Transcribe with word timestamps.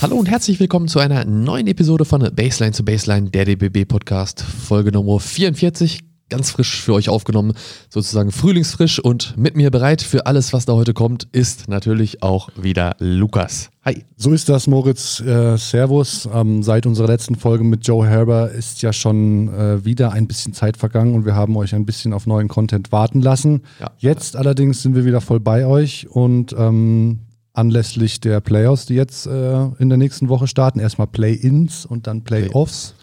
Hallo 0.00 0.14
und 0.14 0.30
herzlich 0.30 0.60
willkommen 0.60 0.86
zu 0.86 1.00
einer 1.00 1.24
neuen 1.24 1.66
Episode 1.66 2.04
von 2.04 2.20
Baseline 2.32 2.72
zu 2.72 2.84
Baseline, 2.84 3.30
der 3.30 3.44
DBB 3.44 3.84
Podcast, 3.84 4.42
Folge 4.42 4.92
Nummer 4.92 5.18
44. 5.18 6.04
Ganz 6.28 6.52
frisch 6.52 6.80
für 6.82 6.94
euch 6.94 7.08
aufgenommen, 7.08 7.54
sozusagen 7.88 8.30
frühlingsfrisch 8.30 9.00
und 9.00 9.36
mit 9.36 9.56
mir 9.56 9.72
bereit 9.72 10.00
für 10.00 10.26
alles, 10.26 10.52
was 10.52 10.66
da 10.66 10.74
heute 10.74 10.94
kommt, 10.94 11.26
ist 11.32 11.68
natürlich 11.68 12.22
auch 12.22 12.48
wieder 12.54 12.94
Lukas. 13.00 13.70
Hi. 13.84 14.04
So 14.16 14.32
ist 14.32 14.48
das, 14.48 14.68
Moritz. 14.68 15.18
Äh, 15.18 15.56
servus. 15.56 16.28
Ähm, 16.32 16.62
seit 16.62 16.86
unserer 16.86 17.08
letzten 17.08 17.34
Folge 17.34 17.64
mit 17.64 17.84
Joe 17.84 18.06
Herber 18.06 18.52
ist 18.52 18.82
ja 18.82 18.92
schon 18.92 19.48
äh, 19.48 19.84
wieder 19.84 20.12
ein 20.12 20.28
bisschen 20.28 20.52
Zeit 20.52 20.76
vergangen 20.76 21.16
und 21.16 21.24
wir 21.24 21.34
haben 21.34 21.56
euch 21.56 21.74
ein 21.74 21.86
bisschen 21.86 22.12
auf 22.12 22.24
neuen 22.24 22.46
Content 22.46 22.92
warten 22.92 23.20
lassen. 23.20 23.62
Ja. 23.80 23.90
Jetzt 23.98 24.36
allerdings 24.36 24.80
sind 24.80 24.94
wir 24.94 25.04
wieder 25.04 25.20
voll 25.20 25.40
bei 25.40 25.66
euch 25.66 26.06
und 26.08 26.54
ähm, 26.56 27.20
anlässlich 27.58 28.20
der 28.20 28.40
Playoffs, 28.40 28.86
die 28.86 28.94
jetzt 28.94 29.26
äh, 29.26 29.66
in 29.78 29.88
der 29.88 29.98
nächsten 29.98 30.28
Woche 30.28 30.46
starten. 30.46 30.78
Erstmal 30.78 31.08
Play-Ins 31.08 31.84
und 31.84 32.06
dann 32.06 32.22
Playoffs. 32.22 32.94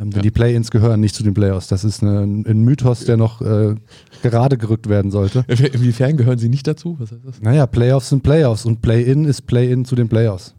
Ähm, 0.00 0.10
ja. 0.14 0.20
Die 0.20 0.30
Play-Ins 0.30 0.70
gehören 0.70 1.00
nicht 1.00 1.14
zu 1.14 1.22
den 1.22 1.34
Playoffs. 1.34 1.68
Das 1.68 1.84
ist 1.84 2.02
eine, 2.02 2.20
ein 2.20 2.62
Mythos, 2.62 3.04
der 3.06 3.16
noch 3.16 3.40
äh, 3.40 3.74
gerade 4.22 4.58
gerückt 4.58 4.88
werden 4.88 5.10
sollte. 5.10 5.44
Inwiefern 5.48 6.16
gehören 6.16 6.38
sie 6.38 6.48
nicht 6.48 6.66
dazu? 6.66 6.96
Was 6.98 7.12
heißt 7.12 7.24
das? 7.24 7.40
Naja, 7.40 7.66
Playoffs 7.66 8.10
sind 8.10 8.22
Playoffs 8.22 8.66
und 8.66 8.82
Play-In 8.82 9.24
ist 9.24 9.46
Play-In 9.46 9.84
zu 9.84 9.96
den 9.96 10.08
Playoffs. 10.08 10.54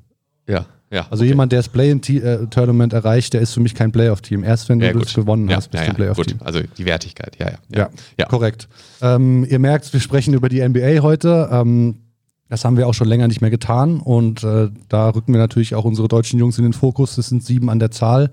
Ja. 0.47 0.65
Ja, 0.91 1.07
also 1.09 1.23
okay. 1.23 1.29
jemand, 1.29 1.51
der 1.51 1.59
das 1.59 1.69
Play-in-Tournament 1.69 2.93
äh, 2.93 2.97
erreicht, 2.97 3.33
der 3.33 3.41
ist 3.41 3.53
für 3.53 3.59
mich 3.59 3.73
kein 3.73 3.91
Playoff-Team. 3.91 4.43
Erst 4.43 4.69
wenn 4.69 4.79
ja, 4.79 4.93
du 4.93 4.99
das 4.99 5.15
gewonnen 5.15 5.49
ja, 5.49 5.57
hast, 5.57 5.71
bist 5.71 5.83
du 5.83 5.89
ein 5.89 5.95
Playoff-Team. 5.95 6.37
Also 6.43 6.61
die 6.61 6.85
Wertigkeit, 6.85 7.35
ja, 7.39 7.49
ja. 7.49 7.57
Ja, 7.75 7.89
ja. 8.19 8.25
korrekt. 8.27 8.69
Ähm, 9.01 9.45
ihr 9.49 9.57
merkt, 9.57 9.91
wir 9.91 9.99
sprechen 9.99 10.35
über 10.35 10.47
die 10.47 10.65
NBA 10.65 11.01
heute. 11.01 11.49
Ähm, 11.51 12.04
das 12.49 12.63
haben 12.63 12.77
wir 12.77 12.87
auch 12.87 12.93
schon 12.93 13.07
länger 13.07 13.27
nicht 13.27 13.41
mehr 13.41 13.49
getan 13.49 13.99
und 13.99 14.43
äh, 14.43 14.69
da 14.87 15.09
rücken 15.09 15.33
wir 15.33 15.39
natürlich 15.39 15.73
auch 15.73 15.83
unsere 15.83 16.07
deutschen 16.07 16.39
Jungs 16.39 16.57
in 16.57 16.63
den 16.63 16.73
Fokus. 16.73 17.15
Das 17.15 17.27
sind 17.27 17.43
sieben 17.43 17.69
an 17.69 17.79
der 17.79 17.89
Zahl, 17.89 18.31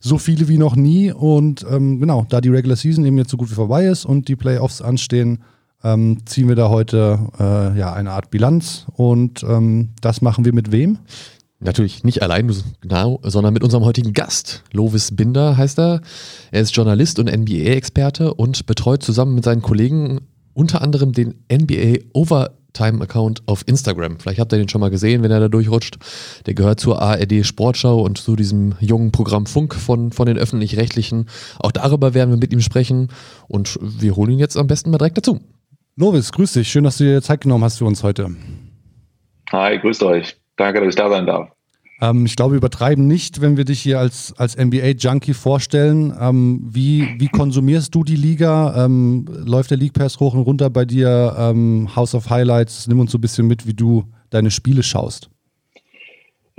so 0.00 0.18
viele 0.18 0.48
wie 0.48 0.58
noch 0.58 0.74
nie. 0.74 1.12
Und 1.12 1.64
ähm, 1.70 2.00
genau, 2.00 2.26
da 2.28 2.40
die 2.40 2.48
Regular 2.48 2.76
Season 2.76 3.04
eben 3.04 3.18
jetzt 3.18 3.30
so 3.30 3.36
gut 3.36 3.50
wie 3.50 3.54
vorbei 3.54 3.86
ist 3.86 4.04
und 4.04 4.26
die 4.26 4.34
Playoffs 4.34 4.82
anstehen, 4.82 5.44
ähm, 5.84 6.18
ziehen 6.26 6.48
wir 6.48 6.56
da 6.56 6.70
heute 6.70 7.20
äh, 7.38 7.78
ja 7.78 7.92
eine 7.92 8.10
Art 8.10 8.30
Bilanz. 8.30 8.86
Und 8.94 9.44
ähm, 9.44 9.90
das 10.00 10.22
machen 10.22 10.44
wir 10.44 10.52
mit 10.52 10.72
wem? 10.72 10.98
Natürlich 11.60 12.02
nicht 12.02 12.22
allein, 12.22 12.52
genau, 12.80 13.20
sondern 13.22 13.54
mit 13.54 13.62
unserem 13.62 13.84
heutigen 13.84 14.12
Gast. 14.12 14.64
Lovis 14.72 15.14
Binder 15.14 15.56
heißt 15.56 15.78
er. 15.78 16.00
Er 16.50 16.60
ist 16.62 16.74
Journalist 16.74 17.20
und 17.20 17.30
NBA-Experte 17.30 18.34
und 18.34 18.66
betreut 18.66 19.04
zusammen 19.04 19.36
mit 19.36 19.44
seinen 19.44 19.62
Kollegen 19.62 20.22
unter 20.54 20.82
anderem 20.82 21.12
den 21.12 21.36
NBA 21.50 22.00
Over 22.12 22.50
Time-Account 22.72 23.42
auf 23.46 23.62
Instagram. 23.66 24.18
Vielleicht 24.18 24.40
habt 24.40 24.52
ihr 24.52 24.58
den 24.58 24.68
schon 24.68 24.80
mal 24.80 24.90
gesehen, 24.90 25.22
wenn 25.22 25.30
er 25.30 25.40
da 25.40 25.48
durchrutscht. 25.48 25.96
Der 26.46 26.54
gehört 26.54 26.80
zur 26.80 27.00
ARD 27.00 27.44
Sportschau 27.44 28.00
und 28.02 28.18
zu 28.18 28.36
diesem 28.36 28.74
jungen 28.80 29.12
Programm 29.12 29.46
Funk 29.46 29.74
von, 29.74 30.12
von 30.12 30.26
den 30.26 30.38
Öffentlich-Rechtlichen. 30.38 31.26
Auch 31.58 31.72
darüber 31.72 32.14
werden 32.14 32.30
wir 32.30 32.38
mit 32.38 32.52
ihm 32.52 32.60
sprechen 32.60 33.08
und 33.48 33.78
wir 33.80 34.16
holen 34.16 34.32
ihn 34.32 34.38
jetzt 34.38 34.56
am 34.56 34.66
besten 34.66 34.90
mal 34.90 34.98
direkt 34.98 35.18
dazu. 35.18 35.40
Lovis, 35.96 36.32
grüß 36.32 36.52
dich. 36.54 36.68
Schön, 36.68 36.84
dass 36.84 36.98
du 36.98 37.04
dir 37.04 37.22
Zeit 37.22 37.42
genommen 37.42 37.64
hast 37.64 37.78
für 37.78 37.84
uns 37.84 38.02
heute. 38.02 38.30
Hi, 39.50 39.78
grüßt 39.78 40.02
euch. 40.02 40.36
Danke, 40.56 40.80
dass 40.80 40.88
ich 40.90 40.96
da 40.96 41.10
sein 41.10 41.26
darf. 41.26 41.50
Ähm, 42.02 42.26
ich 42.26 42.34
glaube, 42.34 42.56
übertreiben 42.56 43.06
nicht, 43.06 43.40
wenn 43.40 43.56
wir 43.56 43.64
dich 43.64 43.80
hier 43.80 44.00
als, 44.00 44.34
als 44.36 44.56
NBA-Junkie 44.58 45.34
vorstellen. 45.34 46.12
Ähm, 46.20 46.60
wie, 46.68 47.08
wie 47.18 47.28
konsumierst 47.28 47.94
du 47.94 48.02
die 48.02 48.16
Liga? 48.16 48.84
Ähm, 48.84 49.24
läuft 49.30 49.70
der 49.70 49.78
League 49.78 49.92
Pass 49.92 50.18
hoch 50.18 50.34
und 50.34 50.40
runter 50.40 50.68
bei 50.68 50.84
dir? 50.84 51.36
Ähm, 51.38 51.94
House 51.94 52.16
of 52.16 52.28
Highlights, 52.28 52.88
nimm 52.88 52.98
uns 52.98 53.12
so 53.12 53.18
ein 53.18 53.20
bisschen 53.20 53.46
mit, 53.46 53.68
wie 53.68 53.74
du 53.74 54.04
deine 54.30 54.50
Spiele 54.50 54.82
schaust. 54.82 55.30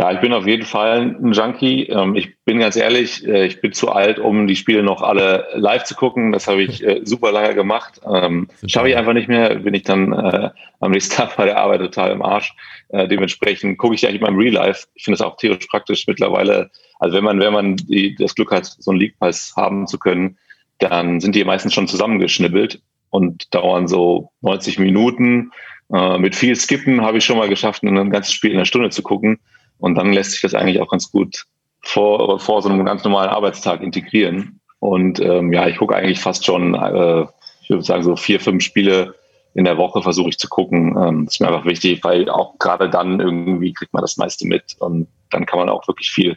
Ja, 0.03 0.11
ich 0.11 0.19
bin 0.19 0.33
auf 0.33 0.45
jeden 0.45 0.65
Fall 0.65 1.15
ein 1.17 1.31
Junkie. 1.31 1.83
Ähm, 1.83 2.17
ich 2.17 2.35
bin 2.43 2.59
ganz 2.59 2.75
ehrlich, 2.75 3.25
äh, 3.25 3.45
ich 3.45 3.61
bin 3.61 3.71
zu 3.71 3.89
alt, 3.89 4.19
um 4.19 4.47
die 4.47 4.57
Spiele 4.57 4.83
noch 4.83 5.01
alle 5.01 5.47
live 5.53 5.85
zu 5.85 5.95
gucken. 5.95 6.33
Das 6.33 6.45
habe 6.45 6.61
ich 6.61 6.85
äh, 6.85 6.99
super 7.05 7.31
lange 7.31 7.55
gemacht. 7.55 8.01
Ähm, 8.13 8.49
Schaffe 8.67 8.89
ich 8.89 8.97
einfach 8.97 9.13
nicht 9.13 9.29
mehr, 9.29 9.55
bin 9.55 9.73
ich 9.73 9.83
dann 9.83 10.11
äh, 10.11 10.49
am 10.81 10.91
nächsten 10.91 11.15
Tag 11.15 11.37
bei 11.37 11.45
der 11.45 11.57
Arbeit 11.57 11.79
total 11.79 12.11
im 12.11 12.21
Arsch. 12.21 12.53
Dementsprechend 12.91 13.77
gucke 13.77 13.95
ich 13.95 14.05
eigentlich 14.05 14.19
mal 14.19 14.27
im 14.27 14.37
Real 14.37 14.55
Life. 14.55 14.87
Ich 14.93 15.05
finde 15.05 15.15
es 15.15 15.21
auch 15.21 15.37
theoretisch 15.37 15.69
praktisch 15.69 16.05
mittlerweile. 16.05 16.69
Also 16.99 17.15
wenn 17.15 17.23
man, 17.23 17.39
wenn 17.39 17.53
man 17.53 17.77
die, 17.77 18.13
das 18.15 18.35
Glück 18.35 18.51
hat, 18.51 18.65
so 18.65 18.91
einen 18.91 18.99
League 18.99 19.17
Pass 19.19 19.53
haben 19.55 19.87
zu 19.87 19.97
können, 19.97 20.37
dann 20.79 21.21
sind 21.21 21.33
die 21.33 21.45
meistens 21.45 21.73
schon 21.73 21.87
zusammengeschnibbelt 21.87 22.81
und 23.09 23.55
dauern 23.55 23.87
so 23.87 24.31
90 24.41 24.79
Minuten. 24.79 25.51
Mit 25.89 26.35
viel 26.35 26.55
Skippen 26.55 27.01
habe 27.01 27.19
ich 27.19 27.25
schon 27.25 27.37
mal 27.37 27.49
geschafft, 27.49 27.83
ein 27.83 28.09
ganzes 28.11 28.33
Spiel 28.33 28.51
in 28.51 28.57
einer 28.57 28.65
Stunde 28.65 28.89
zu 28.89 29.01
gucken. 29.01 29.39
Und 29.77 29.95
dann 29.95 30.13
lässt 30.13 30.31
sich 30.31 30.41
das 30.41 30.53
eigentlich 30.53 30.79
auch 30.81 30.89
ganz 30.89 31.11
gut 31.11 31.45
vor, 31.81 32.39
vor 32.39 32.61
so 32.61 32.69
einem 32.69 32.85
ganz 32.85 33.03
normalen 33.03 33.29
Arbeitstag 33.29 33.81
integrieren. 33.81 34.59
Und 34.79 35.19
ähm, 35.19 35.53
ja, 35.53 35.67
ich 35.67 35.77
gucke 35.77 35.95
eigentlich 35.95 36.19
fast 36.19 36.45
schon, 36.45 36.73
äh, 36.75 37.25
ich 37.61 37.69
würde 37.69 37.83
sagen, 37.83 38.03
so 38.03 38.15
vier, 38.15 38.39
fünf 38.39 38.63
Spiele 38.63 39.15
in 39.53 39.65
der 39.65 39.77
Woche 39.77 40.01
versuche 40.01 40.29
ich 40.29 40.37
zu 40.37 40.49
gucken. 40.49 40.97
Ähm, 40.97 41.25
das 41.25 41.35
ist 41.35 41.39
mir 41.41 41.47
einfach 41.47 41.65
wichtig, 41.65 42.03
weil 42.03 42.29
auch 42.29 42.57
gerade 42.59 42.89
dann 42.89 43.19
irgendwie 43.19 43.73
kriegt 43.73 43.93
man 43.93 44.01
das 44.01 44.17
meiste 44.17 44.47
mit 44.47 44.75
und 44.79 45.07
dann 45.29 45.45
kann 45.45 45.59
man 45.59 45.69
auch 45.69 45.87
wirklich 45.87 46.09
viel 46.09 46.35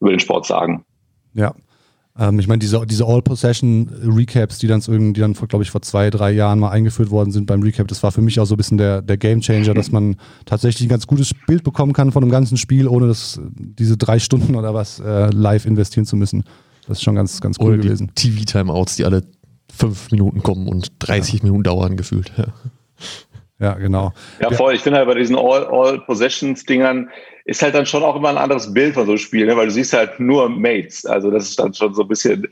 über 0.00 0.10
den 0.10 0.20
Sport 0.20 0.46
sagen. 0.46 0.84
Ja, 1.34 1.54
ähm, 2.18 2.38
ich 2.38 2.48
meine, 2.48 2.58
diese, 2.58 2.84
diese 2.86 3.04
All-Possession-Recaps, 3.06 4.58
die 4.58 4.66
dann, 4.66 4.80
die 4.80 5.20
dann 5.20 5.34
glaube 5.34 5.62
ich, 5.62 5.70
vor 5.70 5.82
zwei, 5.82 6.10
drei 6.10 6.32
Jahren 6.32 6.58
mal 6.58 6.70
eingeführt 6.70 7.10
worden 7.10 7.30
sind 7.30 7.46
beim 7.46 7.62
Recap, 7.62 7.88
das 7.88 8.02
war 8.02 8.12
für 8.12 8.22
mich 8.22 8.40
auch 8.40 8.46
so 8.46 8.54
ein 8.54 8.56
bisschen 8.56 8.78
der, 8.78 9.02
der 9.02 9.16
Game-Changer, 9.16 9.74
dass 9.74 9.92
man 9.92 10.16
tatsächlich 10.44 10.86
ein 10.86 10.90
ganz 10.90 11.06
gutes 11.06 11.32
Bild 11.46 11.62
bekommen 11.64 11.92
kann 11.92 12.12
von 12.12 12.22
einem 12.22 12.32
ganzen 12.32 12.56
Spiel, 12.56 12.88
ohne 12.88 13.08
das, 13.08 13.40
diese 13.50 13.96
drei 13.96 14.18
Stunden 14.18 14.54
oder 14.54 14.74
was 14.74 15.00
äh, 15.00 15.30
live 15.30 15.66
investieren 15.66 16.06
zu 16.06 16.16
müssen. 16.16 16.44
Das 16.88 16.98
ist 16.98 17.04
schon 17.04 17.16
ganz, 17.16 17.40
ganz 17.40 17.58
cool 17.60 17.78
gewesen. 17.78 18.12
TV-Timeouts, 18.14 18.96
die 18.96 19.04
alle 19.04 19.24
fünf 19.72 20.10
Minuten 20.10 20.42
kommen 20.42 20.68
und 20.68 20.92
30 21.00 21.34
ja. 21.34 21.44
Minuten 21.44 21.64
dauern 21.64 21.96
gefühlt. 21.96 22.32
Ja. 22.36 22.46
Ja, 23.58 23.72
genau. 23.74 24.12
Ja, 24.40 24.50
voll. 24.50 24.74
Ich 24.74 24.82
finde 24.82 24.98
halt 24.98 25.08
bei 25.08 25.14
diesen 25.14 25.36
All-Possessions-Dingern 25.36 27.10
ist 27.46 27.62
halt 27.62 27.74
dann 27.74 27.86
schon 27.86 28.02
auch 28.02 28.16
immer 28.16 28.28
ein 28.28 28.36
anderes 28.36 28.74
Bild 28.74 28.94
von 28.94 29.06
so 29.06 29.12
einem 29.12 29.18
Spiel, 29.18 29.46
ne? 29.46 29.56
weil 29.56 29.66
du 29.66 29.72
siehst 29.72 29.92
halt 29.92 30.20
nur 30.20 30.48
Mates. 30.48 31.06
Also 31.06 31.30
das 31.30 31.48
ist 31.48 31.58
dann 31.58 31.72
schon 31.72 31.94
so 31.94 32.02
ein 32.02 32.08
bisschen, 32.08 32.48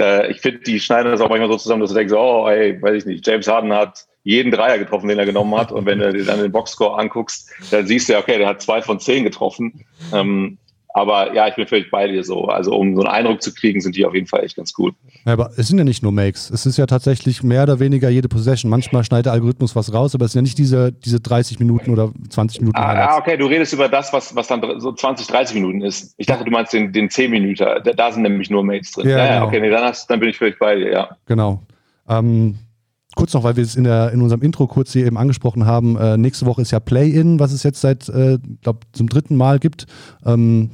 äh, 0.00 0.30
ich 0.32 0.40
finde, 0.40 0.60
die 0.60 0.80
schneiden 0.80 1.12
das 1.12 1.20
auch 1.20 1.28
manchmal 1.28 1.50
so 1.50 1.58
zusammen, 1.58 1.82
dass 1.82 1.90
du 1.90 1.96
denkst, 1.96 2.14
oh, 2.14 2.48
ey, 2.48 2.80
weiß 2.80 3.02
ich 3.02 3.06
nicht, 3.06 3.26
James 3.26 3.46
Harden 3.46 3.72
hat 3.72 4.06
jeden 4.24 4.50
Dreier 4.50 4.78
getroffen, 4.78 5.08
den 5.08 5.18
er 5.18 5.26
genommen 5.26 5.54
hat. 5.56 5.70
Und 5.70 5.86
wenn 5.86 6.00
du 6.00 6.12
dir 6.12 6.24
dann 6.24 6.40
den 6.40 6.50
Boxscore 6.50 6.98
anguckst, 6.98 7.50
dann 7.70 7.86
siehst 7.86 8.08
du 8.08 8.14
ja, 8.14 8.18
okay, 8.18 8.38
der 8.38 8.48
hat 8.48 8.62
zwei 8.62 8.82
von 8.82 8.98
zehn 8.98 9.24
getroffen. 9.24 9.84
Ähm, 10.12 10.58
aber 10.98 11.34
ja, 11.34 11.48
ich 11.48 11.54
bin 11.54 11.66
völlig 11.66 11.90
bei 11.90 12.06
dir 12.08 12.24
so. 12.24 12.44
Also 12.46 12.74
um 12.74 12.94
so 12.94 13.02
einen 13.02 13.10
Eindruck 13.10 13.42
zu 13.42 13.54
kriegen, 13.54 13.80
sind 13.80 13.96
die 13.96 14.04
auf 14.04 14.14
jeden 14.14 14.26
Fall 14.26 14.44
echt 14.44 14.56
ganz 14.56 14.72
gut. 14.72 14.94
Ja, 15.24 15.32
aber 15.32 15.50
es 15.56 15.68
sind 15.68 15.78
ja 15.78 15.84
nicht 15.84 16.02
nur 16.02 16.12
Makes. 16.12 16.50
Es 16.50 16.66
ist 16.66 16.76
ja 16.76 16.86
tatsächlich 16.86 17.42
mehr 17.42 17.62
oder 17.62 17.80
weniger 17.80 18.08
jede 18.08 18.28
Possession. 18.28 18.70
Manchmal 18.70 19.04
schneidet 19.04 19.26
der 19.26 19.32
Algorithmus 19.32 19.74
was 19.76 19.92
raus, 19.92 20.14
aber 20.14 20.26
es 20.26 20.32
sind 20.32 20.40
ja 20.40 20.42
nicht 20.42 20.58
diese, 20.58 20.92
diese 20.92 21.20
30 21.20 21.58
Minuten 21.58 21.90
oder 21.90 22.10
20 22.28 22.60
Minuten. 22.60 22.76
Ah, 22.78 23.10
ah, 23.10 23.18
okay, 23.18 23.36
du 23.36 23.46
redest 23.46 23.72
über 23.72 23.88
das, 23.88 24.12
was, 24.12 24.34
was 24.34 24.46
dann 24.46 24.62
so 24.80 24.92
20, 24.92 25.26
30 25.26 25.54
Minuten 25.54 25.82
ist. 25.82 26.14
Ich 26.16 26.26
dachte, 26.26 26.44
du 26.44 26.50
meinst 26.50 26.72
den, 26.72 26.92
den 26.92 27.10
10 27.10 27.30
Minuten. 27.30 27.56
Da, 27.56 27.80
da 27.80 28.12
sind 28.12 28.22
nämlich 28.22 28.50
nur 28.50 28.64
Mates 28.64 28.92
drin. 28.92 29.08
Ja, 29.08 29.18
ja, 29.18 29.34
genau. 29.34 29.46
okay, 29.46 29.60
nee, 29.60 29.70
dann, 29.70 29.84
hast, 29.84 30.10
dann 30.10 30.20
bin 30.20 30.28
ich 30.28 30.38
völlig 30.38 30.58
bei 30.58 30.76
dir, 30.76 30.90
ja. 30.90 31.08
Genau. 31.26 31.62
Ähm, 32.08 32.58
kurz 33.18 33.34
noch, 33.34 33.42
weil 33.42 33.56
wir 33.56 33.64
es 33.64 33.74
in, 33.74 33.84
der, 33.84 34.12
in 34.12 34.22
unserem 34.22 34.42
Intro 34.42 34.66
kurz 34.66 34.92
hier 34.92 35.04
eben 35.04 35.18
angesprochen 35.18 35.66
haben, 35.66 35.96
äh, 35.96 36.16
nächste 36.16 36.46
Woche 36.46 36.62
ist 36.62 36.70
ja 36.70 36.80
Play-In, 36.80 37.40
was 37.40 37.52
es 37.52 37.64
jetzt 37.64 37.80
seit, 37.80 38.08
äh, 38.08 38.38
glaube 38.62 38.80
zum 38.92 39.08
dritten 39.08 39.36
Mal 39.36 39.58
gibt. 39.58 39.86
Ähm, 40.24 40.70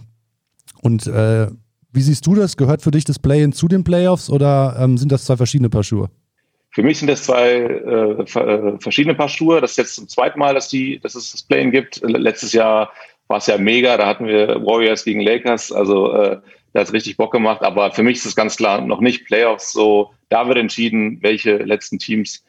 und 0.84 1.06
äh, 1.06 1.46
wie 1.92 2.02
siehst 2.02 2.26
du 2.26 2.34
das? 2.34 2.56
Gehört 2.56 2.82
für 2.82 2.90
dich 2.90 3.04
das 3.04 3.18
Play-In 3.18 3.52
zu 3.52 3.68
den 3.68 3.84
Playoffs 3.84 4.28
oder 4.28 4.76
ähm, 4.78 4.98
sind 4.98 5.10
das 5.10 5.24
zwei 5.24 5.36
verschiedene 5.36 5.70
Paar 5.70 5.82
Schuhe? 5.82 6.10
Für 6.70 6.82
mich 6.82 6.98
sind 6.98 7.08
das 7.08 7.22
zwei 7.22 7.50
äh, 7.50 8.22
äh, 8.22 8.78
verschiedene 8.80 9.14
Paar 9.14 9.28
Schuhe. 9.28 9.60
Das 9.60 9.72
ist 9.72 9.76
jetzt 9.78 9.94
zum 9.94 10.08
zweiten 10.08 10.38
Mal, 10.38 10.54
dass, 10.54 10.68
die, 10.68 10.98
dass 10.98 11.14
es 11.14 11.32
das 11.32 11.42
Play-In 11.44 11.70
gibt. 11.70 12.02
Letztes 12.02 12.52
Jahr 12.52 12.92
war 13.28 13.38
es 13.38 13.46
ja 13.46 13.56
mega. 13.56 13.96
Da 13.96 14.06
hatten 14.06 14.26
wir 14.26 14.60
Warriors 14.64 15.04
gegen 15.04 15.20
Lakers. 15.20 15.72
Also 15.72 16.12
äh, 16.12 16.38
da 16.72 16.80
hat 16.80 16.88
es 16.88 16.92
richtig 16.92 17.16
Bock 17.16 17.32
gemacht. 17.32 17.62
Aber 17.62 17.92
für 17.92 18.02
mich 18.02 18.18
ist 18.18 18.26
es 18.26 18.36
ganz 18.36 18.56
klar 18.56 18.80
noch 18.80 19.00
nicht 19.00 19.24
Playoffs. 19.24 19.72
So, 19.72 20.10
da 20.28 20.48
wird 20.48 20.58
entschieden, 20.58 21.18
welche 21.22 21.58
letzten 21.58 21.98
Teams 21.98 22.44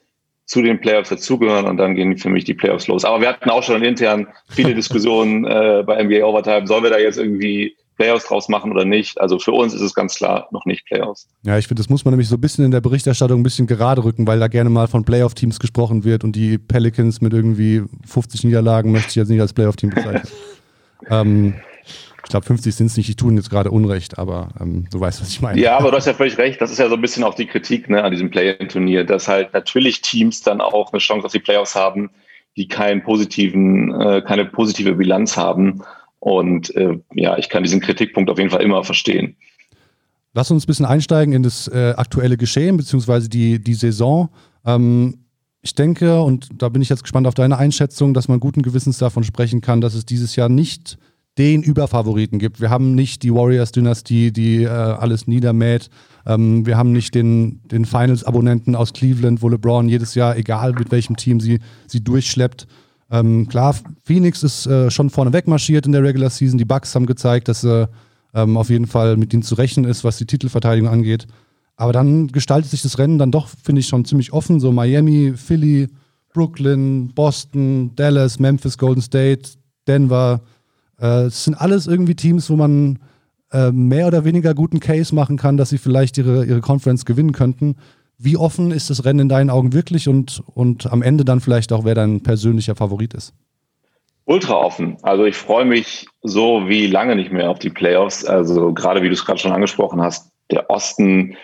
zu 0.45 0.61
den 0.61 0.81
Playoffs 0.81 1.09
dazugehören 1.09 1.65
und 1.65 1.77
dann 1.77 1.95
gehen 1.95 2.17
für 2.17 2.29
mich 2.29 2.43
die 2.43 2.53
Playoffs 2.53 2.87
los. 2.87 3.05
Aber 3.05 3.21
wir 3.21 3.29
hatten 3.29 3.49
auch 3.49 3.63
schon 3.63 3.83
intern 3.83 4.27
viele 4.49 4.75
Diskussionen 4.75 5.45
äh, 5.45 5.83
bei 5.85 6.03
NBA 6.03 6.25
Overtime. 6.25 6.67
Sollen 6.67 6.83
wir 6.83 6.89
da 6.89 6.97
jetzt 6.97 7.17
irgendwie 7.17 7.75
Playoffs 7.95 8.25
draus 8.27 8.49
machen 8.49 8.71
oder 8.71 8.85
nicht. 8.85 9.19
Also 9.19 9.39
für 9.39 9.51
uns 9.51 9.73
ist 9.73 9.81
es 9.81 9.93
ganz 9.93 10.15
klar 10.15 10.47
noch 10.51 10.65
nicht 10.65 10.85
Playoffs. 10.85 11.27
Ja, 11.43 11.57
ich 11.57 11.67
finde, 11.67 11.81
das 11.81 11.89
muss 11.89 12.05
man 12.05 12.13
nämlich 12.13 12.27
so 12.27 12.35
ein 12.35 12.41
bisschen 12.41 12.65
in 12.65 12.71
der 12.71 12.81
Berichterstattung 12.81 13.39
ein 13.39 13.43
bisschen 13.43 13.67
gerade 13.67 14.03
rücken, 14.03 14.27
weil 14.27 14.39
da 14.39 14.47
gerne 14.47 14.69
mal 14.69 14.87
von 14.87 15.05
Playoff-Teams 15.05 15.59
gesprochen 15.59 16.03
wird 16.03 16.23
und 16.23 16.35
die 16.35 16.57
Pelicans 16.57 17.21
mit 17.21 17.33
irgendwie 17.33 17.83
50 18.07 18.43
Niederlagen 18.43 18.91
möchte 18.91 19.09
ich 19.09 19.15
jetzt 19.15 19.29
nicht 19.29 19.41
als 19.41 19.53
Playoff-Team 19.53 19.91
bezeichnen. 19.91 20.27
ähm, 21.09 21.55
ich 22.25 22.29
glaube, 22.31 22.45
50 22.47 22.73
sind 22.73 22.87
es 22.87 22.97
nicht, 22.97 23.07
die 23.07 23.15
tun 23.15 23.37
jetzt 23.37 23.51
gerade 23.51 23.69
Unrecht, 23.69 24.17
aber 24.17 24.49
ähm, 24.59 24.87
du 24.91 24.99
weißt, 24.99 25.21
was 25.21 25.29
ich 25.29 25.41
meine. 25.41 25.61
Ja, 25.61 25.77
aber 25.77 25.91
du 25.91 25.97
hast 25.97 26.07
ja 26.07 26.13
völlig 26.13 26.39
recht. 26.39 26.59
Das 26.59 26.71
ist 26.71 26.79
ja 26.79 26.89
so 26.89 26.95
ein 26.95 27.01
bisschen 27.01 27.23
auch 27.23 27.35
die 27.35 27.45
Kritik 27.45 27.87
ne, 27.87 28.03
an 28.03 28.11
diesem 28.11 28.31
Play-In-Turnier, 28.31 29.03
dass 29.03 29.27
halt 29.27 29.53
natürlich 29.53 30.01
Teams 30.01 30.41
dann 30.41 30.59
auch 30.59 30.91
eine 30.91 30.99
Chance 30.99 31.27
auf 31.27 31.31
die 31.31 31.39
Playoffs 31.39 31.75
haben, 31.75 32.09
die 32.57 32.67
keinen 32.67 33.03
positiven, 33.03 33.93
äh, 34.01 34.23
keine 34.25 34.45
positive 34.45 34.95
Bilanz 34.95 35.37
haben. 35.37 35.83
Und 36.25 36.75
äh, 36.75 36.97
ja, 37.13 37.37
ich 37.37 37.49
kann 37.49 37.61
diesen 37.61 37.81
Kritikpunkt 37.81 38.31
auf 38.31 38.39
jeden 38.39 38.49
Fall 38.49 38.63
immer 38.63 38.83
verstehen. 38.83 39.35
Lass 40.33 40.49
uns 40.49 40.63
ein 40.63 40.65
bisschen 40.65 40.87
einsteigen 40.87 41.35
in 41.35 41.43
das 41.43 41.67
äh, 41.67 41.93
aktuelle 41.95 42.35
Geschehen, 42.35 42.77
beziehungsweise 42.77 43.29
die, 43.29 43.59
die 43.59 43.75
Saison. 43.75 44.29
Ähm, 44.65 45.19
ich 45.61 45.75
denke, 45.75 46.23
und 46.23 46.49
da 46.57 46.69
bin 46.69 46.81
ich 46.81 46.89
jetzt 46.89 47.03
gespannt 47.03 47.27
auf 47.27 47.35
deine 47.35 47.59
Einschätzung, 47.59 48.15
dass 48.15 48.27
man 48.27 48.39
guten 48.39 48.63
Gewissens 48.63 48.97
davon 48.97 49.23
sprechen 49.23 49.61
kann, 49.61 49.81
dass 49.81 49.93
es 49.93 50.03
dieses 50.03 50.35
Jahr 50.35 50.49
nicht 50.49 50.97
den 51.37 51.61
Überfavoriten 51.61 52.39
gibt. 52.39 52.59
Wir 52.59 52.71
haben 52.71 52.95
nicht 52.95 53.21
die 53.21 53.31
Warriors-Dynastie, 53.31 54.31
die 54.31 54.63
äh, 54.63 54.69
alles 54.69 55.27
niedermäht. 55.27 55.91
Ähm, 56.25 56.65
wir 56.65 56.75
haben 56.75 56.91
nicht 56.91 57.13
den, 57.13 57.61
den 57.65 57.85
Finals-Abonnenten 57.85 58.73
aus 58.73 58.93
Cleveland, 58.93 59.43
wo 59.43 59.49
LeBron 59.49 59.87
jedes 59.87 60.15
Jahr, 60.15 60.37
egal 60.37 60.73
mit 60.73 60.89
welchem 60.89 61.17
Team 61.17 61.39
sie, 61.39 61.59
sie 61.85 62.03
durchschleppt. 62.03 62.65
Ähm, 63.15 63.47
klar, 63.47 63.75
Phoenix 64.03 64.43
ist 64.43 64.65
äh, 64.67 64.91
schon 64.91 65.09
vorne 65.09 65.31
wegmarschiert 65.31 65.85
in 65.85 65.91
der 65.91 66.03
Regular 66.03 66.29
Season. 66.29 66.57
Die 66.57 66.65
Bucks 66.65 66.95
haben 66.95 67.05
gezeigt, 67.05 67.47
dass 67.47 67.63
äh, 67.63 67.87
ähm, 68.33 68.57
auf 68.57 68.69
jeden 68.69 68.87
Fall 68.87 69.15
mit 69.15 69.33
ihnen 69.33 69.43
zu 69.43 69.55
rechnen 69.55 69.85
ist, 69.85 70.03
was 70.03 70.17
die 70.17 70.25
Titelverteidigung 70.25 70.89
angeht. 70.89 71.27
Aber 71.77 71.93
dann 71.93 72.27
gestaltet 72.27 72.71
sich 72.71 72.81
das 72.81 72.97
Rennen 72.97 73.17
dann 73.17 73.31
doch, 73.31 73.47
finde 73.47 73.81
ich, 73.81 73.87
schon 73.87 74.05
ziemlich 74.05 74.33
offen. 74.33 74.59
So 74.59 74.71
Miami, 74.71 75.33
Philly, 75.35 75.87
Brooklyn, 76.33 77.13
Boston, 77.13 77.95
Dallas, 77.95 78.39
Memphis, 78.39 78.77
Golden 78.77 79.01
State, 79.01 79.51
Denver. 79.87 80.41
Äh, 80.99 81.25
es 81.25 81.45
sind 81.45 81.55
alles 81.55 81.87
irgendwie 81.87 82.15
Teams, 82.15 82.49
wo 82.49 82.55
man 82.55 82.99
äh, 83.51 83.71
mehr 83.71 84.07
oder 84.07 84.25
weniger 84.25 84.53
guten 84.53 84.79
Case 84.79 85.15
machen 85.15 85.37
kann, 85.37 85.57
dass 85.57 85.69
sie 85.69 85.77
vielleicht 85.77 86.17
ihre, 86.17 86.45
ihre 86.45 86.61
Conference 86.61 87.05
gewinnen 87.05 87.31
könnten. 87.31 87.75
Wie 88.17 88.37
offen 88.37 88.71
ist 88.71 88.89
das 88.89 89.03
Rennen 89.03 89.19
in 89.19 89.29
deinen 89.29 89.49
Augen 89.49 89.73
wirklich 89.73 90.07
und, 90.07 90.41
und 90.53 90.91
am 90.91 91.01
Ende 91.01 91.25
dann 91.25 91.41
vielleicht 91.41 91.73
auch, 91.73 91.83
wer 91.83 91.95
dein 91.95 92.23
persönlicher 92.23 92.75
Favorit 92.75 93.13
ist? 93.13 93.33
Ultra 94.25 94.55
offen. 94.55 94.97
Also 95.03 95.25
ich 95.25 95.35
freue 95.35 95.65
mich 95.65 96.07
so 96.23 96.67
wie 96.67 96.87
lange 96.87 97.15
nicht 97.15 97.31
mehr 97.31 97.49
auf 97.49 97.59
die 97.59 97.69
Playoffs. 97.69 98.25
Also 98.25 98.73
gerade 98.73 99.01
wie 99.03 99.07
du 99.07 99.13
es 99.13 99.25
gerade 99.25 99.39
schon 99.39 99.51
angesprochen 99.51 100.01
hast, 100.01 100.31
der 100.49 100.69
Osten, 100.69 101.35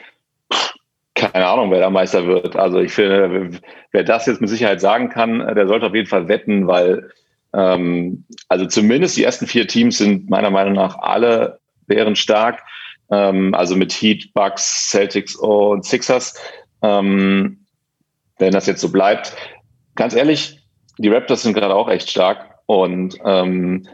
keine 1.13 1.45
Ahnung, 1.45 1.69
wer 1.69 1.79
da 1.79 1.89
Meister 1.89 2.25
wird. 2.25 2.56
Also 2.56 2.79
ich 2.79 2.91
finde, 2.91 3.51
wer 3.91 4.03
das 4.03 4.25
jetzt 4.25 4.41
mit 4.41 4.50
Sicherheit 4.50 4.81
sagen 4.81 5.09
kann, 5.09 5.39
der 5.39 5.68
sollte 5.68 5.88
auf 5.88 5.95
jeden 5.95 6.07
Fall 6.07 6.27
wetten, 6.27 6.68
weil 6.68 7.12
ähm, 7.53 8.23
also 8.47 8.65
zumindest 8.65 9.18
die 9.18 9.23
ersten 9.23 9.45
vier 9.45 9.68
Teams 9.68 9.97
sind 9.97 10.29
meiner 10.29 10.50
Meinung 10.50 10.73
nach 10.73 10.97
alle 10.97 11.59
bärenstark. 11.85 12.63
Ähm, 13.12 13.53
also 13.53 13.75
mit 13.75 13.91
Heat, 13.91 14.33
Bucks, 14.33 14.89
Celtics 14.89 15.35
und 15.35 15.85
Sixers. 15.85 16.33
Ähm, 16.81 17.66
wenn 18.38 18.51
das 18.51 18.66
jetzt 18.66 18.81
so 18.81 18.92
bleibt. 18.92 19.36
Ganz 19.95 20.16
ehrlich, 20.16 20.60
die 20.98 21.10
Raptors 21.10 21.44
sind 21.44 21.54
gerade 21.54 21.75
auch 21.75 21.89
echt 21.89 22.10
stark. 22.10 22.50
Und 22.66 23.18
ähm, 23.25 23.88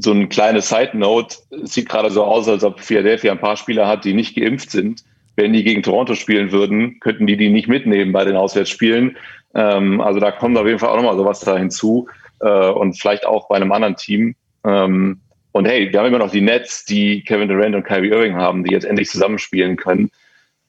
so 0.00 0.12
eine 0.12 0.28
kleine 0.28 0.60
Side 0.60 0.90
Note, 0.94 1.36
sieht 1.62 1.88
gerade 1.88 2.10
so 2.10 2.24
aus, 2.24 2.48
als 2.48 2.64
ob 2.64 2.80
Philadelphia 2.80 3.32
ein 3.32 3.40
paar 3.40 3.56
Spieler 3.56 3.86
hat, 3.86 4.04
die 4.04 4.14
nicht 4.14 4.34
geimpft 4.34 4.70
sind. 4.70 5.04
Wenn 5.36 5.52
die 5.52 5.64
gegen 5.64 5.82
Toronto 5.82 6.14
spielen 6.14 6.50
würden, 6.50 6.98
könnten 7.00 7.26
die 7.26 7.36
die 7.36 7.50
nicht 7.50 7.68
mitnehmen 7.68 8.12
bei 8.12 8.24
den 8.24 8.36
Auswärtsspielen. 8.36 9.16
Ähm, 9.54 10.00
also 10.00 10.18
da 10.18 10.32
kommt 10.32 10.56
auf 10.56 10.66
jeden 10.66 10.78
Fall 10.78 10.90
auch 10.90 10.96
nochmal 10.96 11.16
sowas 11.16 11.40
da 11.40 11.56
hinzu 11.56 12.08
äh, 12.40 12.68
und 12.70 12.98
vielleicht 12.98 13.26
auch 13.26 13.48
bei 13.48 13.56
einem 13.56 13.72
anderen 13.72 13.96
Team. 13.96 14.34
Ähm, 14.64 15.20
und 15.52 15.66
hey, 15.66 15.90
wir 15.90 15.98
haben 15.98 16.06
immer 16.06 16.18
noch 16.18 16.30
die 16.30 16.40
Nets, 16.40 16.84
die 16.84 17.22
Kevin 17.22 17.48
Durant 17.48 17.74
und 17.74 17.84
Kyrie 17.84 18.10
Irving 18.10 18.34
haben, 18.34 18.64
die 18.64 18.72
jetzt 18.72 18.84
endlich 18.84 19.08
zusammenspielen 19.08 19.76
können. 19.76 20.10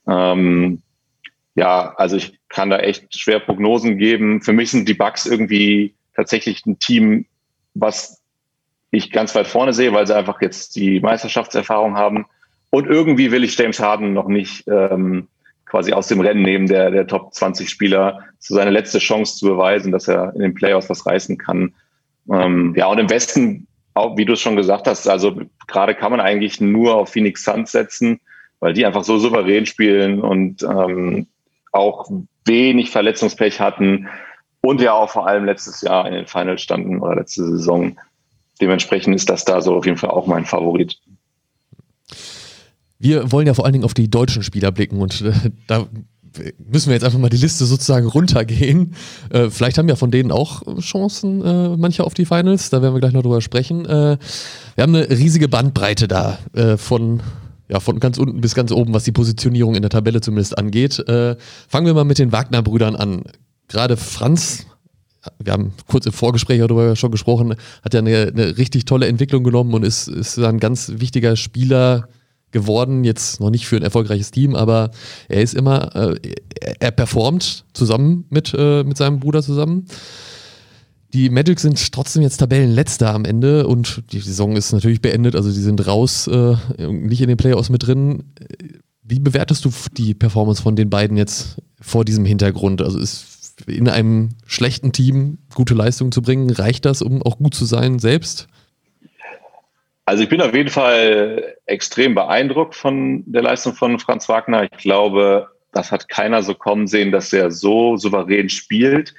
Ähm, 0.08 0.82
ja, 1.58 1.96
also 1.98 2.16
ich 2.18 2.40
kann 2.50 2.70
da 2.70 2.78
echt 2.78 3.18
schwer 3.20 3.40
Prognosen 3.40 3.98
geben. 3.98 4.42
Für 4.42 4.54
mich 4.54 4.70
sind 4.70 4.88
die 4.88 4.94
Bucks 4.94 5.26
irgendwie 5.26 5.96
tatsächlich 6.16 6.64
ein 6.68 6.78
Team, 6.78 7.26
was 7.74 8.22
ich 8.92 9.12
ganz 9.12 9.34
weit 9.34 9.48
vorne 9.48 9.74
sehe, 9.74 9.92
weil 9.92 10.06
sie 10.06 10.16
einfach 10.16 10.40
jetzt 10.40 10.76
die 10.76 11.00
Meisterschaftserfahrung 11.00 11.98
haben. 11.98 12.28
Und 12.70 12.86
irgendwie 12.86 13.32
will 13.32 13.44
ich 13.44 13.58
James 13.58 13.80
Harden 13.80 14.14
noch 14.14 14.28
nicht 14.28 14.68
ähm, 14.68 15.30
quasi 15.66 15.94
aus 15.94 16.08
dem 16.08 16.22
Rennen 16.22 16.44
nehmen, 16.44 16.68
der, 16.68 16.92
der 16.92 17.08
Top 17.08 17.34
20 17.34 17.68
Spieler, 17.68 18.24
so 18.38 18.54
seine 18.54 18.70
letzte 18.70 19.00
Chance 19.00 19.38
zu 19.38 19.48
beweisen, 19.48 19.92
dass 19.92 20.08
er 20.08 20.36
in 20.36 20.42
den 20.42 20.54
Playoffs 20.54 20.92
was 20.92 21.08
reißen 21.08 21.40
kann. 21.40 21.74
Ähm, 22.32 22.76
ja, 22.78 22.86
und 22.86 23.00
im 23.00 23.10
Westen, 23.10 23.66
auch 23.96 24.16
wie 24.16 24.26
du 24.26 24.34
es 24.34 24.42
schon 24.42 24.58
gesagt 24.58 24.86
hast, 24.86 25.10
also 25.10 25.42
gerade 25.68 25.96
kann 25.96 26.12
man 26.12 26.20
eigentlich 26.20 26.62
nur 26.62 26.96
auf 26.96 27.10
Phoenix 27.10 27.44
Suns 27.44 27.72
setzen, 27.72 28.20
weil 28.60 28.74
die 28.74 28.86
einfach 28.86 29.04
so 29.04 29.18
souverän 29.18 29.66
spielen 29.66 30.22
und 30.22 30.62
ähm, 30.62 31.26
auch 31.72 32.10
wenig 32.46 32.90
Verletzungspech 32.92 33.60
hatten 33.60 34.08
und 34.62 34.82
ja 34.82 34.94
auch 34.94 35.10
vor 35.10 35.28
allem 35.28 35.46
letztes 35.46 35.82
Jahr 35.82 36.08
in 36.08 36.14
den 36.14 36.28
Finals 36.28 36.62
standen 36.62 37.00
oder 37.00 37.16
letzte 37.16 37.46
Saison. 37.46 37.98
Dementsprechend 38.60 39.16
ist 39.16 39.30
das 39.30 39.46
da 39.46 39.62
so 39.62 39.76
auf 39.76 39.86
jeden 39.86 39.98
Fall 39.98 40.10
auch 40.10 40.28
mein 40.28 40.46
Favorit. 40.46 41.00
Wir 43.00 43.32
wollen 43.32 43.46
ja 43.46 43.54
vor 43.54 43.66
allen 43.66 43.74
Dingen 43.74 43.86
auf 43.86 43.94
die 43.94 44.10
deutschen 44.10 44.42
Spieler 44.42 44.72
blicken 44.72 45.00
und 45.00 45.22
äh, 45.22 45.52
da 45.68 45.88
müssen 46.58 46.88
wir 46.88 46.94
jetzt 46.94 47.04
einfach 47.04 47.20
mal 47.20 47.30
die 47.30 47.38
Liste 47.38 47.66
sozusagen 47.66 48.08
runtergehen. 48.08 48.96
Äh, 49.30 49.50
vielleicht 49.50 49.78
haben 49.78 49.88
ja 49.90 49.96
von 49.96 50.12
denen 50.12 50.32
auch 50.32 50.64
Chancen, 50.80 51.44
äh, 51.44 51.78
manche 51.78 52.04
auf 52.04 52.16
die 52.16 52.26
Finals, 52.26 52.70
da 52.70 52.82
werden 52.82 52.96
wir 52.96 53.00
gleich 53.00 53.14
noch 53.14 53.24
drüber 53.24 53.42
sprechen. 53.42 53.88
Wir 53.88 54.18
haben 54.80 54.96
eine 54.96 55.10
riesige 55.10 55.48
Bandbreite 55.48 56.08
da 56.08 56.40
von 56.78 57.22
ja, 57.70 57.80
von 57.80 58.00
ganz 58.00 58.18
unten 58.18 58.42
bis 58.42 58.56
ganz 58.56 58.72
oben, 58.72 58.94
was 58.94 59.04
die 59.04 59.12
Positionierung 59.12 59.76
in 59.76 59.82
der 59.82 59.90
Tabelle 59.90 60.22
zumindest 60.22 60.58
angeht. 60.58 61.00
Äh, 61.08 61.36
fangen 61.68 61.86
wir 61.86 61.94
mal 61.94 62.06
mit 62.06 62.20
den 62.20 62.32
Wagner-Brüdern 62.32 62.96
an. 62.96 63.24
Gerade 63.68 63.98
Franz 63.98 64.66
wir 65.44 65.54
haben 65.54 65.74
kurz 65.88 66.06
im 66.06 66.14
Vorgespräch 66.14 66.60
darüber 66.60 66.96
schon 66.96 67.12
gesprochen, 67.12 67.56
hat 67.84 67.94
ja 67.94 68.00
eine, 68.00 68.32
eine, 68.34 68.58
richtig 68.58 68.86
tolle 68.86 69.08
Entwicklung 69.08 69.44
genommen 69.44 69.74
und 69.74 69.84
ist, 69.84 70.08
ist 70.08 70.40
ein 70.40 70.60
ganz 70.60 70.94
wichtiger 70.96 71.36
Spieler 71.36 72.08
geworden, 72.52 73.04
jetzt 73.04 73.40
noch 73.40 73.50
nicht 73.50 73.68
für 73.68 73.76
ein 73.76 73.84
erfolgreiches 73.84 74.32
Team, 74.32 74.56
aber 74.56 74.92
er 75.28 75.42
ist 75.42 75.54
immer, 75.54 75.96
äh, 75.96 76.16
er 76.80 76.92
performt 76.92 77.66
zusammen 77.74 78.26
mit, 78.30 78.54
äh, 78.58 78.84
mit 78.84 78.98
seinem 78.98 79.20
Bruder 79.20 79.44
zusammen. 79.44 79.86
Die 81.14 81.30
Magic 81.30 81.60
sind 81.60 81.92
trotzdem 81.94 82.22
jetzt 82.22 82.38
Tabellenletzter 82.38 83.14
am 83.14 83.24
Ende 83.24 83.66
und 83.66 84.04
die 84.12 84.20
Saison 84.20 84.56
ist 84.56 84.74
natürlich 84.74 85.02
beendet, 85.02 85.36
also 85.36 85.50
die 85.50 85.60
sind 85.60 85.88
raus, 85.88 86.28
äh, 86.28 86.56
nicht 86.88 87.22
in 87.22 87.30
den 87.30 87.38
Playoffs 87.38 87.70
mit 87.70 87.88
drin. 87.88 88.26
Wie 89.04 89.20
bewertest 89.20 89.64
du 89.64 89.72
die 89.94 90.14
Performance 90.14 90.62
von 90.62 90.76
den 90.76 90.90
beiden 90.90 91.16
jetzt 91.16 91.62
vor 91.80 92.04
diesem 92.04 92.26
Hintergrund? 92.26 92.82
Also 92.82 93.00
ist 93.00 93.64
in 93.68 93.88
einem 93.88 94.30
schlechten 94.46 94.92
Team 94.92 95.38
gute 95.56 95.74
Leistungen 95.74 96.12
zu 96.12 96.22
bringen, 96.22 96.50
reicht 96.50 96.86
das, 96.86 97.02
um 97.02 97.24
auch 97.24 97.38
gut 97.38 97.56
zu 97.56 97.66
sein 97.66 98.00
selbst? 98.00 98.48
Also 100.06 100.24
ich 100.24 100.30
bin 100.30 100.42
auf 100.42 100.54
jeden 100.54 100.70
Fall 100.70 101.56
extrem 101.66 102.16
beeindruckt 102.16 102.76
von 102.76 103.24
der 103.26 103.42
Leistung 103.42 103.74
von 103.74 104.00
Franz 104.00 104.30
Wagner. 104.30 104.64
Ich 104.64 104.78
glaube, 104.78 105.50
das 105.74 105.92
hat 105.92 106.08
keiner 106.08 106.44
so 106.44 106.54
kommen 106.54 106.88
sehen, 106.88 107.12
dass 107.12 107.34
er 107.34 107.52
so 107.52 107.98
souverän 107.98 108.50
spielt. 108.50 109.14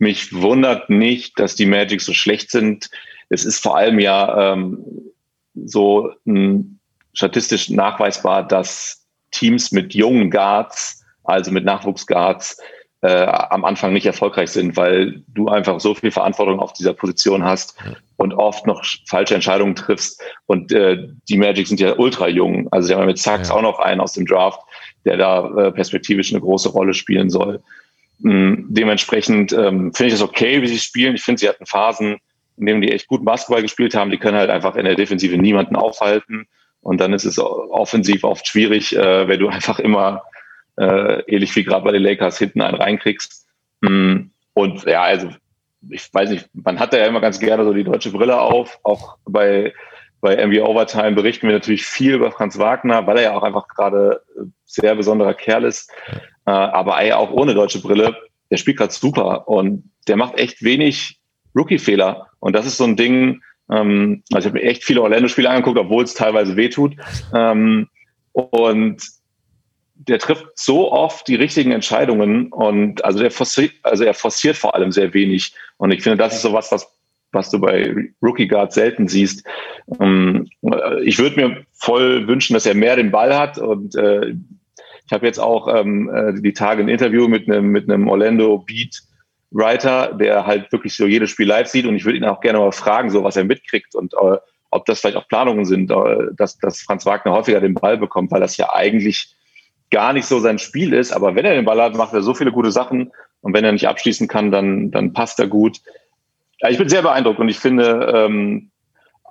Mich 0.00 0.32
wundert 0.32 0.88
nicht, 0.88 1.38
dass 1.38 1.54
die 1.54 1.66
Magic 1.66 2.00
so 2.00 2.14
schlecht 2.14 2.50
sind. 2.50 2.90
Es 3.28 3.44
ist 3.44 3.62
vor 3.62 3.76
allem 3.76 4.00
ja 4.00 4.52
ähm, 4.52 4.84
so 5.54 6.10
m, 6.26 6.78
statistisch 7.12 7.68
nachweisbar, 7.68 8.48
dass 8.48 9.06
Teams 9.30 9.72
mit 9.72 9.94
jungen 9.94 10.30
Guards, 10.30 11.04
also 11.22 11.52
mit 11.52 11.66
Nachwuchsguards, 11.66 12.58
äh, 13.02 13.26
am 13.26 13.64
Anfang 13.64 13.92
nicht 13.92 14.06
erfolgreich 14.06 14.50
sind, 14.50 14.76
weil 14.76 15.22
du 15.28 15.48
einfach 15.48 15.80
so 15.80 15.94
viel 15.94 16.10
Verantwortung 16.10 16.60
auf 16.60 16.72
dieser 16.72 16.94
Position 16.94 17.44
hast 17.44 17.76
und 18.16 18.32
oft 18.32 18.66
noch 18.66 18.82
falsche 19.06 19.34
Entscheidungen 19.34 19.74
triffst. 19.74 20.22
Und 20.46 20.72
äh, 20.72 21.08
die 21.28 21.36
Magic 21.36 21.66
sind 21.66 21.80
ja 21.80 21.98
ultra 21.98 22.28
jung. 22.28 22.68
Also 22.70 22.88
sie 22.88 22.94
haben 22.94 23.06
mit 23.06 23.18
Sachs 23.18 23.48
ja. 23.48 23.54
auch 23.54 23.62
noch 23.62 23.78
einen 23.78 24.00
aus 24.00 24.14
dem 24.14 24.26
Draft, 24.26 24.60
der 25.04 25.16
da 25.16 25.46
äh, 25.56 25.72
perspektivisch 25.72 26.32
eine 26.32 26.40
große 26.40 26.70
Rolle 26.70 26.94
spielen 26.94 27.30
soll. 27.30 27.62
Mhm. 28.20 28.66
Dementsprechend 28.68 29.52
ähm, 29.52 29.92
finde 29.94 30.08
ich 30.08 30.14
es 30.14 30.22
okay, 30.22 30.62
wie 30.62 30.68
sie 30.68 30.78
spielen. 30.78 31.14
Ich 31.14 31.22
finde, 31.22 31.40
sie 31.40 31.48
hatten 31.48 31.66
Phasen, 31.66 32.18
in 32.56 32.66
denen 32.66 32.82
die 32.82 32.92
echt 32.92 33.08
gut 33.08 33.24
Basketball 33.24 33.62
gespielt 33.62 33.94
haben. 33.94 34.10
Die 34.10 34.18
können 34.18 34.36
halt 34.36 34.50
einfach 34.50 34.76
in 34.76 34.84
der 34.84 34.94
Defensive 34.94 35.36
niemanden 35.36 35.76
aufhalten. 35.76 36.46
Und 36.82 37.00
dann 37.00 37.12
ist 37.12 37.24
es 37.24 37.38
offensiv 37.38 38.24
oft 38.24 38.46
schwierig, 38.46 38.96
äh, 38.96 39.28
wenn 39.28 39.40
du 39.40 39.48
einfach 39.50 39.78
immer 39.78 40.22
äh, 40.76 41.22
ähnlich 41.26 41.54
wie 41.56 41.64
gerade 41.64 41.84
bei 41.84 41.92
den 41.92 42.02
Lakers 42.02 42.38
hinten 42.38 42.60
einen 42.60 42.76
reinkriegst. 42.76 43.46
Mm, 43.80 44.30
und 44.54 44.84
ja, 44.84 45.02
also 45.02 45.30
ich 45.88 46.12
weiß 46.12 46.30
nicht, 46.30 46.48
man 46.52 46.78
hat 46.78 46.92
da 46.92 46.98
ja 46.98 47.06
immer 47.06 47.20
ganz 47.20 47.40
gerne 47.40 47.64
so 47.64 47.72
die 47.72 47.84
deutsche 47.84 48.10
Brille 48.10 48.40
auf. 48.40 48.78
Auch 48.82 49.16
bei, 49.24 49.72
bei 50.20 50.36
NBA 50.36 50.62
Overtime 50.62 51.12
berichten 51.12 51.46
wir 51.46 51.54
natürlich 51.54 51.84
viel 51.84 52.14
über 52.14 52.30
Franz 52.30 52.58
Wagner, 52.58 53.06
weil 53.06 53.18
er 53.18 53.22
ja 53.22 53.36
auch 53.36 53.42
einfach 53.42 53.68
gerade 53.68 54.22
sehr 54.64 54.94
besonderer 54.94 55.34
Kerl 55.34 55.64
ist. 55.64 55.90
Äh, 56.46 56.50
aber 56.50 57.00
ey, 57.00 57.12
auch 57.12 57.30
ohne 57.30 57.54
deutsche 57.54 57.80
Brille, 57.80 58.16
der 58.50 58.56
spielt 58.56 58.78
gerade 58.78 58.92
super 58.92 59.48
und 59.48 59.90
der 60.08 60.16
macht 60.16 60.38
echt 60.38 60.62
wenig 60.62 61.20
Rookie-Fehler. 61.56 62.28
Und 62.40 62.54
das 62.54 62.66
ist 62.66 62.76
so 62.76 62.84
ein 62.84 62.96
Ding, 62.96 63.42
ähm, 63.70 64.22
also 64.32 64.48
ich 64.48 64.52
habe 64.52 64.62
mir 64.62 64.70
echt 64.70 64.84
viele 64.84 65.02
Orlando-Spiele 65.02 65.48
angeguckt, 65.48 65.78
obwohl 65.78 66.04
es 66.04 66.14
teilweise 66.14 66.56
wehtut. 66.56 66.94
Ähm, 67.34 67.88
und 68.32 69.02
der 69.94 70.18
trifft 70.18 70.46
so 70.54 70.92
oft 70.92 71.28
die 71.28 71.34
richtigen 71.34 71.72
Entscheidungen 71.72 72.50
und 72.52 73.04
also 73.04 73.18
der 73.18 73.30
forciert, 73.30 73.72
also 73.82 74.04
er 74.04 74.14
forciert 74.14 74.56
vor 74.56 74.74
allem 74.74 74.92
sehr 74.92 75.12
wenig. 75.12 75.54
Und 75.76 75.90
ich 75.90 76.02
finde, 76.02 76.16
das 76.16 76.34
ist 76.34 76.42
sowas, 76.42 76.72
was 76.72 76.99
was 77.32 77.50
du 77.50 77.60
bei 77.60 77.94
Rookie 78.22 78.48
Guard 78.48 78.72
selten 78.72 79.08
siehst. 79.08 79.44
Ähm, 80.00 80.48
ich 81.02 81.18
würde 81.18 81.36
mir 81.36 81.64
voll 81.72 82.26
wünschen, 82.26 82.54
dass 82.54 82.66
er 82.66 82.74
mehr 82.74 82.96
den 82.96 83.10
Ball 83.10 83.36
hat 83.36 83.58
und 83.58 83.94
äh, 83.96 84.34
ich 85.06 85.12
habe 85.12 85.26
jetzt 85.26 85.40
auch 85.40 85.74
ähm, 85.74 86.08
äh, 86.14 86.40
die 86.40 86.52
Tage 86.52 86.82
ein 86.82 86.88
Interview 86.88 87.26
mit 87.28 87.50
einem 87.50 87.68
mit 87.70 87.88
Orlando 87.88 88.58
Beat 88.58 89.02
Writer, 89.50 90.14
der 90.14 90.46
halt 90.46 90.70
wirklich 90.70 90.94
so 90.94 91.06
jedes 91.06 91.30
Spiel 91.30 91.48
live 91.48 91.66
sieht 91.66 91.86
und 91.86 91.96
ich 91.96 92.04
würde 92.04 92.18
ihn 92.18 92.24
auch 92.24 92.40
gerne 92.40 92.60
mal 92.60 92.70
fragen, 92.72 93.10
so 93.10 93.24
was 93.24 93.36
er 93.36 93.44
mitkriegt 93.44 93.94
und 93.94 94.14
äh, 94.14 94.36
ob 94.70 94.86
das 94.86 95.00
vielleicht 95.00 95.16
auch 95.16 95.28
Planungen 95.28 95.64
sind, 95.64 95.90
äh, 95.90 96.28
dass, 96.36 96.58
dass 96.58 96.80
Franz 96.80 97.04
Wagner 97.06 97.32
häufiger 97.32 97.60
den 97.60 97.74
Ball 97.74 97.98
bekommt, 97.98 98.30
weil 98.30 98.40
das 98.40 98.56
ja 98.56 98.72
eigentlich 98.72 99.34
gar 99.90 100.12
nicht 100.12 100.26
so 100.26 100.38
sein 100.38 100.58
Spiel 100.58 100.92
ist. 100.92 101.12
Aber 101.12 101.34
wenn 101.34 101.44
er 101.44 101.54
den 101.54 101.64
Ball 101.64 101.82
hat, 101.82 101.96
macht 101.96 102.14
er 102.14 102.22
so 102.22 102.34
viele 102.34 102.52
gute 102.52 102.70
Sachen 102.70 103.10
und 103.40 103.54
wenn 103.54 103.64
er 103.64 103.72
nicht 103.72 103.88
abschließen 103.88 104.28
kann, 104.28 104.50
dann, 104.50 104.90
dann 104.90 105.12
passt 105.12 105.40
er 105.40 105.48
gut. 105.48 105.80
Ja, 106.62 106.70
ich 106.70 106.78
bin 106.78 106.88
sehr 106.88 107.02
beeindruckt 107.02 107.38
und 107.38 107.48
ich 107.48 107.58
finde, 107.58 108.12
ähm, 108.14 108.70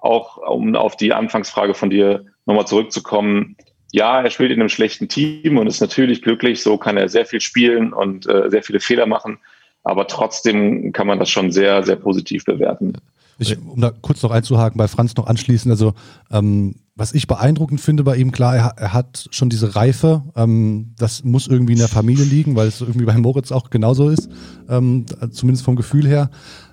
auch 0.01 0.37
um 0.37 0.75
auf 0.75 0.95
die 0.95 1.13
Anfangsfrage 1.13 1.73
von 1.73 1.89
dir 1.89 2.25
nochmal 2.45 2.67
zurückzukommen, 2.67 3.55
ja, 3.91 4.21
er 4.21 4.29
spielt 4.29 4.51
in 4.51 4.59
einem 4.59 4.69
schlechten 4.69 5.07
Team 5.07 5.57
und 5.57 5.67
ist 5.67 5.81
natürlich 5.81 6.21
glücklich, 6.21 6.61
so 6.61 6.77
kann 6.77 6.97
er 6.97 7.09
sehr 7.09 7.25
viel 7.25 7.41
spielen 7.41 7.91
und 7.91 8.27
äh, 8.27 8.49
sehr 8.49 8.63
viele 8.63 8.79
Fehler 8.79 9.07
machen, 9.07 9.39
aber 9.83 10.07
trotzdem 10.07 10.91
kann 10.93 11.07
man 11.07 11.19
das 11.19 11.29
schon 11.29 11.51
sehr, 11.51 11.83
sehr 11.83 11.95
positiv 11.95 12.45
bewerten. 12.45 12.93
Ich, 13.39 13.57
um 13.57 13.79
da 13.79 13.91
kurz 14.01 14.21
noch 14.21 14.31
einzuhaken, 14.31 14.77
bei 14.77 14.87
Franz 14.87 15.15
noch 15.15 15.25
anschließend, 15.25 15.71
also 15.71 15.93
ähm, 16.29 16.75
was 16.95 17.13
ich 17.13 17.27
beeindruckend 17.27 17.79
finde 17.79 18.03
bei 18.03 18.17
ihm, 18.17 18.33
klar, 18.33 18.57
er, 18.57 18.73
er 18.75 18.93
hat 18.93 19.29
schon 19.31 19.49
diese 19.49 19.75
Reife, 19.75 20.23
ähm, 20.35 20.93
das 20.97 21.23
muss 21.23 21.47
irgendwie 21.47 21.73
in 21.73 21.79
der 21.79 21.87
Familie 21.87 22.25
liegen, 22.25 22.57
weil 22.57 22.67
es 22.67 22.81
irgendwie 22.81 23.05
bei 23.05 23.17
Moritz 23.17 23.53
auch 23.53 23.69
genauso 23.69 24.09
ist, 24.09 24.29
ähm, 24.67 25.05
zumindest 25.31 25.63
vom 25.63 25.77
Gefühl 25.77 26.05
her. 26.05 26.29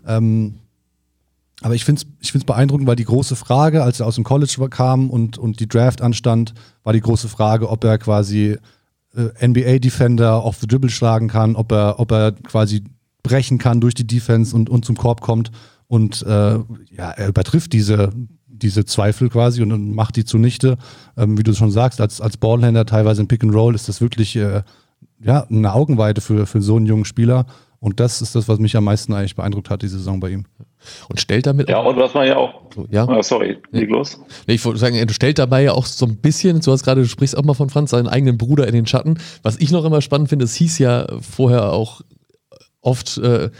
Ähm, 0.07 0.57
aber 1.63 1.75
ich 1.75 1.85
finde 1.85 2.03
es 2.03 2.09
ich 2.21 2.33
find's 2.33 2.45
beeindruckend, 2.45 2.87
weil 2.87 2.97
die 2.97 3.05
große 3.05 3.37
Frage, 3.37 3.83
als 3.83 4.01
er 4.01 4.07
aus 4.07 4.17
dem 4.17 4.25
College 4.25 4.69
kam 4.69 5.11
und, 5.11 5.39
und 5.39 5.61
die 5.61 5.69
Draft 5.69 6.03
anstand, 6.03 6.55
war 6.85 6.93
die 6.93 7.01
große 7.01 7.29
Frage, 7.29 7.71
ob 7.71 7.85
er 7.85 7.99
quasi 7.99 8.59
äh, 9.15 9.49
NBA-Defender 9.49 10.43
auf 10.43 10.59
the 10.59 10.67
Dribble 10.67 10.91
schlagen 10.91 11.29
kann, 11.29 11.57
ob 11.57 11.73
er, 11.73 11.99
ob 11.99 12.13
er 12.13 12.33
quasi 12.33 12.85
brechen 13.23 13.59
kann 13.59 13.81
durch 13.81 13.95
die 13.95 14.07
Defense 14.07 14.55
und, 14.55 14.69
und 14.69 14.85
zum 14.85 14.97
Korb 14.97 15.21
kommt. 15.21 15.51
Und 15.89 16.23
äh, 16.23 16.59
ja, 16.91 17.11
er 17.11 17.29
übertrifft 17.29 17.73
diese, 17.73 18.13
diese 18.47 18.85
Zweifel 18.85 19.29
quasi 19.29 19.63
und, 19.63 19.95
macht 19.95 20.17
die 20.17 20.25
zunichte. 20.25 20.77
Ähm, 21.17 21.39
wie 21.39 21.43
du 21.43 21.55
schon 21.55 21.71
sagst, 21.71 22.01
als, 22.01 22.21
als 22.21 22.37
Ballhänder 22.37 22.85
teilweise 22.85 23.23
im 23.23 23.29
Pick 23.29 23.43
and 23.43 23.55
Roll 23.55 23.75
ist 23.75 23.89
das 23.89 24.01
wirklich 24.01 24.37
äh, 24.37 24.63
ja, 25.21 25.47
eine 25.49 25.73
Augenweite 25.73 26.21
für, 26.21 26.47
für 26.47 26.61
so 26.61 26.77
einen 26.77 26.87
jungen 26.87 27.05
Spieler. 27.05 27.47
Und 27.87 28.01
das 28.01 28.21
ist 28.21 28.35
das, 28.35 28.49
was 28.49 28.59
mich 28.59 28.77
am 28.77 28.83
meisten 28.83 29.13
eigentlich 29.13 29.37
beeindruckt 29.37 29.71
hat, 29.71 29.81
diese 29.81 29.99
Saison 29.99 30.19
bei 30.19 30.31
ihm. 30.31 30.45
Und 31.09 31.21
stellt 31.21 31.47
damit. 31.47 31.69
Ja, 31.69 31.79
und 31.79 31.97
was 31.97 32.15
man 32.15 32.27
ja 32.27 32.37
auch. 32.37 32.63
Ja. 32.91 33.07
Oh, 33.09 33.23
sorry, 33.23 33.59
leg 33.71 33.89
los. 33.89 34.19
Nee, 34.49 34.55
ich 34.55 34.65
wollte 34.65 34.81
sagen, 34.81 34.97
er 34.97 35.09
stellt 35.11 35.39
dabei 35.39 35.63
ja 35.63 35.71
auch 35.71 35.87
so 35.87 36.05
ein 36.05 36.17
bisschen, 36.17 36.59
du 36.59 36.73
hast 36.73 36.83
gerade, 36.83 37.03
du 37.03 37.07
sprichst 37.07 37.39
auch 37.39 37.45
mal 37.45 37.55
von 37.55 37.71
Franz, 37.71 37.93
seinen 37.93 38.09
eigenen 38.09 38.39
Bruder 38.39 38.67
in 38.67 38.75
den 38.75 38.89
Schatten. 38.89 39.19
Was 39.45 39.57
ich 39.59 39.71
noch 39.71 39.85
immer 39.85 40.03
spannend 40.03 40.31
finde, 40.31 40.47
es 40.47 40.57
hieß 40.57 40.81
ja 40.81 41.07
vorher 41.21 41.73
auch 41.73 42.01
oft, 42.81 43.19
äh, 43.19 43.51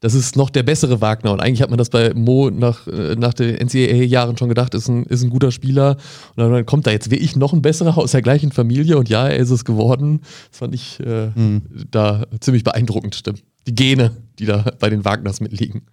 das 0.00 0.14
ist 0.14 0.34
noch 0.34 0.50
der 0.50 0.64
bessere 0.64 1.00
Wagner. 1.00 1.30
Und 1.30 1.38
eigentlich 1.38 1.62
hat 1.62 1.70
man 1.70 1.78
das 1.78 1.90
bei 1.90 2.12
Mo 2.12 2.50
nach, 2.50 2.88
äh, 2.88 3.14
nach 3.14 3.34
den 3.34 3.54
NCAA-Jahren 3.54 4.36
schon 4.36 4.48
gedacht, 4.48 4.74
ist 4.74 4.88
ein, 4.88 5.04
ist 5.04 5.22
ein 5.22 5.30
guter 5.30 5.52
Spieler. 5.52 5.96
Und 6.34 6.50
dann 6.50 6.66
kommt 6.66 6.88
da 6.88 6.90
jetzt 6.90 7.12
wirklich 7.12 7.36
noch 7.36 7.52
ein 7.52 7.62
besserer 7.62 7.96
aus 7.96 8.10
der 8.10 8.22
gleichen 8.22 8.50
Familie. 8.50 8.98
Und 8.98 9.08
ja, 9.08 9.28
er 9.28 9.36
ist 9.36 9.50
es 9.50 9.64
geworden. 9.64 10.22
Das 10.50 10.58
fand 10.58 10.74
ich 10.74 10.98
äh, 10.98 11.28
mhm. 11.36 11.62
da 11.92 12.24
ziemlich 12.40 12.64
beeindruckend. 12.64 13.14
Die 13.66 13.74
Gene, 13.74 14.16
die 14.38 14.46
da 14.46 14.64
bei 14.78 14.90
den 14.90 15.04
Wagners 15.04 15.40
mitliegen. 15.40 15.86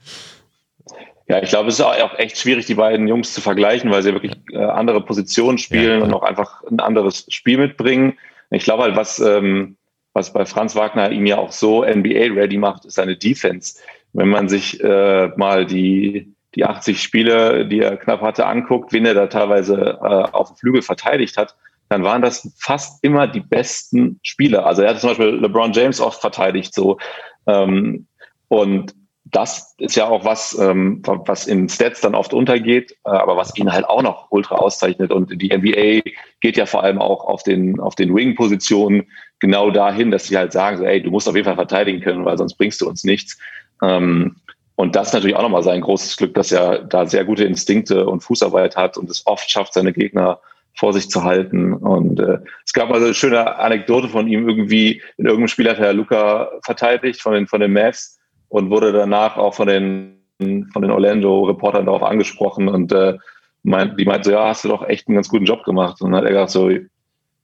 Ja, 1.28 1.42
ich 1.42 1.50
glaube, 1.50 1.70
es 1.70 1.76
ist 1.76 1.82
auch 1.82 2.18
echt 2.20 2.38
schwierig, 2.38 2.66
die 2.66 2.76
beiden 2.76 3.08
Jungs 3.08 3.34
zu 3.34 3.42
vergleichen, 3.42 3.90
weil 3.92 4.04
sie 4.04 4.14
wirklich 4.14 4.34
äh, 4.52 4.58
andere 4.58 5.02
Positionen 5.02 5.58
spielen 5.58 6.00
ja, 6.00 6.06
und 6.06 6.14
auch 6.14 6.24
einfach 6.24 6.64
ein 6.70 6.80
anderes 6.80 7.26
Spiel 7.30 7.58
mitbringen. 7.58 8.18
Ich 8.50 8.66
glaube 8.66 8.84
halt, 8.84 8.96
was, 8.96 9.20
ähm, 9.20 9.78
was 10.14 10.34
bei 10.34 10.46
Franz 10.46 10.76
Wagner 10.76 11.12
ihn 11.12 11.26
ja 11.26 11.38
auch 11.38 11.52
so 11.52 11.84
NBA-ready 11.84 12.58
macht, 12.58 12.86
ist 12.86 12.96
seine 12.96 13.16
Defense. 13.16 13.80
Wenn 14.12 14.28
man 14.28 14.50
sich 14.50 14.84
äh, 14.84 15.30
mal 15.38 15.66
die, 15.66 16.34
die 16.56 16.66
80 16.66 17.02
Spiele, 17.02 17.66
die 17.66 17.80
er 17.80 17.98
knapp 17.98 18.22
hatte, 18.22 18.46
anguckt, 18.46 18.92
wen 18.92 19.06
er 19.06 19.14
da 19.14 19.28
teilweise 19.28 19.98
äh, 20.02 20.06
auf 20.06 20.50
dem 20.50 20.58
Flügel 20.58 20.82
verteidigt 20.82 21.38
hat, 21.38 21.56
dann 21.90 22.04
waren 22.04 22.22
das 22.22 22.52
fast 22.58 23.04
immer 23.04 23.28
die 23.28 23.40
besten 23.40 24.20
Spieler. 24.24 24.66
Also 24.66 24.82
er 24.82 24.92
hat 24.92 25.00
zum 25.00 25.10
Beispiel 25.10 25.30
LeBron 25.30 25.74
James 25.74 26.00
oft 26.02 26.22
verteidigt 26.22 26.74
so. 26.74 26.98
Ähm, 27.48 28.08
und 28.48 28.94
das 29.26 29.76
ist 29.80 29.96
ja 29.96 30.08
auch 30.08 30.26
was, 30.26 30.58
ähm, 30.60 31.02
was 31.04 31.48
in 31.48 31.68
Stats 31.68 32.02
dann 32.02 32.14
oft 32.14 32.34
untergeht, 32.34 32.92
äh, 33.04 33.10
aber 33.10 33.36
was 33.36 33.56
ihn 33.58 33.74
halt 33.74 33.86
auch 33.86 34.04
noch 34.04 34.28
ultra 34.30 34.56
auszeichnet. 34.56 35.12
Und 35.12 35.42
die 35.42 35.50
NBA 35.50 36.10
geht 36.40 36.56
ja 36.56 36.66
vor 36.66 36.84
allem 36.84 37.00
auch 37.00 37.26
auf 37.26 37.42
den, 37.44 37.80
auf 37.80 37.96
den 37.96 38.16
Wing-Positionen 38.16 39.08
genau 39.40 39.72
dahin, 39.72 40.12
dass 40.12 40.28
sie 40.28 40.38
halt 40.38 40.52
sagen, 40.52 40.78
so, 40.78 40.84
ey, 40.84 41.02
du 41.02 41.10
musst 41.10 41.28
auf 41.28 41.36
jeden 41.36 41.46
Fall 41.46 41.56
verteidigen 41.56 42.02
können, 42.02 42.26
weil 42.26 42.38
sonst 42.38 42.56
bringst 42.56 42.80
du 42.82 42.88
uns 42.88 43.04
nichts. 43.04 43.40
Ähm, 43.82 44.36
und 44.76 44.96
das 44.96 45.08
ist 45.08 45.14
natürlich 45.14 45.36
auch 45.36 45.42
nochmal 45.42 45.64
sein 45.64 45.82
großes 45.82 46.18
Glück, 46.18 46.34
dass 46.36 46.52
er 46.52 46.80
da 46.80 47.06
sehr 47.06 47.26
gute 47.26 47.44
Instinkte 47.44 48.06
und 48.06 48.22
Fußarbeit 48.22 48.76
hat 48.76 48.98
und 48.98 49.10
es 49.10 49.26
oft 49.26 49.50
schafft, 49.50 49.74
seine 49.74 49.94
Gegner 49.94 50.40
vor 50.76 50.94
sich 50.94 51.10
zu 51.10 51.24
halten. 51.24 51.74
Und 51.74 52.20
äh, 52.20 52.40
es 52.66 52.74
gab 52.74 52.92
also 52.92 53.06
eine 53.06 53.14
schöne 53.14 53.58
Anekdote 53.58 54.10
von 54.10 54.28
ihm 54.28 54.48
irgendwie, 54.48 55.02
in 55.18 55.26
irgendeinem 55.26 55.48
Spiel 55.48 55.70
hat 55.70 55.80
er 55.80 55.94
Luca 55.94 56.50
verteidigt 56.64 57.22
von 57.22 57.34
den, 57.34 57.48
von 57.48 57.62
den 57.62 57.74
Mavs 57.74 58.20
und 58.50 58.70
wurde 58.70 58.92
danach 58.92 59.38
auch 59.38 59.54
von 59.54 59.68
den, 59.68 60.18
von 60.40 60.82
den 60.82 60.92
Orlando-Reportern 60.92 61.86
darauf 61.86 62.04
angesprochen 62.04 62.68
und 62.68 62.92
äh, 62.92 63.18
meint, 63.64 64.00
die 64.00 64.06
meinte 64.06 64.26
so, 64.26 64.32
ja, 64.32 64.48
hast 64.48 64.64
du 64.64 64.70
doch 64.70 64.88
echt 64.88 65.08
einen 65.08 65.16
ganz 65.16 65.30
guten 65.30 65.46
Job 65.46 65.64
gemacht. 65.64 66.02
Und 66.02 66.12
dann 66.12 66.20
hat 66.20 66.26
er 66.26 66.32
gesagt 66.32 66.52
so, 66.52 66.70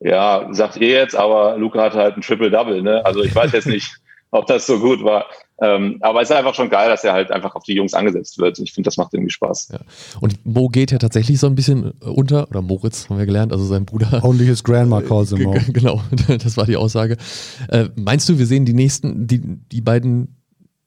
ja, 0.02 0.48
sagt 0.52 0.78
ihr 0.78 0.90
jetzt, 0.90 1.16
aber 1.16 1.58
Luca 1.58 1.84
hatte 1.84 1.98
halt 1.98 2.16
ein 2.16 2.22
Triple-Double, 2.22 2.82
ne? 2.82 3.06
Also 3.06 3.24
ich 3.24 3.36
weiß 3.36 3.52
jetzt 3.52 3.68
nicht, 3.68 3.96
ob 4.32 4.46
das 4.48 4.66
so 4.66 4.80
gut 4.80 5.04
war. 5.04 5.26
Ähm, 5.62 5.98
aber 6.02 6.22
es 6.22 6.30
ist 6.30 6.36
einfach 6.36 6.56
schon 6.56 6.70
geil, 6.70 6.90
dass 6.90 7.04
er 7.04 7.14
halt 7.14 7.32
einfach 7.32 7.56
auf 7.56 7.64
die 7.64 7.74
Jungs 7.74 7.94
angesetzt 7.94 8.38
wird. 8.40 8.60
Ich 8.60 8.74
finde, 8.74 8.88
das 8.88 8.98
macht 8.98 9.14
irgendwie 9.14 9.32
Spaß. 9.32 9.70
Ja. 9.74 9.80
Und 10.22 10.46
Mo 10.46 10.70
geht 10.70 10.92
ja 10.92 10.98
tatsächlich 10.98 11.40
so 11.40 11.48
ein 11.48 11.56
bisschen 11.56 11.92
unter, 12.02 12.50
oder 12.50 12.62
Moritz 12.62 13.10
haben 13.10 13.18
wir 13.18 13.26
gelernt, 13.26 13.52
also 13.52 13.66
sein 13.66 13.86
Bruder. 13.86 14.24
Only 14.24 14.46
his 14.46 14.64
grandma 14.64 15.02
calls 15.02 15.32
him 15.32 15.44
Mo. 15.44 15.56
Genau, 15.74 16.02
das 16.28 16.58
war 16.58 16.66
die 16.66 16.78
Aussage. 16.78 17.18
Äh, 17.68 17.90
meinst 17.96 18.28
du, 18.30 18.40
wir 18.40 18.46
sehen 18.46 18.66
die 18.66 18.74
nächsten, 18.74 19.28
die, 19.28 19.42
die 19.42 19.82
beiden 19.82 20.36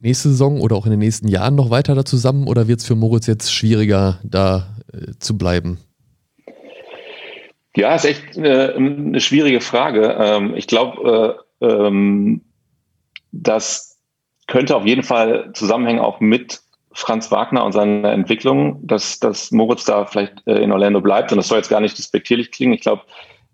nächste 0.00 0.30
Saison 0.30 0.60
oder 0.60 0.76
auch 0.76 0.86
in 0.86 0.90
den 0.90 0.98
nächsten 0.98 1.28
Jahren 1.28 1.54
noch 1.54 1.70
weiter 1.70 1.94
da 1.94 2.04
zusammen 2.04 2.48
oder 2.48 2.66
wird 2.66 2.80
es 2.80 2.86
für 2.86 2.96
Moritz 2.96 3.26
jetzt 3.26 3.52
schwieriger, 3.52 4.18
da 4.24 4.76
äh, 4.92 5.12
zu 5.18 5.38
bleiben? 5.38 5.78
Ja, 7.76 7.94
ist 7.94 8.04
echt 8.04 8.36
äh, 8.36 8.74
eine 8.74 9.20
schwierige 9.20 9.60
Frage. 9.60 10.16
Ähm, 10.18 10.54
ich 10.56 10.66
glaube, 10.66 11.38
äh, 11.60 11.66
ähm, 11.66 12.42
das 13.30 13.91
könnte 14.46 14.76
auf 14.76 14.86
jeden 14.86 15.02
Fall 15.02 15.50
zusammenhängen 15.54 16.00
auch 16.00 16.20
mit 16.20 16.60
Franz 16.94 17.30
Wagner 17.30 17.64
und 17.64 17.72
seiner 17.72 18.12
Entwicklung, 18.12 18.86
dass, 18.86 19.18
dass 19.18 19.50
Moritz 19.50 19.84
da 19.84 20.04
vielleicht 20.04 20.46
äh, 20.46 20.58
in 20.58 20.72
Orlando 20.72 21.00
bleibt. 21.00 21.32
Und 21.32 21.38
das 21.38 21.48
soll 21.48 21.58
jetzt 21.58 21.70
gar 21.70 21.80
nicht 21.80 21.96
despektierlich 21.96 22.50
klingen. 22.50 22.74
Ich 22.74 22.82
glaube, 22.82 23.02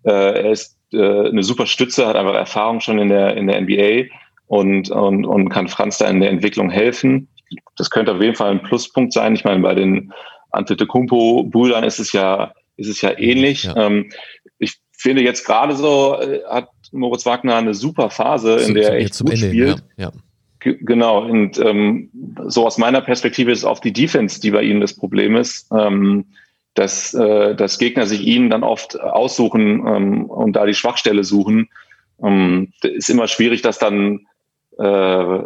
äh, 0.03 0.11
er 0.11 0.51
ist 0.51 0.77
äh, 0.93 1.29
eine 1.29 1.43
super 1.43 1.67
Stütze, 1.67 2.07
hat 2.07 2.17
einfach 2.17 2.35
Erfahrung 2.35 2.81
schon 2.81 2.99
in 2.99 3.09
der, 3.09 3.37
in 3.37 3.47
der 3.47 3.61
NBA 3.61 4.13
und, 4.47 4.91
und, 4.91 5.25
und 5.25 5.49
kann 5.51 5.69
Franz 5.69 5.99
da 5.99 6.09
in 6.09 6.21
der 6.21 6.31
Entwicklung 6.31 6.71
helfen. 6.71 7.29
Das 7.77 7.91
könnte 7.91 8.13
auf 8.13 8.21
jeden 8.21 8.35
Fall 8.35 8.51
ein 8.51 8.63
Pluspunkt 8.63 9.13
sein. 9.13 9.35
Ich 9.35 9.45
meine, 9.45 9.61
bei 9.61 9.75
den 9.75 10.13
Antetokounmpo-Brüdern 10.51 11.85
ist 11.85 12.01
es 12.01 12.13
ja, 12.13 12.53
ist 12.77 12.89
es 12.89 13.01
ja 13.01 13.17
ähnlich. 13.19 13.65
Ja. 13.65 13.77
Ähm, 13.77 14.11
ich 14.59 14.79
finde 14.93 15.23
jetzt 15.23 15.47
gerade 15.47 15.77
so, 15.77 16.19
äh, 16.21 16.41
hat 16.49 16.71
Moritz 16.93 17.25
Wagner 17.27 17.57
eine 17.57 17.75
super 17.75 18.11
Phase, 18.11 18.57
in 18.57 18.75
der 18.75 18.93
er 18.93 18.99
echt 18.99 19.19
gut 19.19 19.33
Ende, 19.33 19.47
spielt. 19.47 19.85
Ja. 19.97 20.07
ja. 20.07 20.13
Genau, 20.61 21.25
und 21.25 21.59
ähm, 21.59 22.11
so 22.47 22.67
aus 22.67 22.79
meiner 22.79 23.01
Perspektive 23.01 23.53
ist 23.53 23.65
auch 23.65 23.79
die 23.79 23.93
Defense, 23.93 24.41
die 24.41 24.51
bei 24.51 24.63
ihm 24.63 24.81
das 24.81 24.95
Problem 24.95 25.37
ist, 25.37 25.69
ähm, 25.73 26.27
dass, 26.75 27.15
äh, 27.15 27.55
dass 27.55 27.79
Gegner 27.79 28.07
sich 28.07 28.23
ihn 28.23 28.51
dann 28.51 28.63
oft 28.63 29.01
aussuchen 29.01 29.87
ähm, 29.87 30.25
und 30.27 30.55
da 30.55 30.67
die 30.67 30.75
Schwachstelle 30.75 31.25
suchen. 31.25 31.69
Ähm, 32.23 32.73
ist 32.83 33.11
immer 33.11 33.29
schwierig, 33.29 33.63
das 33.63 33.79
dann 33.79 34.27
äh, 34.79 35.41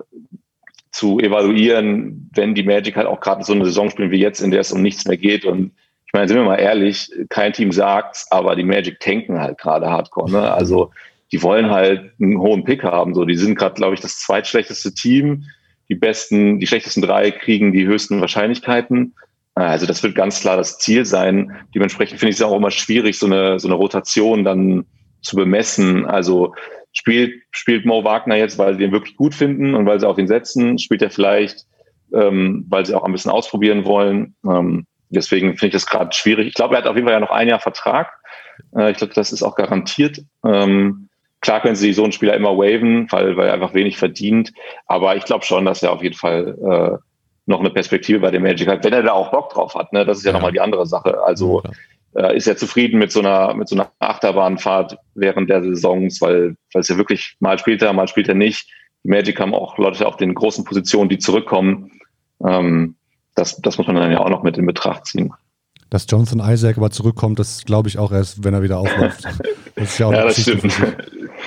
zu 0.91 1.19
evaluieren, 1.19 2.31
wenn 2.35 2.55
die 2.55 2.63
Magic 2.63 2.97
halt 2.97 3.07
auch 3.07 3.21
gerade 3.21 3.45
so 3.45 3.53
eine 3.53 3.65
Saison 3.65 3.91
spielen 3.91 4.11
wie 4.11 4.21
jetzt, 4.21 4.41
in 4.41 4.51
der 4.51 4.61
es 4.61 4.73
um 4.73 4.83
nichts 4.83 5.07
mehr 5.07 5.17
geht. 5.17 5.45
Und 5.45 5.73
ich 6.07 6.13
meine, 6.13 6.29
sind 6.29 6.37
wir 6.37 6.45
mal 6.45 6.61
ehrlich, 6.61 7.11
kein 7.31 7.55
Team 7.55 7.73
sagt's, 7.73 8.31
aber 8.31 8.57
die 8.57 8.65
Magic 8.65 9.01
tanken 9.01 9.41
halt 9.41 9.59
gerade 9.59 9.91
hardcore. 9.91 10.31
Ne? 10.31 10.53
Also 10.53 10.91
die 11.33 11.43
wollen 11.43 11.71
halt 11.71 12.13
einen 12.21 12.39
hohen 12.39 12.65
Pick 12.65 12.85
haben. 12.85 13.15
So, 13.15 13.25
die 13.25 13.37
sind 13.37 13.59
gerade, 13.59 13.75
glaube 13.75 13.95
ich, 13.95 14.01
das 14.01 14.19
zweitschlechteste 14.21 14.95
Team. 14.95 15.45
Die 15.89 15.95
besten, 15.95 16.61
die 16.61 16.67
schlechtesten 16.67 17.03
drei 17.03 17.31
kriegen 17.31 17.73
die 17.73 17.87
höchsten 17.87 18.21
Wahrscheinlichkeiten. 18.21 19.15
Also 19.55 19.87
das 19.87 20.03
wird 20.03 20.15
ganz 20.15 20.41
klar 20.41 20.57
das 20.57 20.79
Ziel 20.79 21.05
sein. 21.05 21.53
Dementsprechend 21.75 22.21
finde 22.21 22.31
ich 22.31 22.37
es 22.37 22.43
auch 22.43 22.57
immer 22.57 22.71
schwierig, 22.71 23.19
so 23.19 23.27
eine, 23.27 23.59
so 23.59 23.69
eine 23.69 23.75
Rotation 23.75 24.45
dann 24.45 24.85
zu 25.23 25.37
bemessen. 25.37 26.07
Also 26.07 26.55
spielt, 26.93 27.43
spielt 27.51 27.85
Mo 27.87 28.05
Wagner 28.05 28.37
jetzt, 28.37 28.59
weil 28.59 28.77
sie 28.77 28.85
ihn 28.85 28.93
wirklich 28.93 29.17
gut 29.17 29.35
finden 29.35 29.75
und 29.75 29.87
weil 29.87 30.01
sie 30.01 30.09
auf 30.09 30.19
ihn 30.19 30.29
setzen? 30.29 30.79
Spielt 30.79 31.03
er 31.03 31.11
vielleicht, 31.11 31.67
ähm, 32.15 32.67
weil 32.69 32.87
sie 32.87 32.95
auch 32.95 33.05
ein 33.05 33.13
bisschen 33.13 33.31
ausprobieren 33.31 33.85
wollen. 33.85 34.35
Ähm, 34.47 34.87
deswegen 35.11 35.51
finde 35.51 35.67
ich 35.69 35.83
das 35.83 35.87
gerade 35.87 36.13
schwierig. 36.13 36.49
Ich 36.49 36.55
glaube, 36.55 36.75
er 36.75 36.83
hat 36.83 36.87
auf 36.87 36.97
jeden 36.97 37.07
Fall 37.07 37.15
ja 37.15 37.21
noch 37.21 37.31
ein 37.31 37.49
Jahr 37.49 37.61
Vertrag. 37.61 38.13
Äh, 38.77 38.91
ich 38.91 38.99
glaube, 38.99 39.15
das 39.15 39.33
ist 39.33 39.43
auch 39.43 39.55
garantiert. 39.55 40.23
Ähm, 40.45 41.09
klar 41.43 41.61
können 41.61 41.77
sie 41.77 41.93
so 41.93 42.05
einen 42.05 42.13
Spieler 42.13 42.35
immer 42.35 42.57
waven, 42.57 43.07
weil, 43.11 43.37
weil 43.37 43.49
er 43.49 43.55
einfach 43.55 43.75
wenig 43.75 43.99
verdient. 43.99 44.53
Aber 44.87 45.17
ich 45.17 45.25
glaube 45.25 45.45
schon, 45.45 45.67
dass 45.67 45.83
er 45.83 45.93
auf 45.93 46.03
jeden 46.03 46.17
Fall 46.17 46.57
äh, 46.59 46.99
noch 47.45 47.61
eine 47.61 47.71
Perspektive 47.71 48.21
bei 48.21 48.31
dem 48.31 48.43
Magic 48.43 48.69
hat, 48.69 48.85
wenn 48.85 48.93
er 48.95 49.03
da 49.03 49.13
auch 49.13 49.31
Bock 49.31 49.51
drauf 49.51 49.75
hat. 49.75 49.93
Ne? 49.93 50.07
Das 50.07 50.19
ist 50.19 50.25
ja, 50.25 50.31
ja. 50.31 50.39
nochmal 50.39 50.53
die 50.53 50.61
andere 50.61 50.87
Sache. 50.87 51.23
Also 51.23 51.63
äh, 52.15 52.37
ist 52.37 52.47
er 52.47 52.57
zufrieden 52.57 52.99
mit 52.99 53.13
so 53.13 53.21
einer 53.21 53.55
mit 53.55 53.69
so 53.69 53.75
einer 53.75 53.91
Achterbahnfahrt 53.99 54.97
während 55.15 55.51
der 55.51 55.63
Saisons, 55.63 56.21
weil 56.21 56.57
weil 56.73 56.81
es 56.81 56.89
ja 56.89 56.97
wirklich 56.97 57.37
mal 57.41 57.59
spielt 57.59 57.83
er, 57.83 57.93
mal 57.93 58.09
spielt 58.09 58.29
er 58.29 58.35
nicht. 58.35 58.71
Die 59.05 59.09
Magic 59.09 59.41
haben 59.41 59.55
auch 59.55 59.77
Leute 59.79 60.07
auf 60.07 60.17
den 60.17 60.35
großen 60.35 60.65
Positionen, 60.65 61.09
die 61.09 61.19
zurückkommen. 61.19 61.91
Ähm, 62.45 62.95
das, 63.35 63.61
das 63.61 63.79
muss 63.79 63.87
man 63.87 63.97
dann 63.97 64.13
ja 64.13 64.21
auch 64.21 64.31
noch 64.31 64.43
mit 64.43 64.59
in 64.59 64.67
Betracht 64.67 65.07
ziehen. 65.07 65.33
Dass 65.91 66.07
Jonathan 66.09 66.41
Isaac 66.41 66.79
aber 66.79 66.91
zurückkommt, 66.91 67.39
das 67.39 67.65
glaube 67.65 67.89
ich 67.89 67.99
auch 67.99 68.13
erst, 68.13 68.45
wenn 68.45 68.55
er 68.55 68.63
wieder 68.63 68.79
aufläuft. 68.79 69.25
Das 69.75 69.93
ist 69.93 69.99
ja 69.99 70.07
auch 70.07 70.13
ja, 70.13 70.25
das 70.25 70.39
stimmt. 70.39 70.71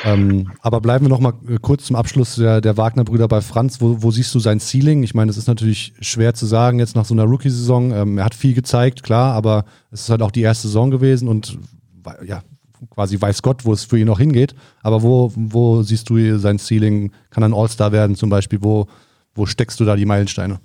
Ähm, 0.04 0.52
aber 0.62 0.82
bleiben 0.82 1.06
wir 1.06 1.10
noch 1.10 1.20
mal 1.20 1.34
äh, 1.48 1.58
kurz 1.62 1.86
zum 1.86 1.96
Abschluss 1.96 2.36
der, 2.36 2.62
der 2.62 2.78
Wagner-Brüder 2.78 3.28
bei 3.28 3.42
Franz. 3.42 3.80
Wo, 3.82 4.02
wo, 4.02 4.12
siehst 4.12 4.34
du 4.36 4.40
sein 4.40 4.60
Ceiling? 4.60 5.04
Ich 5.04 5.14
meine, 5.14 5.32
es 5.32 5.38
ist 5.38 5.48
natürlich 5.48 5.94
schwer 6.02 6.34
zu 6.34 6.46
sagen 6.46 6.80
jetzt 6.80 6.96
nach 6.96 7.06
so 7.06 7.14
einer 7.14 7.24
Rookie-Saison. 7.24 7.92
Ähm, 7.92 8.18
er 8.18 8.26
hat 8.26 8.36
viel 8.36 8.54
gezeigt, 8.54 9.04
klar, 9.04 9.34
aber 9.34 9.66
es 9.92 10.02
ist 10.02 10.10
halt 10.10 10.22
auch 10.22 10.32
die 10.32 10.42
erste 10.42 10.68
Saison 10.68 10.92
gewesen 10.92 11.28
und 11.28 11.58
ja, 12.26 12.44
quasi 12.90 13.20
weiß 13.20 13.42
Gott, 13.42 13.66
wo 13.66 13.74
es 13.74 13.86
für 13.86 13.98
ihn 13.98 14.08
noch 14.08 14.20
hingeht. 14.20 14.56
Aber 14.84 15.02
wo, 15.02 15.32
wo 15.36 15.82
siehst 15.82 16.10
du 16.10 16.38
sein 16.38 16.60
Ceiling? 16.60 17.12
Kann 17.30 17.44
er 17.44 17.50
ein 17.50 17.54
All-Star 17.54 17.92
werden 17.92 18.16
zum 18.16 18.30
Beispiel? 18.30 18.60
Wo, 18.62 18.88
wo 19.34 19.46
steckst 19.46 19.80
du 19.80 19.86
da 19.86 19.96
die 19.96 20.06
Meilensteine? 20.06 20.60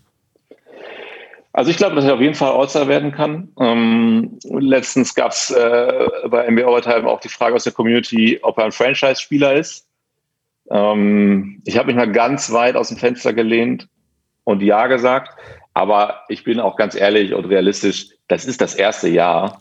Also 1.61 1.73
ich 1.73 1.77
glaube, 1.77 1.95
dass 1.95 2.07
er 2.07 2.15
auf 2.15 2.23
jeden 2.23 2.35
Fall 2.35 2.53
All-Star 2.53 2.89
werden 2.89 3.13
kann. 3.13 3.51
Ähm, 3.61 4.39
letztens 4.45 5.15
gab 5.15 5.33
es 5.33 5.51
äh, 5.51 6.09
bei 6.31 6.51
NBA 6.51 6.65
Overtime 6.65 7.07
auch 7.07 7.21
die 7.21 7.29
Frage 7.29 7.55
aus 7.55 7.65
der 7.65 7.75
Community, 7.75 8.39
ob 8.41 8.57
er 8.57 8.65
ein 8.65 8.73
Franchise-Spieler 8.73 9.57
ist. 9.57 9.87
Ähm, 10.71 11.61
ich 11.67 11.77
habe 11.77 11.89
mich 11.89 11.97
mal 11.97 12.11
ganz 12.11 12.51
weit 12.51 12.77
aus 12.77 12.89
dem 12.89 12.97
Fenster 12.97 13.35
gelehnt 13.35 13.89
und 14.45 14.63
ja 14.63 14.87
gesagt. 14.87 15.37
Aber 15.75 16.23
ich 16.31 16.45
bin 16.45 16.61
auch 16.61 16.77
ganz 16.77 16.95
ehrlich 16.95 17.35
und 17.35 17.45
realistisch, 17.45 18.07
das 18.27 18.47
ist 18.47 18.63
das 18.63 18.75
erste 18.75 19.11
Jahr. 19.11 19.61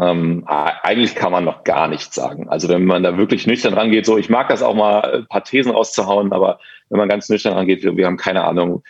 Ähm, 0.00 0.44
eigentlich 0.46 1.14
kann 1.14 1.30
man 1.30 1.44
noch 1.44 1.62
gar 1.64 1.88
nichts 1.88 2.14
sagen. 2.14 2.48
Also 2.48 2.70
wenn 2.70 2.86
man 2.86 3.02
da 3.02 3.18
wirklich 3.18 3.46
nüchtern 3.46 3.74
rangeht, 3.74 4.06
so 4.06 4.16
ich 4.16 4.30
mag 4.30 4.48
das 4.48 4.62
auch 4.62 4.74
mal, 4.74 5.00
ein 5.14 5.26
paar 5.26 5.44
Thesen 5.44 5.72
rauszuhauen, 5.72 6.32
aber 6.32 6.58
wenn 6.88 6.96
man 6.96 7.10
ganz 7.10 7.28
nüchtern 7.28 7.52
rangeht, 7.52 7.82
wir, 7.82 7.98
wir 7.98 8.06
haben 8.06 8.16
keine 8.16 8.44
Ahnung, 8.44 8.82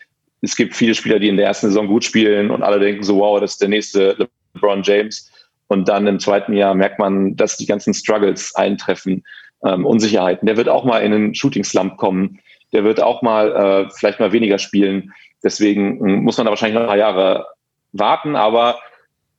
es 0.45 0.57
gibt 0.57 0.77
viele 0.77 0.95
Spieler, 0.95 1.19
die 1.19 1.29
in 1.29 1.37
der 1.37 1.47
ersten 1.47 1.69
Saison 1.69 1.87
gut 1.87 2.05
spielen 2.05 2.51
und 2.51 2.63
alle 2.63 2.79
denken 2.79 3.03
so, 3.03 3.19
wow, 3.19 3.41
das 3.41 3.53
ist 3.53 3.63
der 3.63 3.69
nächste 3.69 4.29
LeBron 4.55 4.83
James. 4.83 5.31
Und 5.67 5.89
dann 5.89 6.07
im 6.07 6.21
zweiten 6.21 6.53
Jahr 6.53 6.75
merkt 6.75 6.99
man, 6.99 7.37
dass 7.37 7.57
die 7.57 7.67
ganzen 7.67 7.95
Struggles 7.95 8.55
eintreffen, 8.55 9.25
ähm, 9.65 9.87
Unsicherheiten. 9.87 10.47
Der 10.47 10.57
wird 10.57 10.69
auch 10.69 10.85
mal 10.85 10.99
in 10.99 11.13
einen 11.13 11.35
Shooting-Slump 11.35 11.97
kommen. 11.97 12.39
Der 12.73 12.85
wird 12.85 13.01
auch 13.01 13.23
mal 13.23 13.87
äh, 13.87 13.91
vielleicht 13.97 14.21
mal 14.21 14.33
weniger 14.33 14.59
spielen. 14.59 15.13
Deswegen 15.43 16.07
äh, 16.07 16.17
muss 16.17 16.37
man 16.37 16.45
da 16.45 16.51
wahrscheinlich 16.51 16.75
noch 16.75 16.83
ein 16.83 16.89
paar 16.89 16.97
Jahre 16.97 17.47
warten, 17.93 18.37
aber 18.37 18.79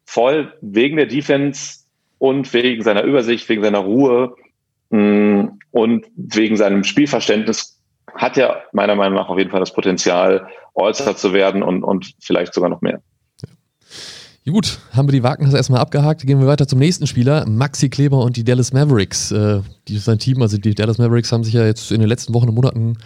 voll 0.06 0.54
wegen 0.62 0.98
der 0.98 1.06
Defense 1.06 1.80
und 2.18 2.54
wegen 2.54 2.84
seiner 2.84 3.04
Übersicht, 3.04 3.48
wegen 3.50 3.64
seiner 3.64 3.80
Ruhe 3.80 4.36
mh, 4.90 5.00
mm, 5.00 5.60
und 5.72 6.06
wegen 6.16 6.58
seinem 6.58 6.84
Spielverständnis 6.84 7.75
hat 8.16 8.38
er 8.38 8.64
meiner 8.72 8.96
Meinung 8.96 9.16
nach 9.16 9.30
auf 9.30 9.38
jeden 9.38 9.52
Fall 9.52 9.60
das 9.60 9.74
Potenzial, 9.74 10.48
All-Star 10.74 11.16
zu 11.16 11.34
werden 11.34 11.64
und, 11.64 11.84
und 11.84 12.14
vielleicht 12.20 12.54
sogar 12.54 12.70
noch 12.70 12.82
mehr. 12.82 13.02
Ja, 14.44 14.54
gut, 14.54 14.80
haben 14.94 15.08
wir 15.08 15.14
die 15.14 15.24
Wagners 15.24 15.56
erstmal 15.56 15.82
abgehakt. 15.82 16.22
Gehen 16.22 16.40
wir 16.40 16.46
weiter 16.46 16.68
zum 16.68 16.78
nächsten 16.78 17.08
Spieler, 17.08 17.48
Maxi 17.48 17.90
Kleber 17.90 18.20
und 18.20 18.38
die 18.38 18.44
Dallas 18.44 18.74
Mavericks. 18.74 19.32
Äh, 19.32 19.62
die, 19.88 19.98
sein 19.98 20.20
Team, 20.20 20.40
also 20.42 20.60
die 20.60 20.76
Dallas 20.76 21.00
Mavericks 21.00 21.32
haben 21.32 21.44
sich 21.44 21.56
ja 21.56 21.66
jetzt 21.66 21.92
in 21.92 22.00
den 22.00 22.08
letzten 22.08 22.34
Wochen 22.36 22.50
und 22.50 22.56
Monaten 22.56 22.98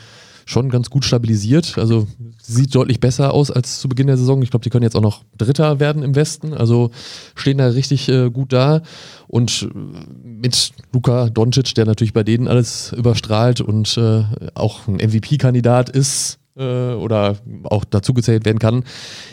schon 0.50 0.70
ganz 0.70 0.90
gut 0.90 1.06
stabilisiert. 1.06 1.78
Also 1.78 2.08
sieht 2.42 2.74
deutlich 2.76 3.00
besser 3.00 3.34
aus 3.34 3.52
als 3.52 3.80
zu 3.80 3.88
Beginn 3.88 4.08
der 4.08 4.18
Saison. 4.18 4.42
Ich 4.42 4.50
glaube, 4.50 4.64
die 4.64 4.70
können 4.70 4.84
jetzt 4.84 4.96
auch 4.96 5.02
noch 5.02 5.24
Dritter 5.38 5.80
werden 5.80 6.04
im 6.04 6.16
Westen. 6.16 6.54
Also 6.54 6.92
stehen 7.36 7.60
da 7.60 7.68
richtig 7.68 8.10
äh, 8.10 8.30
gut 8.30 8.52
da. 8.52 8.82
Und 9.28 9.70
äh, 9.74 10.29
mit 10.42 10.72
Luka 10.94 11.30
Doncic, 11.30 11.76
der 11.76 11.86
natürlich 11.86 12.14
bei 12.14 12.24
denen 12.24 12.48
alles 12.48 12.94
überstrahlt 12.94 13.62
und 13.62 13.98
äh, 13.98 14.24
auch 14.56 14.88
ein 14.88 14.96
MVP-Kandidat 14.96 15.90
ist, 15.90 16.40
äh, 16.60 16.94
oder 16.94 17.38
auch 17.64 17.86
dazu 17.86 18.14
gezählt 18.14 18.46
werden 18.46 18.60
kann, 18.60 18.84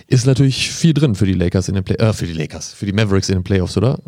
ist 0.07 0.27
natürlich 0.27 0.71
viel 0.71 0.95
drin 0.95 1.15
für 1.15 1.27
die 1.27 1.33
Lakers 1.33 1.69
in 1.69 1.75
den 1.75 1.85
Play 1.85 1.97
äh, 1.97 2.13
für 2.13 2.27
die 2.27 2.33
Lakers, 2.33 2.73
für 2.73 2.87
die 2.87 2.93
Mavericks 2.93 3.29
in 3.29 3.37
den 3.37 3.45
Playoffs, 3.45 3.77
oder? 3.77 3.99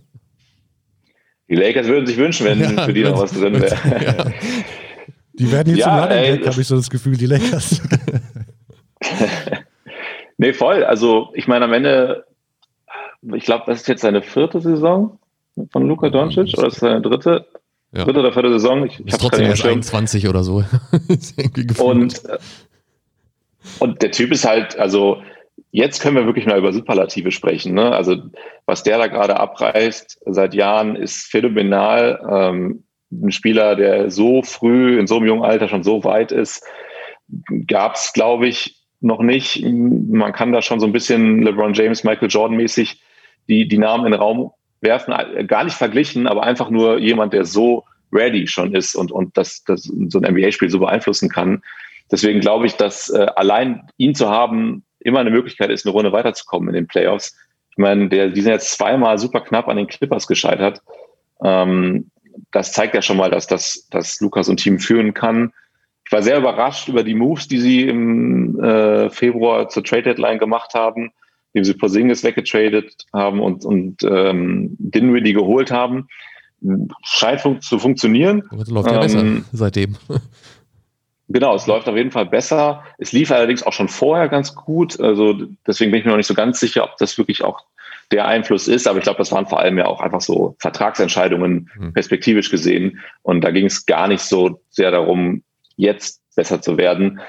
Die 1.48 1.56
Lakers 1.56 1.86
würden 1.86 2.06
sich 2.06 2.16
wünschen, 2.16 2.46
wenn 2.46 2.60
ja, 2.76 2.84
für 2.84 2.92
die 2.92 3.02
noch 3.02 3.20
was 3.20 3.32
drin 3.32 3.60
wäre. 3.60 3.74
Ja. 3.74 4.32
Die 5.34 5.52
werden 5.52 5.68
jetzt 5.68 5.86
ja, 5.86 6.08
zum 6.08 6.16
Running 6.18 6.46
habe 6.46 6.60
ich 6.60 6.66
so 6.66 6.74
das 6.74 6.90
Gefühl, 6.90 7.16
die 7.16 7.26
Lakers. 7.26 7.80
nee, 10.36 10.52
voll. 10.52 10.82
Also 10.82 11.28
ich 11.34 11.46
meine, 11.46 11.66
am 11.66 11.72
Ende, 11.72 12.26
ich 13.22 13.44
glaube, 13.44 13.62
das 13.68 13.82
ist 13.82 13.86
jetzt 13.86 14.00
seine 14.00 14.20
vierte 14.20 14.60
Saison 14.60 15.16
von 15.70 15.88
Luka 15.88 16.10
Doncic 16.10 16.56
oder 16.56 16.68
ist 16.68 16.80
seine 16.80 17.00
dritte? 17.00 17.46
Ja. 17.92 18.04
Dritte 18.04 18.20
oder 18.20 18.32
vierte 18.32 18.50
Saison? 18.50 18.86
Ich, 18.86 19.00
ich 19.00 19.06
ist 19.06 19.20
trotzdem 19.20 19.46
erst 19.46 19.64
21 19.64 20.28
oder 20.28 20.42
so. 20.42 20.62
und, 21.78 22.24
äh, 22.26 22.38
und 23.78 24.02
der 24.02 24.10
Typ 24.10 24.30
ist 24.32 24.46
halt, 24.46 24.78
also 24.78 25.22
jetzt 25.70 26.00
können 26.00 26.16
wir 26.16 26.26
wirklich 26.26 26.46
mal 26.46 26.58
über 26.58 26.72
Superlative 26.72 27.30
sprechen. 27.30 27.74
Ne? 27.74 27.90
Also 27.92 28.16
was 28.66 28.82
der 28.82 28.98
da 28.98 29.06
gerade 29.06 29.38
abreißt 29.38 30.20
seit 30.26 30.54
Jahren 30.54 30.96
ist 30.96 31.30
phänomenal. 31.30 32.20
Ähm, 32.30 32.84
ein 33.10 33.32
Spieler, 33.32 33.74
der 33.74 34.10
so 34.10 34.42
früh 34.42 34.98
in 34.98 35.06
so 35.06 35.16
einem 35.16 35.26
jungen 35.26 35.44
Alter 35.44 35.68
schon 35.68 35.82
so 35.82 36.04
weit 36.04 36.30
ist, 36.30 36.62
gab 37.66 37.94
es, 37.94 38.12
glaube 38.12 38.48
ich, 38.48 38.82
noch 39.00 39.20
nicht. 39.20 39.64
Man 39.64 40.32
kann 40.32 40.52
da 40.52 40.60
schon 40.60 40.80
so 40.80 40.86
ein 40.86 40.92
bisschen 40.92 41.42
LeBron 41.42 41.72
James, 41.72 42.04
Michael 42.04 42.28
Jordan 42.28 42.56
mäßig 42.56 43.02
die, 43.48 43.66
die 43.66 43.78
Namen 43.78 44.06
in 44.06 44.12
den 44.12 44.20
Raum 44.20 44.52
werfen, 44.80 45.14
gar 45.46 45.64
nicht 45.64 45.76
verglichen, 45.76 46.26
aber 46.26 46.42
einfach 46.42 46.70
nur 46.70 46.98
jemand, 46.98 47.32
der 47.32 47.44
so 47.44 47.84
ready 48.12 48.46
schon 48.46 48.74
ist 48.74 48.94
und, 48.94 49.12
und 49.12 49.36
das, 49.36 49.64
das 49.64 49.82
so 49.82 50.20
ein 50.20 50.34
NBA-Spiel 50.34 50.70
so 50.70 50.78
beeinflussen 50.78 51.28
kann. 51.28 51.62
Deswegen 52.10 52.40
glaube 52.40 52.66
ich, 52.66 52.74
dass 52.74 53.10
äh, 53.10 53.26
allein 53.36 53.82
ihn 53.98 54.14
zu 54.14 54.28
haben 54.28 54.84
immer 55.00 55.20
eine 55.20 55.30
Möglichkeit 55.30 55.70
ist, 55.70 55.84
eine 55.84 55.92
Runde 55.92 56.12
weiterzukommen 56.12 56.68
in 56.68 56.74
den 56.74 56.86
Playoffs. 56.86 57.36
Ich 57.70 57.78
meine, 57.78 58.08
der, 58.08 58.30
die 58.30 58.40
sind 58.40 58.52
jetzt 58.52 58.72
zweimal 58.72 59.18
super 59.18 59.40
knapp 59.40 59.68
an 59.68 59.76
den 59.76 59.86
Clippers 59.86 60.26
gescheitert. 60.26 60.82
Ähm, 61.42 62.10
das 62.50 62.72
zeigt 62.72 62.94
ja 62.94 63.02
schon 63.02 63.16
mal, 63.16 63.30
dass, 63.30 63.46
das, 63.46 63.86
dass 63.90 64.20
Lukas 64.20 64.48
und 64.48 64.58
Team 64.58 64.78
führen 64.78 65.14
kann. 65.14 65.52
Ich 66.04 66.12
war 66.12 66.22
sehr 66.22 66.38
überrascht 66.38 66.88
über 66.88 67.02
die 67.02 67.14
Moves, 67.14 67.48
die 67.48 67.58
sie 67.58 67.82
im 67.82 68.58
äh, 68.62 69.10
Februar 69.10 69.68
zur 69.68 69.84
Trade 69.84 70.04
Deadline 70.04 70.38
gemacht 70.38 70.72
haben, 70.74 71.12
indem 71.52 71.64
sie 71.64 71.74
Porzingis 71.74 72.24
weggetradet 72.24 72.94
haben 73.12 73.40
und, 73.40 73.64
und 73.64 74.02
ähm, 74.02 74.76
Dinwiddie 74.78 75.32
geholt 75.32 75.70
haben. 75.70 76.08
Scheint 77.04 77.40
fun 77.40 77.60
zu 77.60 77.78
funktionieren. 77.78 78.42
Das 78.50 78.68
läuft 78.68 78.90
ja 78.90 79.02
ähm, 79.02 79.44
besser 79.44 79.44
seitdem. 79.52 79.96
Genau, 81.30 81.54
es 81.54 81.66
läuft 81.66 81.88
auf 81.88 81.96
jeden 81.96 82.10
Fall 82.10 82.24
besser. 82.24 82.84
Es 82.96 83.12
lief 83.12 83.30
allerdings 83.30 83.62
auch 83.62 83.74
schon 83.74 83.88
vorher 83.88 84.28
ganz 84.28 84.54
gut. 84.54 84.98
Also 84.98 85.34
deswegen 85.66 85.90
bin 85.90 86.00
ich 86.00 86.06
mir 86.06 86.12
noch 86.12 86.16
nicht 86.16 86.26
so 86.26 86.34
ganz 86.34 86.58
sicher, 86.58 86.84
ob 86.84 86.96
das 86.96 87.18
wirklich 87.18 87.44
auch 87.44 87.60
der 88.10 88.26
Einfluss 88.26 88.66
ist. 88.66 88.88
Aber 88.88 88.98
ich 88.98 89.04
glaube, 89.04 89.18
das 89.18 89.30
waren 89.30 89.46
vor 89.46 89.60
allem 89.60 89.76
ja 89.76 89.84
auch 89.84 90.00
einfach 90.00 90.22
so 90.22 90.56
Vertragsentscheidungen 90.58 91.70
hm. 91.74 91.92
perspektivisch 91.92 92.50
gesehen. 92.50 93.00
Und 93.22 93.42
da 93.42 93.50
ging 93.50 93.66
es 93.66 93.84
gar 93.84 94.08
nicht 94.08 94.22
so 94.22 94.62
sehr 94.70 94.90
darum, 94.90 95.42
jetzt 95.76 96.22
besser 96.34 96.62
zu 96.62 96.78
werden. 96.78 97.20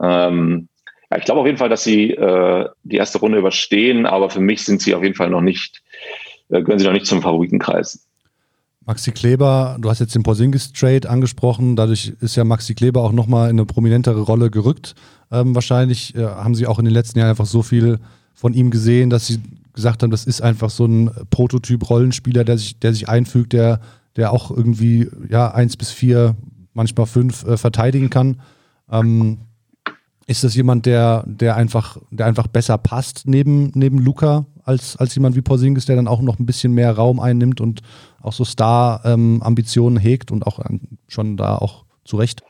Ähm, 0.00 0.68
ja, 1.10 1.18
ich 1.18 1.24
glaube 1.24 1.40
auf 1.40 1.46
jeden 1.46 1.58
Fall, 1.58 1.68
dass 1.68 1.84
sie 1.84 2.10
äh, 2.10 2.68
die 2.82 2.96
erste 2.96 3.18
Runde 3.18 3.38
überstehen, 3.38 4.06
aber 4.06 4.30
für 4.30 4.40
mich 4.40 4.64
sind 4.64 4.82
sie 4.82 4.94
auf 4.94 5.02
jeden 5.02 5.14
Fall 5.14 5.30
noch 5.30 5.40
nicht, 5.40 5.82
äh, 6.50 6.62
gehören 6.62 6.78
sie 6.78 6.84
noch 6.84 6.92
nicht 6.92 7.06
zum 7.06 7.22
Favoritenkreis. 7.22 8.04
Maxi 8.84 9.12
Kleber, 9.12 9.76
du 9.78 9.90
hast 9.90 9.98
jetzt 9.98 10.14
den 10.14 10.22
Porzingis-Trade 10.22 11.10
angesprochen, 11.10 11.76
dadurch 11.76 12.14
ist 12.20 12.36
ja 12.36 12.44
Maxi 12.44 12.74
Kleber 12.74 13.02
auch 13.02 13.12
nochmal 13.12 13.50
in 13.50 13.56
eine 13.56 13.66
prominentere 13.66 14.20
Rolle 14.22 14.50
gerückt. 14.50 14.94
Ähm, 15.30 15.54
wahrscheinlich 15.54 16.14
äh, 16.14 16.24
haben 16.24 16.54
sie 16.54 16.66
auch 16.66 16.78
in 16.78 16.86
den 16.86 16.94
letzten 16.94 17.18
Jahren 17.18 17.30
einfach 17.30 17.46
so 17.46 17.62
viel 17.62 17.98
von 18.34 18.54
ihm 18.54 18.70
gesehen, 18.70 19.10
dass 19.10 19.26
sie 19.26 19.40
gesagt 19.74 20.02
haben, 20.02 20.10
das 20.10 20.24
ist 20.24 20.40
einfach 20.40 20.70
so 20.70 20.86
ein 20.86 21.10
Prototyp-Rollenspieler, 21.30 22.44
der 22.44 22.56
sich, 22.56 22.78
der 22.78 22.92
sich 22.92 23.08
einfügt, 23.08 23.52
der, 23.52 23.80
der 24.16 24.32
auch 24.32 24.50
irgendwie 24.50 25.08
ja, 25.28 25.50
eins 25.52 25.76
bis 25.76 25.90
vier, 25.90 26.34
manchmal 26.72 27.06
fünf 27.06 27.44
äh, 27.44 27.56
verteidigen 27.56 28.10
kann. 28.10 28.40
Ähm, 28.90 29.38
ist 30.28 30.44
das 30.44 30.54
jemand, 30.54 30.84
der, 30.84 31.24
der, 31.26 31.56
einfach, 31.56 31.96
der 32.10 32.26
einfach 32.26 32.46
besser 32.46 32.76
passt 32.76 33.22
neben, 33.24 33.72
neben 33.74 33.98
Luca 33.98 34.44
als, 34.62 34.96
als 34.98 35.14
jemand 35.14 35.34
wie 35.36 35.40
Porzingis, 35.40 35.86
der 35.86 35.96
dann 35.96 36.06
auch 36.06 36.20
noch 36.20 36.38
ein 36.38 36.44
bisschen 36.44 36.74
mehr 36.74 36.92
Raum 36.92 37.18
einnimmt 37.18 37.62
und 37.62 37.80
auch 38.22 38.34
so 38.34 38.44
Star-Ambitionen 38.44 39.96
ähm, 39.96 40.02
hegt 40.02 40.30
und 40.30 40.46
auch 40.46 40.60
schon 41.08 41.38
da 41.38 41.56
auch 41.56 41.84
zurecht? 42.04 42.42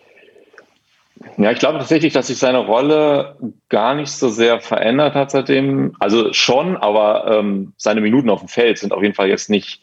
Ja, 1.36 1.52
ich 1.52 1.60
glaube 1.60 1.78
tatsächlich, 1.78 2.12
dass 2.12 2.26
sich 2.26 2.38
seine 2.38 2.58
Rolle 2.58 3.36
gar 3.68 3.94
nicht 3.94 4.10
so 4.10 4.28
sehr 4.28 4.60
verändert 4.60 5.14
hat 5.14 5.30
seitdem. 5.30 5.94
Also 6.00 6.32
schon, 6.32 6.76
aber 6.76 7.30
ähm, 7.30 7.74
seine 7.76 8.00
Minuten 8.00 8.28
auf 8.28 8.40
dem 8.40 8.48
Feld 8.48 8.78
sind 8.78 8.92
auf 8.92 9.02
jeden 9.02 9.14
Fall 9.14 9.28
jetzt 9.28 9.50
nicht 9.50 9.80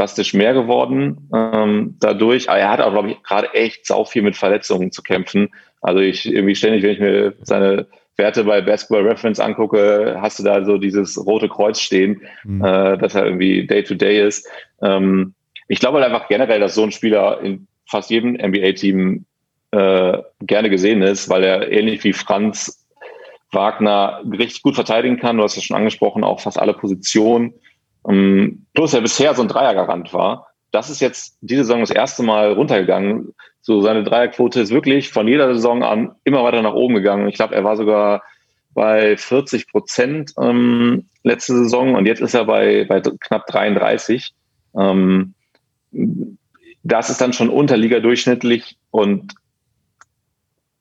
drastisch 0.00 0.32
mehr 0.32 0.54
geworden 0.54 1.28
ähm, 1.34 1.96
dadurch. 2.00 2.48
Aber 2.48 2.58
er 2.58 2.70
hat 2.70 2.80
auch, 2.80 2.92
glaube 2.92 3.10
ich, 3.10 3.22
gerade 3.22 3.52
echt 3.52 3.86
sau 3.86 4.04
viel 4.04 4.22
mit 4.22 4.36
Verletzungen 4.36 4.92
zu 4.92 5.02
kämpfen. 5.02 5.50
Also 5.82 6.00
ich 6.00 6.26
irgendwie 6.26 6.54
ständig, 6.54 6.82
wenn 6.82 6.92
ich 6.92 7.00
mir 7.00 7.34
seine 7.42 7.86
Werte 8.16 8.44
bei 8.44 8.60
Basketball 8.60 9.06
Reference 9.06 9.40
angucke, 9.40 10.16
hast 10.20 10.38
du 10.38 10.42
da 10.42 10.64
so 10.64 10.78
dieses 10.78 11.24
rote 11.24 11.48
Kreuz 11.48 11.80
stehen, 11.80 12.22
mhm. 12.44 12.64
äh, 12.64 12.96
dass 12.96 13.14
er 13.14 13.26
irgendwie 13.26 13.66
Day-to-Day 13.66 14.20
-Day 14.20 14.26
ist. 14.26 14.48
Ähm, 14.82 15.34
ich 15.68 15.80
glaube 15.80 15.98
halt 16.00 16.12
einfach 16.12 16.28
generell, 16.28 16.60
dass 16.60 16.74
so 16.74 16.82
ein 16.82 16.92
Spieler 16.92 17.40
in 17.42 17.66
fast 17.86 18.10
jedem 18.10 18.34
NBA-Team 18.34 19.24
äh, 19.72 20.18
gerne 20.40 20.70
gesehen 20.70 21.02
ist, 21.02 21.28
weil 21.28 21.44
er 21.44 21.70
ähnlich 21.70 22.02
wie 22.04 22.12
Franz 22.12 22.86
Wagner 23.52 24.22
richtig 24.30 24.62
gut 24.62 24.74
verteidigen 24.74 25.18
kann. 25.18 25.36
Du 25.36 25.42
hast 25.42 25.56
ja 25.56 25.62
schon 25.62 25.76
angesprochen, 25.76 26.24
auch 26.24 26.40
fast 26.40 26.58
alle 26.58 26.74
Positionen. 26.74 27.54
Ähm, 28.08 28.66
plus 28.74 28.94
er 28.94 29.00
bisher 29.00 29.34
so 29.34 29.42
ein 29.42 29.48
Dreiergarant 29.48 30.12
war. 30.12 30.46
Das 30.70 30.88
ist 30.90 31.00
jetzt 31.00 31.36
diese 31.40 31.64
Saison 31.64 31.80
das 31.80 31.90
erste 31.90 32.22
Mal 32.22 32.52
runtergegangen. 32.52 33.34
So 33.60 33.82
seine 33.82 34.04
Dreierquote 34.04 34.60
ist 34.60 34.70
wirklich 34.70 35.10
von 35.10 35.28
jeder 35.28 35.52
Saison 35.54 35.82
an 35.82 36.14
immer 36.24 36.42
weiter 36.44 36.62
nach 36.62 36.74
oben 36.74 36.94
gegangen. 36.94 37.28
Ich 37.28 37.34
glaube, 37.34 37.54
er 37.54 37.64
war 37.64 37.76
sogar 37.76 38.22
bei 38.72 39.16
40 39.16 39.68
Prozent 39.68 40.32
ähm, 40.40 41.06
letzte 41.24 41.56
Saison 41.56 41.96
und 41.96 42.06
jetzt 42.06 42.20
ist 42.20 42.34
er 42.34 42.44
bei, 42.44 42.86
bei 42.88 43.00
knapp 43.00 43.46
33. 43.46 44.32
Ähm, 44.78 45.34
das 46.82 47.10
ist 47.10 47.20
dann 47.20 47.32
schon 47.32 47.50
unterliga-durchschnittlich 47.50 48.76
und 48.90 49.34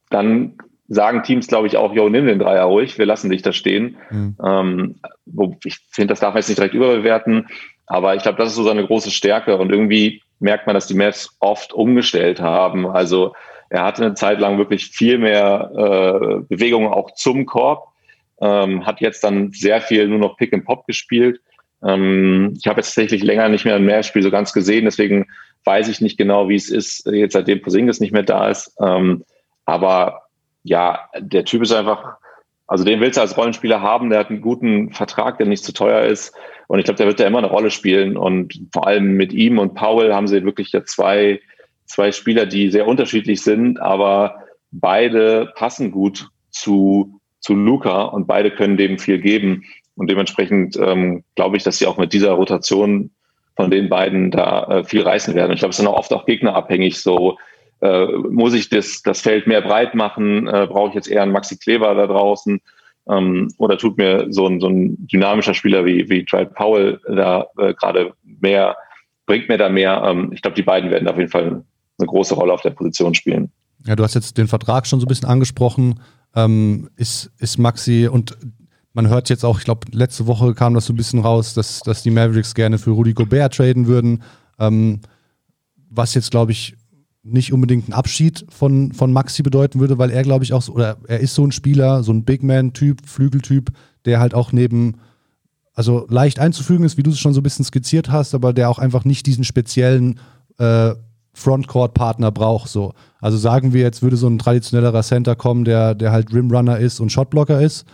dann 0.10 0.58
sagen 0.90 1.24
Teams, 1.24 1.48
glaube 1.48 1.68
ich, 1.68 1.78
auch, 1.78 1.94
yo, 1.94 2.10
nimm 2.10 2.26
den 2.26 2.40
Dreier 2.40 2.66
ruhig, 2.66 2.98
wir 2.98 3.06
lassen 3.06 3.30
dich 3.30 3.44
da 3.44 3.54
stehen. 3.54 3.98
Mhm. 4.10 4.36
Ähm, 4.44 4.96
ich 5.64 5.78
finde, 5.92 6.12
das 6.12 6.20
darf 6.20 6.34
man 6.34 6.40
jetzt 6.40 6.50
nicht 6.50 6.58
direkt 6.58 6.74
überbewerten, 6.74 7.48
aber 7.86 8.16
ich 8.16 8.24
glaube, 8.24 8.40
das 8.40 8.50
ist 8.50 8.56
so 8.56 8.64
seine 8.64 8.86
große 8.86 9.12
Stärke 9.12 9.58
und 9.58 9.72
irgendwie 9.72 10.22
merkt 10.40 10.66
man, 10.66 10.74
dass 10.74 10.88
die 10.88 10.96
Mavs 10.96 11.36
oft 11.40 11.74
umgestellt 11.74 12.42
haben. 12.42 12.88
Also 12.88 13.34
er 13.70 13.84
hatte 13.84 14.04
eine 14.04 14.16
Zeit 14.16 14.40
lang 14.40 14.58
wirklich 14.58 14.88
viel 14.88 15.20
mehr 15.20 15.72
äh, 15.76 16.40
Bewegungen 16.48 16.92
auch 16.92 17.12
zum 17.12 17.46
Korb, 17.46 17.90
ähm, 18.42 18.86
hat 18.86 19.00
jetzt 19.00 19.24
dann 19.24 19.52
sehr 19.52 19.82
viel 19.82 20.08
nur 20.08 20.20
noch 20.20 20.38
Pick 20.38 20.54
and 20.54 20.66
Pop 20.66 20.88
gespielt. 20.88 21.40
Ähm, 21.84 22.56
ich 22.58 22.68
habe 22.68 22.80
jetzt 22.80 22.88
tatsächlich 22.88 23.24
länger 23.24 23.48
nicht 23.50 23.66
mehr 23.66 23.76
ein 23.76 23.86
Mehrspiel 23.86 24.24
so 24.24 24.32
ganz 24.32 24.54
gesehen, 24.54 24.86
deswegen 24.86 25.28
weiß 25.66 25.88
ich 25.88 26.02
nicht 26.02 26.18
genau, 26.18 26.50
wie 26.50 26.56
es 26.56 26.70
ist, 26.70 27.06
jetzt 27.06 27.34
seitdem 27.34 27.62
Posingis 27.62 28.00
nicht 28.00 28.14
mehr 28.14 28.24
da 28.24 28.50
ist. 28.50 28.76
Ähm, 28.82 29.24
aber 29.66 30.24
ja, 30.70 31.10
der 31.18 31.46
Typ 31.46 31.64
ist 31.64 31.72
einfach, 31.72 32.18
also 32.68 32.84
den 32.84 33.00
willst 33.00 33.18
du 33.18 33.22
als 33.22 33.36
Rollenspieler 33.36 33.82
haben, 33.82 34.12
der 34.12 34.20
hat 34.20 34.30
einen 34.30 34.42
guten 34.42 34.92
Vertrag, 34.92 35.40
der 35.40 35.48
nicht 35.48 35.64
zu 35.64 35.74
teuer 35.74 36.04
ist. 36.04 36.32
Und 36.68 36.78
ich 36.78 36.86
glaube, 36.86 37.00
der 37.00 37.08
wird 37.08 37.20
da 37.20 37.26
immer 37.26 37.40
eine 37.40 37.50
Rolle 37.50 37.72
spielen. 37.72 38.16
Und 38.16 38.54
vor 38.72 38.86
allem 38.86 39.14
mit 39.14 39.34
ihm 39.34 39.58
und 39.58 39.74
Paul 39.74 40.14
haben 40.14 40.28
sie 40.28 40.46
wirklich 40.46 40.72
ja 40.72 40.86
zwei, 40.86 41.42
zwei 41.86 42.12
Spieler, 42.12 42.46
die 42.46 42.70
sehr 42.70 42.88
unterschiedlich 42.88 43.42
sind, 43.42 43.82
aber 43.82 44.44
beide 44.70 45.52
passen 45.56 45.90
gut 45.90 46.30
zu, 46.52 47.20
zu 47.40 47.56
Luca 47.56 48.04
und 48.04 48.28
beide 48.28 48.52
können 48.52 48.78
dem 48.78 49.00
viel 49.00 49.18
geben. 49.18 49.64
Und 49.96 50.12
dementsprechend 50.12 50.78
ähm, 50.78 51.24
glaube 51.34 51.58
ich, 51.58 51.64
dass 51.64 51.80
sie 51.80 51.88
auch 51.88 51.98
mit 51.98 52.14
dieser 52.14 52.34
Rotation 52.34 53.10
von 53.56 53.72
den 53.72 53.90
beiden 53.90 54.30
da 54.30 54.66
äh, 54.66 54.84
viel 54.84 55.02
reißen 55.02 55.34
werden. 55.34 55.52
Ich 55.52 55.60
glaube, 55.60 55.72
es 55.72 55.78
sind 55.78 55.88
auch 55.88 55.98
oft 55.98 56.14
auch 56.14 56.28
gegnerabhängig, 56.28 57.02
so 57.02 57.40
äh, 57.82 58.06
muss 58.30 58.54
ich 58.54 58.70
das, 58.70 59.02
das 59.02 59.22
Feld 59.22 59.48
mehr 59.48 59.62
breit 59.62 59.96
machen? 59.96 60.48
Äh, 60.48 60.68
Brauche 60.68 60.90
ich 60.90 60.96
jetzt 60.96 61.08
eher 61.10 61.24
einen 61.24 61.32
Maxi 61.32 61.58
Kleber 61.58 61.94
da 61.96 62.08
draußen? 62.08 62.60
Ähm, 63.10 63.52
oder 63.58 63.78
tut 63.78 63.98
mir 63.98 64.28
so 64.30 64.48
ein, 64.48 64.60
so 64.60 64.68
ein 64.68 65.08
dynamischer 65.08 65.54
Spieler 65.54 65.86
wie, 65.86 66.10
wie 66.10 66.26
Dwight 66.26 66.54
Powell 66.54 67.00
da 67.08 67.48
äh, 67.58 67.74
gerade 67.74 68.14
mehr, 68.24 68.76
bringt 69.26 69.50
mir 69.50 69.58
da 69.58 69.70
mehr? 69.70 70.04
Ähm, 70.06 70.32
ich 70.34 70.42
glaube, 70.42 70.56
die 70.56 70.64
beiden 70.64 70.92
werden 70.92 71.08
auf 71.08 71.18
jeden 71.18 71.32
Fall 71.32 71.64
eine 71.98 72.08
große 72.08 72.36
Rolle 72.36 72.54
auf 72.54 72.62
der 72.62 72.72
Position 72.72 73.16
spielen. 73.16 73.52
Ja, 73.86 73.96
du 73.96 74.04
hast 74.04 74.14
jetzt 74.14 74.38
den 74.38 74.48
Vertrag 74.48 74.86
schon 74.86 75.00
so 75.00 75.06
ein 75.06 75.10
bisschen 75.10 75.30
angesprochen. 75.30 76.02
Ähm, 76.36 76.90
ist, 76.98 77.32
ist 77.40 77.58
Maxi 77.58 78.08
und 78.12 78.38
man 78.94 79.08
hört 79.08 79.30
jetzt 79.30 79.46
auch, 79.46 79.60
ich 79.60 79.66
glaube, 79.66 79.88
letzte 79.92 80.28
Woche 80.28 80.54
kam 80.54 80.74
das 80.74 80.86
so 80.86 80.94
ein 80.94 80.98
bisschen 80.98 81.20
raus, 81.20 81.54
dass, 81.54 81.80
dass 81.80 82.04
die 82.04 82.12
Mavericks 82.12 82.54
gerne 82.54 82.78
für 82.78 82.92
Rudy 82.92 83.14
Gobert 83.14 83.56
traden 83.56 83.88
würden. 83.88 84.24
Ähm, 84.60 85.00
was 85.90 86.14
jetzt, 86.14 86.32
glaube 86.32 86.52
ich, 86.52 86.76
nicht 87.24 87.52
unbedingt 87.52 87.90
ein 87.90 87.94
Abschied 87.94 88.46
von, 88.50 88.94
von 88.94 89.12
Maxi 89.12 89.44
bedeuten 89.44 89.80
würde, 89.80 89.98
weil 89.98 90.10
er, 90.10 90.24
glaube 90.24 90.44
ich, 90.44 90.54
auch, 90.54 90.62
so, 90.62 90.74
oder 90.74 90.98
er 91.08 91.20
ist 91.20 91.36
so 91.36 91.46
ein 91.46 91.52
Spieler, 91.52 92.04
so 92.04 92.12
ein 92.12 92.24
Big 92.24 92.44
Man-Typ, 92.44 93.06
Flügeltyp, 93.06 93.72
der 94.06 94.20
halt 94.20 94.34
auch 94.34 94.52
neben, 94.52 94.96
also 95.74 96.06
leicht 96.10 96.40
einzufügen 96.40 96.86
ist, 96.86 96.98
wie 96.98 97.04
du 97.04 97.12
es 97.12 97.20
schon 97.20 97.34
so 97.34 97.42
ein 97.42 97.44
bisschen 97.44 97.66
skizziert 97.66 98.10
hast, 98.10 98.34
aber 98.34 98.54
der 98.54 98.70
auch 98.70 98.80
einfach 98.80 99.04
nicht 99.04 99.26
diesen 99.26 99.44
speziellen 99.44 100.20
äh, 100.58 100.94
Frontcourt-Partner 101.34 102.32
braucht. 102.32 102.70
So. 102.70 102.94
Also 103.20 103.38
sagen 103.38 103.74
wir, 103.74 103.82
jetzt 103.82 104.02
würde 104.02 104.18
so 104.18 104.28
ein 104.28 104.40
traditionellerer 104.40 105.04
Center 105.04 105.36
kommen, 105.36 105.66
der, 105.66 105.96
der 105.96 106.12
halt 106.12 106.34
Rimrunner 106.34 106.80
ist 106.80 107.00
und 107.00 107.12
Shotblocker 107.12 107.62
ist, 107.62 107.86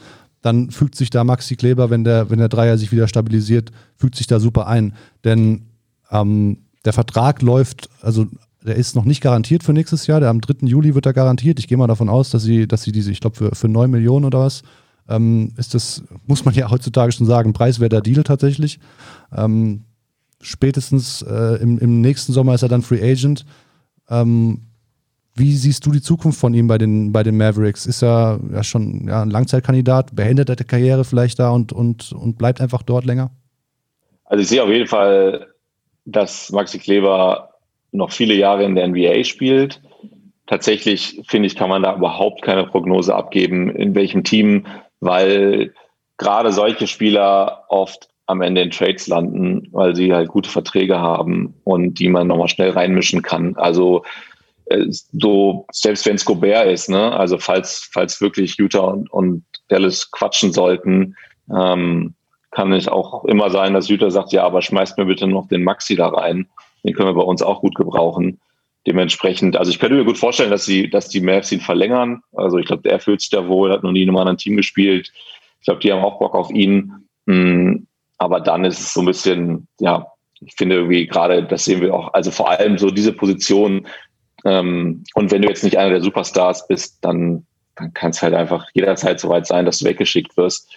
dann 0.42 0.70
fügt 0.70 0.96
sich 0.96 1.10
da 1.10 1.24
Maxi 1.24 1.56
Kleber, 1.56 1.90
wenn 1.90 2.04
der, 2.04 2.30
wenn 2.30 2.38
der 2.38 2.50
Dreier 2.50 2.78
sich 2.78 2.92
wieder 2.92 3.08
stabilisiert, 3.08 3.72
fügt 3.96 4.16
sich 4.16 4.28
da 4.28 4.40
super 4.40 4.68
ein. 4.68 4.94
Denn 5.24 5.66
ähm, 6.12 6.60
der 6.86 6.94
Vertrag 6.94 7.42
läuft, 7.42 7.90
also 8.02 8.28
der 8.66 8.76
ist 8.76 8.96
noch 8.96 9.06
nicht 9.06 9.22
garantiert 9.22 9.64
für 9.64 9.74
nächstes 9.74 10.08
Jahr. 10.08 10.20
Der 10.20 10.30
am 10.30 10.42
3. 10.42 10.68
Juli 10.68 10.96
wird 10.96 11.06
er 11.06 11.14
garantiert. 11.14 11.60
Ich 11.60 11.68
gehe 11.68 11.78
mal 11.78 11.88
davon 11.88 12.10
aus, 12.10 12.32
dass 12.32 12.44
sie, 12.44 12.68
dass 12.68 12.84
sie 12.84 12.92
diese, 12.92 13.12
ich 13.12 13.20
glaube, 13.20 13.36
für, 13.36 13.56
für 13.56 13.68
9 13.68 13.90
Millionen 13.90 14.26
oder 14.26 14.40
was, 14.40 14.64
ähm, 15.08 15.54
ist 15.58 15.74
das, 15.74 16.04
muss 16.26 16.46
man 16.46 16.54
ja 16.56 16.70
heutzutage 16.70 17.12
schon 17.12 17.28
sagen, 17.28 17.54
preiswerter 17.54 18.02
Deal 18.02 18.24
tatsächlich. 18.24 18.80
Ähm, 19.36 19.86
spätestens 20.42 21.22
äh, 21.22 21.62
im, 21.62 21.78
im 21.78 22.02
nächsten 22.02 22.34
Sommer 22.34 22.56
ist 22.56 22.64
er 22.64 22.70
dann 22.70 22.82
Free 22.82 23.04
Agent. 23.04 23.46
Ähm, 24.10 24.62
wie 25.36 25.54
siehst 25.54 25.86
du 25.86 25.92
die 25.92 26.02
Zukunft 26.02 26.40
von 26.40 26.54
ihm 26.54 26.68
bei 26.68 26.78
den, 26.78 27.12
bei 27.12 27.22
den 27.22 27.36
Mavericks? 27.36 27.86
Ist 27.86 28.02
er 28.02 28.40
ja 28.52 28.64
schon 28.64 29.08
ja, 29.08 29.22
ein 29.22 29.30
Langzeitkandidat? 29.30 30.16
Beendet 30.16 30.50
er 30.50 30.56
die 30.56 30.64
Karriere 30.64 31.04
vielleicht 31.04 31.40
da 31.40 31.50
und, 31.50 31.74
und, 31.74 32.14
und 32.14 32.38
bleibt 32.38 32.62
einfach 32.62 32.84
dort 32.84 33.04
länger? 33.04 33.32
Also 34.24 34.42
ich 34.42 34.48
sehe 34.48 34.64
auf 34.64 34.70
jeden 34.70 34.88
Fall, 34.88 35.48
dass 36.06 36.52
Maxi 36.52 36.80
Kleber 36.80 37.55
noch 37.96 38.12
viele 38.12 38.34
Jahre 38.34 38.64
in 38.64 38.76
der 38.76 38.88
NBA 38.88 39.24
spielt. 39.24 39.82
Tatsächlich 40.48 41.22
finde 41.28 41.48
ich, 41.48 41.56
kann 41.56 41.70
man 41.70 41.84
da 41.84 41.96
überhaupt 41.96 42.42
keine 42.42 42.66
Prognose 42.66 43.16
abgeben, 43.16 43.70
in 43.76 43.96
welchem 43.96 44.24
Team, 44.24 44.66
weil 45.00 45.74
gerade 46.18 46.52
solche 46.52 46.88
Spieler 46.88 47.64
oft 47.70 48.10
am 48.28 48.42
Ende 48.42 48.62
in 48.62 48.72
Trades 48.72 49.08
landen, 49.08 49.68
weil 49.72 49.96
sie 49.96 50.14
halt 50.14 50.30
gute 50.30 50.50
Verträge 50.50 51.00
haben 51.00 51.56
und 51.64 52.00
die 52.00 52.10
man 52.10 52.28
nochmal 52.28 52.48
schnell 52.48 52.72
reinmischen 52.72 53.22
kann. 53.22 53.56
Also 53.56 54.04
äh, 54.66 54.86
so, 54.90 55.66
selbst 55.72 56.06
wenn 56.06 56.16
es 56.16 56.26
Gobert 56.26 56.68
ist, 56.68 56.90
ne, 56.90 57.14
also 57.14 57.38
falls, 57.38 57.90
falls 57.92 58.22
wirklich 58.22 58.58
Utah 58.58 58.88
und, 58.88 59.12
und 59.12 59.44
Dallas 59.68 60.10
quatschen 60.12 60.54
sollten, 60.54 61.16
ähm, 61.56 62.16
kann 62.52 62.72
es 62.72 62.88
auch 62.88 63.26
immer 63.26 63.50
sein, 63.50 63.74
dass 63.74 63.90
Utah 63.90 64.10
sagt, 64.10 64.32
ja, 64.32 64.44
aber 64.44 64.62
schmeißt 64.62 64.98
mir 64.98 65.06
bitte 65.06 65.28
noch 65.28 65.48
den 65.48 65.64
Maxi 65.64 65.96
da 65.96 66.08
rein. 66.08 66.48
Den 66.86 66.94
können 66.94 67.10
wir 67.10 67.14
bei 67.14 67.24
uns 67.24 67.42
auch 67.42 67.62
gut 67.62 67.76
gebrauchen. 67.76 68.40
Dementsprechend, 68.86 69.58
also 69.58 69.72
ich 69.72 69.80
könnte 69.80 69.96
mir 69.96 70.06
gut 70.06 70.18
vorstellen, 70.18 70.52
dass 70.52 70.66
sie, 70.66 70.90
dass 70.90 71.10
die 71.10 71.22
Mavs 71.22 71.52
ihn 71.52 71.60
verlängern. 71.60 72.22
Also 72.34 72.60
ich 72.60 72.68
glaube, 72.68 72.84
der 72.84 73.00
fühlt 73.00 73.22
sich 73.22 73.32
da 73.32 73.48
wohl, 73.48 73.72
hat 73.72 73.82
noch 73.82 73.92
nie 73.92 74.04
in 74.04 74.10
einem 74.10 74.18
anderen 74.18 74.38
Team 74.38 74.56
gespielt. 74.56 75.12
Ich 75.60 75.66
glaube, 75.66 75.80
die 75.80 75.92
haben 75.92 76.04
auch 76.04 76.20
Bock 76.20 76.36
auf 76.36 76.52
ihn. 76.52 76.94
Hm, 77.26 77.88
aber 78.20 78.40
dann 78.40 78.64
ist 78.64 78.80
es 78.80 78.94
so 78.94 79.02
ein 79.02 79.08
bisschen, 79.08 79.68
ja, 79.80 80.06
ich 80.40 80.54
finde 80.56 80.76
irgendwie 80.76 81.08
gerade, 81.08 81.44
das 81.44 81.66
sehen 81.66 81.82
wir 81.82 81.94
auch, 81.94 82.14
also 82.14 82.30
vor 82.30 82.50
allem 82.50 82.78
so 82.78 82.92
diese 82.92 83.14
Position. 83.14 83.88
Ähm, 84.46 85.04
und 85.16 85.32
wenn 85.32 85.42
du 85.42 85.48
jetzt 85.48 85.64
nicht 85.64 85.78
einer 85.78 85.90
der 85.90 86.02
Superstars 86.02 86.68
bist, 86.68 87.00
dann, 87.02 87.48
dann 87.76 87.94
kann 87.94 88.12
es 88.12 88.22
halt 88.22 88.36
einfach 88.36 88.68
jederzeit 88.76 89.20
so 89.20 89.30
weit 89.30 89.48
sein, 89.48 89.66
dass 89.66 89.80
du 89.80 89.86
weggeschickt 89.86 90.38
wirst. 90.38 90.72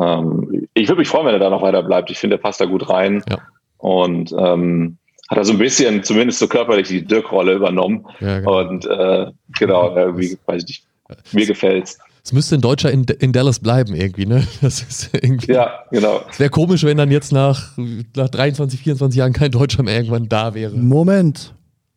Ähm, 0.00 0.66
ich 0.74 0.88
würde 0.88 1.00
mich 1.00 1.08
freuen, 1.08 1.26
wenn 1.26 1.34
er 1.34 1.38
da 1.38 1.50
noch 1.50 1.62
weiter 1.62 1.84
bleibt. 1.84 2.10
Ich 2.10 2.18
finde, 2.18 2.36
er 2.36 2.42
passt 2.42 2.60
da 2.60 2.64
gut 2.64 2.88
rein. 2.88 3.22
Ja. 3.30 3.38
Und 3.78 4.34
ähm, 4.36 4.98
hat 5.28 5.38
er 5.38 5.44
so 5.44 5.52
ein 5.52 5.58
bisschen, 5.58 6.02
zumindest 6.02 6.38
so 6.38 6.48
körperlich, 6.48 6.88
die 6.88 7.04
Dirk-Rolle 7.04 7.54
übernommen. 7.54 8.06
Ja, 8.20 8.40
genau. 8.40 8.60
Und 8.60 8.86
äh, 8.86 9.26
genau, 9.58 9.96
irgendwie, 9.96 10.36
weiß 10.46 10.62
ich 10.62 10.68
nicht, 10.68 11.32
mir 11.32 11.46
gefällt's. 11.46 11.98
Es 12.24 12.32
müsste 12.32 12.54
ein 12.54 12.60
Deutscher 12.60 12.92
in, 12.92 13.04
in 13.04 13.32
Dallas 13.32 13.58
bleiben 13.58 13.94
irgendwie, 13.94 14.26
ne? 14.26 14.46
Das 14.60 14.82
ist 14.82 15.10
irgendwie. 15.12 15.52
Ja, 15.52 15.84
genau. 15.90 16.20
Es 16.30 16.38
wäre 16.38 16.50
komisch, 16.50 16.84
wenn 16.84 16.96
dann 16.96 17.10
jetzt 17.10 17.32
nach, 17.32 17.76
nach 18.16 18.28
23, 18.28 18.80
24 18.80 19.18
Jahren 19.18 19.32
kein 19.32 19.50
Deutscher 19.50 19.82
mehr 19.82 19.96
irgendwann 19.96 20.28
da 20.28 20.54
wäre. 20.54 20.76
Moment. 20.76 21.54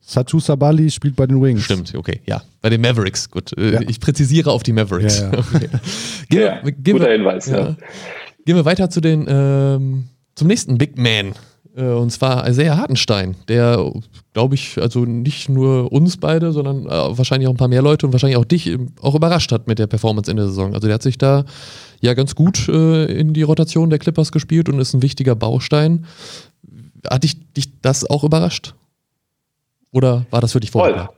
Satu 0.08 0.40
Sabali 0.40 0.92
spielt 0.92 1.16
bei 1.16 1.26
den 1.26 1.42
Wings. 1.42 1.64
Stimmt, 1.64 1.96
okay, 1.96 2.22
ja. 2.28 2.44
Bei 2.62 2.70
den 2.70 2.80
Mavericks, 2.80 3.30
gut. 3.30 3.58
Äh, 3.58 3.74
ja. 3.74 3.82
Ich 3.88 4.00
präzisiere 4.00 4.52
auf 4.52 4.62
die 4.62 4.72
Mavericks. 4.72 5.20
Ja, 5.20 5.32
ja. 5.32 5.40
Okay. 5.56 5.70
Gehen, 6.30 6.42
ja, 6.42 6.62
gehen 6.62 6.94
guter 6.94 7.06
wir, 7.08 7.14
Hinweis, 7.14 7.48
ja. 7.48 7.76
Gehen 8.46 8.56
wir 8.56 8.66
weiter 8.66 8.92
zu 8.92 9.02
den, 9.02 9.26
ähm, 9.28 10.06
zum 10.36 10.48
nächsten 10.48 10.78
Big 10.78 10.98
Man 10.98 11.30
Äh, 11.30 11.34
und 11.82 12.10
zwar 12.12 12.48
Isaiah 12.48 12.78
Hartenstein, 12.78 13.36
der, 13.50 13.92
glaube 14.34 14.56
ich, 14.56 14.82
also 14.82 15.04
nicht 15.04 15.50
nur 15.50 15.92
uns 15.92 16.16
beide, 16.16 16.54
sondern 16.54 16.86
äh, 16.86 17.18
wahrscheinlich 17.18 17.48
auch 17.48 17.54
ein 17.54 17.58
paar 17.58 17.68
mehr 17.68 17.82
Leute 17.82 18.06
und 18.06 18.14
wahrscheinlich 18.14 18.38
auch 18.38 18.46
dich 18.46 18.78
auch 19.02 19.16
überrascht 19.16 19.52
hat 19.52 19.68
mit 19.68 19.78
der 19.80 19.88
Performance 19.88 20.32
in 20.32 20.38
der 20.38 20.48
Saison. 20.48 20.74
Also 20.74 20.88
der 20.88 20.96
hat 20.96 21.04
sich 21.04 21.18
da 21.18 21.44
ja 22.00 22.14
ganz 22.14 22.36
gut 22.36 22.70
äh, 22.70 23.06
in 23.06 23.34
die 23.34 23.44
Rotation 23.44 23.90
der 23.90 24.00
Clippers 24.00 24.32
gespielt 24.32 24.70
und 24.70 24.80
ist 24.80 24.94
ein 24.94 25.02
wichtiger 25.02 25.36
Baustein. 25.36 26.06
Hat 27.10 27.24
dich, 27.24 27.36
dich 27.54 27.82
das 27.82 28.10
auch 28.10 28.24
überrascht? 28.24 28.74
Oder 29.92 30.26
war 30.30 30.42
das 30.42 30.54
für 30.54 30.60
dich 30.60 30.72
vorher? 30.72 31.10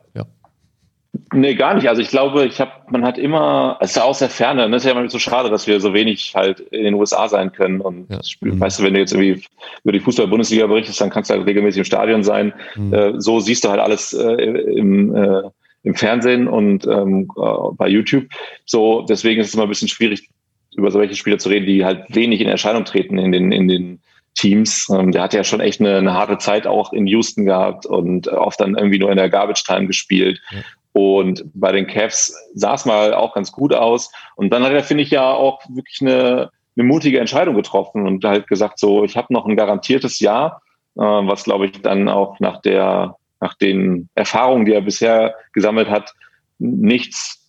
Nee, 1.33 1.55
gar 1.55 1.73
nicht. 1.73 1.89
Also 1.89 2.01
ich 2.01 2.09
glaube, 2.09 2.45
ich 2.45 2.59
habe, 2.59 2.71
man 2.89 3.03
hat 3.03 3.17
immer, 3.17 3.77
es 3.81 3.91
ist 3.91 3.95
ja 3.97 4.03
aus 4.03 4.19
der 4.19 4.29
Ferne, 4.29 4.61
das 4.61 4.69
ne? 4.69 4.75
ist 4.77 4.85
ja 4.85 4.91
immer 4.91 5.09
so 5.09 5.19
schade, 5.19 5.49
dass 5.49 5.67
wir 5.67 5.79
so 5.79 5.93
wenig 5.93 6.33
halt 6.35 6.59
in 6.59 6.83
den 6.83 6.93
USA 6.93 7.27
sein 7.27 7.51
können. 7.51 7.81
Und 7.81 8.09
ja. 8.09 8.19
mhm. 8.41 8.59
weißt 8.59 8.79
du, 8.79 8.83
wenn 8.83 8.93
du 8.93 8.99
jetzt 8.99 9.13
irgendwie 9.13 9.43
über 9.83 9.91
die 9.91 9.99
Fußball-Bundesliga 9.99 10.67
berichtest, 10.67 11.01
dann 11.01 11.09
kannst 11.09 11.29
du 11.29 11.35
halt 11.35 11.45
regelmäßig 11.45 11.79
im 11.79 11.85
Stadion 11.85 12.23
sein. 12.23 12.53
Mhm. 12.75 12.93
Äh, 12.93 13.21
so 13.21 13.39
siehst 13.39 13.65
du 13.65 13.69
halt 13.69 13.79
alles 13.79 14.13
äh, 14.13 14.33
im, 14.33 15.15
äh, 15.15 15.41
im 15.83 15.95
Fernsehen 15.95 16.47
und 16.47 16.85
ähm, 16.87 17.29
äh, 17.37 17.41
bei 17.73 17.87
YouTube. 17.87 18.25
So, 18.65 19.05
deswegen 19.07 19.41
ist 19.41 19.49
es 19.49 19.53
immer 19.53 19.63
ein 19.63 19.69
bisschen 19.69 19.87
schwierig, 19.87 20.29
über 20.75 20.91
solche 20.91 21.15
Spieler 21.15 21.39
zu 21.39 21.49
reden, 21.49 21.65
die 21.65 21.83
halt 21.83 22.03
wenig 22.09 22.41
in 22.41 22.47
Erscheinung 22.47 22.85
treten 22.85 23.17
in 23.17 23.31
den, 23.31 23.51
in 23.51 23.67
den 23.67 23.99
Teams. 24.35 24.87
Ähm, 24.89 25.11
der 25.11 25.23
hat 25.23 25.33
ja 25.33 25.43
schon 25.43 25.59
echt 25.59 25.81
eine, 25.81 25.97
eine, 25.97 26.13
harte 26.13 26.37
Zeit 26.37 26.67
auch 26.67 26.93
in 26.93 27.07
Houston 27.07 27.45
gehabt 27.45 27.85
und 27.85 28.27
oft 28.27 28.59
dann 28.59 28.75
irgendwie 28.75 28.99
nur 28.99 29.09
in 29.09 29.17
der 29.17 29.29
Garbage 29.29 29.63
Time 29.63 29.87
gespielt. 29.87 30.39
Ja. 30.51 30.59
Und 30.97 31.43
bei 31.53 31.71
den 31.71 31.85
Cavs 31.85 32.35
sah 32.55 32.73
es 32.73 32.85
mal 32.85 33.13
auch 33.13 33.35
ganz 33.35 33.51
gut 33.51 33.71
aus. 33.71 34.11
Und 34.35 34.51
dann 34.51 34.63
hat 34.63 34.71
er, 34.71 34.83
finde 34.83 35.03
ich, 35.03 35.11
ja 35.11 35.31
auch 35.31 35.61
wirklich 35.69 36.01
eine, 36.01 36.49
eine 36.75 36.87
mutige 36.87 37.19
Entscheidung 37.19 37.53
getroffen 37.53 38.07
und 38.07 38.25
halt 38.25 38.47
gesagt, 38.47 38.79
so, 38.79 39.03
ich 39.03 39.15
habe 39.15 39.31
noch 39.31 39.45
ein 39.45 39.55
garantiertes 39.55 40.19
Jahr, 40.19 40.63
äh, 40.95 41.01
was, 41.01 41.43
glaube 41.43 41.67
ich, 41.67 41.83
dann 41.83 42.09
auch 42.09 42.39
nach 42.39 42.61
der, 42.61 43.15
nach 43.39 43.53
den 43.53 44.09
Erfahrungen, 44.15 44.65
die 44.65 44.73
er 44.73 44.81
bisher 44.81 45.35
gesammelt 45.53 45.87
hat, 45.87 46.15
nichts 46.57 47.47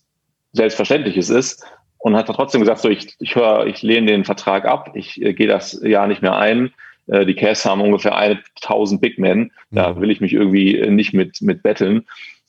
Selbstverständliches 0.53 1.31
ist. 1.31 1.65
Und 1.97 2.17
hat 2.17 2.27
trotzdem 2.27 2.61
gesagt, 2.61 2.81
so, 2.81 2.91
ich, 2.91 3.17
ich 3.19 3.35
höre, 3.35 3.67
ich 3.67 3.81
lehne 3.81 4.09
den 4.09 4.27
Vertrag 4.27 4.67
ab, 4.67 4.91
ich 4.93 5.23
äh, 5.23 5.33
gehe 5.33 5.49
das 5.49 5.81
Jahr 5.83 6.07
nicht 6.07 6.21
mehr 6.21 6.37
ein. 6.37 6.75
Äh, 7.07 7.25
die 7.25 7.35
Cavs 7.35 7.65
haben 7.65 7.81
ungefähr 7.81 8.15
1000 8.15 9.01
Big 9.01 9.19
Men. 9.19 9.53
Da 9.71 9.95
mhm. 9.95 10.03
will 10.03 10.11
ich 10.11 10.21
mich 10.21 10.35
irgendwie 10.35 10.87
nicht 10.91 11.15
mit, 11.15 11.41
mit 11.41 11.63
betteln 11.63 12.05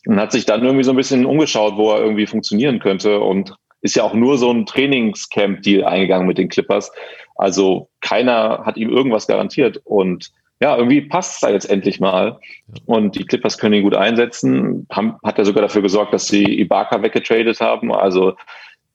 und 0.09 0.19
hat 0.19 0.31
sich 0.31 0.45
dann 0.45 0.63
irgendwie 0.63 0.83
so 0.83 0.91
ein 0.91 0.97
bisschen 0.97 1.23
umgeschaut, 1.23 1.77
wo 1.77 1.91
er 1.91 2.01
irgendwie 2.01 2.25
funktionieren 2.25 2.79
könnte 2.79 3.19
und 3.19 3.53
ist 3.81 3.95
ja 3.95 4.01
auch 4.01 4.15
nur 4.15 4.39
so 4.39 4.49
ein 4.49 4.65
Trainingscamp-Deal 4.65 5.85
eingegangen 5.85 6.27
mit 6.27 6.39
den 6.39 6.49
Clippers. 6.49 6.91
Also 7.35 7.89
keiner 8.01 8.63
hat 8.65 8.75
ihm 8.75 8.89
irgendwas 8.89 9.27
garantiert 9.27 9.79
und 9.83 10.31
ja, 10.61 10.75
irgendwie 10.75 11.01
passt 11.01 11.35
es 11.35 11.39
da 11.41 11.51
jetzt 11.51 11.69
endlich 11.69 11.99
mal. 11.99 12.39
Und 12.87 13.17
die 13.17 13.23
Clippers 13.23 13.59
können 13.59 13.75
ihn 13.75 13.83
gut 13.83 13.93
einsetzen. 13.93 14.87
Haben, 14.91 15.17
hat 15.23 15.37
er 15.37 15.45
sogar 15.45 15.61
dafür 15.61 15.83
gesorgt, 15.83 16.11
dass 16.11 16.27
sie 16.27 16.59
Ibaka 16.59 17.03
weggetradet 17.03 17.61
haben. 17.61 17.93
Also 17.93 18.33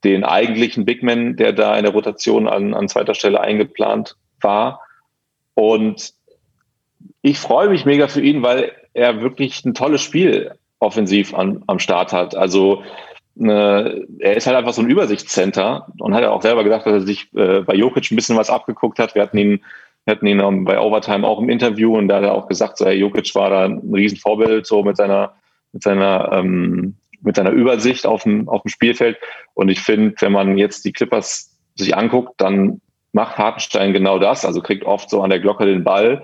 den 0.03 0.25
eigentlichen 0.25 0.85
Big 0.85 1.05
Man, 1.05 1.37
der 1.37 1.53
da 1.53 1.77
in 1.77 1.85
der 1.85 1.93
Rotation 1.93 2.49
an, 2.49 2.75
an 2.75 2.89
zweiter 2.89 3.15
Stelle 3.15 3.41
eingeplant 3.41 4.17
war. 4.41 4.81
Und 5.55 6.13
ich 7.23 7.39
freue 7.39 7.69
mich 7.69 7.85
mega 7.85 8.09
für 8.09 8.21
ihn, 8.21 8.43
weil 8.43 8.73
er 8.95 9.23
wirklich 9.23 9.65
ein 9.65 9.75
tolles 9.75 10.03
Spiel 10.03 10.51
offensiv 10.85 11.35
an, 11.35 11.63
am 11.67 11.79
Start 11.79 12.13
hat. 12.13 12.37
Also 12.37 12.83
äh, 13.41 14.01
er 14.19 14.37
ist 14.37 14.47
halt 14.47 14.57
einfach 14.57 14.73
so 14.73 14.83
ein 14.83 14.91
Übersichtscenter 14.91 15.89
und 15.99 16.15
hat 16.15 16.23
ja 16.23 16.31
auch 16.31 16.43
selber 16.43 16.63
gesagt, 16.63 16.87
dass 16.87 16.93
er 16.93 17.01
sich 17.01 17.33
äh, 17.35 17.61
bei 17.63 17.75
Jokic 17.75 18.11
ein 18.11 18.17
bisschen 18.17 18.37
was 18.37 18.51
abgeguckt 18.51 18.99
hat. 18.99 19.15
Wir 19.15 19.23
hatten 19.23 19.39
ihn, 19.39 19.61
hatten 20.07 20.27
ihn 20.27 20.41
um, 20.41 20.65
bei 20.65 20.79
Overtime 20.79 21.27
auch 21.27 21.41
im 21.41 21.49
Interview 21.49 21.97
und 21.97 22.09
da 22.09 22.17
hat 22.17 22.25
er 22.25 22.35
auch 22.35 22.47
gesagt, 22.47 22.79
so, 22.79 22.87
hey, 22.87 22.95
Jokic 22.95 23.35
war 23.35 23.51
da 23.51 23.65
ein 23.65 23.81
Riesenvorbild, 23.93 24.67
so 24.67 24.83
mit 24.85 24.97
seiner, 24.97 25.35
mit 25.73 25.83
seiner, 25.83 26.31
ähm, 26.33 26.95
mit 27.23 27.37
seiner 27.37 27.51
Übersicht 27.51 28.07
auf 28.07 28.23
dem, 28.23 28.49
auf 28.49 28.63
dem 28.63 28.69
Spielfeld. 28.69 29.17
Und 29.55 29.69
ich 29.69 29.81
finde, 29.81 30.15
wenn 30.21 30.33
man 30.33 30.57
jetzt 30.57 30.85
die 30.85 30.93
Clippers 30.93 31.59
sich 31.75 31.97
anguckt, 31.97 32.35
dann 32.37 32.81
macht 33.13 33.39
Hartenstein 33.39 33.93
genau 33.93 34.19
das, 34.19 34.45
also 34.45 34.61
kriegt 34.61 34.85
oft 34.85 35.09
so 35.11 35.23
an 35.23 35.31
der 35.31 35.41
Glocke 35.41 35.67
den 35.67 35.85
Ball 35.85 36.23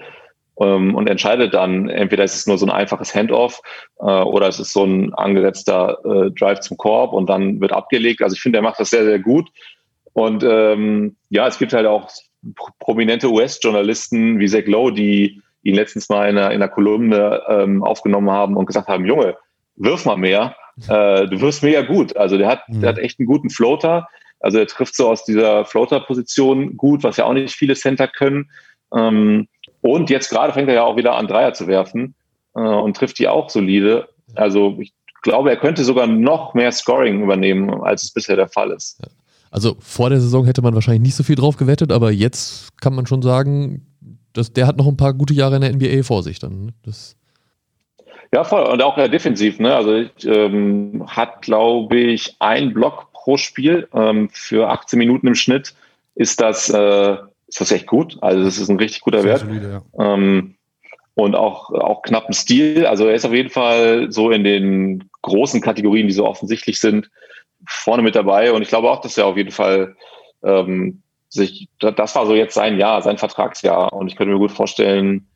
ähm, 0.61 0.95
und 0.95 1.09
entscheidet 1.09 1.55
dann, 1.55 1.89
entweder 1.89 2.25
ist 2.25 2.37
es 2.37 2.47
nur 2.47 2.59
so 2.59 2.67
ein 2.67 2.71
einfaches 2.71 3.15
Handoff 3.15 3.61
äh, 3.99 4.05
oder 4.05 4.49
es 4.49 4.61
ist 4.61 4.73
so 4.73 4.85
ein 4.85 5.15
angesetzter 5.15 5.99
äh, 6.05 6.31
Drive 6.31 6.61
zum 6.61 6.77
Korb 6.77 7.13
und 7.13 7.29
dann 7.29 7.61
wird 7.61 7.73
abgelegt. 7.73 8.23
Also 8.23 8.35
ich 8.35 8.41
finde, 8.41 8.59
er 8.59 8.63
macht 8.63 8.79
das 8.79 8.91
sehr, 8.91 9.05
sehr 9.05 9.19
gut. 9.19 9.49
Und 10.13 10.45
ähm, 10.45 11.17
ja, 11.31 11.47
es 11.47 11.59
gibt 11.59 11.73
halt 11.73 11.87
auch 11.87 12.11
prominente 12.79 13.31
US-Journalisten 13.31 14.39
wie 14.39 14.49
Zach 14.49 14.67
Lowe, 14.67 14.93
die 14.93 15.43
ihn 15.63 15.75
letztens 15.75 16.09
mal 16.09 16.29
in 16.29 16.37
einer, 16.37 16.51
in 16.51 16.63
einer 16.63 16.69
Kolumne 16.69 17.43
ähm, 17.49 17.83
aufgenommen 17.83 18.31
haben 18.31 18.57
und 18.57 18.67
gesagt 18.67 18.89
haben, 18.89 19.07
Junge, 19.07 19.37
wirf 19.77 20.05
mal 20.05 20.17
mehr, 20.17 20.57
äh, 20.89 21.27
du 21.27 21.41
wirst 21.41 21.63
mega 21.63 21.83
gut. 21.83 22.17
Also 22.17 22.37
der 22.37 22.49
hat, 22.49 22.69
mhm. 22.69 22.81
der 22.81 22.91
hat 22.91 22.99
echt 22.99 23.19
einen 23.19 23.27
guten 23.27 23.51
Floater. 23.51 24.09
Also 24.41 24.59
er 24.59 24.67
trifft 24.67 24.95
so 24.95 25.09
aus 25.09 25.25
dieser 25.25 25.65
Floater-Position 25.65 26.77
gut, 26.77 27.03
was 27.03 27.19
ja 27.19 27.25
auch 27.25 27.35
nicht 27.35 27.55
viele 27.55 27.75
Center 27.75 28.09
können. 28.09 28.51
Ähm, 28.95 29.49
und 29.83 30.11
jetzt 30.11 30.31
gerade 30.31 30.53
fängt 30.53 30.69
er 30.69 30.75
ja 30.75 30.85
auch 30.85 30.97
wieder 30.97 31.15
an, 31.15 31.27
Dreier 31.27 31.53
zu 31.53 31.67
werfen 31.67 32.15
äh, 32.55 32.61
und 32.61 32.97
trifft 32.97 33.19
die 33.19 33.29
auch 33.29 33.51
solide. 33.51 34.09
Also 34.35 34.77
ich 34.79 34.93
glaube, 35.23 35.51
er 35.51 35.57
könnte 35.57 35.85
sogar 35.85 36.07
noch 36.07 36.55
mehr 36.55 36.73
Scoring 36.73 37.23
übernehmen, 37.23 37.83
als 37.83 38.05
es 38.05 38.13
bisher 38.13 38.37
der 38.37 38.49
Fall 38.49 38.71
ist. 38.71 39.01
Also 39.51 39.77
vor 39.81 40.11
der 40.11 40.21
Saison 40.21 40.45
hätte 40.45 40.63
man 40.63 40.75
wahrscheinlich 40.75 41.03
nicht 41.03 41.17
so 41.17 41.25
viel 41.25 41.37
drauf 41.37 41.57
gewettet, 41.57 41.93
aber 41.93 42.13
jetzt 42.13 42.81
kann 42.81 42.95
man 42.95 43.07
schon 43.07 43.23
sagen, 43.23 43.87
dass 44.33 44.53
der 44.53 44.67
hat 44.67 44.77
noch 44.77 44.87
ein 44.87 44.97
paar 44.97 45.13
gute 45.13 45.35
Jahre 45.35 45.57
in 45.57 45.63
der 45.63 45.73
NBA 45.73 46.05
vor 46.05 46.23
sich 46.23 46.39
dann. 46.39 46.67
Ne? 46.67 46.75
Das 46.85 47.17
ja, 48.33 48.45
voll. 48.45 48.63
Und 48.63 48.81
auch 48.83 48.97
äh, 48.97 49.09
defensiv. 49.09 49.59
Ne? 49.59 49.75
Also 49.75 49.95
ich, 49.95 50.25
ähm, 50.25 51.05
hat, 51.09 51.43
glaube 51.43 51.97
ich, 51.97 52.37
ein 52.39 52.73
Block 52.73 53.13
pro 53.13 53.37
Spiel 53.37 53.89
ähm, 53.93 54.29
für 54.33 54.71
18 54.71 54.99
Minuten 54.99 55.27
im 55.27 55.35
Schnitt. 55.35 55.75
Ist 56.15 56.41
das 56.41 56.69
äh, 56.69 57.17
ist 57.51 57.61
das 57.61 57.73
echt 57.73 57.87
gut. 57.87 58.17
Also 58.21 58.45
das 58.45 58.59
ist 58.59 58.69
ein 58.69 58.79
richtig 58.79 59.01
guter 59.01 59.25
Wert. 59.25 59.41
Solide, 59.41 59.83
ja. 59.99 60.15
ähm, 60.15 60.55
und 61.15 61.35
auch, 61.35 61.71
auch 61.73 62.03
knappen 62.03 62.33
Stil. 62.33 62.87
Also 62.87 63.07
er 63.07 63.15
ist 63.15 63.27
auf 63.27 63.35
jeden 63.35 63.51
Fall 63.51 64.11
so 64.11 64.31
in 64.31 64.45
den 64.45 65.11
großen 65.23 65.61
Kategorien, 65.61 66.07
die 66.07 66.15
so 66.15 66.27
offensichtlich 66.27 66.81
sind, 66.81 67.11
vorne 67.67 68.03
mit 68.03 68.15
dabei. 68.15 68.53
Und 68.53 68.63
ich 68.63 68.69
glaube 68.69 68.89
auch, 68.89 69.01
dass 69.01 69.19
er 69.19 69.27
auf 69.27 69.37
jeden 69.37 69.51
Fall 69.51 69.97
ähm, 70.43 71.03
sich, 71.29 71.69
das 71.81 72.15
war 72.15 72.27
so 72.27 72.35
jetzt 72.35 72.55
sein 72.55 72.79
Jahr, 72.79 73.03
sein 73.03 73.19
Vertragsjahr. 73.19 73.93
Und 73.93 74.07
ich 74.07 74.17
könnte 74.17 74.33
mir 74.33 74.39
gut 74.39 74.53
vorstellen, 74.53 75.27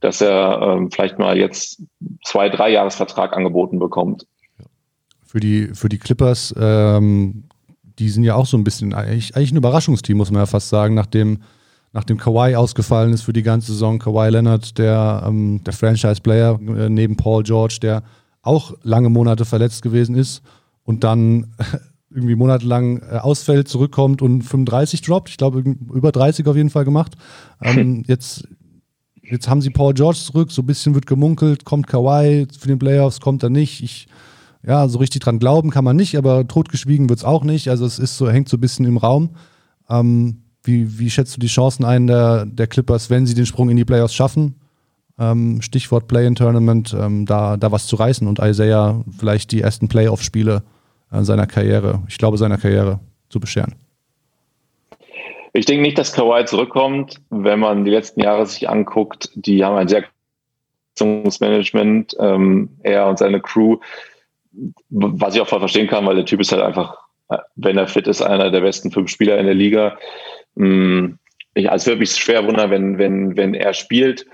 dass 0.00 0.20
er 0.20 0.60
ähm, 0.62 0.90
vielleicht 0.90 1.18
mal 1.18 1.38
jetzt 1.38 1.82
zwei, 2.24 2.48
drei 2.48 2.70
Jahresvertrag 2.70 3.36
angeboten 3.36 3.78
bekommt. 3.78 4.26
Für 5.24 5.40
die, 5.40 5.68
für 5.74 5.88
die 5.88 5.98
Clippers, 5.98 6.52
ähm, 6.58 7.44
die 7.98 8.08
sind 8.08 8.24
ja 8.24 8.34
auch 8.34 8.46
so 8.46 8.56
ein 8.56 8.64
bisschen 8.64 8.92
eigentlich, 8.92 9.36
eigentlich 9.36 9.52
ein 9.52 9.58
Überraschungsteam, 9.58 10.16
muss 10.16 10.32
man 10.32 10.42
ja 10.42 10.46
fast 10.46 10.70
sagen, 10.70 10.94
nachdem 10.94 11.42
nachdem 11.92 12.18
Kawhi 12.18 12.54
ausgefallen 12.54 13.12
ist 13.12 13.22
für 13.22 13.32
die 13.32 13.42
ganze 13.42 13.72
Saison, 13.72 13.98
Kawhi 13.98 14.30
Leonard, 14.30 14.78
der, 14.78 15.24
ähm, 15.26 15.62
der 15.64 15.72
Franchise-Player 15.72 16.58
äh, 16.60 16.88
neben 16.88 17.16
Paul 17.16 17.42
George, 17.42 17.78
der 17.82 18.02
auch 18.42 18.74
lange 18.82 19.10
Monate 19.10 19.44
verletzt 19.44 19.82
gewesen 19.82 20.14
ist 20.14 20.42
und 20.84 21.04
dann 21.04 21.54
irgendwie 22.10 22.36
monatelang 22.36 23.02
äh, 23.02 23.18
ausfällt, 23.18 23.68
zurückkommt 23.68 24.22
und 24.22 24.42
35 24.42 25.02
droppt. 25.02 25.30
Ich 25.30 25.36
glaube, 25.36 25.60
über 25.60 26.12
30 26.12 26.46
auf 26.46 26.56
jeden 26.56 26.70
Fall 26.70 26.84
gemacht. 26.84 27.16
Ähm, 27.62 28.04
jetzt, 28.06 28.48
jetzt 29.22 29.48
haben 29.48 29.62
sie 29.62 29.70
Paul 29.70 29.94
George 29.94 30.18
zurück, 30.18 30.52
so 30.52 30.62
ein 30.62 30.66
bisschen 30.66 30.94
wird 30.94 31.06
gemunkelt, 31.06 31.64
kommt 31.64 31.86
Kawhi 31.86 32.46
für 32.58 32.68
den 32.68 32.78
Playoffs, 32.78 33.20
kommt 33.20 33.42
er 33.42 33.50
nicht. 33.50 33.82
Ich, 33.82 34.06
ja, 34.64 34.88
so 34.88 34.98
richtig 34.98 35.22
dran 35.22 35.38
glauben 35.38 35.70
kann 35.70 35.84
man 35.84 35.96
nicht, 35.96 36.16
aber 36.16 36.46
totgeschwiegen 36.46 37.08
wird 37.08 37.20
es 37.20 37.24
auch 37.24 37.44
nicht. 37.44 37.68
Also 37.68 37.84
es 37.84 37.98
ist 37.98 38.16
so, 38.16 38.30
hängt 38.30 38.48
so 38.48 38.56
ein 38.56 38.60
bisschen 38.60 38.86
im 38.86 38.96
Raum. 38.96 39.30
Ähm, 39.88 40.42
wie, 40.62 40.98
wie 40.98 41.10
schätzt 41.10 41.36
du 41.36 41.40
die 41.40 41.46
Chancen 41.46 41.84
ein 41.84 42.06
der, 42.06 42.46
der 42.46 42.66
Clippers, 42.66 43.10
wenn 43.10 43.26
sie 43.26 43.34
den 43.34 43.46
Sprung 43.46 43.70
in 43.70 43.76
die 43.76 43.84
Playoffs 43.84 44.14
schaffen? 44.14 44.56
Ähm, 45.18 45.60
Stichwort 45.62 46.08
Play-in-Tournament, 46.08 46.96
ähm, 46.98 47.26
da, 47.26 47.56
da 47.56 47.72
was 47.72 47.86
zu 47.86 47.96
reißen 47.96 48.26
und 48.26 48.38
Isaiah 48.38 49.04
vielleicht 49.18 49.52
die 49.52 49.60
ersten 49.60 49.88
Playoff-Spiele 49.88 50.62
äh, 51.12 51.22
seiner 51.22 51.46
Karriere, 51.46 52.02
ich 52.08 52.18
glaube 52.18 52.38
seiner 52.38 52.58
Karriere, 52.58 53.00
zu 53.28 53.38
bescheren. 53.40 53.74
Ich 55.52 55.66
denke 55.66 55.82
nicht, 55.82 55.98
dass 55.98 56.12
Kawhi 56.12 56.44
zurückkommt. 56.44 57.20
Wenn 57.30 57.58
man 57.58 57.84
die 57.84 57.90
letzten 57.90 58.20
Jahre 58.20 58.46
sich 58.46 58.68
anguckt, 58.68 59.30
die 59.34 59.64
haben 59.64 59.76
ein 59.76 59.88
sehr 59.88 60.04
Management, 61.00 62.14
ähm, 62.18 62.70
er 62.82 63.08
und 63.08 63.18
seine 63.18 63.40
Crew, 63.40 63.78
was 64.90 65.34
ich 65.34 65.40
auch 65.40 65.48
voll 65.48 65.60
verstehen 65.60 65.86
kann, 65.86 66.06
weil 66.06 66.16
der 66.16 66.26
Typ 66.26 66.40
ist 66.40 66.52
halt 66.52 66.62
einfach, 66.62 66.98
äh, 67.30 67.38
wenn 67.56 67.78
er 67.78 67.86
fit 67.86 68.06
ist, 68.06 68.20
einer 68.20 68.50
der 68.50 68.60
besten 68.60 68.90
fünf 68.90 69.08
Spieler 69.08 69.38
in 69.38 69.46
der 69.46 69.54
Liga. 69.54 69.96
Mm, 70.54 71.14
ich, 71.54 71.70
also 71.70 71.82
es 71.82 71.86
würde 71.86 72.00
mich 72.00 72.10
schwer 72.10 72.46
wundern, 72.46 72.70
wenn, 72.70 72.98
wenn, 72.98 73.36
wenn 73.36 73.54
er 73.54 73.74
spielt. 73.74 74.26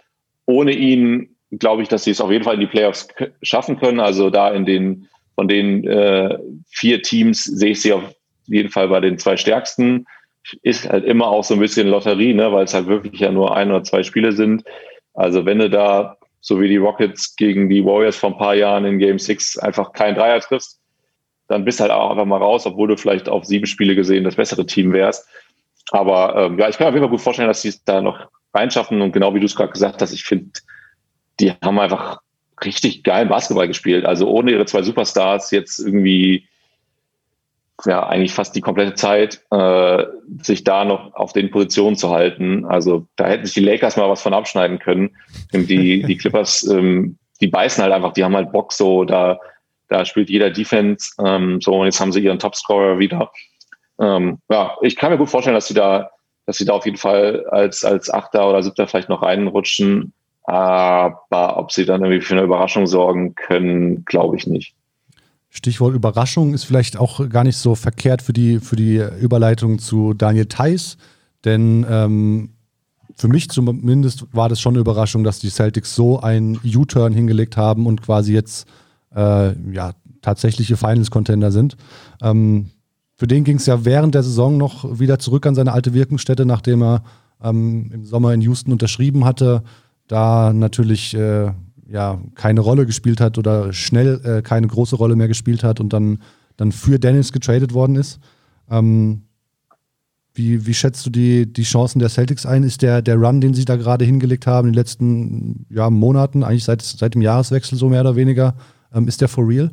Ohne 0.46 0.72
ihn 0.72 1.36
glaube 1.50 1.82
ich, 1.82 1.88
dass 1.88 2.04
sie 2.04 2.10
es 2.10 2.20
auf 2.20 2.30
jeden 2.30 2.44
Fall 2.44 2.54
in 2.54 2.60
die 2.60 2.66
Playoffs 2.66 3.08
schaffen 3.42 3.78
können. 3.78 4.00
Also 4.00 4.30
da 4.30 4.50
in 4.50 4.66
den, 4.66 5.08
von 5.34 5.48
den 5.48 5.86
äh, 5.86 6.38
vier 6.68 7.02
Teams 7.02 7.44
sehe 7.44 7.72
ich 7.72 7.82
sie 7.82 7.92
auf 7.92 8.02
jeden 8.46 8.70
Fall 8.70 8.88
bei 8.88 9.00
den 9.00 9.18
zwei 9.18 9.36
stärksten. 9.36 10.06
Ist 10.62 10.88
halt 10.88 11.04
immer 11.04 11.26
auch 11.26 11.44
so 11.44 11.54
ein 11.54 11.60
bisschen 11.60 11.88
Lotterie, 11.88 12.34
ne, 12.34 12.52
weil 12.52 12.64
es 12.64 12.74
halt 12.74 12.86
wirklich 12.86 13.20
ja 13.20 13.32
nur 13.32 13.56
ein 13.56 13.70
oder 13.70 13.82
zwei 13.82 14.02
Spiele 14.02 14.32
sind. 14.32 14.64
Also 15.14 15.44
wenn 15.44 15.58
du 15.58 15.70
da, 15.70 16.18
so 16.40 16.60
wie 16.60 16.68
die 16.68 16.76
Rockets 16.76 17.34
gegen 17.34 17.68
die 17.68 17.84
Warriors 17.84 18.16
vor 18.16 18.30
ein 18.30 18.38
paar 18.38 18.54
Jahren 18.54 18.84
in 18.84 18.98
Game 18.98 19.18
6 19.18 19.58
einfach 19.58 19.92
keinen 19.92 20.14
Dreier 20.14 20.40
triffst, 20.40 20.80
dann 21.48 21.64
bist 21.64 21.80
halt 21.80 21.90
auch 21.90 22.10
einfach 22.10 22.24
mal 22.24 22.38
raus, 22.38 22.66
obwohl 22.66 22.88
du 22.88 22.96
vielleicht 22.96 23.28
auf 23.28 23.44
sieben 23.44 23.66
Spiele 23.66 23.94
gesehen 23.94 24.24
das 24.24 24.36
bessere 24.36 24.66
Team 24.66 24.92
wärst. 24.92 25.26
Aber 25.92 26.34
ähm, 26.36 26.58
ja, 26.58 26.68
ich 26.68 26.76
kann 26.76 26.86
mir 26.86 26.88
auf 26.88 26.94
jeden 26.94 27.04
Fall 27.04 27.10
gut 27.10 27.20
vorstellen, 27.20 27.48
dass 27.48 27.62
sie 27.62 27.68
es 27.68 27.84
da 27.84 28.00
noch 28.00 28.28
reinschaffen. 28.54 29.00
Und 29.00 29.12
genau 29.12 29.34
wie 29.34 29.40
du 29.40 29.46
es 29.46 29.54
gerade 29.54 29.72
gesagt 29.72 30.02
hast, 30.02 30.12
ich 30.12 30.24
finde, 30.24 30.50
die 31.40 31.52
haben 31.52 31.78
einfach 31.78 32.20
richtig 32.64 33.04
geilen 33.04 33.28
Basketball 33.28 33.68
gespielt. 33.68 34.04
Also 34.04 34.28
ohne 34.28 34.52
ihre 34.52 34.66
zwei 34.66 34.82
Superstars 34.82 35.50
jetzt 35.50 35.78
irgendwie 35.78 36.48
ja 37.84 38.06
eigentlich 38.06 38.32
fast 38.32 38.56
die 38.56 38.62
komplette 38.62 38.94
Zeit 38.94 39.42
äh, 39.50 40.04
sich 40.40 40.64
da 40.64 40.84
noch 40.84 41.14
auf 41.14 41.34
den 41.34 41.50
Positionen 41.50 41.96
zu 41.96 42.10
halten. 42.10 42.64
Also 42.64 43.06
da 43.16 43.26
hätten 43.26 43.44
sich 43.44 43.54
die 43.54 43.60
Lakers 43.60 43.96
mal 43.96 44.08
was 44.08 44.22
von 44.22 44.32
abschneiden 44.32 44.78
können. 44.78 45.14
Die, 45.52 46.02
die 46.02 46.16
Clippers, 46.16 46.66
ähm, 46.68 47.18
die 47.40 47.48
beißen 47.48 47.82
halt 47.82 47.92
einfach, 47.92 48.14
die 48.14 48.24
haben 48.24 48.34
halt 48.34 48.52
Bock 48.52 48.72
so, 48.72 49.04
da, 49.04 49.38
da 49.88 50.06
spielt 50.06 50.30
jeder 50.30 50.50
Defense. 50.50 51.10
Ähm, 51.24 51.60
so, 51.60 51.74
und 51.74 51.84
jetzt 51.84 52.00
haben 52.00 52.12
sie 52.12 52.20
ihren 52.20 52.38
Topscorer 52.38 52.98
wieder. 52.98 53.30
Ähm, 53.98 54.38
ja, 54.48 54.76
ich 54.82 54.96
kann 54.96 55.10
mir 55.10 55.18
gut 55.18 55.30
vorstellen, 55.30 55.54
dass 55.54 55.68
sie 55.68 55.74
da, 55.74 56.10
dass 56.46 56.58
sie 56.58 56.64
da 56.64 56.74
auf 56.74 56.84
jeden 56.84 56.98
Fall 56.98 57.46
als, 57.50 57.84
als 57.84 58.10
Achter 58.10 58.48
oder 58.48 58.62
Siebter 58.62 58.86
vielleicht 58.86 59.08
noch 59.08 59.22
reinrutschen. 59.22 60.12
Aber 60.44 61.56
ob 61.56 61.72
sie 61.72 61.84
dann 61.84 62.02
irgendwie 62.02 62.20
für 62.20 62.34
eine 62.34 62.44
Überraschung 62.44 62.86
sorgen 62.86 63.34
können, 63.34 64.04
glaube 64.04 64.36
ich 64.36 64.46
nicht. 64.46 64.74
Stichwort 65.50 65.94
Überraschung 65.94 66.54
ist 66.54 66.64
vielleicht 66.64 66.98
auch 66.98 67.28
gar 67.30 67.42
nicht 67.42 67.56
so 67.56 67.74
verkehrt 67.74 68.22
für 68.22 68.32
die, 68.32 68.60
für 68.60 68.76
die 68.76 69.02
Überleitung 69.20 69.78
zu 69.78 70.12
Daniel 70.12 70.46
Theiss, 70.46 70.98
denn 71.44 71.86
ähm, 71.88 72.50
für 73.16 73.28
mich 73.28 73.48
zumindest 73.48 74.26
war 74.32 74.48
das 74.48 74.60
schon 74.60 74.74
eine 74.74 74.80
Überraschung, 74.80 75.24
dass 75.24 75.38
die 75.38 75.48
Celtics 75.48 75.94
so 75.94 76.20
einen 76.20 76.60
U-Turn 76.62 77.14
hingelegt 77.14 77.56
haben 77.56 77.86
und 77.86 78.02
quasi 78.02 78.34
jetzt 78.34 78.68
äh, 79.14 79.52
ja, 79.72 79.92
tatsächliche 80.20 80.76
Finals-Contender 80.76 81.50
sind. 81.50 81.76
Ähm, 82.22 82.70
für 83.16 83.26
den 83.26 83.44
ging 83.44 83.56
es 83.56 83.66
ja 83.66 83.84
während 83.84 84.14
der 84.14 84.22
Saison 84.22 84.56
noch 84.56 84.98
wieder 84.98 85.18
zurück 85.18 85.46
an 85.46 85.54
seine 85.54 85.72
alte 85.72 85.94
Wirkungsstätte, 85.94 86.46
nachdem 86.46 86.82
er 86.82 87.02
ähm, 87.42 87.90
im 87.92 88.04
Sommer 88.04 88.32
in 88.34 88.40
Houston 88.42 88.72
unterschrieben 88.72 89.24
hatte 89.24 89.62
da 90.08 90.52
natürlich 90.52 91.14
äh, 91.14 91.52
ja 91.88 92.20
keine 92.34 92.60
Rolle 92.60 92.86
gespielt 92.86 93.20
hat 93.20 93.38
oder 93.38 93.72
schnell 93.72 94.20
äh, 94.24 94.42
keine 94.42 94.66
große 94.66 94.96
Rolle 94.96 95.16
mehr 95.16 95.28
gespielt 95.28 95.64
hat 95.64 95.80
und 95.80 95.92
dann, 95.92 96.18
dann 96.56 96.72
für 96.72 96.98
Dennis 96.98 97.32
getradet 97.32 97.74
worden 97.74 97.96
ist. 97.96 98.20
Ähm, 98.70 99.22
wie, 100.34 100.66
wie 100.66 100.74
schätzt 100.74 101.06
du 101.06 101.10
die, 101.10 101.50
die 101.50 101.62
Chancen 101.62 101.98
der 101.98 102.10
Celtics 102.10 102.44
ein? 102.44 102.62
Ist 102.62 102.82
der, 102.82 103.00
der 103.00 103.16
Run, 103.16 103.40
den 103.40 103.54
sie 103.54 103.64
da 103.64 103.76
gerade 103.76 104.04
hingelegt 104.04 104.46
haben 104.46 104.68
in 104.68 104.72
den 104.72 104.78
letzten 104.78 105.66
ja, 105.70 105.88
Monaten, 105.88 106.44
eigentlich 106.44 106.64
seit, 106.64 106.82
seit 106.82 107.14
dem 107.14 107.22
Jahreswechsel 107.22 107.78
so 107.78 107.88
mehr 107.88 108.02
oder 108.02 108.16
weniger, 108.16 108.54
ähm, 108.92 109.08
ist 109.08 109.20
der 109.20 109.28
for 109.28 109.48
real? 109.48 109.70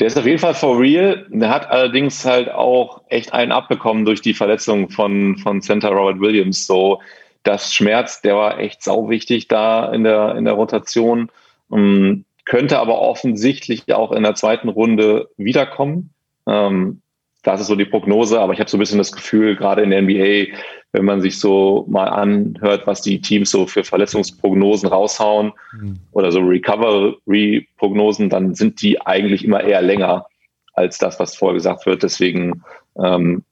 Der 0.00 0.06
ist 0.06 0.16
auf 0.16 0.26
jeden 0.26 0.38
Fall 0.38 0.54
for 0.54 0.80
real. 0.80 1.26
Der 1.28 1.50
hat 1.50 1.70
allerdings 1.70 2.24
halt 2.24 2.50
auch 2.50 3.02
echt 3.08 3.34
einen 3.34 3.52
abbekommen 3.52 4.06
durch 4.06 4.22
die 4.22 4.32
Verletzung 4.32 4.88
von, 4.88 5.36
von 5.36 5.60
Center 5.60 5.90
Robert 5.90 6.20
Williams. 6.20 6.66
So, 6.66 7.00
das 7.42 7.74
Schmerz, 7.74 8.22
der 8.22 8.34
war 8.34 8.58
echt 8.58 8.82
sau 8.82 9.10
wichtig 9.10 9.48
da 9.48 9.92
in 9.92 10.04
der, 10.04 10.36
in 10.36 10.46
der 10.46 10.54
Rotation. 10.54 11.30
Um, 11.68 11.78
ähm, 11.78 12.24
könnte 12.46 12.80
aber 12.80 13.00
offensichtlich 13.00 13.92
auch 13.94 14.10
in 14.10 14.24
der 14.24 14.34
zweiten 14.34 14.68
Runde 14.70 15.28
wiederkommen. 15.36 16.10
Ähm, 16.48 17.00
das 17.44 17.60
ist 17.60 17.68
so 17.68 17.76
die 17.76 17.84
Prognose, 17.84 18.40
aber 18.40 18.54
ich 18.54 18.58
habe 18.58 18.68
so 18.68 18.76
ein 18.76 18.80
bisschen 18.80 18.98
das 18.98 19.12
Gefühl, 19.12 19.54
gerade 19.54 19.82
in 19.82 19.90
der 19.90 20.02
NBA, 20.02 20.56
wenn 20.92 21.04
man 21.04 21.20
sich 21.20 21.38
so 21.38 21.86
mal 21.88 22.08
anhört, 22.08 22.86
was 22.86 23.02
die 23.02 23.20
Teams 23.20 23.50
so 23.50 23.66
für 23.66 23.84
Verletzungsprognosen 23.84 24.88
raushauen 24.88 25.52
mhm. 25.72 25.98
oder 26.12 26.32
so 26.32 26.40
Recovery-Prognosen, 26.40 28.28
dann 28.28 28.54
sind 28.54 28.82
die 28.82 29.00
eigentlich 29.00 29.44
immer 29.44 29.62
eher 29.62 29.82
länger 29.82 30.26
als 30.74 30.98
das, 30.98 31.20
was 31.20 31.36
vorher 31.36 31.54
gesagt 31.54 31.86
wird. 31.86 32.02
Deswegen 32.02 32.62
ähm, 33.02 33.44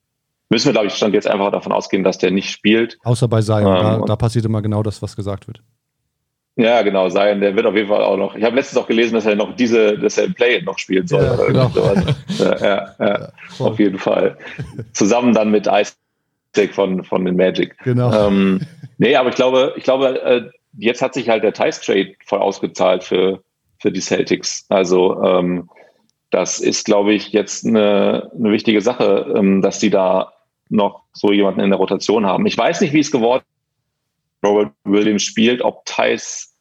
müssen 0.49 0.67
wir, 0.67 0.73
glaube 0.73 0.89
ich, 0.89 0.95
stand 0.95 1.15
jetzt 1.15 1.29
einfach 1.29 1.53
davon 1.53 1.73
ausgehen, 1.73 2.03
dass 2.03 2.19
der 2.19 2.31
nicht 2.31 2.51
spielt. 2.51 2.99
Außer 3.05 3.29
bei 3.29 3.41
Zion, 3.41 3.77
ähm, 3.77 3.83
da, 3.83 4.03
da, 4.07 4.17
passiert 4.17 4.45
immer 4.45 4.63
genau 4.63 4.83
das, 4.83 5.01
was 5.03 5.15
gesagt 5.15 5.47
wird. 5.47 5.63
Ja, 6.57 6.83
genau, 6.83 7.09
Zion, 7.09 7.41
der 7.41 7.55
wird 7.55 7.67
auf 7.67 7.77
jeden 7.77 7.87
Fall 7.87 8.03
auch 8.03 8.17
noch. 8.17 8.35
Ich 8.35 8.43
habe 8.43 8.57
letztens 8.57 8.83
auch 8.83 8.89
gelesen, 8.89 9.15
dass 9.15 9.27
er 9.27 9.37
noch 9.37 9.55
diese, 9.55 9.97
dass 9.97 10.19
er 10.19 10.25
im 10.25 10.35
Play 10.35 10.61
noch 10.63 10.77
spielen 10.77 11.07
soll. 11.07 11.23
Ja, 11.23 11.37
genau. 11.37 11.71
ja, 12.39 12.59
ja, 12.59 12.95
ja 12.99 13.29
auf 13.61 13.79
jeden 13.79 13.99
Fall. 13.99 14.37
Zusammen 14.93 15.35
dann 15.35 15.53
mit 15.53 15.69
Isaac 16.57 16.75
von, 16.75 17.05
von 17.05 17.25
den 17.25 17.37
Magic. 17.37 17.77
Genau. 17.85 18.13
Ähm, 18.13 18.61
nee, 18.99 19.15
aber 19.17 19.29
ich 19.29 19.35
glaube, 19.35 19.75
ich 19.77 19.85
glaube, 19.85 20.21
äh, 20.23 20.51
jetzt 20.77 21.03
hat 21.03 21.15
sich 21.15 21.29
halt 21.29 21.45
der 21.45 21.53
Tice 21.53 21.81
Trade 21.81 22.15
voll 22.25 22.41
ausgezahlt 22.41 23.05
für, 23.05 23.43
für 23.79 23.93
die 23.93 24.01
Celtics. 24.01 24.67
Also 24.69 25.23
ähm, 25.23 25.69
das 26.31 26.61
ist, 26.61 26.85
glaube 26.85 27.15
ich, 27.15 27.33
jetzt 27.33 27.67
eine, 27.67 28.31
eine 28.35 28.51
wichtige 28.51 28.81
Sache, 28.81 29.33
ähm, 29.37 29.63
dass 29.63 29.79
die 29.79 29.91
da 29.91 30.33
noch 30.69 31.05
so 31.13 31.33
jemanden 31.33 31.61
in 31.61 31.71
der 31.71 31.79
Rotation 31.79 32.27
haben. 32.27 32.47
Ich 32.47 32.59
weiß 32.59 32.81
nicht, 32.81 32.93
wie 32.93 33.01
es 33.01 33.11
geworden 33.11 33.43
ist, 33.43 34.49
Robert 34.49 34.73
Williams 34.85 35.23
spielt, 35.23 35.63
ob 35.63 35.85
Thais 35.85 36.55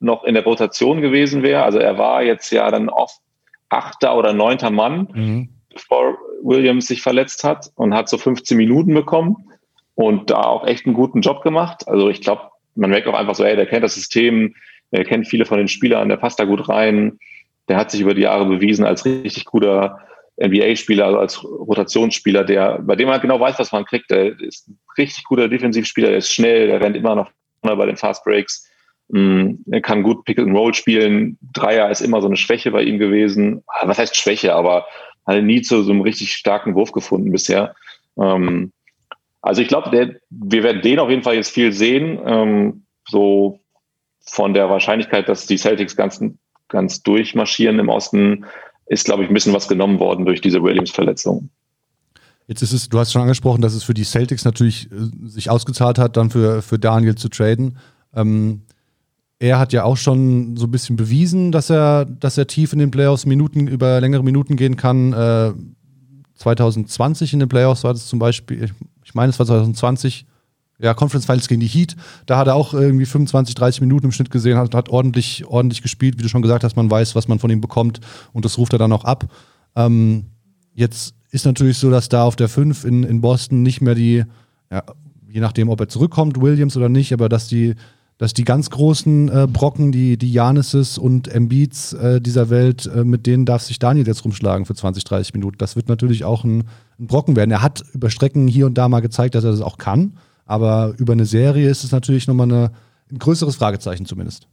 noch 0.00 0.24
in 0.24 0.34
der 0.34 0.44
Rotation 0.44 1.00
gewesen 1.00 1.42
wäre. 1.42 1.62
Also 1.62 1.78
er 1.78 1.98
war 1.98 2.22
jetzt 2.22 2.50
ja 2.50 2.68
dann 2.70 2.88
oft 2.88 3.20
achter 3.68 4.16
oder 4.16 4.32
neunter 4.32 4.70
Mann, 4.70 5.08
mhm. 5.12 5.48
bevor 5.72 6.16
Williams 6.42 6.86
sich 6.86 7.02
verletzt 7.02 7.44
hat 7.44 7.70
und 7.74 7.94
hat 7.94 8.08
so 8.08 8.18
15 8.18 8.56
Minuten 8.56 8.94
bekommen 8.94 9.36
und 9.94 10.30
da 10.30 10.42
auch 10.42 10.66
echt 10.66 10.86
einen 10.86 10.94
guten 10.94 11.20
Job 11.20 11.42
gemacht. 11.42 11.88
Also 11.88 12.08
ich 12.08 12.20
glaube, 12.20 12.50
man 12.74 12.90
merkt 12.90 13.08
auch 13.08 13.14
einfach 13.14 13.34
so, 13.34 13.44
ey, 13.44 13.56
der 13.56 13.66
kennt 13.66 13.84
das 13.84 13.94
System, 13.94 14.54
der 14.92 15.04
kennt 15.04 15.26
viele 15.26 15.46
von 15.46 15.58
den 15.58 15.68
Spielern, 15.68 16.08
der 16.08 16.16
passt 16.16 16.38
da 16.38 16.44
gut 16.44 16.68
rein. 16.68 17.18
Der 17.68 17.76
hat 17.76 17.90
sich 17.90 18.00
über 18.00 18.14
die 18.14 18.22
Jahre 18.22 18.46
bewiesen 18.46 18.84
als 18.84 19.04
richtig 19.04 19.44
guter 19.44 19.98
NBA-Spieler, 20.38 21.06
also 21.06 21.18
als 21.18 21.44
Rotationsspieler, 21.44 22.44
der, 22.44 22.80
bei 22.82 22.94
dem 22.94 23.08
man 23.08 23.20
genau 23.20 23.40
weiß, 23.40 23.58
was 23.58 23.72
man 23.72 23.86
kriegt. 23.86 24.10
Der 24.10 24.38
ist 24.40 24.68
ein 24.68 24.78
richtig 24.98 25.24
guter 25.24 25.48
Defensivspieler, 25.48 26.08
der 26.08 26.18
ist 26.18 26.32
schnell, 26.32 26.66
der 26.66 26.80
rennt 26.80 26.96
immer 26.96 27.14
noch 27.14 27.30
bei 27.62 27.86
den 27.86 27.96
Fast 27.96 28.22
Breaks. 28.24 28.70
Mm, 29.08 29.54
er 29.70 29.80
kann 29.80 30.02
gut 30.02 30.24
Pick 30.24 30.38
and 30.38 30.54
Roll 30.54 30.74
spielen. 30.74 31.38
Dreier 31.52 31.90
ist 31.90 32.00
immer 32.00 32.20
so 32.20 32.26
eine 32.26 32.36
Schwäche 32.36 32.70
bei 32.70 32.82
ihm 32.82 32.98
gewesen. 32.98 33.62
Ah, 33.66 33.88
was 33.88 33.98
heißt 33.98 34.16
Schwäche, 34.16 34.54
aber 34.54 34.86
hat 35.26 35.42
nie 35.42 35.62
zu 35.62 35.82
so 35.82 35.92
einem 35.92 36.00
richtig 36.00 36.32
starken 36.32 36.74
Wurf 36.74 36.92
gefunden 36.92 37.32
bisher. 37.32 37.74
Ähm, 38.18 38.72
also 39.42 39.62
ich 39.62 39.68
glaube, 39.68 40.18
wir 40.30 40.62
werden 40.62 40.82
den 40.82 40.98
auf 40.98 41.10
jeden 41.10 41.22
Fall 41.22 41.34
jetzt 41.34 41.50
viel 41.50 41.72
sehen. 41.72 42.18
Ähm, 42.24 42.84
so 43.08 43.60
von 44.20 44.54
der 44.54 44.68
Wahrscheinlichkeit, 44.68 45.28
dass 45.28 45.46
die 45.46 45.56
Celtics 45.56 45.96
ganz, 45.96 46.22
ganz 46.68 47.02
durchmarschieren 47.02 47.78
im 47.78 47.88
Osten, 47.88 48.44
ist, 48.86 49.04
glaube 49.04 49.22
ich, 49.22 49.30
ein 49.30 49.34
bisschen 49.34 49.52
was 49.52 49.68
genommen 49.68 49.98
worden 49.98 50.24
durch 50.24 50.40
diese 50.40 50.62
Williams-Verletzung. 50.62 51.50
Jetzt 52.48 52.62
ist 52.62 52.72
es, 52.72 52.88
du 52.88 52.98
hast 52.98 53.12
schon 53.12 53.22
angesprochen, 53.22 53.60
dass 53.60 53.74
es 53.74 53.82
für 53.82 53.94
die 53.94 54.04
Celtics 54.04 54.44
natürlich 54.44 54.90
äh, 54.92 55.28
sich 55.28 55.50
ausgezahlt 55.50 55.98
hat, 55.98 56.16
dann 56.16 56.30
für, 56.30 56.62
für 56.62 56.78
Daniel 56.78 57.16
zu 57.16 57.28
traden. 57.28 57.78
Ähm, 58.14 58.62
er 59.38 59.58
hat 59.58 59.72
ja 59.72 59.84
auch 59.84 59.96
schon 59.96 60.56
so 60.56 60.66
ein 60.66 60.70
bisschen 60.70 60.96
bewiesen, 60.96 61.52
dass 61.52 61.70
er, 61.70 62.06
dass 62.06 62.38
er 62.38 62.46
tief 62.46 62.72
in 62.72 62.78
den 62.78 62.90
Playoffs 62.90 63.26
Minuten 63.26 63.66
über 63.66 64.00
längere 64.00 64.24
Minuten 64.24 64.56
gehen 64.56 64.76
kann. 64.76 65.12
Äh, 65.12 65.52
2020 66.36 67.32
in 67.32 67.40
den 67.40 67.48
Playoffs 67.48 67.84
war 67.84 67.92
das 67.92 68.06
zum 68.06 68.18
Beispiel, 68.18 68.70
ich 69.04 69.14
meine, 69.14 69.30
es 69.30 69.38
war 69.38 69.46
2020, 69.46 70.26
ja, 70.78 70.92
Conference 70.94 71.24
Finals 71.24 71.48
gegen 71.48 71.60
die 71.60 71.66
Heat. 71.66 71.96
Da 72.26 72.38
hat 72.38 72.46
er 72.46 72.54
auch 72.54 72.74
irgendwie 72.74 73.06
25, 73.06 73.54
30 73.54 73.80
Minuten 73.80 74.06
im 74.06 74.12
Schnitt 74.12 74.30
gesehen, 74.30 74.58
hat, 74.58 74.74
hat 74.74 74.88
ordentlich, 74.88 75.46
ordentlich 75.46 75.82
gespielt, 75.82 76.18
wie 76.18 76.22
du 76.22 76.28
schon 76.28 76.42
gesagt 76.42 76.64
hast, 76.64 76.76
man 76.76 76.90
weiß, 76.90 77.14
was 77.14 77.28
man 77.28 77.38
von 77.38 77.50
ihm 77.50 77.60
bekommt 77.60 78.00
und 78.32 78.44
das 78.44 78.58
ruft 78.58 78.72
er 78.72 78.78
dann 78.78 78.92
auch 78.92 79.04
ab. 79.04 79.26
Ähm, 79.74 80.26
jetzt 80.74 81.14
ist 81.30 81.46
natürlich 81.46 81.78
so, 81.78 81.90
dass 81.90 82.08
da 82.08 82.24
auf 82.24 82.36
der 82.36 82.48
5 82.48 82.84
in, 82.84 83.02
in 83.02 83.20
Boston 83.20 83.62
nicht 83.62 83.80
mehr 83.80 83.94
die, 83.94 84.24
ja, 84.70 84.82
je 85.28 85.40
nachdem, 85.40 85.68
ob 85.68 85.80
er 85.80 85.88
zurückkommt, 85.88 86.40
Williams 86.40 86.76
oder 86.76 86.88
nicht, 86.88 87.12
aber 87.12 87.28
dass 87.28 87.48
die, 87.48 87.74
dass 88.18 88.32
die 88.32 88.44
ganz 88.44 88.70
großen 88.70 89.28
äh, 89.28 89.46
Brocken, 89.46 89.92
die, 89.92 90.16
die 90.16 90.32
Janisses 90.32 90.96
und 90.96 91.28
Embiids 91.28 91.92
äh, 91.92 92.20
dieser 92.20 92.48
Welt, 92.48 92.86
äh, 92.86 93.04
mit 93.04 93.26
denen 93.26 93.44
darf 93.44 93.62
sich 93.62 93.78
Daniel 93.78 94.06
jetzt 94.06 94.24
rumschlagen 94.24 94.64
für 94.64 94.74
20, 94.74 95.04
30 95.04 95.34
Minuten. 95.34 95.58
Das 95.58 95.76
wird 95.76 95.88
natürlich 95.88 96.24
auch 96.24 96.42
ein, 96.44 96.64
ein 96.98 97.06
Brocken 97.06 97.36
werden. 97.36 97.50
Er 97.50 97.62
hat 97.62 97.84
über 97.92 98.08
Strecken 98.08 98.48
hier 98.48 98.66
und 98.66 98.78
da 98.78 98.88
mal 98.88 99.00
gezeigt, 99.00 99.34
dass 99.34 99.44
er 99.44 99.50
das 99.50 99.60
auch 99.60 99.76
kann. 99.76 100.16
Aber 100.46 100.94
über 100.96 101.12
eine 101.12 101.26
Serie 101.26 101.68
ist 101.68 101.84
es 101.84 101.92
natürlich 101.92 102.26
nochmal 102.26 102.50
eine, 102.50 102.70
ein 103.10 103.18
größeres 103.18 103.56
Fragezeichen 103.56 104.06
zumindest. 104.06 104.48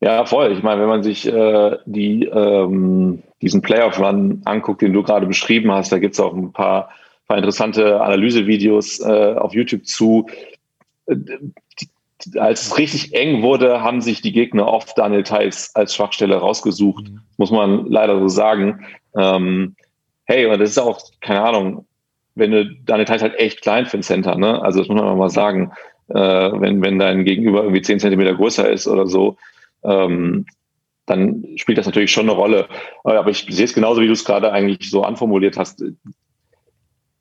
Ja, 0.00 0.24
voll. 0.26 0.52
Ich 0.52 0.62
meine, 0.62 0.82
wenn 0.82 0.88
man 0.88 1.02
sich 1.02 1.26
äh, 1.26 1.78
die, 1.86 2.24
ähm, 2.26 3.22
diesen 3.40 3.62
Playoff-Run 3.62 4.42
anguckt, 4.44 4.82
den 4.82 4.92
du 4.92 5.02
gerade 5.02 5.26
beschrieben 5.26 5.72
hast, 5.72 5.90
da 5.90 5.98
gibt 5.98 6.14
es 6.14 6.20
auch 6.20 6.34
ein 6.34 6.52
paar, 6.52 6.90
paar 7.26 7.38
interessante 7.38 8.00
Analysevideos 8.00 9.00
äh, 9.00 9.34
auf 9.34 9.54
YouTube 9.54 9.86
zu. 9.86 10.26
Als 12.36 12.66
es 12.66 12.78
richtig 12.78 13.14
eng 13.14 13.42
wurde, 13.42 13.82
haben 13.82 14.00
sich 14.00 14.20
die 14.20 14.32
Gegner 14.32 14.66
oft 14.66 14.96
Daniel 14.98 15.22
Theiss 15.22 15.70
als 15.74 15.94
Schwachstelle 15.94 16.36
rausgesucht, 16.36 17.10
mhm. 17.10 17.20
muss 17.36 17.50
man 17.50 17.86
leider 17.86 18.18
so 18.20 18.28
sagen. 18.28 18.84
Ähm, 19.16 19.76
hey, 20.24 20.46
und 20.46 20.58
das 20.58 20.70
ist 20.70 20.78
auch, 20.78 21.00
keine 21.20 21.42
Ahnung, 21.42 21.86
wenn 22.34 22.50
du 22.50 22.66
deine 22.84 23.04
Details 23.04 23.22
halt 23.22 23.38
echt 23.38 23.62
klein 23.62 23.86
für 23.86 23.98
ein 23.98 24.02
Center, 24.02 24.36
ne? 24.36 24.62
Also 24.62 24.80
das 24.80 24.88
muss 24.88 25.00
man 25.00 25.16
mal 25.16 25.30
sagen. 25.30 25.72
äh, 26.08 26.14
wenn, 26.14 26.82
wenn 26.82 26.98
dein 26.98 27.24
Gegenüber 27.24 27.62
irgendwie 27.62 27.82
10 27.82 28.00
Zentimeter 28.00 28.34
größer 28.34 28.68
ist 28.70 28.86
oder 28.86 29.06
so. 29.06 29.36
Ähm, 29.82 30.46
dann 31.06 31.44
spielt 31.56 31.78
das 31.78 31.86
natürlich 31.86 32.10
schon 32.10 32.28
eine 32.28 32.38
Rolle. 32.38 32.68
Aber 33.04 33.28
ich 33.28 33.46
sehe 33.48 33.64
es 33.64 33.74
genauso, 33.74 34.00
wie 34.00 34.06
du 34.06 34.12
es 34.12 34.24
gerade 34.24 34.52
eigentlich 34.52 34.90
so 34.90 35.02
anformuliert 35.02 35.56
hast. 35.56 35.82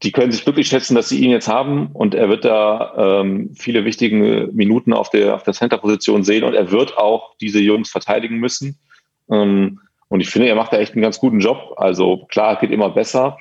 Die 0.03 0.11
können 0.11 0.31
sich 0.31 0.43
glücklich 0.43 0.67
schätzen, 0.67 0.95
dass 0.95 1.09
sie 1.09 1.23
ihn 1.23 1.31
jetzt 1.31 1.47
haben 1.47 1.87
und 1.93 2.13
er 2.15 2.29
wird 2.29 2.43
da 2.43 3.21
ähm, 3.21 3.51
viele 3.55 3.85
wichtige 3.85 4.49
Minuten 4.51 4.93
auf 4.93 5.09
der, 5.09 5.35
auf 5.35 5.43
der 5.43 5.53
Center-Position 5.53 6.23
sehen 6.23 6.43
und 6.43 6.53
er 6.53 6.69
wird 6.71 6.97
auch 6.97 7.35
diese 7.37 7.59
Jungs 7.59 7.89
verteidigen 7.89 8.37
müssen. 8.37 8.77
Ähm, 9.31 9.79
und 10.09 10.19
ich 10.19 10.29
finde, 10.29 10.49
er 10.49 10.55
macht 10.55 10.73
da 10.73 10.77
echt 10.77 10.93
einen 10.93 11.01
ganz 11.01 11.19
guten 11.19 11.39
Job. 11.39 11.73
Also 11.77 12.25
klar, 12.27 12.57
geht 12.57 12.71
immer 12.71 12.89
besser, 12.89 13.37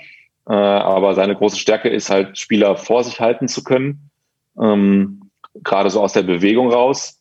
äh, 0.49 0.53
aber 0.53 1.15
seine 1.15 1.35
große 1.35 1.59
Stärke 1.59 1.89
ist 1.89 2.11
halt, 2.11 2.39
Spieler 2.39 2.77
vor 2.77 3.03
sich 3.05 3.21
halten 3.21 3.49
zu 3.49 3.65
können. 3.65 4.11
Ähm, 4.61 5.31
Gerade 5.63 5.91
so 5.91 6.01
aus 6.01 6.13
der 6.13 6.23
Bewegung 6.23 6.71
raus. 6.73 7.21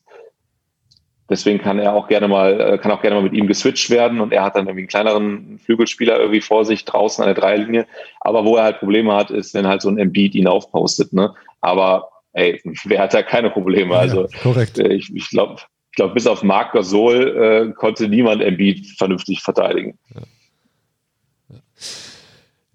Deswegen 1.34 1.58
kann 1.58 1.80
er 1.80 1.96
auch 1.96 2.08
gerne 2.08 2.28
mal, 2.28 2.62
äh, 2.62 2.78
kann 2.78 2.92
auch 2.92 3.02
gerne 3.02 3.16
mal 3.16 3.24
mit 3.24 3.34
ihm 3.34 3.48
geswitcht 3.48 3.90
werden 3.90 4.22
und 4.22 4.32
er 4.32 4.44
hat 4.44 4.56
dann 4.56 4.68
irgendwie 4.68 4.82
einen 4.82 4.88
kleineren 4.88 5.58
Flügelspieler 5.58 6.20
irgendwie 6.20 6.42
vor 6.42 6.64
sich 6.64 6.86
draußen 6.86 7.24
an 7.24 7.28
der 7.28 7.42
Dreilinie. 7.42 7.88
Aber 8.20 8.46
wo 8.46 8.56
er 8.56 8.66
halt 8.66 8.78
Probleme 8.78 9.16
hat, 9.16 9.32
ist, 9.32 9.56
wenn 9.56 9.66
halt 9.66 9.82
so 9.82 9.90
ein 9.90 9.98
Embiid 9.98 10.36
ihn 10.36 10.46
aufpostet. 10.46 11.12
Ne? 11.12 11.34
Aber 11.60 12.10
ey, 12.34 12.62
wer 12.86 13.02
hat 13.02 13.16
da 13.16 13.24
keine 13.24 13.50
Probleme? 13.50 13.98
Also 13.98 14.28
ja, 14.28 14.40
korrekt. 14.44 14.78
Äh, 14.78 14.94
ich, 14.94 15.12
ich 15.12 15.28
glaube, 15.32 15.56
ich 15.90 15.96
glaube, 15.96 16.14
bis 16.14 16.28
auf 16.28 16.44
Marc 16.44 16.74
Gasol 16.74 17.72
äh, 17.72 17.74
konnte 17.74 18.08
niemand 18.08 18.44
Embiid 18.44 18.86
vernünftig 18.96 19.42
verteidigen. 19.42 19.98
Ja. 20.14 20.22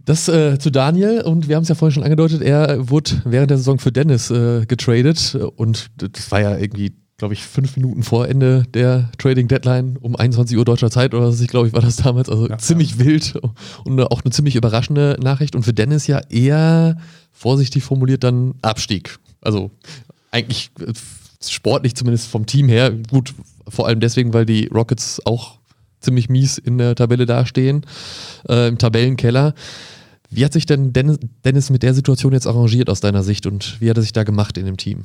Das 0.04 0.28
äh, 0.28 0.58
zu 0.58 0.70
Daniel 0.70 1.20
und 1.20 1.48
wir 1.48 1.54
haben 1.54 1.62
es 1.62 1.68
ja 1.68 1.76
vorhin 1.76 1.94
schon 1.94 2.02
angedeutet, 2.02 2.42
er 2.42 2.90
wurde 2.90 3.22
während 3.24 3.50
der 3.50 3.58
Saison 3.58 3.78
für 3.78 3.92
Dennis 3.92 4.32
äh, 4.32 4.66
getradet 4.66 5.38
und 5.54 5.90
das 5.96 6.32
war 6.32 6.40
ja 6.40 6.56
irgendwie 6.58 6.96
glaube 7.18 7.34
ich, 7.34 7.42
fünf 7.42 7.76
Minuten 7.76 8.04
vor 8.04 8.28
Ende 8.28 8.64
der 8.74 9.10
Trading 9.18 9.48
Deadline 9.48 9.96
um 10.00 10.14
21 10.14 10.56
Uhr 10.56 10.64
deutscher 10.64 10.90
Zeit 10.90 11.14
oder 11.14 11.26
was 11.26 11.40
ich 11.40 11.48
glaube 11.48 11.66
ich 11.66 11.74
war 11.74 11.82
das 11.82 11.96
damals. 11.96 12.28
Also 12.28 12.48
ja, 12.48 12.58
ziemlich 12.58 12.92
ja. 12.92 12.98
wild 13.00 13.38
und 13.84 14.00
auch 14.00 14.22
eine 14.24 14.30
ziemlich 14.30 14.54
überraschende 14.54 15.18
Nachricht. 15.20 15.56
Und 15.56 15.64
für 15.64 15.72
Dennis 15.72 16.06
ja 16.06 16.20
eher 16.30 16.96
vorsichtig 17.32 17.82
formuliert 17.82 18.22
dann 18.22 18.54
Abstieg. 18.62 19.18
Also 19.40 19.72
eigentlich 20.30 20.70
äh, 20.80 20.92
sportlich 21.44 21.96
zumindest 21.96 22.28
vom 22.28 22.46
Team 22.46 22.68
her. 22.68 22.92
Gut, 23.10 23.34
vor 23.66 23.88
allem 23.88 23.98
deswegen, 23.98 24.32
weil 24.32 24.46
die 24.46 24.68
Rockets 24.68 25.20
auch 25.26 25.58
ziemlich 26.00 26.28
mies 26.28 26.56
in 26.56 26.78
der 26.78 26.94
Tabelle 26.94 27.26
dastehen, 27.26 27.84
äh, 28.48 28.68
im 28.68 28.78
Tabellenkeller. 28.78 29.54
Wie 30.30 30.44
hat 30.44 30.52
sich 30.52 30.66
denn 30.66 30.92
Dennis, 30.92 31.18
Dennis 31.44 31.70
mit 31.70 31.82
der 31.82 31.94
Situation 31.94 32.32
jetzt 32.32 32.46
arrangiert 32.46 32.90
aus 32.90 33.00
deiner 33.00 33.24
Sicht 33.24 33.46
und 33.46 33.80
wie 33.80 33.90
hat 33.90 33.96
er 33.96 34.02
sich 34.02 34.12
da 34.12 34.22
gemacht 34.22 34.56
in 34.56 34.66
dem 34.66 34.76
Team? 34.76 35.02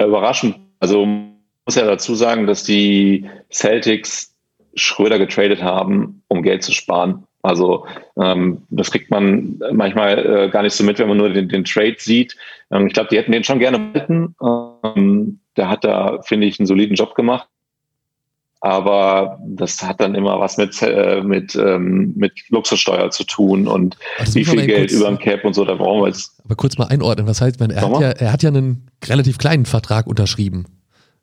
Ja, 0.00 0.06
überraschend. 0.06 0.56
Also 0.78 1.04
muss 1.04 1.74
ja 1.74 1.84
dazu 1.84 2.14
sagen, 2.14 2.46
dass 2.46 2.64
die 2.64 3.28
Celtics 3.52 4.34
Schröder 4.74 5.18
getradet 5.18 5.62
haben, 5.62 6.22
um 6.28 6.42
Geld 6.42 6.62
zu 6.62 6.72
sparen. 6.72 7.24
Also 7.42 7.86
ähm, 8.18 8.62
das 8.70 8.90
kriegt 8.90 9.10
man 9.10 9.60
manchmal 9.72 10.18
äh, 10.18 10.48
gar 10.48 10.62
nicht 10.62 10.72
so 10.72 10.84
mit, 10.84 10.98
wenn 10.98 11.08
man 11.08 11.18
nur 11.18 11.28
den, 11.28 11.50
den 11.50 11.64
Trade 11.64 11.96
sieht. 11.98 12.34
Ähm, 12.70 12.86
ich 12.86 12.94
glaube, 12.94 13.10
die 13.10 13.18
hätten 13.18 13.32
den 13.32 13.44
schon 13.44 13.58
gerne 13.58 13.78
behalten. 13.78 14.34
Ähm, 14.42 15.40
der 15.58 15.68
hat 15.68 15.84
da, 15.84 16.22
finde 16.22 16.46
ich, 16.46 16.58
einen 16.58 16.66
soliden 16.66 16.96
Job 16.96 17.14
gemacht. 17.14 17.48
Aber 18.62 19.38
das 19.46 19.82
hat 19.82 20.00
dann 20.00 20.14
immer 20.14 20.38
was 20.38 20.58
mit, 20.58 20.82
äh, 20.82 21.22
mit, 21.22 21.54
ähm, 21.56 22.12
mit 22.14 22.32
Luxussteuer 22.50 23.10
zu 23.10 23.24
tun 23.24 23.66
und 23.66 23.96
also 24.18 24.34
wie 24.34 24.44
viel 24.44 24.66
Geld 24.66 24.92
über 24.92 25.06
dem 25.06 25.18
Cap 25.18 25.44
und 25.46 25.54
so, 25.54 25.64
da 25.64 25.74
brauchen 25.74 26.02
wir 26.02 26.08
jetzt. 26.08 26.38
Aber 26.44 26.56
kurz 26.56 26.76
mal 26.76 26.88
einordnen, 26.88 27.26
was 27.26 27.40
heißt, 27.40 27.58
man, 27.58 27.70
er, 27.70 27.80
hat 27.80 28.00
ja, 28.00 28.10
er 28.10 28.32
hat 28.32 28.42
ja 28.42 28.50
einen 28.50 28.90
relativ 29.06 29.38
kleinen 29.38 29.64
Vertrag 29.64 30.06
unterschrieben. 30.06 30.66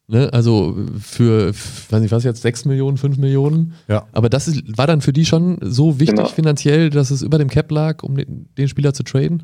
Ne? 0.08 0.30
Also 0.34 0.76
für, 1.00 1.54
weiß 1.54 2.02
nicht 2.02 2.12
was 2.12 2.24
jetzt, 2.24 2.42
6 2.42 2.66
Millionen, 2.66 2.98
5 2.98 3.18
Millionen. 3.18 3.74
Ja. 3.88 4.08
Aber 4.14 4.30
das 4.30 4.48
ist, 4.48 4.78
war 4.78 4.88
dann 4.88 5.02
für 5.02 5.14
die 5.14 5.26
schon 5.26 5.60
so 5.62 6.00
wichtig 6.00 6.16
genau. 6.16 6.30
finanziell, 6.30 6.90
dass 6.90 7.12
es 7.12 7.22
über 7.22 7.38
dem 7.38 7.50
Cap 7.50 7.70
lag, 7.70 8.02
um 8.04 8.16
den, 8.16 8.50
den 8.58 8.68
Spieler 8.68 8.94
zu 8.94 9.04
traden? 9.04 9.44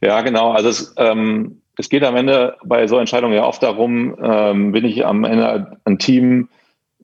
Ja, 0.00 0.22
genau. 0.22 0.52
Also 0.52 0.68
es, 0.68 0.94
ähm, 0.96 1.60
es 1.76 1.88
geht 1.88 2.04
am 2.04 2.16
Ende 2.16 2.56
bei 2.64 2.86
so 2.86 2.98
Entscheidungen 2.98 3.34
ja 3.34 3.44
oft 3.44 3.62
darum, 3.62 4.16
ähm, 4.22 4.72
bin 4.72 4.84
ich 4.84 5.04
am 5.04 5.24
Ende 5.24 5.78
ein 5.84 5.98
Team, 5.98 6.48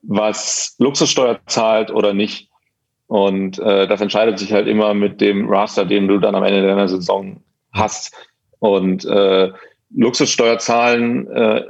was 0.01 0.75
Luxussteuer 0.79 1.39
zahlt 1.45 1.91
oder 1.91 2.13
nicht. 2.13 2.49
Und 3.07 3.59
äh, 3.59 3.87
das 3.87 4.01
entscheidet 4.01 4.39
sich 4.39 4.51
halt 4.51 4.67
immer 4.67 4.93
mit 4.93 5.21
dem 5.21 5.47
Raster, 5.47 5.85
den 5.85 6.07
du 6.07 6.17
dann 6.17 6.35
am 6.35 6.43
Ende 6.43 6.65
deiner 6.65 6.87
Saison 6.87 7.41
hast. 7.71 8.15
Und 8.59 9.05
äh, 9.05 9.51
Luxussteuer 9.95 10.57
zahlen 10.57 11.29
äh, 11.31 11.63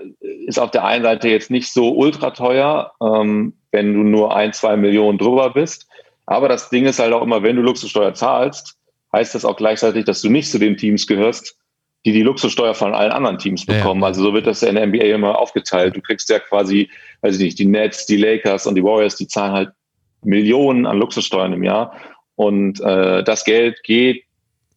ist 0.47 0.59
auf 0.59 0.71
der 0.71 0.85
einen 0.85 1.03
Seite 1.03 1.27
jetzt 1.27 1.51
nicht 1.51 1.71
so 1.71 1.93
ultra 1.93 2.31
teuer, 2.31 2.93
ähm, 3.01 3.53
wenn 3.71 3.93
du 3.93 4.03
nur 4.03 4.35
ein, 4.35 4.53
zwei 4.53 4.77
Millionen 4.77 5.17
drüber 5.17 5.49
bist. 5.49 5.87
Aber 6.25 6.47
das 6.47 6.69
Ding 6.69 6.85
ist 6.85 6.99
halt 6.99 7.11
auch 7.11 7.21
immer, 7.21 7.43
wenn 7.43 7.57
du 7.57 7.61
Luxussteuer 7.61 8.13
zahlst, 8.13 8.77
heißt 9.11 9.35
das 9.35 9.43
auch 9.43 9.57
gleichzeitig, 9.57 10.05
dass 10.05 10.21
du 10.21 10.29
nicht 10.29 10.49
zu 10.49 10.57
den 10.57 10.77
Teams 10.77 11.05
gehörst, 11.05 11.57
die 12.05 12.11
die 12.11 12.21
Luxussteuer 12.21 12.73
von 12.73 12.93
allen 12.93 13.11
anderen 13.11 13.37
Teams 13.37 13.65
bekommen. 13.65 14.01
Ja. 14.01 14.07
Also 14.07 14.23
so 14.23 14.33
wird 14.33 14.45
das 14.45 14.61
in 14.61 14.75
der 14.75 14.87
NBA 14.87 15.05
immer 15.05 15.39
aufgeteilt. 15.39 15.95
Du 15.95 16.01
kriegst 16.01 16.29
ja 16.29 16.39
quasi, 16.39 16.89
weiß 17.21 17.37
ich 17.37 17.43
nicht, 17.43 17.59
die 17.59 17.65
Nets, 17.65 18.05
die 18.05 18.17
Lakers 18.17 18.67
und 18.67 18.75
die 18.75 18.83
Warriors, 18.83 19.15
die 19.15 19.27
zahlen 19.27 19.53
halt 19.53 19.71
Millionen 20.23 20.85
an 20.85 20.97
Luxussteuern 20.97 21.53
im 21.53 21.63
Jahr. 21.63 21.95
Und 22.35 22.81
äh, 22.81 23.23
das 23.23 23.45
Geld 23.45 23.83
geht, 23.83 24.23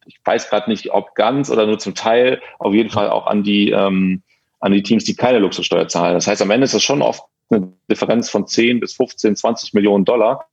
ich 0.05 0.19
weiß 0.23 0.49
gerade 0.49 0.69
nicht, 0.69 0.91
ob 0.91 1.15
ganz 1.15 1.49
oder 1.49 1.65
nur 1.65 1.79
zum 1.79 1.95
Teil, 1.95 2.41
auf 2.59 2.73
jeden 2.73 2.89
Fall 2.89 3.09
auch 3.09 3.27
an 3.27 3.43
die, 3.43 3.71
ähm, 3.71 4.21
an 4.59 4.71
die 4.71 4.83
Teams, 4.83 5.03
die 5.03 5.15
keine 5.15 5.39
Luxussteuer 5.39 5.87
zahlen. 5.89 6.13
Das 6.13 6.27
heißt, 6.27 6.41
am 6.41 6.51
Ende 6.51 6.65
ist 6.65 6.73
das 6.73 6.83
schon 6.83 7.01
oft 7.01 7.23
eine 7.49 7.73
Differenz 7.89 8.29
von 8.29 8.47
10 8.47 8.79
bis 8.79 8.93
15, 8.93 9.35
20 9.35 9.73
Millionen 9.73 10.05
Dollar. 10.05 10.45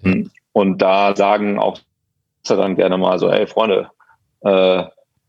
Mhm. 0.00 0.30
Und 0.52 0.80
da 0.80 1.14
sagen 1.14 1.58
auch 1.58 1.78
dann 2.48 2.76
gerne 2.76 2.96
mal 2.96 3.18
so, 3.18 3.30
hey 3.30 3.46
Freunde, 3.46 3.90
äh, 4.42 4.84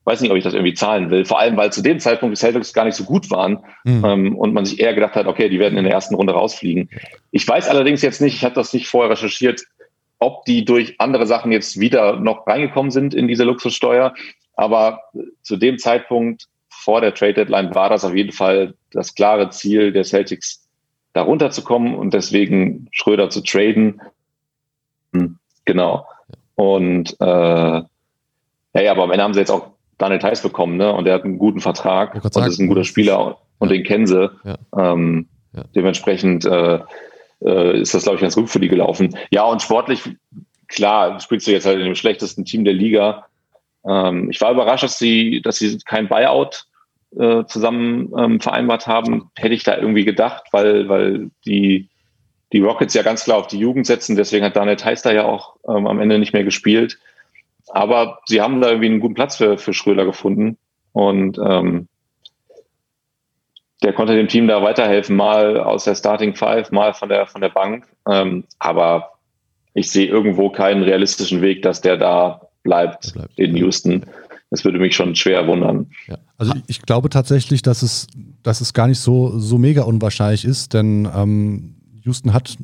weiß 0.07 0.21
nicht, 0.21 0.31
ob 0.31 0.37
ich 0.37 0.43
das 0.43 0.53
irgendwie 0.53 0.73
zahlen 0.73 1.09
will. 1.09 1.25
Vor 1.25 1.37
allem, 1.39 1.57
weil 1.57 1.73
zu 1.73 1.81
dem 1.81 1.99
Zeitpunkt 1.99 2.35
die 2.35 2.39
Celtics 2.39 2.73
gar 2.73 2.85
nicht 2.85 2.95
so 2.95 3.03
gut 3.03 3.29
waren 3.29 3.59
mhm. 3.83 4.05
ähm, 4.05 4.37
und 4.37 4.53
man 4.53 4.63
sich 4.63 4.79
eher 4.79 4.93
gedacht 4.93 5.15
hat, 5.15 5.27
okay, 5.27 5.49
die 5.49 5.59
werden 5.59 5.77
in 5.77 5.83
der 5.83 5.93
ersten 5.93 6.15
Runde 6.15 6.31
rausfliegen. 6.31 6.89
Ich 7.31 7.45
weiß 7.45 7.67
allerdings 7.67 8.01
jetzt 8.01 8.21
nicht, 8.21 8.33
ich 8.33 8.45
habe 8.45 8.55
das 8.55 8.71
nicht 8.71 8.87
vorher 8.87 9.11
recherchiert, 9.11 9.63
ob 10.17 10.45
die 10.45 10.63
durch 10.63 10.95
andere 10.99 11.27
Sachen 11.27 11.51
jetzt 11.51 11.77
wieder 11.77 12.15
noch 12.21 12.47
reingekommen 12.47 12.89
sind 12.89 13.13
in 13.13 13.27
diese 13.27 13.43
Luxussteuer. 13.43 14.15
Aber 14.55 15.01
zu 15.41 15.57
dem 15.57 15.77
Zeitpunkt 15.77 16.45
vor 16.69 17.01
der 17.01 17.13
Trade 17.13 17.33
Deadline 17.33 17.75
war 17.75 17.89
das 17.89 18.05
auf 18.05 18.15
jeden 18.15 18.31
Fall 18.31 18.75
das 18.91 19.13
klare 19.13 19.49
Ziel 19.49 19.91
der 19.91 20.05
Celtics, 20.05 20.65
da 21.11 21.21
runterzukommen 21.21 21.95
und 21.95 22.13
deswegen 22.13 22.87
Schröder 22.91 23.29
zu 23.29 23.41
traden. 23.41 24.01
Hm, 25.13 25.37
genau. 25.65 26.07
Und 26.55 27.17
äh, 27.19 27.25
ja, 27.25 27.85
ja, 28.73 28.91
aber 28.91 29.03
am 29.03 29.11
Ende 29.11 29.23
haben 29.23 29.33
sie 29.33 29.41
jetzt 29.41 29.51
auch 29.51 29.76
Daniel 29.97 30.19
Theiss 30.19 30.41
bekommen, 30.41 30.77
ne? 30.77 30.93
Und 30.93 31.05
der 31.05 31.15
hat 31.15 31.23
einen 31.23 31.39
guten 31.39 31.59
Vertrag 31.59 32.15
und 32.15 32.33
sagen, 32.33 32.47
ist 32.47 32.59
ein 32.59 32.67
guter 32.67 32.83
Spieler 32.83 33.37
und 33.59 33.69
ja. 33.69 33.77
den 33.77 33.83
kennen 33.83 34.07
sie. 34.07 34.29
Ja. 34.43 34.57
Ähm, 34.77 35.27
ja. 35.53 35.63
Dementsprechend 35.75 36.45
äh, 36.45 36.79
äh, 37.41 37.81
ist 37.81 37.93
das, 37.93 38.03
glaube 38.03 38.15
ich, 38.15 38.21
ganz 38.21 38.35
gut 38.35 38.49
für 38.49 38.59
die 38.59 38.67
gelaufen. 38.67 39.15
Ja, 39.31 39.43
und 39.43 39.61
sportlich, 39.61 40.03
klar, 40.67 41.19
spielst 41.19 41.47
du 41.47 41.51
jetzt 41.51 41.65
halt 41.65 41.79
in 41.79 41.85
dem 41.85 41.95
schlechtesten 41.95 42.45
Team 42.45 42.65
der 42.65 42.73
Liga. 42.73 43.25
Ähm, 43.87 44.29
ich 44.29 44.41
war 44.41 44.51
überrascht, 44.51 44.83
dass 44.83 44.99
sie, 44.99 45.41
dass 45.41 45.57
sie 45.57 45.77
kein 45.85 46.07
Buyout 46.07 46.65
äh, 47.17 47.45
zusammen 47.45 48.11
ähm, 48.17 48.39
vereinbart 48.39 48.87
haben. 48.87 49.31
Hätte 49.35 49.55
ich 49.55 49.63
da 49.63 49.77
irgendwie 49.77 50.05
gedacht, 50.05 50.43
weil, 50.51 50.89
weil 50.89 51.31
die, 51.45 51.89
die 52.53 52.59
Rockets 52.59 52.93
ja 52.93 53.03
ganz 53.03 53.23
klar 53.23 53.37
auf 53.37 53.47
die 53.47 53.59
Jugend 53.59 53.85
setzen. 53.85 54.15
Deswegen 54.15 54.45
hat 54.45 54.55
Daniel 54.55 54.75
Theiss 54.75 55.01
da 55.01 55.11
ja 55.11 55.25
auch 55.25 55.55
ähm, 55.67 55.87
am 55.87 55.99
Ende 55.99 56.19
nicht 56.19 56.33
mehr 56.33 56.43
gespielt. 56.43 56.97
Aber 57.69 58.19
sie 58.25 58.41
haben 58.41 58.61
da 58.61 58.69
irgendwie 58.69 58.87
einen 58.87 58.99
guten 58.99 59.13
Platz 59.13 59.37
für, 59.37 59.57
für 59.57 59.73
Schröder 59.73 60.05
gefunden. 60.05 60.57
Und 60.93 61.37
ähm, 61.37 61.87
der 63.83 63.93
konnte 63.93 64.15
dem 64.15 64.27
Team 64.27 64.47
da 64.47 64.61
weiterhelfen, 64.61 65.15
mal 65.15 65.59
aus 65.59 65.83
der 65.83 65.95
Starting 65.95 66.35
Five, 66.35 66.71
mal 66.71 66.93
von 66.93 67.09
der, 67.09 67.27
von 67.27 67.41
der 67.41 67.49
Bank. 67.49 67.87
Ähm, 68.09 68.45
aber 68.59 69.11
ich 69.73 69.91
sehe 69.91 70.07
irgendwo 70.07 70.49
keinen 70.49 70.81
realistischen 70.81 71.41
Weg, 71.41 71.61
dass 71.61 71.81
der 71.81 71.97
da 71.97 72.41
bleibt, 72.63 73.13
bleibt. 73.13 73.37
in 73.37 73.55
Houston. 73.55 74.05
Das 74.49 74.63
würde 74.63 74.79
mich 74.79 74.95
schon 74.95 75.15
schwer 75.15 75.45
wundern. 75.45 75.91
Ja. 76.07 76.17
Also 76.37 76.53
ich 76.67 76.81
glaube 76.81 77.09
tatsächlich, 77.09 77.61
dass 77.61 77.81
es, 77.81 78.07
dass 78.43 78.61
es 78.61 78.73
gar 78.73 78.87
nicht 78.87 78.99
so, 78.99 79.37
so 79.37 79.57
mega 79.57 79.83
unwahrscheinlich 79.83 80.45
ist, 80.45 80.73
denn 80.73 81.07
ähm, 81.13 81.75
Houston 82.03 82.33
hat 82.33 82.57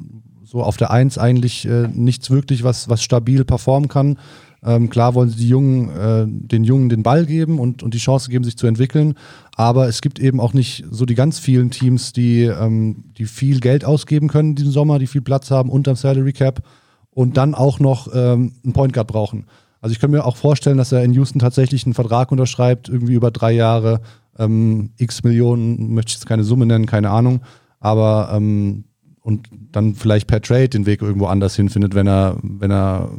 so 0.44 0.64
auf 0.64 0.78
der 0.78 0.92
Eins 0.92 1.18
eigentlich 1.18 1.68
äh, 1.68 1.88
nichts 1.88 2.32
wirklich, 2.32 2.64
was, 2.64 2.88
was 2.90 3.04
stabil 3.04 3.44
performen 3.44 3.90
kann. 3.90 4.18
Ähm, 4.66 4.90
klar 4.90 5.14
wollen 5.14 5.30
sie 5.30 5.48
Jungen, 5.48 5.90
äh, 5.90 6.26
den 6.28 6.64
Jungen 6.64 6.90
den 6.90 7.04
Ball 7.04 7.26
geben 7.26 7.60
und, 7.60 7.84
und 7.84 7.94
die 7.94 8.00
Chance 8.00 8.30
geben, 8.30 8.44
sich 8.44 8.58
zu 8.58 8.68
entwickeln. 8.68 9.16
Aber 9.56 9.88
es 9.88 10.02
gibt 10.02 10.20
eben 10.20 10.40
auch 10.40 10.54
nicht 10.54 10.86
so 10.90 11.06
die 11.06 11.16
ganz 11.16 11.40
vielen 11.40 11.70
Teams, 11.70 12.14
die, 12.14 12.44
ähm, 12.44 13.06
die 13.18 13.26
viel 13.26 13.60
Geld 13.60 13.86
ausgeben 13.86 14.28
können 14.30 14.56
diesen 14.56 14.72
Sommer, 14.72 15.00
die 15.00 15.08
viel 15.08 15.22
Platz 15.22 15.52
haben 15.52 15.70
unterm 15.70 15.96
Salary 15.96 16.34
Cap 16.34 16.64
und 17.12 17.38
dann 17.38 17.56
auch 17.56 17.80
noch 17.80 18.08
ähm, 18.14 18.54
einen 18.64 18.74
Point 18.74 18.94
Guard 18.94 19.08
brauchen. 19.08 19.46
Also 19.82 19.94
ich 19.94 20.00
kann 20.00 20.12
mir 20.12 20.26
auch 20.26 20.38
vorstellen, 20.38 20.78
dass 20.78 20.94
er 20.94 21.04
in 21.04 21.14
Houston 21.14 21.40
tatsächlich 21.40 21.86
einen 21.86 21.94
Vertrag 21.94 22.32
unterschreibt, 22.32 22.88
irgendwie 22.88 23.16
über 23.16 23.32
drei 23.32 23.52
Jahre, 23.52 24.00
ähm, 24.40 24.92
x 24.98 25.24
Millionen, 25.24 25.94
möchte 25.94 26.12
ich 26.12 26.16
jetzt 26.16 26.26
keine 26.26 26.46
Summe 26.46 26.66
nennen, 26.66 26.86
keine 26.86 27.10
Ahnung, 27.10 27.42
aber 27.80 28.32
ähm, 28.34 28.86
und 29.24 29.50
dann 29.72 29.96
vielleicht 29.96 30.28
per 30.28 30.42
Trade 30.42 30.70
den 30.70 30.86
Weg 30.86 31.02
irgendwo 31.02 31.28
anders 31.28 31.56
hinfindet, 31.56 31.96
wenn 31.96 32.08
er, 32.08 32.38
wenn 32.42 32.72
er, 32.72 33.10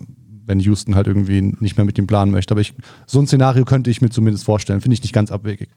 wenn 0.47 0.61
Houston 0.61 0.95
halt 0.95 1.07
irgendwie 1.07 1.40
nicht 1.40 1.76
mehr 1.76 1.84
mit 1.84 1.99
ihm 1.99 2.07
planen 2.07 2.32
möchte. 2.32 2.53
Aber 2.53 2.61
ich, 2.61 2.74
so 3.07 3.20
ein 3.20 3.26
Szenario 3.26 3.64
könnte 3.64 3.90
ich 3.90 4.01
mir 4.01 4.11
zumindest 4.11 4.45
vorstellen, 4.45 4.80
finde 4.80 4.95
ich 4.95 5.03
nicht 5.03 5.14
ganz 5.14 5.30
abwegig. 5.30 5.70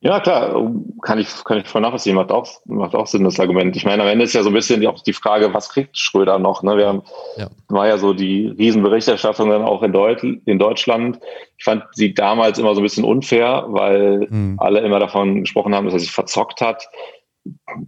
Ja, 0.00 0.20
klar, 0.20 0.70
kann 1.02 1.18
ich, 1.18 1.26
kann 1.44 1.58
ich 1.58 1.66
voll 1.66 1.80
nachvollziehen, 1.80 2.14
macht 2.14 2.30
auch, 2.30 2.48
macht 2.66 2.94
auch 2.94 3.08
Sinn, 3.08 3.24
das 3.24 3.40
Argument. 3.40 3.74
Ich 3.74 3.84
meine, 3.84 4.02
am 4.02 4.08
Ende 4.08 4.24
ist 4.24 4.32
ja 4.32 4.44
so 4.44 4.50
ein 4.50 4.54
bisschen 4.54 4.86
auch 4.86 5.02
die 5.02 5.12
Frage, 5.12 5.52
was 5.52 5.70
kriegt 5.70 5.98
Schröder 5.98 6.38
noch? 6.38 6.62
Ne? 6.62 6.76
Wir 6.76 6.86
haben, 6.86 7.02
ja. 7.36 7.48
war 7.68 7.88
ja 7.88 7.98
so 7.98 8.12
die 8.12 8.46
Riesenberichterstattung 8.46 9.50
dann 9.50 9.62
auch 9.62 9.82
in, 9.82 9.92
Deut 9.92 10.22
in 10.22 10.58
Deutschland. 10.60 11.18
Ich 11.56 11.64
fand 11.64 11.82
sie 11.94 12.14
damals 12.14 12.60
immer 12.60 12.76
so 12.76 12.80
ein 12.80 12.84
bisschen 12.84 13.02
unfair, 13.02 13.64
weil 13.68 14.28
mhm. 14.30 14.54
alle 14.58 14.80
immer 14.80 15.00
davon 15.00 15.40
gesprochen 15.40 15.74
haben, 15.74 15.86
dass 15.86 15.94
er 15.94 16.00
sich 16.00 16.12
verzockt 16.12 16.60
hat. 16.60 16.88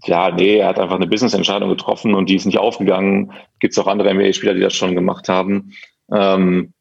Ja, 0.05 0.31
nee, 0.31 0.59
er 0.59 0.69
hat 0.69 0.79
einfach 0.79 0.97
eine 0.97 1.07
Business-Entscheidung 1.07 1.69
getroffen 1.69 2.15
und 2.15 2.29
die 2.29 2.37
ist 2.37 2.47
nicht 2.47 2.59
aufgegangen. 2.59 3.33
Gibt 3.59 3.73
es 3.73 3.79
auch 3.79 3.87
andere 3.87 4.13
NBA-Spieler, 4.15 4.55
die 4.55 4.61
das 4.61 4.75
schon 4.75 4.95
gemacht 4.95 5.29
haben. 5.29 5.73
Ähm, 6.13 6.73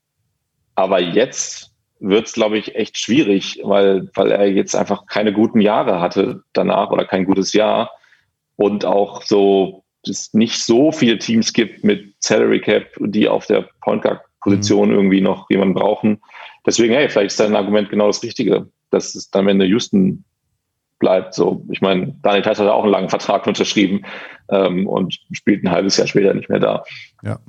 aber 0.75 1.01
jetzt 1.01 1.71
wird 1.99 2.27
es, 2.27 2.33
glaube 2.33 2.57
ich, 2.57 2.75
echt 2.75 2.97
schwierig, 2.97 3.59
weil, 3.63 4.09
weil 4.15 4.31
er 4.31 4.49
jetzt 4.49 4.75
einfach 4.75 5.05
keine 5.05 5.33
guten 5.33 5.59
Jahre 5.59 5.99
hatte 5.99 6.43
danach 6.53 6.91
oder 6.91 7.05
kein 7.05 7.25
gutes 7.25 7.53
Jahr 7.53 7.91
und 8.55 8.85
auch 8.85 9.23
so 9.23 9.83
es 10.07 10.33
nicht 10.33 10.59
so 10.59 10.91
viele 10.91 11.17
Teams 11.17 11.51
gibt 11.51 11.83
mit 11.83 12.15
Salary 12.19 12.61
Cap, 12.61 12.85
die 12.99 13.27
auf 13.27 13.47
der 13.47 13.69
Point 13.81 14.01
Guard 14.03 14.21
Position 14.41 14.89
mhm. 14.89 14.95
irgendwie 14.95 15.21
noch 15.21 15.49
jemanden 15.49 15.73
brauchen. 15.73 16.21
Deswegen, 16.65 16.93
hey, 16.93 17.09
vielleicht 17.09 17.31
ist 17.31 17.39
dein 17.39 17.55
Argument 17.55 17.89
genau 17.89 18.07
das 18.07 18.23
Richtige, 18.23 18.69
dass 18.89 19.15
es 19.15 19.29
dann 19.29 19.41
am 19.41 19.49
Ende 19.49 19.65
Houston 19.65 20.23
bleibt. 20.99 21.33
So, 21.33 21.65
ich 21.71 21.81
meine, 21.81 22.13
Daniel 22.21 22.43
Theiss 22.43 22.59
hat 22.59 22.67
auch 22.67 22.83
einen 22.83 22.91
langen 22.91 23.09
Vertrag 23.09 23.47
unterschrieben 23.47 24.05
ähm, 24.49 24.87
und 24.87 25.19
spielt 25.31 25.63
ein 25.63 25.71
halbes 25.71 25.97
Jahr 25.97 26.07
später 26.07 26.33
nicht 26.33 26.49
mehr 26.49 26.59
da. 26.59 26.83
Ja. 27.23 27.39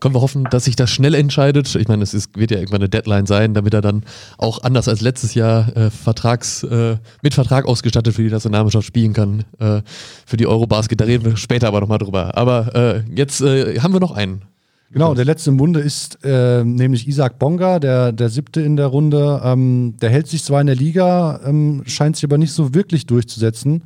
Können 0.00 0.14
wir 0.14 0.22
hoffen, 0.22 0.44
dass 0.44 0.64
sich 0.64 0.76
das 0.76 0.90
schnell 0.90 1.14
entscheidet. 1.14 1.74
Ich 1.74 1.88
meine, 1.88 2.02
es 2.02 2.14
ist, 2.14 2.36
wird 2.38 2.50
ja 2.50 2.58
irgendwann 2.58 2.80
eine 2.80 2.88
Deadline 2.88 3.26
sein, 3.26 3.54
damit 3.54 3.74
er 3.74 3.82
dann 3.82 4.04
auch 4.38 4.62
anders 4.62 4.88
als 4.88 5.00
letztes 5.00 5.34
Jahr 5.34 5.76
äh, 5.76 5.90
Vertrags, 5.90 6.62
äh, 6.62 6.96
mit 7.22 7.34
Vertrag 7.34 7.66
ausgestattet 7.66 8.14
für 8.14 8.22
die 8.22 8.30
Nationalmannschaft 8.30 8.86
spielen 8.86 9.12
kann. 9.12 9.44
Äh, 9.58 9.82
für 10.24 10.36
die 10.36 10.46
Eurobasket, 10.46 11.00
da 11.00 11.04
reden 11.04 11.24
wir 11.24 11.36
später 11.36 11.68
aber 11.68 11.80
nochmal 11.80 11.98
drüber. 11.98 12.36
Aber 12.36 12.74
äh, 12.74 13.02
jetzt 13.14 13.40
äh, 13.42 13.80
haben 13.80 13.92
wir 13.92 14.00
noch 14.00 14.12
einen. 14.12 14.42
Genau, 14.90 15.14
der 15.14 15.24
letzte 15.24 15.50
im 15.50 15.56
Bunde 15.56 15.80
ist 15.80 16.18
äh, 16.24 16.62
nämlich 16.64 17.08
Isaac 17.08 17.38
Bonga, 17.38 17.80
der, 17.80 18.12
der 18.12 18.28
siebte 18.28 18.60
in 18.60 18.76
der 18.76 18.86
Runde. 18.86 19.40
Ähm, 19.44 19.96
der 20.00 20.10
hält 20.10 20.28
sich 20.28 20.44
zwar 20.44 20.60
in 20.60 20.68
der 20.68 20.76
Liga, 20.76 21.40
ähm, 21.44 21.82
scheint 21.86 22.16
sich 22.16 22.24
aber 22.24 22.38
nicht 22.38 22.52
so 22.52 22.72
wirklich 22.72 23.06
durchzusetzen. 23.06 23.82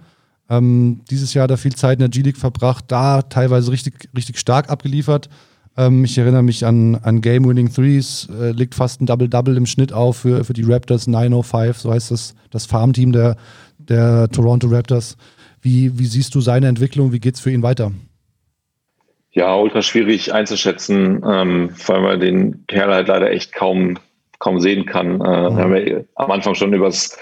Ähm, 0.51 1.01
dieses 1.11 1.33
Jahr 1.33 1.45
hat 1.45 1.51
er 1.53 1.57
viel 1.57 1.75
Zeit 1.75 1.95
in 1.95 2.01
der 2.01 2.09
G-League 2.11 2.37
verbracht, 2.37 2.85
da 2.89 3.23
teilweise 3.23 3.71
richtig, 3.71 4.11
richtig 4.15 4.39
stark 4.39 4.69
abgeliefert. 4.69 5.31
Ähm, 5.77 6.05
ich 6.05 6.19
erinnere 6.19 6.43
mich 6.43 6.67
an, 6.67 6.97
an 6.97 7.23
Game-Winning 7.23 7.73
Threes, 7.73 8.29
äh, 8.39 8.51
legt 8.51 8.75
fast 8.75 9.01
ein 9.01 9.07
Double-Double 9.07 9.57
im 9.57 9.67
Schnitt 9.67 9.93
auf 9.93 10.19
für, 10.19 10.45
für 10.45 10.53
die 10.53 10.65
Raptors 10.65 11.07
905, 11.07 11.79
so 11.79 11.93
heißt 11.93 12.11
das, 12.11 12.35
das 12.51 12.67
Farmteam 12.67 13.13
der, 13.13 13.37
der 13.79 14.29
Toronto 14.29 14.69
Raptors. 14.69 15.17
Wie, 15.63 15.99
wie 15.99 16.07
siehst 16.07 16.35
du 16.35 16.41
seine 16.41 16.69
Entwicklung? 16.69 17.13
Wie 17.13 17.21
geht 17.21 17.37
es 17.37 17.41
für 17.41 17.51
ihn 17.51 17.63
weiter? 17.63 17.93
Ja, 19.33 19.55
ultra 19.55 19.81
schwierig 19.83 20.35
einzuschätzen, 20.35 21.25
ähm, 21.29 21.71
weil 21.87 22.01
man 22.01 22.21
den 22.21 22.65
Kerl 22.67 22.93
halt 22.93 23.09
leider 23.09 23.31
echt 23.31 23.53
kaum, 23.53 23.99
kaum 24.41 24.61
sehen 24.61 24.87
kann. 24.87 25.21
Äh, 25.21 25.51
mhm. 25.51 25.57
Wir 25.57 25.63
haben 25.63 25.77
ja 25.77 26.01
am 26.17 26.31
Anfang 26.33 26.55
schon 26.55 26.73
übers, 26.73 27.17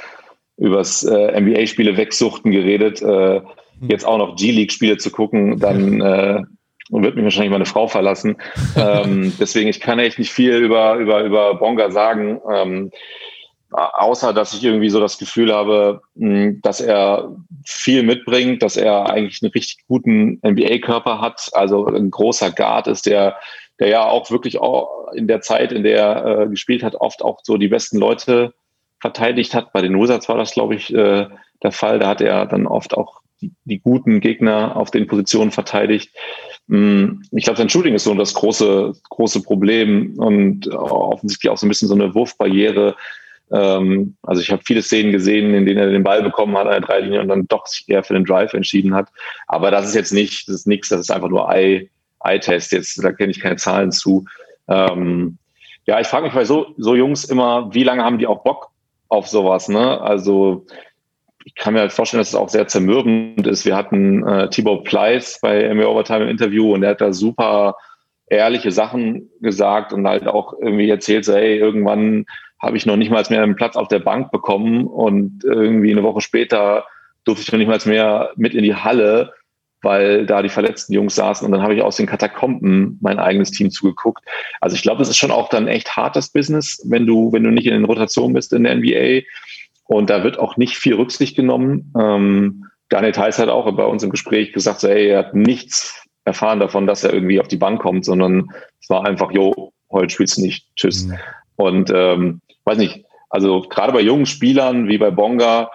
übers 0.56 1.04
äh, 1.04 1.40
NBA-Spiele 1.40 1.96
wegsuchten 1.96 2.50
geredet. 2.50 3.02
Äh, 3.02 3.40
mhm. 3.40 3.90
Jetzt 3.90 4.06
auch 4.06 4.16
noch 4.16 4.36
G-League-Spiele 4.36 4.96
zu 4.96 5.10
gucken, 5.10 5.58
dann 5.58 6.00
äh, 6.00 6.42
wird 6.90 7.16
mich 7.16 7.24
wahrscheinlich 7.24 7.52
meine 7.52 7.66
Frau 7.66 7.88
verlassen. 7.88 8.36
ähm, 8.76 9.34
deswegen, 9.38 9.68
ich 9.68 9.80
kann 9.80 9.98
echt 9.98 10.18
nicht 10.18 10.32
viel 10.32 10.56
über, 10.56 10.94
über, 10.94 11.22
über 11.24 11.56
Bonga 11.56 11.90
sagen, 11.90 12.40
ähm, 12.50 12.90
außer 13.70 14.32
dass 14.32 14.54
ich 14.54 14.64
irgendwie 14.64 14.90
so 14.90 15.00
das 15.00 15.18
Gefühl 15.18 15.52
habe, 15.54 16.00
dass 16.14 16.80
er 16.80 17.36
viel 17.64 18.02
mitbringt, 18.02 18.62
dass 18.62 18.76
er 18.76 19.10
eigentlich 19.10 19.42
einen 19.42 19.52
richtig 19.52 19.84
guten 19.86 20.40
NBA-Körper 20.46 21.20
hat, 21.20 21.50
also 21.52 21.86
ein 21.86 22.10
großer 22.10 22.50
Guard 22.50 22.86
ist, 22.86 23.06
der 23.06 23.38
der 23.78 23.88
ja 23.88 24.04
auch 24.04 24.30
wirklich 24.30 24.58
auch 24.58 25.12
in 25.12 25.28
der 25.28 25.40
Zeit, 25.40 25.72
in 25.72 25.82
der 25.82 25.98
er 25.98 26.40
äh, 26.40 26.48
gespielt 26.48 26.82
hat, 26.82 26.96
oft 26.96 27.22
auch 27.22 27.40
so 27.42 27.56
die 27.56 27.68
besten 27.68 27.98
Leute 27.98 28.54
verteidigt 29.00 29.54
hat. 29.54 29.72
Bei 29.72 29.82
den 29.82 29.98
Wizards 30.00 30.28
war 30.28 30.36
das, 30.36 30.52
glaube 30.52 30.74
ich, 30.74 30.92
äh, 30.92 31.28
der 31.62 31.72
Fall. 31.72 31.98
Da 31.98 32.08
hat 32.08 32.20
er 32.20 32.46
dann 32.46 32.66
oft 32.66 32.96
auch 32.96 33.20
die, 33.40 33.52
die 33.64 33.78
guten 33.78 34.20
Gegner 34.20 34.76
auf 34.76 34.90
den 34.90 35.06
Positionen 35.06 35.52
verteidigt. 35.52 36.10
Ich 36.66 37.44
glaube, 37.44 37.56
sein 37.56 37.70
Shooting 37.70 37.94
ist 37.94 38.04
so 38.04 38.14
das 38.14 38.34
große, 38.34 38.92
große 39.08 39.42
Problem 39.42 40.18
und 40.18 40.68
offensichtlich 40.68 41.50
auch 41.50 41.56
so 41.56 41.64
ein 41.64 41.70
bisschen 41.70 41.88
so 41.88 41.94
eine 41.94 42.14
Wurfbarriere. 42.14 42.96
Ähm, 43.52 44.16
also 44.22 44.40
ich 44.40 44.50
habe 44.50 44.62
viele 44.64 44.82
Szenen 44.82 45.12
gesehen, 45.12 45.54
in 45.54 45.66
denen 45.66 45.78
er 45.78 45.90
den 45.90 46.02
Ball 46.02 46.22
bekommen 46.22 46.56
hat 46.56 46.66
an 46.66 46.72
der 46.72 46.80
Dreilinie 46.80 47.20
und 47.20 47.28
dann 47.28 47.46
doch 47.48 47.66
sich 47.66 47.88
eher 47.88 48.02
für 48.02 48.14
den 48.14 48.24
Drive 48.24 48.54
entschieden 48.54 48.94
hat. 48.94 49.08
Aber 49.46 49.70
das 49.70 49.86
ist 49.86 49.94
jetzt 49.94 50.12
nicht, 50.12 50.48
das 50.48 50.56
ist 50.56 50.66
nichts, 50.66 50.88
das 50.88 51.00
ist 51.00 51.10
einfach 51.10 51.28
nur 51.28 51.50
Eye-Test. 51.50 52.72
Jetzt, 52.72 53.02
da 53.02 53.12
kenne 53.12 53.30
ich 53.30 53.40
keine 53.40 53.56
Zahlen 53.56 53.92
zu. 53.92 54.24
Ähm, 54.68 55.38
ja, 55.86 56.00
ich 56.00 56.06
frage 56.06 56.26
mich 56.26 56.34
bei 56.34 56.44
so, 56.44 56.74
so 56.76 56.94
Jungs 56.94 57.24
immer, 57.24 57.72
wie 57.72 57.84
lange 57.84 58.04
haben 58.04 58.18
die 58.18 58.26
auch 58.26 58.44
Bock 58.44 58.70
auf 59.08 59.26
sowas? 59.26 59.68
Ne? 59.68 60.00
Also 60.00 60.66
ich 61.44 61.54
kann 61.54 61.72
mir 61.72 61.80
halt 61.80 61.92
vorstellen, 61.92 62.20
dass 62.20 62.28
es 62.28 62.34
auch 62.34 62.50
sehr 62.50 62.68
zermürbend 62.68 63.46
ist. 63.46 63.64
Wir 63.64 63.74
hatten 63.74 64.26
äh, 64.26 64.50
Thibaut 64.50 64.84
Pleiss 64.84 65.40
bei 65.40 65.72
MA 65.72 65.86
Overtime 65.86 66.24
im 66.24 66.28
Interview 66.28 66.74
und 66.74 66.82
der 66.82 66.90
hat 66.90 67.00
da 67.00 67.14
super 67.14 67.76
ehrliche 68.26 68.70
Sachen 68.70 69.30
gesagt 69.40 69.94
und 69.94 70.06
halt 70.06 70.26
auch 70.26 70.52
irgendwie 70.60 70.90
erzählt, 70.90 71.24
so, 71.24 71.32
hey, 71.32 71.56
irgendwann 71.56 72.26
habe 72.60 72.76
ich 72.76 72.86
noch 72.86 72.96
nicht 72.96 73.10
mal 73.10 73.24
mehr 73.30 73.42
einen 73.42 73.56
Platz 73.56 73.76
auf 73.76 73.88
der 73.88 74.00
Bank 74.00 74.30
bekommen 74.30 74.86
und 74.86 75.44
irgendwie 75.44 75.92
eine 75.92 76.02
Woche 76.02 76.20
später 76.20 76.84
durfte 77.24 77.42
ich 77.42 77.52
noch 77.52 77.58
nicht 77.58 77.68
mal 77.68 77.90
mehr 77.90 78.30
mit 78.36 78.54
in 78.54 78.64
die 78.64 78.74
Halle, 78.74 79.32
weil 79.82 80.26
da 80.26 80.42
die 80.42 80.48
verletzten 80.48 80.92
Jungs 80.92 81.14
saßen 81.14 81.46
und 81.46 81.52
dann 81.52 81.62
habe 81.62 81.74
ich 81.74 81.82
aus 81.82 81.96
den 81.96 82.06
Katakomben 82.06 82.98
mein 83.00 83.18
eigenes 83.18 83.50
Team 83.52 83.70
zugeguckt. 83.70 84.24
Also 84.60 84.74
ich 84.74 84.82
glaube, 84.82 85.02
es 85.02 85.08
ist 85.08 85.18
schon 85.18 85.30
auch 85.30 85.48
dann 85.48 85.68
echt 85.68 85.96
hartes 85.96 86.30
Business, 86.30 86.84
wenn 86.88 87.06
du, 87.06 87.32
wenn 87.32 87.44
du 87.44 87.50
nicht 87.50 87.66
in 87.66 87.74
den 87.74 87.84
Rotationen 87.84 88.34
bist 88.34 88.52
in 88.52 88.64
der 88.64 88.74
NBA 88.74 89.26
und 89.84 90.10
da 90.10 90.24
wird 90.24 90.38
auch 90.38 90.56
nicht 90.56 90.76
viel 90.76 90.94
Rücksicht 90.94 91.36
genommen. 91.36 91.92
Ähm, 91.98 92.64
Daniel 92.88 93.12
Theiss 93.12 93.38
hat 93.38 93.48
auch 93.48 93.70
bei 93.76 93.84
uns 93.84 94.02
im 94.02 94.10
Gespräch 94.10 94.52
gesagt, 94.52 94.80
so, 94.80 94.88
ey, 94.88 95.08
er 95.08 95.18
hat 95.18 95.34
nichts 95.34 96.04
erfahren 96.24 96.60
davon, 96.60 96.86
dass 96.86 97.04
er 97.04 97.12
irgendwie 97.12 97.40
auf 97.40 97.48
die 97.48 97.56
Bank 97.56 97.80
kommt, 97.80 98.04
sondern 98.04 98.48
es 98.80 98.88
war 98.90 99.06
einfach, 99.06 99.30
jo, 99.32 99.72
heute 99.90 100.12
spielst 100.12 100.38
du 100.38 100.42
nicht, 100.42 100.66
tschüss. 100.76 101.06
Mhm. 101.06 101.18
Und 101.56 101.92
ähm, 101.94 102.40
weiß 102.68 102.78
nicht, 102.78 103.04
also 103.30 103.62
gerade 103.62 103.92
bei 103.92 104.00
jungen 104.00 104.26
Spielern 104.26 104.88
wie 104.88 104.98
bei 104.98 105.10
Bonga, 105.10 105.70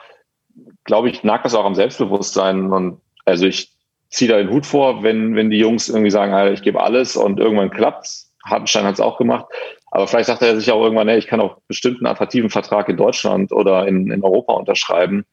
glaube 0.86 1.10
ich, 1.10 1.24
nagt 1.24 1.46
das 1.46 1.56
auch 1.56 1.66
am 1.66 1.76
Selbstbewusstsein. 1.76 2.72
Und 2.72 3.02
also 3.26 3.46
ich 3.46 3.72
ziehe 4.10 4.30
da 4.30 4.38
den 4.38 4.50
Hut 4.50 4.66
vor, 4.66 5.04
wenn, 5.04 5.36
wenn 5.36 5.50
die 5.50 5.58
Jungs 5.58 5.90
irgendwie 5.90 6.12
sagen, 6.12 6.34
Alter, 6.34 6.54
ich 6.54 6.62
gebe 6.62 6.82
alles 6.82 7.18
und 7.18 7.40
irgendwann 7.40 7.72
klappt's. 7.72 8.32
Hartenstein 8.46 8.86
hat 8.86 8.94
es 8.94 9.00
auch 9.00 9.18
gemacht. 9.18 9.46
Aber 9.92 10.08
vielleicht 10.08 10.28
sagt 10.28 10.42
er 10.42 10.56
sich 10.60 10.72
auch 10.72 10.84
irgendwann, 10.84 11.08
hey, 11.08 11.18
ich 11.18 11.28
kann 11.28 11.40
auch 11.40 11.58
bestimmt 11.68 11.98
einen 11.98 12.08
attraktiven 12.08 12.50
Vertrag 12.50 12.90
in 12.90 12.98
Deutschland 12.98 13.52
oder 13.52 13.88
in, 13.88 14.12
in 14.12 14.24
Europa 14.24 14.54
unterschreiben. 14.54 15.26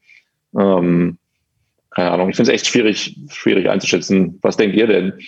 Ähm, 0.59 1.19
keine 1.91 2.13
Ahnung, 2.13 2.31
ich 2.31 2.37
finde 2.37 2.53
es 2.53 2.55
echt 2.55 2.67
schwierig, 2.67 3.17
schwierig 3.31 3.69
einzuschätzen. 3.69 4.39
Was 4.43 4.57
denkt 4.57 4.77
ihr 4.77 4.87
denn? 4.87 5.19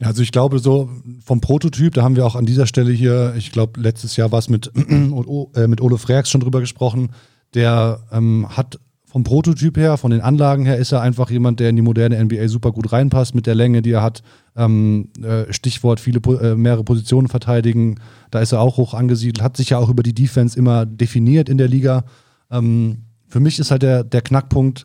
Also 0.00 0.22
ich 0.22 0.32
glaube 0.32 0.58
so 0.58 0.90
vom 1.24 1.40
Prototyp, 1.40 1.94
da 1.94 2.02
haben 2.02 2.16
wir 2.16 2.26
auch 2.26 2.36
an 2.36 2.46
dieser 2.46 2.66
Stelle 2.66 2.92
hier, 2.92 3.34
ich 3.36 3.52
glaube 3.52 3.80
letztes 3.80 4.16
Jahr 4.16 4.32
war 4.32 4.38
es 4.38 4.48
mit, 4.48 4.70
äh, 5.54 5.66
mit 5.66 5.80
Ole 5.80 5.98
Freaks 5.98 6.30
schon 6.30 6.40
drüber 6.40 6.60
gesprochen, 6.60 7.10
der 7.54 8.00
ähm, 8.12 8.46
hat 8.50 8.78
vom 9.14 9.22
Prototyp 9.22 9.76
her, 9.76 9.96
von 9.96 10.10
den 10.10 10.22
Anlagen 10.22 10.66
her, 10.66 10.76
ist 10.76 10.90
er 10.90 11.00
einfach 11.00 11.30
jemand, 11.30 11.60
der 11.60 11.70
in 11.70 11.76
die 11.76 11.82
moderne 11.82 12.22
NBA 12.24 12.48
super 12.48 12.72
gut 12.72 12.90
reinpasst 12.90 13.36
mit 13.36 13.46
der 13.46 13.54
Länge, 13.54 13.80
die 13.80 13.92
er 13.92 14.02
hat. 14.02 14.24
Ähm, 14.56 15.10
äh, 15.22 15.52
Stichwort 15.52 16.00
viele 16.00 16.18
äh, 16.40 16.56
mehrere 16.56 16.82
Positionen 16.82 17.28
verteidigen, 17.28 18.00
da 18.32 18.40
ist 18.40 18.50
er 18.50 18.60
auch 18.60 18.76
hoch 18.76 18.92
angesiedelt, 18.92 19.40
hat 19.40 19.56
sich 19.56 19.70
ja 19.70 19.78
auch 19.78 19.88
über 19.88 20.02
die 20.02 20.14
Defense 20.14 20.58
immer 20.58 20.84
definiert 20.84 21.48
in 21.48 21.58
der 21.58 21.68
Liga. 21.68 22.04
Ähm, 22.50 23.04
für 23.28 23.38
mich 23.38 23.60
ist 23.60 23.70
halt 23.70 23.82
der, 23.82 24.02
der 24.02 24.20
Knackpunkt, 24.20 24.84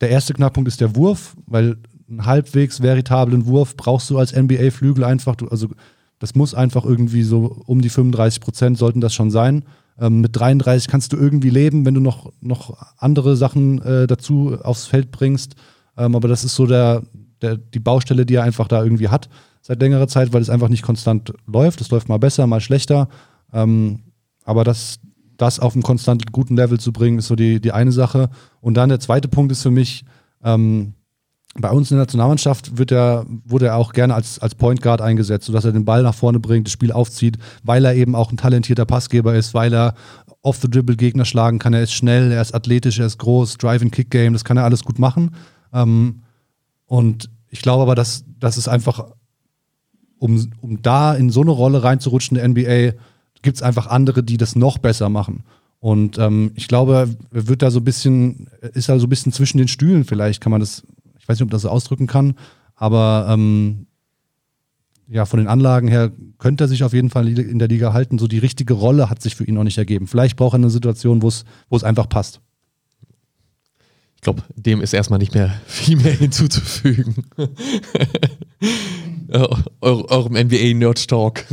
der 0.00 0.08
erste 0.08 0.32
Knackpunkt 0.32 0.68
ist 0.68 0.80
der 0.80 0.96
Wurf, 0.96 1.36
weil 1.46 1.76
einen 2.08 2.26
halbwegs 2.26 2.80
veritablen 2.80 3.46
Wurf 3.46 3.76
brauchst 3.76 4.10
du 4.10 4.18
als 4.18 4.34
NBA-Flügel 4.34 5.04
einfach. 5.04 5.36
Du, 5.36 5.48
also 5.48 5.68
das 6.18 6.34
muss 6.34 6.54
einfach 6.54 6.84
irgendwie 6.84 7.22
so 7.22 7.62
um 7.66 7.80
die 7.80 7.88
35 7.88 8.40
Prozent 8.40 8.78
sollten 8.78 9.00
das 9.00 9.14
schon 9.14 9.30
sein. 9.30 9.64
Ähm, 9.98 10.20
mit 10.20 10.36
33 10.36 10.88
kannst 10.88 11.12
du 11.12 11.16
irgendwie 11.16 11.50
leben, 11.50 11.84
wenn 11.84 11.94
du 11.94 12.00
noch, 12.00 12.32
noch 12.40 12.76
andere 12.98 13.36
Sachen 13.36 13.82
äh, 13.82 14.06
dazu 14.06 14.56
aufs 14.62 14.86
Feld 14.86 15.10
bringst. 15.10 15.54
Ähm, 15.96 16.14
aber 16.14 16.28
das 16.28 16.44
ist 16.44 16.54
so 16.54 16.66
der, 16.66 17.02
der, 17.42 17.56
die 17.56 17.80
Baustelle, 17.80 18.26
die 18.26 18.34
er 18.34 18.44
einfach 18.44 18.68
da 18.68 18.82
irgendwie 18.82 19.08
hat 19.08 19.28
seit 19.66 19.80
längerer 19.80 20.06
Zeit, 20.06 20.32
weil 20.32 20.42
es 20.42 20.50
einfach 20.50 20.68
nicht 20.68 20.82
konstant 20.82 21.32
läuft. 21.46 21.80
Es 21.80 21.90
läuft 21.90 22.08
mal 22.08 22.18
besser, 22.18 22.46
mal 22.46 22.60
schlechter. 22.60 23.08
Ähm, 23.52 24.04
aber 24.44 24.62
das, 24.62 25.00
das 25.36 25.58
auf 25.58 25.74
einen 25.74 25.82
konstant 25.82 26.30
guten 26.30 26.56
Level 26.56 26.78
zu 26.78 26.92
bringen, 26.92 27.18
ist 27.18 27.26
so 27.26 27.34
die, 27.34 27.60
die 27.60 27.72
eine 27.72 27.90
Sache. 27.90 28.30
Und 28.60 28.74
dann 28.74 28.90
der 28.90 29.00
zweite 29.00 29.26
Punkt 29.26 29.50
ist 29.50 29.62
für 29.62 29.72
mich, 29.72 30.04
ähm, 30.44 30.94
bei 31.60 31.70
uns 31.70 31.90
in 31.90 31.96
der 31.96 32.04
Nationalmannschaft 32.04 32.78
wird 32.78 32.92
er, 32.92 33.26
wurde 33.44 33.66
er 33.66 33.76
auch 33.76 33.92
gerne 33.92 34.14
als, 34.14 34.38
als 34.38 34.54
Point 34.54 34.82
Guard 34.82 35.00
eingesetzt, 35.00 35.46
sodass 35.46 35.64
er 35.64 35.72
den 35.72 35.84
Ball 35.84 36.02
nach 36.02 36.14
vorne 36.14 36.40
bringt, 36.40 36.66
das 36.66 36.72
Spiel 36.72 36.92
aufzieht, 36.92 37.38
weil 37.62 37.84
er 37.84 37.94
eben 37.94 38.14
auch 38.14 38.30
ein 38.30 38.36
talentierter 38.36 38.84
Passgeber 38.84 39.34
ist, 39.34 39.54
weil 39.54 39.72
er 39.72 39.94
off 40.42 40.58
the 40.60 40.70
dribble 40.70 40.96
Gegner 40.96 41.24
schlagen 41.24 41.58
kann. 41.58 41.74
Er 41.74 41.82
ist 41.82 41.92
schnell, 41.92 42.32
er 42.32 42.42
ist 42.42 42.54
athletisch, 42.54 42.98
er 42.98 43.06
ist 43.06 43.18
groß, 43.18 43.58
Drive-and-Kick-Game, 43.58 44.32
das 44.32 44.44
kann 44.44 44.56
er 44.56 44.64
alles 44.64 44.84
gut 44.84 44.98
machen. 44.98 45.34
Ähm, 45.72 46.22
und 46.86 47.30
ich 47.50 47.62
glaube 47.62 47.82
aber, 47.82 47.94
dass, 47.94 48.24
dass 48.38 48.56
es 48.56 48.68
einfach, 48.68 49.06
um, 50.18 50.50
um 50.60 50.82
da 50.82 51.14
in 51.14 51.30
so 51.30 51.40
eine 51.40 51.50
Rolle 51.50 51.82
reinzurutschen, 51.82 52.36
der 52.36 52.48
NBA, 52.48 52.98
gibt 53.42 53.56
es 53.56 53.62
einfach 53.62 53.86
andere, 53.86 54.22
die 54.22 54.36
das 54.36 54.56
noch 54.56 54.78
besser 54.78 55.08
machen. 55.08 55.44
Und 55.78 56.18
ähm, 56.18 56.52
ich 56.54 56.68
glaube, 56.68 57.16
er 57.32 57.48
wird 57.48 57.62
da 57.62 57.70
so 57.70 57.80
ein 57.80 57.84
bisschen, 57.84 58.48
ist 58.74 58.88
da 58.88 58.98
so 58.98 59.06
ein 59.06 59.10
bisschen 59.10 59.32
zwischen 59.32 59.58
den 59.58 59.68
Stühlen 59.68 60.04
vielleicht, 60.04 60.40
kann 60.40 60.50
man 60.50 60.60
das, 60.60 60.82
ich 61.26 61.28
weiß 61.28 61.40
nicht, 61.40 61.46
ob 61.46 61.50
das 61.50 61.62
so 61.62 61.70
ausdrücken 61.70 62.06
kann, 62.06 62.36
aber 62.76 63.26
ähm, 63.28 63.88
ja, 65.08 65.26
von 65.26 65.40
den 65.40 65.48
Anlagen 65.48 65.88
her 65.88 66.12
könnte 66.38 66.64
er 66.64 66.68
sich 66.68 66.84
auf 66.84 66.92
jeden 66.92 67.10
Fall 67.10 67.26
in 67.36 67.58
der 67.58 67.66
Liga 67.66 67.92
halten. 67.92 68.18
So 68.18 68.28
die 68.28 68.38
richtige 68.38 68.74
Rolle 68.74 69.10
hat 69.10 69.22
sich 69.22 69.34
für 69.34 69.42
ihn 69.42 69.54
noch 69.54 69.64
nicht 69.64 69.76
ergeben. 69.78 70.06
Vielleicht 70.06 70.36
braucht 70.36 70.54
er 70.54 70.58
eine 70.58 70.70
Situation, 70.70 71.20
wo 71.20 71.28
es 71.28 71.84
einfach 71.84 72.08
passt. 72.08 72.40
Ich 74.14 74.20
glaube, 74.20 74.44
dem 74.54 74.80
ist 74.80 74.92
erstmal 74.92 75.18
nicht 75.18 75.34
mehr 75.34 75.52
viel 75.66 75.96
mehr 75.96 76.12
hinzuzufügen. 76.12 77.26
eurem 79.80 80.32
NBA-Nerd-Talk. 80.32 81.44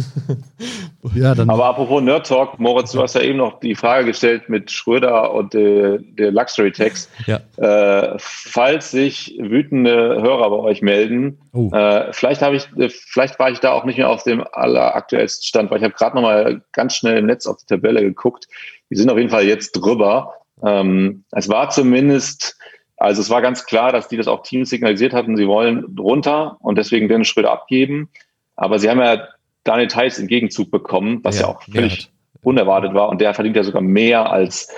ja, 1.15 1.31
Aber 1.31 1.65
apropos 1.65 2.01
Nerd-Talk, 2.01 2.59
Moritz, 2.59 2.91
du 2.91 3.01
hast 3.01 3.15
ja 3.15 3.21
eben 3.21 3.37
noch 3.37 3.59
die 3.59 3.75
Frage 3.75 4.05
gestellt 4.05 4.47
mit 4.47 4.71
Schröder 4.71 5.33
und 5.33 5.53
äh, 5.55 5.99
der 5.99 6.31
Luxury-Tax. 6.31 7.09
Ja. 7.25 7.41
Äh, 7.57 8.15
falls 8.17 8.91
sich 8.91 9.35
wütende 9.39 10.21
Hörer 10.21 10.49
bei 10.49 10.57
euch 10.57 10.81
melden, 10.81 11.39
oh. 11.53 11.69
äh, 11.73 12.11
vielleicht 12.13 12.41
ich, 12.41 12.67
äh, 12.77 12.89
vielleicht 12.89 13.39
war 13.39 13.51
ich 13.51 13.59
da 13.59 13.71
auch 13.71 13.85
nicht 13.85 13.97
mehr 13.97 14.09
auf 14.09 14.23
dem 14.23 14.43
alleraktuellsten 14.51 15.45
Stand, 15.45 15.71
weil 15.71 15.79
ich 15.79 15.83
habe 15.83 15.93
gerade 15.93 16.15
noch 16.15 16.23
mal 16.23 16.61
ganz 16.71 16.95
schnell 16.95 17.17
im 17.17 17.25
Netz 17.25 17.47
auf 17.47 17.57
die 17.57 17.65
Tabelle 17.65 18.01
geguckt. 18.01 18.47
Die 18.89 18.95
sind 18.95 19.09
auf 19.09 19.17
jeden 19.17 19.29
Fall 19.29 19.45
jetzt 19.45 19.73
drüber. 19.73 20.35
Ähm, 20.63 21.23
es 21.31 21.49
war 21.49 21.69
zumindest 21.69 22.57
also 23.03 23.21
es 23.21 23.29
war 23.29 23.41
ganz 23.41 23.65
klar, 23.65 23.91
dass 23.91 24.07
die 24.07 24.15
das 24.15 24.29
auch 24.29 24.43
Teams 24.43 24.69
signalisiert 24.69 25.11
hatten, 25.11 25.35
sie 25.35 25.45
wollen 25.45 25.97
runter 25.99 26.55
und 26.61 26.77
deswegen 26.77 27.09
Dennis 27.09 27.27
Schröder 27.27 27.51
abgeben. 27.51 28.09
Aber 28.55 28.79
sie 28.79 28.89
haben 28.89 28.99
ja 28.99 29.27
Daniel 29.65 29.89
Theiss 29.89 30.19
im 30.19 30.27
Gegenzug 30.27 30.71
bekommen, 30.71 31.19
was 31.21 31.35
ja, 31.35 31.41
ja 31.41 31.47
auch 31.49 31.61
völlig 31.63 32.09
unerwartet 32.43 32.93
war. 32.93 33.09
Und 33.09 33.19
der 33.19 33.33
verdient 33.33 33.57
ja 33.57 33.63
sogar 33.63 33.81
mehr 33.81 34.31
als, 34.31 34.73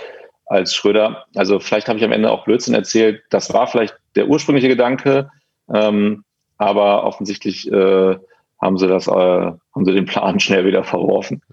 als 0.47 0.73
Schröder. 0.73 1.25
Also 1.35 1.59
vielleicht 1.59 1.87
habe 1.87 1.99
ich 1.99 2.03
am 2.03 2.11
Ende 2.11 2.31
auch 2.31 2.45
Blödsinn 2.45 2.73
erzählt. 2.73 3.21
Das 3.29 3.53
war 3.53 3.67
vielleicht 3.67 3.95
der 4.15 4.27
ursprüngliche 4.27 4.69
Gedanke. 4.69 5.29
Ähm, 5.71 6.23
aber 6.57 7.03
offensichtlich 7.03 7.71
äh, 7.71 8.15
haben 8.59 8.77
sie 8.79 8.87
das, 8.87 9.05
äh, 9.05 9.11
haben 9.11 9.85
sie 9.85 9.93
den 9.93 10.05
Plan 10.05 10.39
schnell 10.39 10.65
wieder 10.65 10.83
verworfen. 10.83 11.43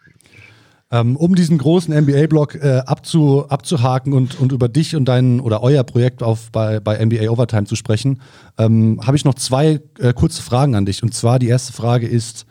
Ähm, 0.95 1.17
um 1.17 1.35
diesen 1.35 1.57
großen 1.57 1.95
NBA-Block 1.95 2.57
äh, 2.57 2.83
abzu, 2.85 3.49
abzuhaken 3.49 4.13
und, 4.13 4.39
und 4.39 4.53
über 4.53 4.69
dich 4.69 4.95
und 4.95 5.07
dein 5.07 5.41
oder 5.41 5.63
euer 5.63 5.85
Projekt 5.85 6.23
auf, 6.23 6.53
bei, 6.53 6.81
bei 6.81 7.03
NBA 7.03 7.31
Overtime 7.31 7.65
zu 7.65 7.77
sprechen, 7.77 8.21
ähm, 8.59 9.01
habe 9.03 9.17
ich 9.17 9.25
noch 9.25 9.35
zwei 9.35 9.81
äh, 9.99 10.13
kurze 10.13 10.43
Fragen 10.43 10.75
an 10.75 10.85
dich. 10.85 11.03
Und 11.03 11.15
zwar 11.15 11.39
die 11.39 11.49
erste 11.49 11.73
Frage 11.73 12.07
ist, 12.07 12.45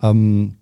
ähm, 0.00 0.58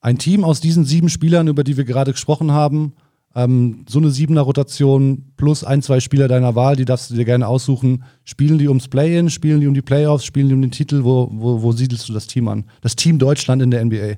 ein 0.00 0.16
Team 0.16 0.42
aus 0.42 0.62
diesen 0.62 0.86
sieben 0.86 1.10
Spielern, 1.10 1.48
über 1.48 1.64
die 1.64 1.76
wir 1.76 1.84
gerade 1.84 2.12
gesprochen 2.12 2.50
haben, 2.50 2.94
ähm, 3.34 3.84
so 3.86 3.98
eine 3.98 4.10
siebener 4.10 4.40
Rotation 4.40 5.32
plus 5.36 5.64
ein, 5.64 5.82
zwei 5.82 6.00
Spieler 6.00 6.28
deiner 6.28 6.54
Wahl, 6.54 6.76
die 6.76 6.86
darfst 6.86 7.10
du 7.10 7.14
dir 7.14 7.26
gerne 7.26 7.46
aussuchen. 7.46 8.04
Spielen 8.24 8.56
die 8.56 8.68
ums 8.68 8.88
Play-In, 8.88 9.28
spielen 9.28 9.60
die 9.60 9.66
um 9.66 9.74
die 9.74 9.82
Playoffs, 9.82 10.24
spielen 10.24 10.48
die 10.48 10.54
um 10.54 10.62
den 10.62 10.70
Titel? 10.70 11.04
Wo, 11.04 11.28
wo, 11.30 11.62
wo 11.62 11.72
siedelst 11.72 12.08
du 12.08 12.14
das 12.14 12.26
Team 12.26 12.48
an? 12.48 12.64
Das 12.80 12.96
Team 12.96 13.18
Deutschland 13.18 13.60
in 13.60 13.70
der 13.70 13.84
NBA. 13.84 14.16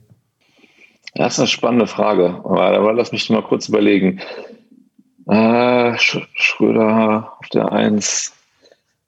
Das 1.14 1.34
ist 1.34 1.38
eine 1.38 1.48
spannende 1.48 1.86
Frage. 1.86 2.40
Aber 2.44 2.92
lass 2.92 3.12
mich 3.12 3.30
mal 3.30 3.42
kurz 3.42 3.68
überlegen. 3.68 4.20
Äh, 5.26 5.96
Schröder 5.96 7.32
auf 7.38 7.48
der 7.48 7.72
1, 7.72 8.32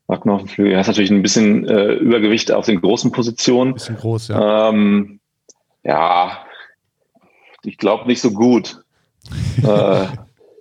Wagner 0.07 0.34
auf 0.34 0.42
dem 0.42 0.48
Flügel. 0.48 0.72
Er 0.72 0.78
hat 0.80 0.86
natürlich 0.86 1.11
ein 1.11 1.22
bisschen 1.22 1.68
äh, 1.68 1.94
Übergewicht 1.94 2.52
auf 2.52 2.66
den 2.66 2.80
großen 2.80 3.12
Positionen. 3.12 3.72
Ein 3.72 3.74
bisschen 3.74 3.96
groß, 3.96 4.28
ja. 4.28 4.68
Ähm, 4.68 5.20
ja, 5.82 6.38
ich 7.62 7.76
glaube 7.76 8.07
nicht 8.07 8.20
so 8.20 8.30
gut. 8.30 8.82
äh, 9.62 10.07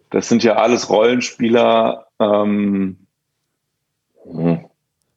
das 0.10 0.28
sind 0.28 0.44
ja 0.44 0.56
alles 0.56 0.90
Rollenspieler. 0.90 2.08
Ähm, 2.20 2.98
hm. 4.24 4.66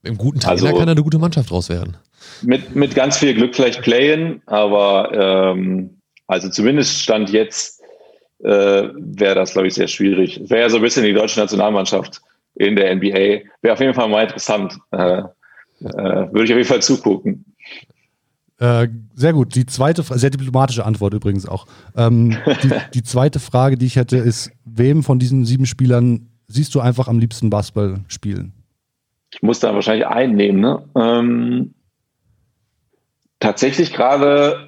Im 0.02 0.18
guten 0.18 0.40
Trainer 0.40 0.52
also, 0.52 0.66
kann 0.66 0.88
er 0.88 0.92
eine 0.92 1.02
gute 1.02 1.18
Mannschaft 1.18 1.50
draus 1.50 1.68
werden. 1.68 1.96
Mit, 2.42 2.76
mit 2.76 2.94
ganz 2.94 3.18
viel 3.18 3.34
Glück 3.34 3.56
vielleicht 3.56 3.82
playen, 3.82 4.42
aber 4.46 5.54
ähm, 5.54 5.97
also 6.28 6.48
zumindest 6.48 7.02
Stand 7.02 7.30
jetzt 7.30 7.82
äh, 8.40 8.88
wäre 8.94 9.34
das, 9.34 9.52
glaube 9.52 9.66
ich, 9.66 9.74
sehr 9.74 9.88
schwierig. 9.88 10.40
Wäre 10.48 10.62
ja 10.62 10.70
so 10.70 10.76
ein 10.76 10.82
bisschen 10.82 11.04
die 11.04 11.12
deutsche 11.12 11.40
Nationalmannschaft 11.40 12.20
in 12.54 12.76
der 12.76 12.94
NBA. 12.94 13.42
Wäre 13.62 13.72
auf 13.72 13.80
jeden 13.80 13.94
Fall 13.94 14.08
mal 14.08 14.22
interessant. 14.22 14.78
Äh, 14.92 15.22
äh, 15.80 16.32
würde 16.32 16.44
ich 16.44 16.52
auf 16.52 16.58
jeden 16.58 16.68
Fall 16.68 16.82
zugucken. 16.82 17.44
Äh, 18.60 18.88
sehr 19.14 19.32
gut. 19.32 19.54
Die 19.54 19.66
zweite, 19.66 20.02
sehr 20.02 20.30
diplomatische 20.30 20.84
Antwort 20.84 21.14
übrigens 21.14 21.48
auch. 21.48 21.66
Ähm, 21.96 22.36
die, 22.62 22.70
die, 22.94 23.02
zweite 23.02 23.40
Frage, 23.40 23.76
die 23.76 23.86
ich 23.86 23.96
hätte, 23.96 24.16
ist: 24.16 24.50
Wem 24.64 25.02
von 25.02 25.18
diesen 25.18 25.44
sieben 25.44 25.66
Spielern 25.66 26.28
siehst 26.46 26.74
du 26.74 26.80
einfach 26.80 27.08
am 27.08 27.18
liebsten 27.18 27.50
Basketball 27.50 28.00
spielen? 28.08 28.52
Ich 29.32 29.42
muss 29.42 29.60
da 29.60 29.74
wahrscheinlich 29.74 30.06
einnehmen. 30.06 30.60
Ne? 30.60 30.82
Ähm, 30.96 31.74
tatsächlich 33.38 33.92
gerade 33.92 34.67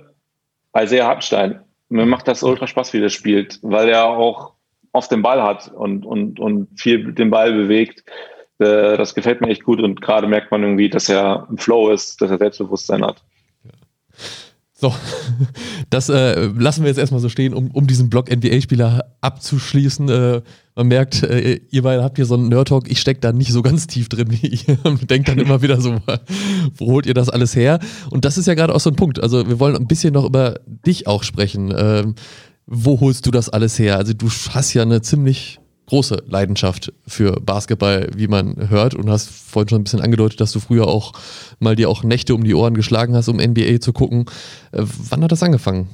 Isaiah 0.76 1.06
Hartenstein. 1.06 1.60
Mir 1.88 2.06
macht 2.06 2.28
das 2.28 2.42
ultra 2.42 2.66
Spaß, 2.66 2.92
wie 2.92 3.00
der 3.00 3.08
spielt, 3.08 3.58
weil 3.62 3.88
er 3.88 4.06
auch 4.06 4.54
oft 4.92 5.10
den 5.10 5.22
Ball 5.22 5.42
hat 5.42 5.68
und, 5.72 6.04
und, 6.04 6.38
und 6.40 6.68
viel 6.78 7.12
den 7.12 7.30
Ball 7.30 7.52
bewegt. 7.52 8.04
Äh, 8.58 8.96
das 8.96 9.14
gefällt 9.14 9.40
mir 9.40 9.48
echt 9.48 9.64
gut 9.64 9.80
und 9.80 10.00
gerade 10.00 10.26
merkt 10.26 10.50
man 10.50 10.62
irgendwie, 10.62 10.88
dass 10.88 11.08
er 11.08 11.46
im 11.50 11.58
Flow 11.58 11.90
ist, 11.90 12.20
dass 12.20 12.30
er 12.30 12.38
Selbstbewusstsein 12.38 13.04
hat. 13.04 13.22
So, 14.80 14.94
das 15.90 16.08
äh, 16.08 16.46
lassen 16.46 16.82
wir 16.82 16.88
jetzt 16.88 16.98
erstmal 16.98 17.20
so 17.20 17.28
stehen, 17.28 17.52
um, 17.52 17.70
um 17.70 17.86
diesen 17.86 18.08
Block 18.08 18.30
NBA-Spieler 18.34 19.04
abzuschließen. 19.20 20.08
Äh, 20.08 20.42
man 20.74 20.88
merkt, 20.88 21.22
äh, 21.22 21.60
ihr 21.70 21.82
beide 21.82 22.02
habt 22.02 22.16
hier 22.16 22.24
so 22.24 22.34
einen 22.34 22.48
Nerd-Talk, 22.48 22.90
ich 22.90 22.98
stecke 22.98 23.20
da 23.20 23.32
nicht 23.32 23.52
so 23.52 23.60
ganz 23.60 23.86
tief 23.86 24.08
drin 24.08 24.28
wie 24.30 24.46
ihr. 24.46 24.76
Denkt 25.06 25.28
dann 25.28 25.38
immer 25.38 25.60
wieder 25.60 25.80
so, 25.82 25.98
wo 26.76 26.86
holt 26.86 27.04
ihr 27.04 27.12
das 27.12 27.28
alles 27.28 27.54
her? 27.54 27.78
Und 28.08 28.24
das 28.24 28.38
ist 28.38 28.46
ja 28.46 28.54
gerade 28.54 28.74
auch 28.74 28.80
so 28.80 28.88
ein 28.88 28.96
Punkt. 28.96 29.22
Also 29.22 29.46
wir 29.46 29.60
wollen 29.60 29.76
ein 29.76 29.86
bisschen 29.86 30.14
noch 30.14 30.24
über 30.24 30.60
dich 30.86 31.06
auch 31.06 31.24
sprechen. 31.24 31.74
Ähm, 31.76 32.14
wo 32.66 33.00
holst 33.00 33.26
du 33.26 33.30
das 33.30 33.50
alles 33.50 33.78
her? 33.78 33.96
Also 33.96 34.14
du 34.14 34.28
hast 34.50 34.72
ja 34.72 34.82
eine 34.82 35.02
ziemlich 35.02 35.60
große 35.90 36.22
Leidenschaft 36.28 36.92
für 37.06 37.40
Basketball, 37.40 38.08
wie 38.16 38.28
man 38.28 38.70
hört 38.70 38.94
und 38.94 39.10
hast 39.10 39.28
vorhin 39.28 39.68
schon 39.68 39.80
ein 39.80 39.84
bisschen 39.84 40.00
angedeutet, 40.00 40.40
dass 40.40 40.52
du 40.52 40.60
früher 40.60 40.86
auch 40.86 41.12
mal 41.58 41.76
dir 41.76 41.90
auch 41.90 42.04
Nächte 42.04 42.34
um 42.34 42.44
die 42.44 42.54
Ohren 42.54 42.74
geschlagen 42.74 43.14
hast, 43.14 43.28
um 43.28 43.36
NBA 43.36 43.80
zu 43.80 43.92
gucken. 43.92 44.26
Äh, 44.72 44.82
wann 45.10 45.22
hat 45.22 45.32
das 45.32 45.42
angefangen? 45.42 45.88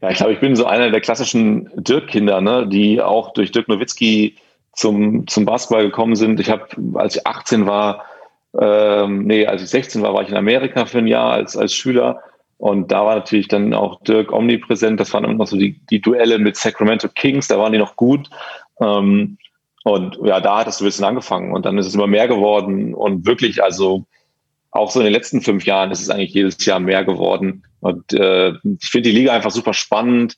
Ja, 0.00 0.10
ich 0.10 0.16
glaube, 0.16 0.32
ich 0.32 0.40
bin 0.40 0.56
so 0.56 0.64
einer 0.64 0.90
der 0.90 1.00
klassischen 1.00 1.70
Dirk-Kinder, 1.76 2.40
ne, 2.40 2.66
die 2.68 3.00
auch 3.00 3.32
durch 3.34 3.52
Dirk 3.52 3.68
Nowitzki 3.68 4.36
zum, 4.72 5.26
zum 5.26 5.44
Basketball 5.44 5.84
gekommen 5.84 6.16
sind. 6.16 6.40
Ich 6.40 6.48
habe, 6.48 6.66
als 6.94 7.16
ich 7.16 7.26
18 7.26 7.66
war, 7.66 8.04
ähm, 8.60 9.24
nee, 9.24 9.46
als 9.46 9.62
ich 9.62 9.70
16 9.70 10.02
war, 10.02 10.14
war 10.14 10.22
ich 10.22 10.28
in 10.28 10.36
Amerika 10.36 10.86
für 10.86 10.98
ein 10.98 11.06
Jahr 11.06 11.32
als, 11.32 11.56
als 11.56 11.74
Schüler. 11.74 12.20
Und 12.62 12.92
da 12.92 13.04
war 13.04 13.16
natürlich 13.16 13.48
dann 13.48 13.74
auch 13.74 14.00
Dirk 14.04 14.30
omnipräsent. 14.32 15.00
Das 15.00 15.12
waren 15.12 15.24
immer 15.24 15.46
so 15.46 15.56
die, 15.56 15.80
die 15.90 16.00
Duelle 16.00 16.38
mit 16.38 16.56
Sacramento 16.56 17.08
Kings, 17.08 17.48
da 17.48 17.58
waren 17.58 17.72
die 17.72 17.78
noch 17.80 17.96
gut. 17.96 18.30
Ähm, 18.80 19.36
und 19.82 20.16
ja, 20.22 20.40
da 20.40 20.58
hat 20.58 20.68
es 20.68 20.80
ein 20.80 20.84
bisschen 20.84 21.04
angefangen 21.04 21.52
und 21.52 21.66
dann 21.66 21.76
ist 21.76 21.86
es 21.86 21.96
immer 21.96 22.06
mehr 22.06 22.28
geworden 22.28 22.94
und 22.94 23.26
wirklich, 23.26 23.64
also 23.64 24.06
auch 24.70 24.92
so 24.92 25.00
in 25.00 25.06
den 25.06 25.12
letzten 25.12 25.40
fünf 25.40 25.66
Jahren 25.66 25.90
ist 25.90 26.02
es 26.02 26.08
eigentlich 26.08 26.34
jedes 26.34 26.64
Jahr 26.64 26.78
mehr 26.78 27.04
geworden. 27.04 27.64
Und 27.80 28.12
äh, 28.12 28.50
ich 28.50 28.88
finde 28.88 29.10
die 29.10 29.16
Liga 29.16 29.32
einfach 29.32 29.50
super 29.50 29.74
spannend. 29.74 30.36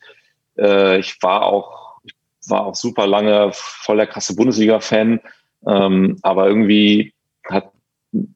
Äh, 0.57 1.01
ich 1.01 1.19
war 1.21 1.45
auch, 1.45 1.99
ich 2.07 2.15
war 2.49 2.65
auch 2.65 2.75
super 2.75 3.07
lange 3.07 3.51
voll 3.53 3.99
der 3.99 4.07
krasse 4.07 4.35
Bundesliga-Fan, 4.35 5.21
ähm, 5.67 6.17
aber 6.23 6.49
irgendwie 6.49 7.13
hat 7.51 7.71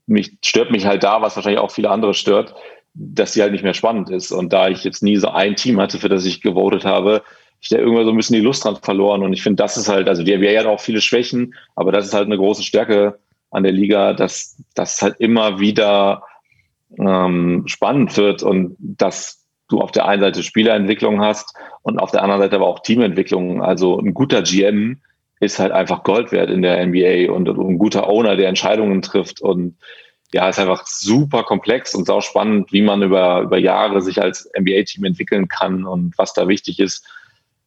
mich, 0.06 0.36
stört 0.44 0.72
mich 0.72 0.84
halt 0.84 1.04
da, 1.04 1.22
was 1.22 1.36
wahrscheinlich 1.36 1.62
auch 1.62 1.70
viele 1.70 1.88
andere 1.88 2.12
stört, 2.12 2.54
dass 2.94 3.32
sie 3.32 3.42
halt 3.42 3.52
nicht 3.52 3.64
mehr 3.64 3.74
spannend 3.74 4.10
ist. 4.10 4.32
Und 4.32 4.52
da 4.52 4.68
ich 4.68 4.84
jetzt 4.84 5.02
nie 5.02 5.16
so 5.16 5.28
ein 5.28 5.56
Team 5.56 5.80
hatte, 5.80 5.98
für 5.98 6.08
das 6.08 6.24
ich 6.24 6.40
gewotet 6.40 6.84
habe, 6.84 7.22
ich 7.60 7.68
da 7.68 7.78
irgendwann 7.78 8.04
so 8.04 8.10
ein 8.10 8.16
bisschen 8.16 8.36
die 8.36 8.42
Lust 8.42 8.64
dran 8.64 8.76
verloren. 8.76 9.22
Und 9.22 9.32
ich 9.32 9.42
finde, 9.42 9.62
das 9.62 9.76
ist 9.76 9.88
halt, 9.88 10.08
also 10.08 10.22
die 10.22 10.36
NBA 10.36 10.58
hat 10.58 10.66
auch 10.66 10.80
viele 10.80 11.00
Schwächen, 11.00 11.54
aber 11.74 11.92
das 11.92 12.06
ist 12.06 12.14
halt 12.14 12.26
eine 12.26 12.36
große 12.36 12.62
Stärke 12.62 13.18
an 13.50 13.62
der 13.62 13.72
Liga, 13.72 14.12
dass 14.12 14.62
das 14.74 15.02
halt 15.02 15.16
immer 15.18 15.58
wieder 15.58 16.22
ähm, 16.98 17.64
spannend 17.66 18.16
wird 18.16 18.42
und 18.42 18.76
dass 18.78 19.46
du 19.68 19.80
auf 19.80 19.90
der 19.90 20.06
einen 20.06 20.22
Seite 20.22 20.42
Spielerentwicklung 20.42 21.20
hast 21.20 21.54
und 21.82 21.98
auf 21.98 22.10
der 22.10 22.22
anderen 22.22 22.42
Seite 22.42 22.56
aber 22.56 22.66
auch 22.66 22.80
Teamentwicklung. 22.80 23.62
Also 23.62 23.98
ein 23.98 24.14
guter 24.14 24.42
GM 24.42 25.00
ist 25.40 25.58
halt 25.58 25.72
einfach 25.72 26.02
Gold 26.02 26.32
wert 26.32 26.50
in 26.50 26.62
der 26.62 26.84
NBA 26.86 27.30
und, 27.32 27.48
und 27.48 27.60
ein 27.60 27.78
guter 27.78 28.08
Owner, 28.08 28.36
der 28.36 28.48
Entscheidungen 28.48 29.02
trifft 29.02 29.40
und 29.40 29.76
ja, 30.32 30.48
ist 30.48 30.58
einfach 30.58 30.86
super 30.86 31.42
komplex 31.42 31.94
und 31.94 32.06
sau 32.06 32.20
spannend, 32.20 32.72
wie 32.72 32.82
man 32.82 33.02
über, 33.02 33.40
über 33.40 33.58
Jahre 33.58 34.02
sich 34.02 34.20
als 34.20 34.50
NBA-Team 34.58 35.04
entwickeln 35.04 35.48
kann 35.48 35.86
und 35.86 36.16
was 36.18 36.34
da 36.34 36.48
wichtig 36.48 36.80
ist. 36.80 37.06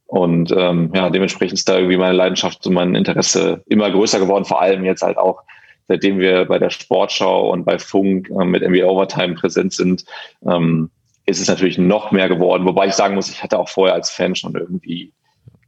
Und 0.06 0.54
ähm, 0.56 0.92
ja, 0.94 1.10
dementsprechend 1.10 1.58
ist 1.58 1.70
da 1.70 1.78
irgendwie 1.78 1.98
meine 1.98 2.16
Leidenschaft 2.16 2.68
und 2.68 2.74
mein 2.74 2.96
Interesse 2.96 3.64
immer 3.68 3.90
größer 3.90 4.20
geworden, 4.20 4.46
vor 4.46 4.62
allem 4.62 4.84
jetzt 4.84 5.02
halt 5.02 5.18
auch, 5.18 5.42
seitdem 5.88 6.20
wir 6.20 6.46
bei 6.46 6.60
der 6.60 6.70
Sportschau 6.70 7.50
und 7.50 7.64
bei 7.64 7.80
Funk 7.80 8.30
äh, 8.30 8.46
mit 8.46 8.62
NBA 8.62 8.86
Overtime 8.86 9.36
präsent 9.36 9.74
sind, 9.74 10.06
ähm, 10.46 10.92
ist 11.26 11.40
es 11.40 11.48
natürlich 11.48 11.78
noch 11.78 12.12
mehr 12.12 12.28
geworden. 12.28 12.66
Wobei 12.66 12.88
ich 12.88 12.94
sagen 12.94 13.16
muss, 13.16 13.30
ich 13.30 13.42
hatte 13.42 13.58
auch 13.58 13.70
vorher 13.70 13.96
als 13.96 14.10
Fan 14.10 14.36
schon 14.36 14.54
irgendwie 14.54 15.14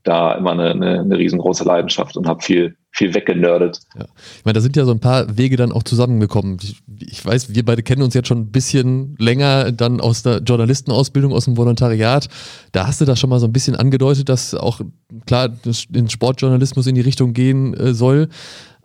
da 0.03 0.33
immer 0.33 0.51
eine, 0.51 0.71
eine, 0.71 0.99
eine 0.99 1.17
riesengroße 1.17 1.63
Leidenschaft 1.63 2.17
und 2.17 2.27
habe 2.27 2.41
viel, 2.43 2.75
viel 2.91 3.13
weggenördet. 3.13 3.79
Ja. 3.97 4.05
Ich 4.37 4.45
meine, 4.45 4.53
da 4.53 4.61
sind 4.61 4.75
ja 4.75 4.85
so 4.85 4.91
ein 4.91 4.99
paar 4.99 5.37
Wege 5.37 5.55
dann 5.55 5.71
auch 5.71 5.83
zusammengekommen. 5.83 6.57
Ich, 6.61 6.81
ich, 6.99 7.25
weiß, 7.25 7.55
wir 7.55 7.63
beide 7.65 7.83
kennen 7.83 8.01
uns 8.01 8.13
jetzt 8.13 8.27
schon 8.27 8.39
ein 8.39 8.51
bisschen 8.51 9.15
länger 9.17 9.71
dann 9.71 10.01
aus 10.01 10.23
der 10.23 10.39
Journalistenausbildung, 10.39 11.31
aus 11.31 11.45
dem 11.45 11.55
Volontariat. 11.55 12.27
Da 12.73 12.85
hast 12.87 12.99
du 12.99 13.05
das 13.05 13.19
schon 13.19 13.29
mal 13.29 13.39
so 13.39 13.47
ein 13.47 13.53
bisschen 13.53 13.75
angedeutet, 13.75 14.27
dass 14.27 14.53
auch 14.53 14.81
klar 15.25 15.49
den 15.89 16.09
Sportjournalismus 16.09 16.87
in 16.87 16.95
die 16.95 17.01
Richtung 17.01 17.33
gehen 17.33 17.73
äh, 17.73 17.93
soll. 17.93 18.27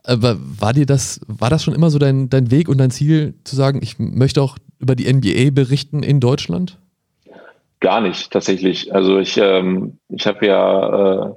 Aber 0.05 0.39
war 0.41 0.73
dir 0.73 0.87
das, 0.87 1.21
war 1.27 1.51
das 1.51 1.65
schon 1.65 1.75
immer 1.75 1.91
so 1.91 1.99
dein, 1.99 2.31
dein 2.31 2.51
Weg 2.51 2.69
und 2.69 2.79
dein 2.79 2.91
Ziel 2.91 3.35
zu 3.45 3.57
sagen, 3.57 3.81
ich 3.83 3.99
möchte 3.99 4.41
auch 4.41 4.57
über 4.79 4.95
die 4.95 5.13
NBA 5.13 5.51
berichten 5.51 6.03
in 6.03 6.21
Deutschland? 6.21 6.79
Gar 7.81 8.01
nicht, 8.01 8.33
tatsächlich. 8.33 8.93
Also 8.95 9.19
ich, 9.19 9.37
ähm, 9.37 9.99
ich 10.09 10.27
habe 10.27 10.47
ja, 10.47 11.29
äh, 11.29 11.35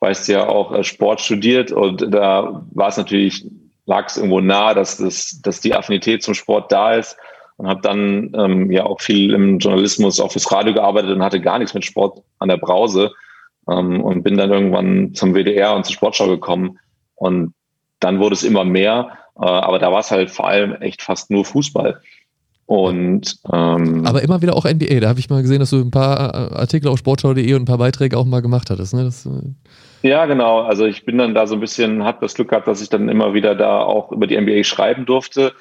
weißt 0.00 0.28
ja 0.28 0.48
auch 0.48 0.72
äh, 0.72 0.82
Sport 0.82 1.20
studiert 1.20 1.72
und 1.72 2.12
da 2.12 2.64
war 2.72 2.88
es 2.88 2.96
natürlich, 2.96 3.46
lag 3.84 4.06
es 4.06 4.16
irgendwo 4.16 4.40
nahe, 4.40 4.74
dass, 4.74 4.96
das, 4.96 5.40
dass 5.42 5.60
die 5.60 5.74
Affinität 5.74 6.22
zum 6.22 6.34
Sport 6.34 6.72
da 6.72 6.94
ist 6.94 7.16
und 7.56 7.68
habe 7.68 7.82
dann 7.82 8.32
ähm, 8.34 8.70
ja 8.70 8.84
auch 8.84 9.00
viel 9.00 9.34
im 9.34 9.58
Journalismus, 9.58 10.20
auch 10.20 10.32
fürs 10.32 10.50
Radio 10.50 10.72
gearbeitet 10.72 11.10
und 11.10 11.22
hatte 11.22 11.40
gar 11.40 11.58
nichts 11.58 11.74
mit 11.74 11.84
Sport 11.84 12.22
an 12.38 12.48
der 12.48 12.56
Brause 12.56 13.12
ähm, 13.68 14.02
und 14.02 14.22
bin 14.22 14.38
dann 14.38 14.50
irgendwann 14.50 15.12
zum 15.14 15.34
WDR 15.34 15.74
und 15.74 15.84
zur 15.84 15.94
Sportschau 15.94 16.28
gekommen 16.28 16.78
und 17.14 17.54
dann 18.00 18.20
wurde 18.20 18.34
es 18.34 18.42
immer 18.42 18.64
mehr, 18.64 19.18
äh, 19.36 19.44
aber 19.44 19.78
da 19.78 19.92
war 19.92 20.00
es 20.00 20.10
halt 20.10 20.30
vor 20.30 20.48
allem 20.48 20.74
echt 20.80 21.02
fast 21.02 21.30
nur 21.30 21.44
Fußball. 21.44 22.00
Und 22.66 23.38
ähm, 23.52 24.06
aber 24.06 24.22
immer 24.22 24.40
wieder 24.40 24.56
auch 24.56 24.64
NBA. 24.64 25.00
Da 25.00 25.08
habe 25.08 25.18
ich 25.18 25.28
mal 25.28 25.42
gesehen, 25.42 25.60
dass 25.60 25.70
du 25.70 25.80
ein 25.80 25.90
paar 25.90 26.52
äh, 26.52 26.54
Artikel 26.56 26.88
auf 26.88 26.98
sportschau.de 26.98 27.52
und 27.54 27.62
ein 27.62 27.66
paar 27.66 27.78
Beiträge 27.78 28.16
auch 28.16 28.24
mal 28.24 28.40
gemacht 28.40 28.70
hattest. 28.70 28.94
Ne? 28.94 29.04
Das, 29.04 29.26
äh 29.26 30.08
ja, 30.08 30.26
genau. 30.26 30.60
Also 30.60 30.86
ich 30.86 31.04
bin 31.04 31.18
dann 31.18 31.34
da 31.34 31.46
so 31.46 31.54
ein 31.54 31.60
bisschen, 31.60 32.04
habe 32.04 32.18
das 32.20 32.34
Glück 32.34 32.48
gehabt, 32.48 32.66
dass 32.66 32.82
ich 32.82 32.88
dann 32.88 33.08
immer 33.08 33.34
wieder 33.34 33.54
da 33.54 33.80
auch 33.80 34.12
über 34.12 34.26
die 34.26 34.40
NBA 34.40 34.64
schreiben 34.64 35.04
durfte. 35.06 35.52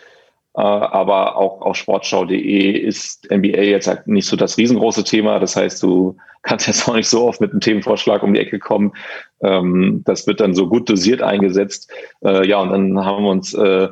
Äh, 0.56 0.62
aber 0.62 1.36
auch 1.36 1.62
auf 1.62 1.76
sportschau.de 1.76 2.72
ist 2.72 3.28
NBA 3.32 3.62
jetzt 3.62 3.88
halt 3.88 4.08
nicht 4.08 4.28
so 4.28 4.36
das 4.36 4.58
riesengroße 4.58 5.04
Thema. 5.04 5.40
Das 5.40 5.56
heißt, 5.56 5.82
du 5.84 6.16
kannst 6.42 6.68
jetzt 6.68 6.88
auch 6.88 6.96
nicht 6.96 7.10
so 7.10 7.28
oft 7.28 7.42
mit 7.42 7.52
einem 7.52 7.62
Themenvorschlag 7.62 8.22
um 8.24 8.34
die 8.34 8.40
Ecke 8.40 8.60
kommen. 8.60 8.94
Ähm, 9.42 10.04
das 10.06 10.28
wird 10.28 10.40
dann 10.40 10.54
so 10.54 10.68
gut 10.68 10.90
dosiert 10.90 11.22
eingesetzt. 11.22 11.92
Äh, 12.24 12.48
ja, 12.48 12.60
und 12.60 12.70
dann 12.70 13.04
haben 13.04 13.24
wir 13.24 13.32
uns 13.32 13.54
äh, 13.54 13.90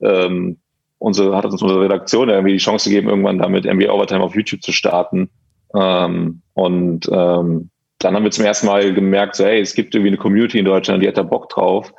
ähm, 0.00 0.58
unsere, 1.00 1.36
hat 1.36 1.46
uns 1.46 1.60
unsere 1.60 1.80
Redaktion 1.80 2.28
irgendwie 2.28 2.52
die 2.52 2.58
Chance 2.58 2.88
gegeben, 2.88 3.08
irgendwann 3.08 3.38
damit 3.38 3.64
NBA 3.64 3.90
Overtime 3.90 4.22
auf 4.22 4.36
YouTube 4.36 4.62
zu 4.62 4.70
starten. 4.70 5.30
Ähm, 5.74 6.42
und 6.54 7.08
ähm, 7.10 7.70
dann 7.98 8.14
haben 8.14 8.22
wir 8.22 8.30
zum 8.30 8.44
ersten 8.44 8.66
Mal 8.66 8.94
gemerkt, 8.94 9.36
so, 9.36 9.44
hey, 9.44 9.60
es 9.60 9.74
gibt 9.74 9.94
irgendwie 9.94 10.10
eine 10.10 10.18
Community 10.18 10.58
in 10.58 10.64
Deutschland, 10.64 11.02
die 11.02 11.08
hat 11.08 11.16
da 11.16 11.22
Bock 11.22 11.48
drauf. 11.48 11.92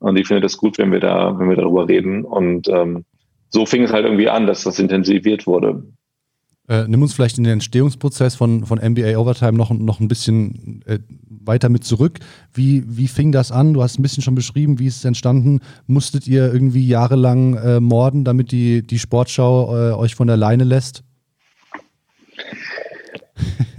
Und 0.00 0.16
die 0.16 0.24
findet 0.24 0.44
das 0.44 0.56
gut, 0.56 0.78
wenn 0.78 0.92
wir 0.92 1.00
da, 1.00 1.38
wenn 1.38 1.48
wir 1.48 1.56
darüber 1.56 1.88
reden. 1.88 2.24
Und 2.24 2.68
ähm, 2.68 3.04
so 3.50 3.66
fing 3.66 3.84
es 3.84 3.92
halt 3.92 4.04
irgendwie 4.04 4.28
an, 4.28 4.46
dass 4.46 4.64
das 4.64 4.78
intensiviert 4.78 5.46
wurde. 5.46 5.82
Äh, 6.70 6.84
nimm 6.86 7.02
uns 7.02 7.12
vielleicht 7.12 7.36
in 7.36 7.42
den 7.42 7.54
Entstehungsprozess 7.54 8.36
von, 8.36 8.64
von 8.64 8.78
NBA 8.78 9.18
Overtime 9.18 9.54
noch, 9.54 9.70
noch 9.70 9.98
ein 9.98 10.06
bisschen 10.06 10.82
äh, 10.86 11.00
weiter 11.28 11.68
mit 11.68 11.82
zurück. 11.82 12.20
Wie, 12.54 12.84
wie 12.86 13.08
fing 13.08 13.32
das 13.32 13.50
an? 13.50 13.74
Du 13.74 13.82
hast 13.82 13.98
ein 13.98 14.02
bisschen 14.02 14.22
schon 14.22 14.36
beschrieben, 14.36 14.78
wie 14.78 14.86
ist 14.86 14.98
es 14.98 15.04
entstanden? 15.04 15.62
Musstet 15.88 16.28
ihr 16.28 16.52
irgendwie 16.52 16.86
jahrelang 16.86 17.56
äh, 17.56 17.80
morden, 17.80 18.24
damit 18.24 18.52
die, 18.52 18.86
die 18.86 19.00
Sportschau 19.00 19.74
äh, 19.74 19.92
euch 19.94 20.14
von 20.14 20.28
der 20.28 20.36
Leine 20.36 20.62
lässt? 20.62 21.02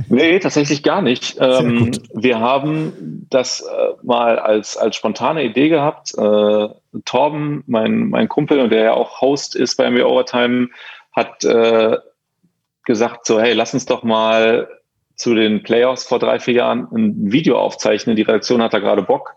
Nee, 0.09 0.39
tatsächlich 0.39 0.83
gar 0.83 1.01
nicht. 1.01 1.37
Ähm, 1.41 1.91
wir 2.13 2.41
haben 2.41 3.25
das 3.29 3.61
äh, 3.61 3.93
mal 4.03 4.37
als, 4.37 4.75
als 4.75 4.97
spontane 4.97 5.45
Idee 5.45 5.69
gehabt. 5.69 6.13
Äh, 6.17 6.67
Torben, 7.05 7.63
mein, 7.67 8.09
mein 8.09 8.27
Kumpel 8.27 8.67
der 8.67 8.83
ja 8.83 8.93
auch 8.93 9.21
Host 9.21 9.55
ist 9.55 9.77
bei 9.77 9.89
mir 9.89 10.09
Overtime, 10.09 10.67
hat 11.13 11.45
gesagt 12.91 13.25
so, 13.25 13.39
hey, 13.39 13.53
lass 13.53 13.73
uns 13.73 13.85
doch 13.85 14.03
mal 14.03 14.67
zu 15.15 15.33
den 15.35 15.63
Playoffs 15.63 16.03
vor 16.03 16.19
drei, 16.19 16.39
vier 16.39 16.55
Jahren 16.55 16.87
ein 16.91 17.31
Video 17.31 17.57
aufzeichnen. 17.57 18.15
Die 18.15 18.23
Redaktion 18.23 18.61
hat 18.61 18.73
da 18.73 18.79
gerade 18.79 19.01
Bock. 19.01 19.33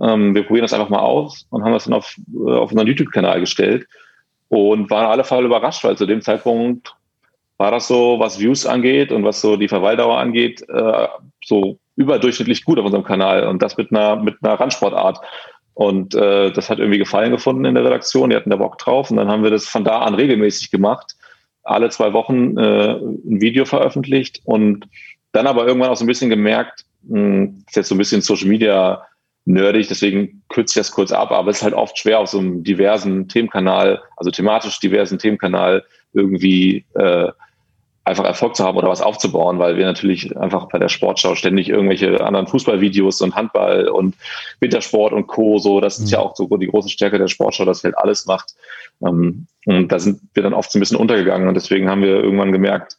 Ähm, 0.00 0.34
wir 0.34 0.44
probieren 0.44 0.64
das 0.64 0.72
einfach 0.72 0.88
mal 0.88 1.00
aus 1.00 1.46
und 1.50 1.64
haben 1.64 1.72
das 1.72 1.84
dann 1.84 1.94
auf, 1.94 2.16
äh, 2.34 2.50
auf 2.50 2.70
unseren 2.70 2.86
YouTube-Kanal 2.86 3.40
gestellt 3.40 3.86
und 4.48 4.90
waren 4.90 5.06
alle 5.06 5.24
Fall 5.24 5.44
überrascht, 5.44 5.84
weil 5.84 5.96
zu 5.96 6.06
dem 6.06 6.20
Zeitpunkt 6.20 6.94
war 7.56 7.70
das 7.70 7.88
so, 7.88 8.18
was 8.18 8.40
Views 8.40 8.66
angeht 8.66 9.10
und 9.12 9.24
was 9.24 9.40
so 9.40 9.56
die 9.56 9.68
Verweildauer 9.68 10.18
angeht, 10.18 10.62
äh, 10.68 11.08
so 11.44 11.78
überdurchschnittlich 11.96 12.64
gut 12.64 12.78
auf 12.78 12.84
unserem 12.84 13.04
Kanal 13.04 13.46
und 13.46 13.62
das 13.62 13.76
mit 13.76 13.90
einer, 13.90 14.16
mit 14.16 14.36
einer 14.42 14.60
Randsportart. 14.60 15.20
Und 15.74 16.14
äh, 16.14 16.50
das 16.52 16.68
hat 16.68 16.78
irgendwie 16.78 16.98
Gefallen 16.98 17.30
gefunden 17.30 17.64
in 17.64 17.74
der 17.74 17.84
Redaktion, 17.84 18.30
die 18.30 18.36
hatten 18.36 18.50
da 18.50 18.56
Bock 18.56 18.78
drauf 18.78 19.10
und 19.10 19.16
dann 19.16 19.28
haben 19.28 19.42
wir 19.42 19.50
das 19.50 19.66
von 19.66 19.84
da 19.84 20.00
an 20.00 20.14
regelmäßig 20.14 20.70
gemacht 20.70 21.16
alle 21.62 21.90
zwei 21.90 22.12
Wochen 22.12 22.56
äh, 22.56 22.92
ein 22.94 23.40
Video 23.40 23.64
veröffentlicht 23.64 24.40
und 24.44 24.86
dann 25.32 25.46
aber 25.46 25.66
irgendwann 25.66 25.90
auch 25.90 25.96
so 25.96 26.04
ein 26.04 26.08
bisschen 26.08 26.30
gemerkt, 26.30 26.84
mh, 27.02 27.18
hm, 27.18 27.64
ist 27.66 27.76
jetzt 27.76 27.88
so 27.88 27.94
ein 27.94 27.98
bisschen 27.98 28.22
Social 28.22 28.48
Media 28.48 29.02
nerdig, 29.44 29.88
deswegen 29.88 30.42
kürze 30.48 30.78
ich 30.78 30.86
das 30.86 30.92
kurz 30.92 31.10
ab, 31.12 31.32
aber 31.32 31.50
es 31.50 31.58
ist 31.58 31.62
halt 31.62 31.74
oft 31.74 31.98
schwer 31.98 32.20
auf 32.20 32.28
so 32.28 32.38
einem 32.38 32.62
diversen 32.62 33.28
Themenkanal, 33.28 34.00
also 34.16 34.30
thematisch 34.30 34.78
diversen 34.78 35.18
Themenkanal 35.18 35.84
irgendwie 36.12 36.84
äh, 36.94 37.28
einfach 38.04 38.24
Erfolg 38.24 38.56
zu 38.56 38.64
haben 38.64 38.76
oder 38.76 38.88
was 38.88 39.00
aufzubauen, 39.00 39.58
weil 39.58 39.76
wir 39.76 39.86
natürlich 39.86 40.36
einfach 40.36 40.66
bei 40.68 40.78
der 40.78 40.88
Sportschau 40.88 41.34
ständig 41.36 41.68
irgendwelche 41.68 42.24
anderen 42.24 42.48
Fußballvideos 42.48 43.20
und 43.20 43.36
Handball 43.36 43.88
und 43.88 44.16
Wintersport 44.60 45.12
und 45.12 45.28
Co. 45.28 45.58
So, 45.58 45.80
das 45.80 45.98
ist 45.98 46.10
ja 46.10 46.18
mhm. 46.18 46.24
auch 46.24 46.36
so 46.36 46.48
die 46.56 46.66
große 46.66 46.88
Stärke 46.88 47.18
der 47.18 47.28
Sportschau, 47.28 47.64
dass 47.64 47.84
halt 47.84 47.96
alles 47.96 48.26
macht. 48.26 48.54
Ähm, 49.06 49.46
und 49.66 49.92
da 49.92 50.00
sind 50.00 50.20
wir 50.34 50.42
dann 50.42 50.54
oft 50.54 50.72
so 50.72 50.78
ein 50.78 50.80
bisschen 50.80 50.96
untergegangen 50.96 51.46
und 51.46 51.54
deswegen 51.54 51.88
haben 51.88 52.02
wir 52.02 52.16
irgendwann 52.16 52.50
gemerkt, 52.50 52.96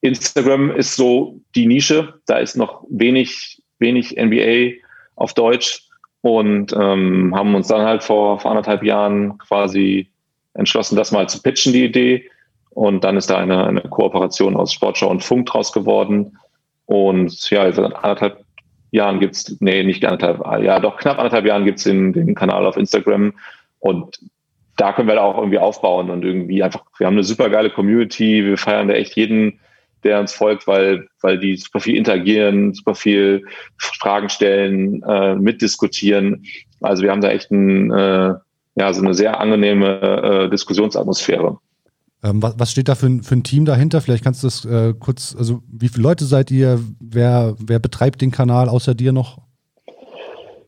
Instagram 0.00 0.70
ist 0.70 0.94
so 0.94 1.40
die 1.56 1.66
Nische, 1.66 2.14
da 2.26 2.38
ist 2.38 2.56
noch 2.56 2.84
wenig, 2.88 3.60
wenig 3.80 4.16
NBA 4.16 4.82
auf 5.16 5.34
Deutsch 5.34 5.88
und 6.20 6.72
ähm, 6.72 7.34
haben 7.34 7.54
uns 7.54 7.66
dann 7.66 7.84
halt 7.84 8.04
vor, 8.04 8.38
vor 8.38 8.52
anderthalb 8.52 8.84
Jahren 8.84 9.38
quasi 9.38 10.08
entschlossen, 10.54 10.96
das 10.96 11.10
mal 11.10 11.28
zu 11.28 11.42
pitchen, 11.42 11.72
die 11.72 11.84
Idee 11.84 12.30
und 12.76 13.04
dann 13.04 13.16
ist 13.16 13.30
da 13.30 13.38
eine, 13.38 13.66
eine 13.66 13.80
Kooperation 13.80 14.54
aus 14.54 14.70
Sportschau 14.70 15.08
und 15.08 15.24
Funk 15.24 15.46
draus 15.46 15.72
geworden. 15.72 16.36
Und 16.84 17.48
ja, 17.48 17.72
seit 17.72 17.94
anderthalb 17.94 18.44
Jahren 18.90 19.18
gibt's 19.18 19.56
nee, 19.60 19.82
nicht 19.82 20.04
anderthalb, 20.04 20.62
ja, 20.62 20.78
doch 20.78 20.98
knapp 20.98 21.16
anderthalb 21.16 21.46
Jahren 21.46 21.64
gibt's 21.64 21.84
den, 21.84 22.12
den 22.12 22.34
Kanal 22.34 22.66
auf 22.66 22.76
Instagram. 22.76 23.32
Und 23.78 24.18
da 24.76 24.92
können 24.92 25.08
wir 25.08 25.14
da 25.14 25.22
auch 25.22 25.38
irgendwie 25.38 25.58
aufbauen 25.58 26.10
und 26.10 26.22
irgendwie 26.22 26.62
einfach, 26.62 26.84
wir 26.98 27.06
haben 27.06 27.14
eine 27.14 27.24
super 27.24 27.48
geile 27.48 27.70
Community, 27.70 28.44
wir 28.44 28.58
feiern 28.58 28.88
da 28.88 28.94
echt 28.94 29.16
jeden, 29.16 29.58
der 30.04 30.20
uns 30.20 30.34
folgt, 30.34 30.66
weil, 30.66 31.08
weil 31.22 31.38
die 31.38 31.56
super 31.56 31.80
viel 31.80 31.96
interagieren, 31.96 32.74
super 32.74 32.94
viel 32.94 33.46
Fragen 33.78 34.28
stellen, 34.28 35.02
äh, 35.08 35.34
mitdiskutieren. 35.34 36.44
Also 36.82 37.02
wir 37.04 37.10
haben 37.10 37.22
da 37.22 37.30
echt 37.30 37.50
ein, 37.50 37.90
äh, 37.90 38.34
ja, 38.74 38.92
so 38.92 39.00
eine 39.00 39.14
sehr 39.14 39.40
angenehme 39.40 40.44
äh, 40.44 40.50
Diskussionsatmosphäre. 40.50 41.58
Ähm, 42.22 42.42
was, 42.42 42.58
was, 42.58 42.70
steht 42.70 42.88
da 42.88 42.94
für, 42.94 43.22
für, 43.22 43.34
ein 43.34 43.42
Team 43.42 43.64
dahinter? 43.64 44.00
Vielleicht 44.00 44.24
kannst 44.24 44.42
du 44.42 44.46
das 44.46 44.64
äh, 44.64 44.94
kurz, 44.98 45.34
also 45.36 45.62
wie 45.70 45.88
viele 45.88 46.02
Leute 46.02 46.24
seid 46.24 46.50
ihr? 46.50 46.80
Wer, 47.00 47.54
wer 47.58 47.78
betreibt 47.78 48.20
den 48.22 48.30
Kanal 48.30 48.68
außer 48.68 48.94
dir 48.94 49.12
noch? 49.12 49.38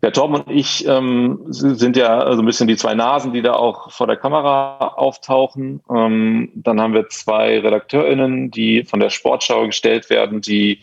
Ja, 0.02 0.12
Torben 0.12 0.36
und 0.36 0.50
ich 0.50 0.86
ähm, 0.86 1.40
sind 1.48 1.96
ja 1.96 2.32
so 2.32 2.40
ein 2.40 2.46
bisschen 2.46 2.68
die 2.68 2.76
zwei 2.76 2.94
Nasen, 2.94 3.32
die 3.32 3.42
da 3.42 3.54
auch 3.54 3.90
vor 3.90 4.06
der 4.06 4.16
Kamera 4.16 4.94
auftauchen. 4.96 5.80
Ähm, 5.90 6.52
dann 6.54 6.80
haben 6.80 6.94
wir 6.94 7.08
zwei 7.08 7.58
RedakteurInnen, 7.58 8.52
die 8.52 8.84
von 8.84 9.00
der 9.00 9.10
Sportschau 9.10 9.66
gestellt 9.66 10.08
werden, 10.08 10.40
die 10.40 10.78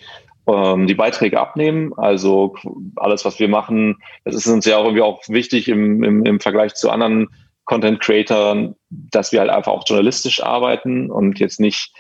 ähm, 0.47 0.86
die 0.88 0.95
Beiträge 0.95 1.39
abnehmen. 1.39 1.93
Also 1.95 2.55
alles, 2.97 3.24
was 3.24 3.39
wir 3.39 3.47
machen, 3.47 4.01
das 4.26 4.36
ist 4.36 4.47
uns 4.47 4.66
ja 4.66 4.78
auch 4.78 4.84
irgendwie 4.84 5.01
auch 5.01 5.22
wichtig 5.30 5.70
im, 5.70 6.03
im, 6.03 6.26
im 6.26 6.39
Vergleich 6.41 6.76
zu 6.76 6.89
anderen 6.89 7.30
Content 7.66 7.99
Creatern, 7.99 8.76
dass 8.89 9.32
wir 9.32 9.41
halt 9.41 9.49
einfach 9.49 9.72
auch 9.72 9.84
journalistisch 9.86 10.41
arbeiten 10.41 11.11
und 11.11 11.39
jetzt 11.39 11.59
nicht 11.59 11.91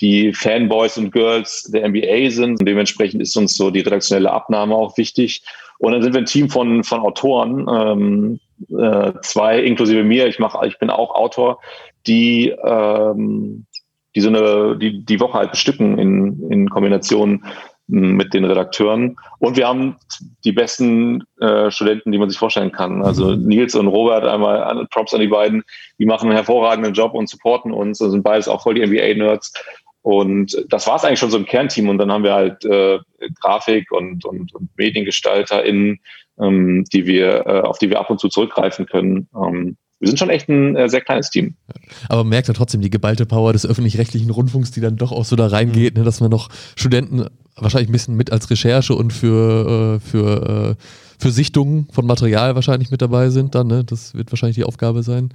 die 0.00 0.32
Fanboys 0.32 0.96
und 0.96 1.10
Girls 1.10 1.64
der 1.72 1.88
NBA 1.88 2.30
sind. 2.30 2.60
Und 2.60 2.66
dementsprechend 2.66 3.20
ist 3.20 3.36
uns 3.36 3.56
so 3.56 3.70
die 3.70 3.80
redaktionelle 3.80 4.30
Abnahme 4.30 4.74
auch 4.74 4.96
wichtig. 4.96 5.42
Und 5.78 5.92
dann 5.92 6.02
sind 6.02 6.14
wir 6.14 6.20
ein 6.20 6.26
Team 6.26 6.48
von, 6.48 6.84
von 6.84 7.00
Autoren, 7.00 7.66
ähm, 7.68 8.40
äh, 8.76 9.12
zwei 9.22 9.60
inklusive 9.60 10.02
mir. 10.02 10.26
Ich 10.26 10.38
mache, 10.38 10.66
ich 10.66 10.78
bin 10.78 10.90
auch 10.90 11.14
Autor, 11.14 11.60
die 12.06 12.54
ähm, 12.64 13.66
die 14.14 14.20
so 14.20 14.28
eine 14.28 14.76
die 14.78 15.04
die 15.04 15.20
Woche 15.20 15.38
halt 15.38 15.50
bestücken 15.52 15.98
in 15.98 16.50
in 16.50 16.70
Kombination 16.70 17.44
mit 17.88 18.34
den 18.34 18.44
Redakteuren. 18.44 19.16
Und 19.38 19.56
wir 19.56 19.66
haben 19.66 19.96
die 20.44 20.52
besten 20.52 21.24
äh, 21.40 21.70
Studenten, 21.70 22.12
die 22.12 22.18
man 22.18 22.28
sich 22.28 22.38
vorstellen 22.38 22.70
kann. 22.70 23.02
Also 23.02 23.34
Nils 23.34 23.74
und 23.74 23.88
Robert, 23.88 24.24
einmal 24.24 24.86
Props 24.90 25.14
an 25.14 25.20
die 25.20 25.28
beiden, 25.28 25.64
die 25.98 26.06
machen 26.06 26.28
einen 26.28 26.36
hervorragenden 26.36 26.92
Job 26.92 27.14
und 27.14 27.28
supporten 27.28 27.72
uns 27.72 28.00
und 28.00 28.10
sind 28.10 28.22
beides 28.22 28.46
auch 28.46 28.62
voll 28.62 28.74
die 28.74 28.86
NBA-Nerds. 28.86 29.52
Und 30.02 30.64
das 30.68 30.86
war 30.86 30.96
es 30.96 31.04
eigentlich 31.04 31.18
schon 31.18 31.30
so 31.30 31.38
im 31.38 31.46
Kernteam. 31.46 31.88
Und 31.88 31.98
dann 31.98 32.12
haben 32.12 32.24
wir 32.24 32.34
halt 32.34 32.64
äh, 32.64 32.98
Grafik 33.40 33.90
und, 33.90 34.24
und, 34.24 34.54
und 34.54 34.68
MediengestalterInnen, 34.76 35.98
ähm, 36.40 36.84
die 36.92 37.06
wir, 37.06 37.46
äh, 37.46 37.60
auf 37.62 37.78
die 37.78 37.90
wir 37.90 38.00
ab 38.00 38.10
und 38.10 38.20
zu 38.20 38.28
zurückgreifen 38.28 38.86
können. 38.86 39.28
Ähm, 39.34 39.76
wir 40.00 40.08
sind 40.08 40.18
schon 40.18 40.30
echt 40.30 40.48
ein 40.48 40.76
äh, 40.76 40.88
sehr 40.88 41.00
kleines 41.00 41.30
Team. 41.30 41.56
Aber 42.08 42.22
man 42.22 42.30
merkt 42.30 42.48
ja 42.48 42.54
trotzdem 42.54 42.80
die 42.80 42.90
geballte 42.90 43.26
Power 43.26 43.52
des 43.52 43.66
öffentlich-rechtlichen 43.66 44.30
Rundfunks, 44.30 44.70
die 44.70 44.80
dann 44.80 44.96
doch 44.96 45.10
auch 45.10 45.24
so 45.24 45.34
da 45.34 45.48
reingeht, 45.48 45.96
ne, 45.96 46.04
dass 46.04 46.20
man 46.20 46.30
noch 46.30 46.50
Studenten 46.76 47.26
wahrscheinlich 47.62 47.88
ein 47.88 47.92
bisschen 47.92 48.16
mit 48.16 48.32
als 48.32 48.50
Recherche 48.50 48.94
und 48.94 49.12
für, 49.12 49.96
äh, 49.96 50.00
für, 50.00 50.76
äh, 50.76 50.82
für 51.18 51.30
Sichtungen 51.30 51.88
von 51.92 52.06
Material 52.06 52.54
wahrscheinlich 52.54 52.90
mit 52.90 53.02
dabei 53.02 53.30
sind 53.30 53.54
dann. 53.54 53.66
Ne? 53.66 53.84
Das 53.84 54.14
wird 54.14 54.30
wahrscheinlich 54.32 54.56
die 54.56 54.64
Aufgabe 54.64 55.02
sein. 55.02 55.32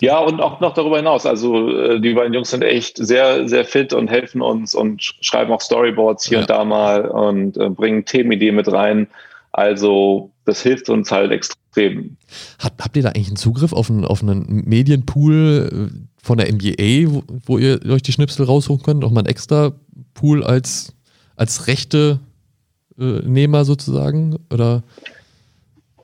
Ja, 0.00 0.18
und 0.18 0.40
auch 0.40 0.60
noch 0.60 0.72
darüber 0.74 0.96
hinaus. 0.96 1.26
Also 1.26 1.68
äh, 1.68 2.00
die 2.00 2.14
beiden 2.14 2.32
Jungs 2.32 2.50
sind 2.50 2.62
echt 2.62 2.96
sehr, 2.96 3.48
sehr 3.48 3.64
fit 3.64 3.92
und 3.92 4.08
helfen 4.08 4.40
uns 4.40 4.74
und 4.74 5.02
schreiben 5.02 5.52
auch 5.52 5.60
Storyboards 5.60 6.26
hier 6.26 6.38
ja. 6.38 6.42
und 6.42 6.50
da 6.50 6.64
mal 6.64 7.06
und 7.06 7.56
äh, 7.58 7.68
bringen 7.68 8.04
Themenideen 8.04 8.56
mit 8.56 8.72
rein. 8.72 9.08
Also 9.52 10.30
das 10.46 10.62
hilft 10.62 10.88
uns 10.88 11.10
halt 11.12 11.32
extrem. 11.32 12.16
Hat, 12.58 12.74
habt 12.80 12.96
ihr 12.96 13.02
da 13.02 13.10
eigentlich 13.10 13.28
einen 13.28 13.36
Zugriff 13.36 13.72
auf 13.72 13.90
einen, 13.90 14.06
auf 14.06 14.22
einen 14.22 14.64
Medienpool 14.66 15.90
äh, 15.92 15.96
von 16.22 16.38
der 16.38 16.50
NBA, 16.50 17.12
wo, 17.12 17.22
wo 17.44 17.58
ihr 17.58 17.80
euch 17.90 18.02
die 18.02 18.12
Schnipsel 18.12 18.46
raussuchen 18.46 18.82
könnt? 18.82 19.04
Auch 19.04 19.10
mal 19.10 19.20
ein 19.20 19.26
extra 19.26 19.72
Pool 20.14 20.42
als, 20.42 20.94
als 21.40 21.66
rechte 21.66 22.20
äh, 22.98 23.02
Nehmer 23.24 23.64
sozusagen? 23.64 24.36
Oder? 24.52 24.82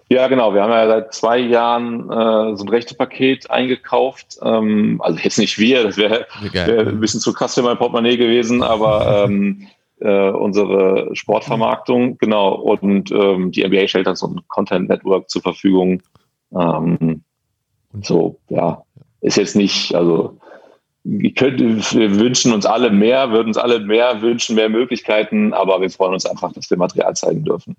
Ja, 0.08 0.28
genau. 0.28 0.54
Wir 0.54 0.62
haben 0.62 0.70
ja 0.70 0.86
seit 0.86 1.12
zwei 1.12 1.38
Jahren 1.38 2.10
äh, 2.10 2.56
so 2.56 2.64
ein 2.64 2.68
Rechtepaket 2.68 3.50
eingekauft. 3.50 4.38
Ähm, 4.42 4.98
also 5.04 5.18
jetzt 5.18 5.38
nicht 5.38 5.58
wir, 5.58 5.82
das 5.82 5.98
wäre 5.98 6.26
wär 6.40 6.88
ein 6.88 7.00
bisschen 7.00 7.20
zu 7.20 7.34
krass 7.34 7.54
für 7.54 7.62
mein 7.62 7.76
Portemonnaie 7.76 8.16
gewesen, 8.16 8.62
aber 8.62 9.24
ähm, 9.26 9.66
äh, 10.00 10.30
unsere 10.30 11.14
Sportvermarktung, 11.14 12.16
genau. 12.16 12.54
Und 12.54 13.10
ähm, 13.10 13.50
die 13.50 13.62
NBA 13.66 13.88
stellt 13.88 14.06
dann 14.06 14.16
so 14.16 14.28
ein 14.28 14.40
Content 14.48 14.88
Network 14.88 15.28
zur 15.28 15.42
Verfügung. 15.42 16.02
Ähm, 16.54 17.22
und 17.92 18.06
so, 18.06 18.38
ja, 18.48 18.82
ist 19.20 19.36
jetzt 19.36 19.56
nicht, 19.56 19.94
also 19.94 20.38
könnte, 21.36 21.76
wir 21.94 22.18
wünschen 22.18 22.52
uns 22.52 22.66
alle 22.66 22.90
mehr, 22.90 23.30
würden 23.30 23.48
uns 23.48 23.56
alle 23.56 23.80
mehr 23.80 24.20
wünschen, 24.22 24.56
mehr 24.56 24.68
Möglichkeiten, 24.68 25.52
aber 25.52 25.80
wir 25.80 25.90
freuen 25.90 26.14
uns 26.14 26.26
einfach, 26.26 26.52
dass 26.52 26.68
wir 26.70 26.76
Material 26.76 27.14
zeigen 27.14 27.44
dürfen. 27.44 27.76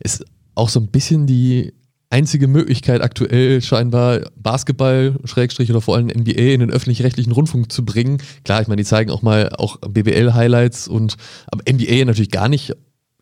Ist 0.00 0.24
auch 0.54 0.68
so 0.68 0.80
ein 0.80 0.88
bisschen 0.88 1.26
die 1.26 1.72
einzige 2.10 2.46
Möglichkeit 2.46 3.02
aktuell 3.02 3.60
scheinbar 3.60 4.20
Basketball, 4.36 5.16
Schrägstrich 5.24 5.70
oder 5.70 5.80
vor 5.80 5.96
allem 5.96 6.06
NBA 6.06 6.52
in 6.52 6.60
den 6.60 6.70
öffentlich-rechtlichen 6.70 7.32
Rundfunk 7.32 7.72
zu 7.72 7.84
bringen. 7.84 8.18
Klar, 8.44 8.62
ich 8.62 8.68
meine, 8.68 8.82
die 8.82 8.86
zeigen 8.86 9.10
auch 9.10 9.22
mal 9.22 9.50
auch 9.56 9.78
BBL-Highlights 9.80 10.86
und 10.86 11.16
aber 11.50 11.62
NBA 11.70 12.04
natürlich 12.04 12.30
gar 12.30 12.48
nicht 12.48 12.72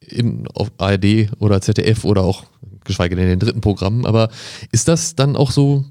in, 0.01 0.47
auf 0.55 0.71
ARD 0.79 1.31
oder 1.39 1.61
ZDF 1.61 2.05
oder 2.05 2.23
auch 2.23 2.45
geschweige 2.85 3.17
denn 3.17 3.25
in 3.25 3.31
den 3.31 3.39
dritten 3.39 3.61
Programmen. 3.61 4.05
Aber 4.05 4.29
ist 4.73 4.89
das 4.89 5.15
dann 5.15 5.37
auch 5.37 5.51
so 5.51 5.85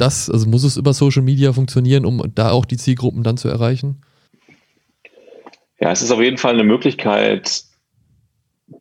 das, 0.00 0.30
also 0.30 0.48
muss 0.48 0.64
es 0.64 0.76
über 0.76 0.92
Social 0.92 1.22
Media 1.22 1.52
funktionieren, 1.52 2.04
um 2.04 2.22
da 2.34 2.50
auch 2.50 2.64
die 2.64 2.76
Zielgruppen 2.76 3.22
dann 3.22 3.36
zu 3.36 3.48
erreichen? 3.48 4.02
Ja, 5.80 5.90
es 5.90 6.02
ist 6.02 6.10
auf 6.10 6.20
jeden 6.20 6.38
Fall 6.38 6.54
eine 6.54 6.64
Möglichkeit, 6.64 7.64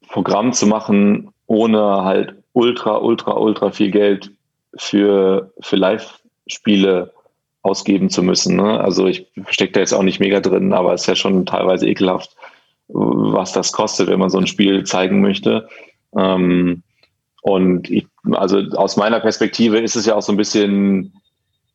Programm 0.09 0.53
zu 0.53 0.67
machen, 0.67 1.29
ohne 1.47 2.03
halt 2.03 2.35
ultra, 2.53 2.97
ultra, 2.97 3.33
ultra 3.37 3.71
viel 3.71 3.91
Geld 3.91 4.31
für, 4.75 5.51
für 5.61 5.75
Live-Spiele 5.75 7.13
ausgeben 7.61 8.09
zu 8.09 8.23
müssen. 8.23 8.55
Ne? 8.55 8.79
Also 8.79 9.07
ich 9.07 9.27
stecke 9.49 9.73
da 9.73 9.79
jetzt 9.79 9.93
auch 9.93 10.03
nicht 10.03 10.19
mega 10.19 10.39
drin, 10.39 10.73
aber 10.73 10.93
es 10.93 11.01
ist 11.01 11.07
ja 11.07 11.15
schon 11.15 11.45
teilweise 11.45 11.87
ekelhaft, 11.87 12.35
was 12.87 13.53
das 13.53 13.71
kostet, 13.71 14.07
wenn 14.07 14.19
man 14.19 14.29
so 14.29 14.37
ein 14.37 14.47
Spiel 14.47 14.83
zeigen 14.83 15.21
möchte. 15.21 15.67
Ähm, 16.15 16.83
und 17.41 17.89
ich, 17.89 18.07
also 18.31 18.59
aus 18.75 18.97
meiner 18.97 19.19
Perspektive 19.19 19.79
ist 19.79 19.95
es 19.95 20.05
ja 20.05 20.15
auch 20.15 20.21
so 20.21 20.33
ein 20.33 20.37
bisschen, 20.37 21.13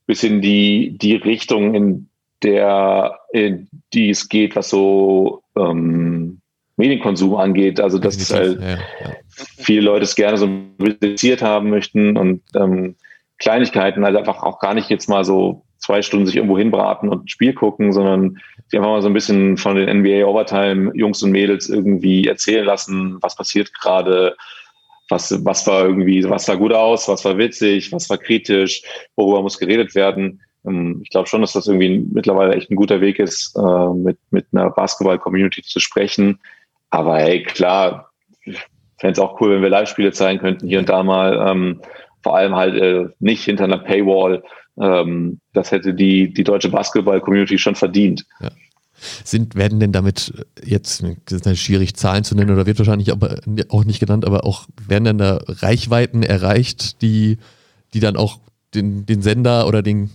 bisschen 0.07 0.40
die, 0.40 0.97
die 0.99 1.16
Richtung, 1.16 1.74
in 1.74 2.09
der 2.42 3.18
in 3.32 3.68
die 3.92 4.11
es 4.11 4.28
geht, 4.28 4.55
was 4.55 4.68
so 4.68 5.42
ähm, 5.57 6.40
Medienkonsum 6.76 7.34
angeht. 7.36 7.80
Also 7.80 7.99
dass 7.99 8.32
halt 8.32 8.61
ja, 8.61 8.68
ja. 8.68 9.16
viele 9.57 9.82
Leute 9.82 10.05
es 10.05 10.14
gerne 10.14 10.36
so 10.36 10.49
reduziert 10.80 11.42
haben 11.42 11.70
möchten 11.70 12.16
und 12.16 12.42
ähm, 12.55 12.97
Kleinigkeiten 13.38 14.05
halt 14.05 14.16
einfach 14.16 14.42
auch 14.42 14.59
gar 14.59 14.74
nicht 14.74 14.90
jetzt 14.90 15.09
mal 15.09 15.24
so 15.24 15.64
zwei 15.78 16.03
Stunden 16.03 16.26
sich 16.26 16.36
irgendwo 16.36 16.57
hinbraten 16.57 17.09
und 17.09 17.24
ein 17.24 17.28
Spiel 17.28 17.53
gucken, 17.53 17.92
sondern 17.92 18.38
sich 18.68 18.78
einfach 18.78 18.90
mal 18.90 19.03
so 19.03 19.09
ein 19.09 19.14
bisschen 19.14 19.57
von 19.57 19.76
den 19.76 20.01
NBA 20.01 20.24
Overtime 20.24 20.92
Jungs 20.95 21.22
und 21.22 21.30
Mädels 21.30 21.68
irgendwie 21.68 22.26
erzählen 22.26 22.64
lassen, 22.64 23.18
was 23.20 23.36
passiert 23.36 23.72
gerade, 23.74 24.36
was, 25.15 25.45
was 25.45 25.67
war 25.67 25.85
irgendwie, 25.85 26.29
was 26.29 26.47
sah 26.47 26.55
gut 26.55 26.73
aus, 26.73 27.09
was 27.09 27.25
war 27.25 27.39
witzig, 27.39 27.93
was 27.93 28.11
war 28.11 28.19
kritisch, 28.19 28.83
worüber 29.17 29.43
muss 29.43 29.59
geredet 29.59 29.95
werden. 29.95 30.41
Ähm, 30.67 31.01
ich 31.03 31.11
glaube 31.11 31.29
schon, 31.29 31.41
dass 31.41 31.53
das 31.53 31.69
irgendwie 31.69 32.07
mittlerweile 32.12 32.55
echt 32.55 32.71
ein 32.71 32.77
guter 32.77 33.01
Weg 33.01 33.19
ist, 33.19 33.57
äh, 33.57 33.95
mit, 33.95 34.19
mit 34.31 34.47
einer 34.53 34.71
Basketball-Community 34.71 35.62
zu 35.62 35.81
sprechen. 35.81 36.41
Aber 36.91 37.19
hey, 37.19 37.43
klar, 37.43 38.11
fände 38.99 39.12
es 39.12 39.19
auch 39.19 39.41
cool, 39.41 39.51
wenn 39.53 39.62
wir 39.62 39.71
Live-Spiele 39.71 40.12
zeigen 40.12 40.41
könnten, 40.41 40.69
hier 40.69 40.81
und 40.81 40.89
da 40.89 41.03
mal. 41.03 41.49
Ähm, 41.49 41.81
vor 42.23 42.37
allem 42.37 42.57
halt 42.57 42.75
äh, 42.75 43.07
nicht 43.21 43.45
hinter 43.45 43.65
einer 43.65 43.79
Paywall. 43.79 44.43
Ähm, 44.81 45.41
das 45.53 45.71
hätte 45.71 45.95
die, 45.95 46.33
die 46.33 46.45
deutsche 46.45 46.71
Basketball-Community 46.71 47.59
schon 47.59 47.75
verdient. 47.75 48.25
Ja. 48.41 48.49
Sind, 49.25 49.55
werden 49.55 49.81
denn 49.81 49.93
damit 49.93 50.33
jetzt, 50.65 51.05
das 51.27 51.41
ist 51.41 51.61
schwierig, 51.61 51.95
Zahlen 51.95 52.25
zu 52.25 52.35
nennen 52.35 52.51
oder 52.51 52.67
wird 52.67 52.79
wahrscheinlich 52.79 53.13
aber 53.13 53.39
auch 53.69 53.85
nicht 53.85 54.01
genannt, 54.01 54.25
aber 54.25 54.45
auch 54.45 54.67
werden 54.87 55.05
dann 55.05 55.19
da 55.19 55.41
Reichweiten 55.47 56.23
erreicht, 56.23 57.03
die, 57.03 57.39
die 57.93 58.01
dann 58.01 58.17
auch 58.17 58.39
den, 58.75 59.07
den 59.07 59.23
Sender 59.23 59.67
oder 59.67 59.83
den 59.83 60.11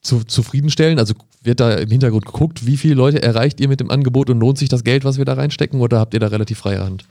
zu, 0.00 0.24
zufriedenstellen? 0.24 0.98
Also 0.98 1.14
wird 1.42 1.60
da 1.60 1.74
im 1.74 1.88
Hintergrund 1.88 2.26
geguckt, 2.26 2.66
wie 2.66 2.76
viele 2.76 2.94
Leute 2.94 3.22
erreicht 3.22 3.60
ihr 3.60 3.68
mit 3.68 3.80
dem 3.80 3.90
Angebot 3.90 4.30
und 4.30 4.40
lohnt 4.40 4.58
sich 4.58 4.68
das 4.68 4.84
Geld, 4.84 5.04
was 5.04 5.18
wir 5.18 5.24
da 5.24 5.34
reinstecken 5.34 5.80
oder 5.80 5.98
habt 5.98 6.14
ihr 6.14 6.20
da 6.20 6.28
relativ 6.28 6.58
freie 6.58 6.84
Hand? 6.84 7.04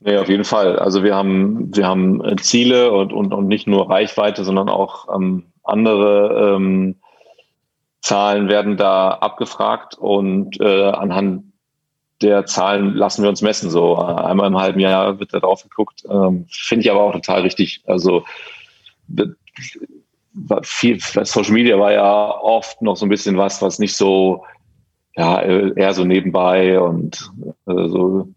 Nee, 0.00 0.16
auf 0.16 0.28
jeden 0.28 0.44
Fall. 0.44 0.78
Also 0.78 1.02
wir 1.02 1.14
haben, 1.14 1.74
wir 1.74 1.86
haben 1.86 2.22
Ziele 2.40 2.92
und, 2.92 3.12
und, 3.12 3.32
und 3.32 3.48
nicht 3.48 3.66
nur 3.66 3.90
Reichweite, 3.90 4.44
sondern 4.44 4.68
auch 4.68 5.06
ähm, 5.14 5.44
andere 5.64 6.56
ähm, 6.56 6.96
Zahlen 8.00 8.48
werden 8.48 8.76
da 8.76 9.10
abgefragt 9.10 9.96
und 9.96 10.60
äh, 10.60 10.90
anhand 10.90 11.44
der 12.22 12.46
Zahlen 12.46 12.94
lassen 12.94 13.22
wir 13.22 13.28
uns 13.28 13.42
messen. 13.42 13.70
So 13.70 13.96
einmal 13.96 14.48
im 14.48 14.58
halben 14.58 14.80
Jahr 14.80 15.18
wird 15.20 15.34
da 15.34 15.40
drauf 15.40 15.62
geguckt. 15.62 16.04
Ähm, 16.08 16.46
Finde 16.50 16.84
ich 16.84 16.90
aber 16.90 17.02
auch 17.02 17.12
total 17.12 17.42
richtig. 17.42 17.82
Also 17.86 18.24
viel 20.62 21.00
Social 21.00 21.52
Media 21.52 21.78
war 21.78 21.92
ja 21.92 22.40
oft 22.40 22.82
noch 22.82 22.96
so 22.96 23.06
ein 23.06 23.08
bisschen 23.08 23.36
was, 23.36 23.62
was 23.62 23.78
nicht 23.78 23.96
so, 23.96 24.44
ja, 25.16 25.42
eher 25.42 25.94
so 25.94 26.04
nebenbei 26.04 26.78
und 26.78 27.30
äh, 27.66 27.88
so 27.88 28.28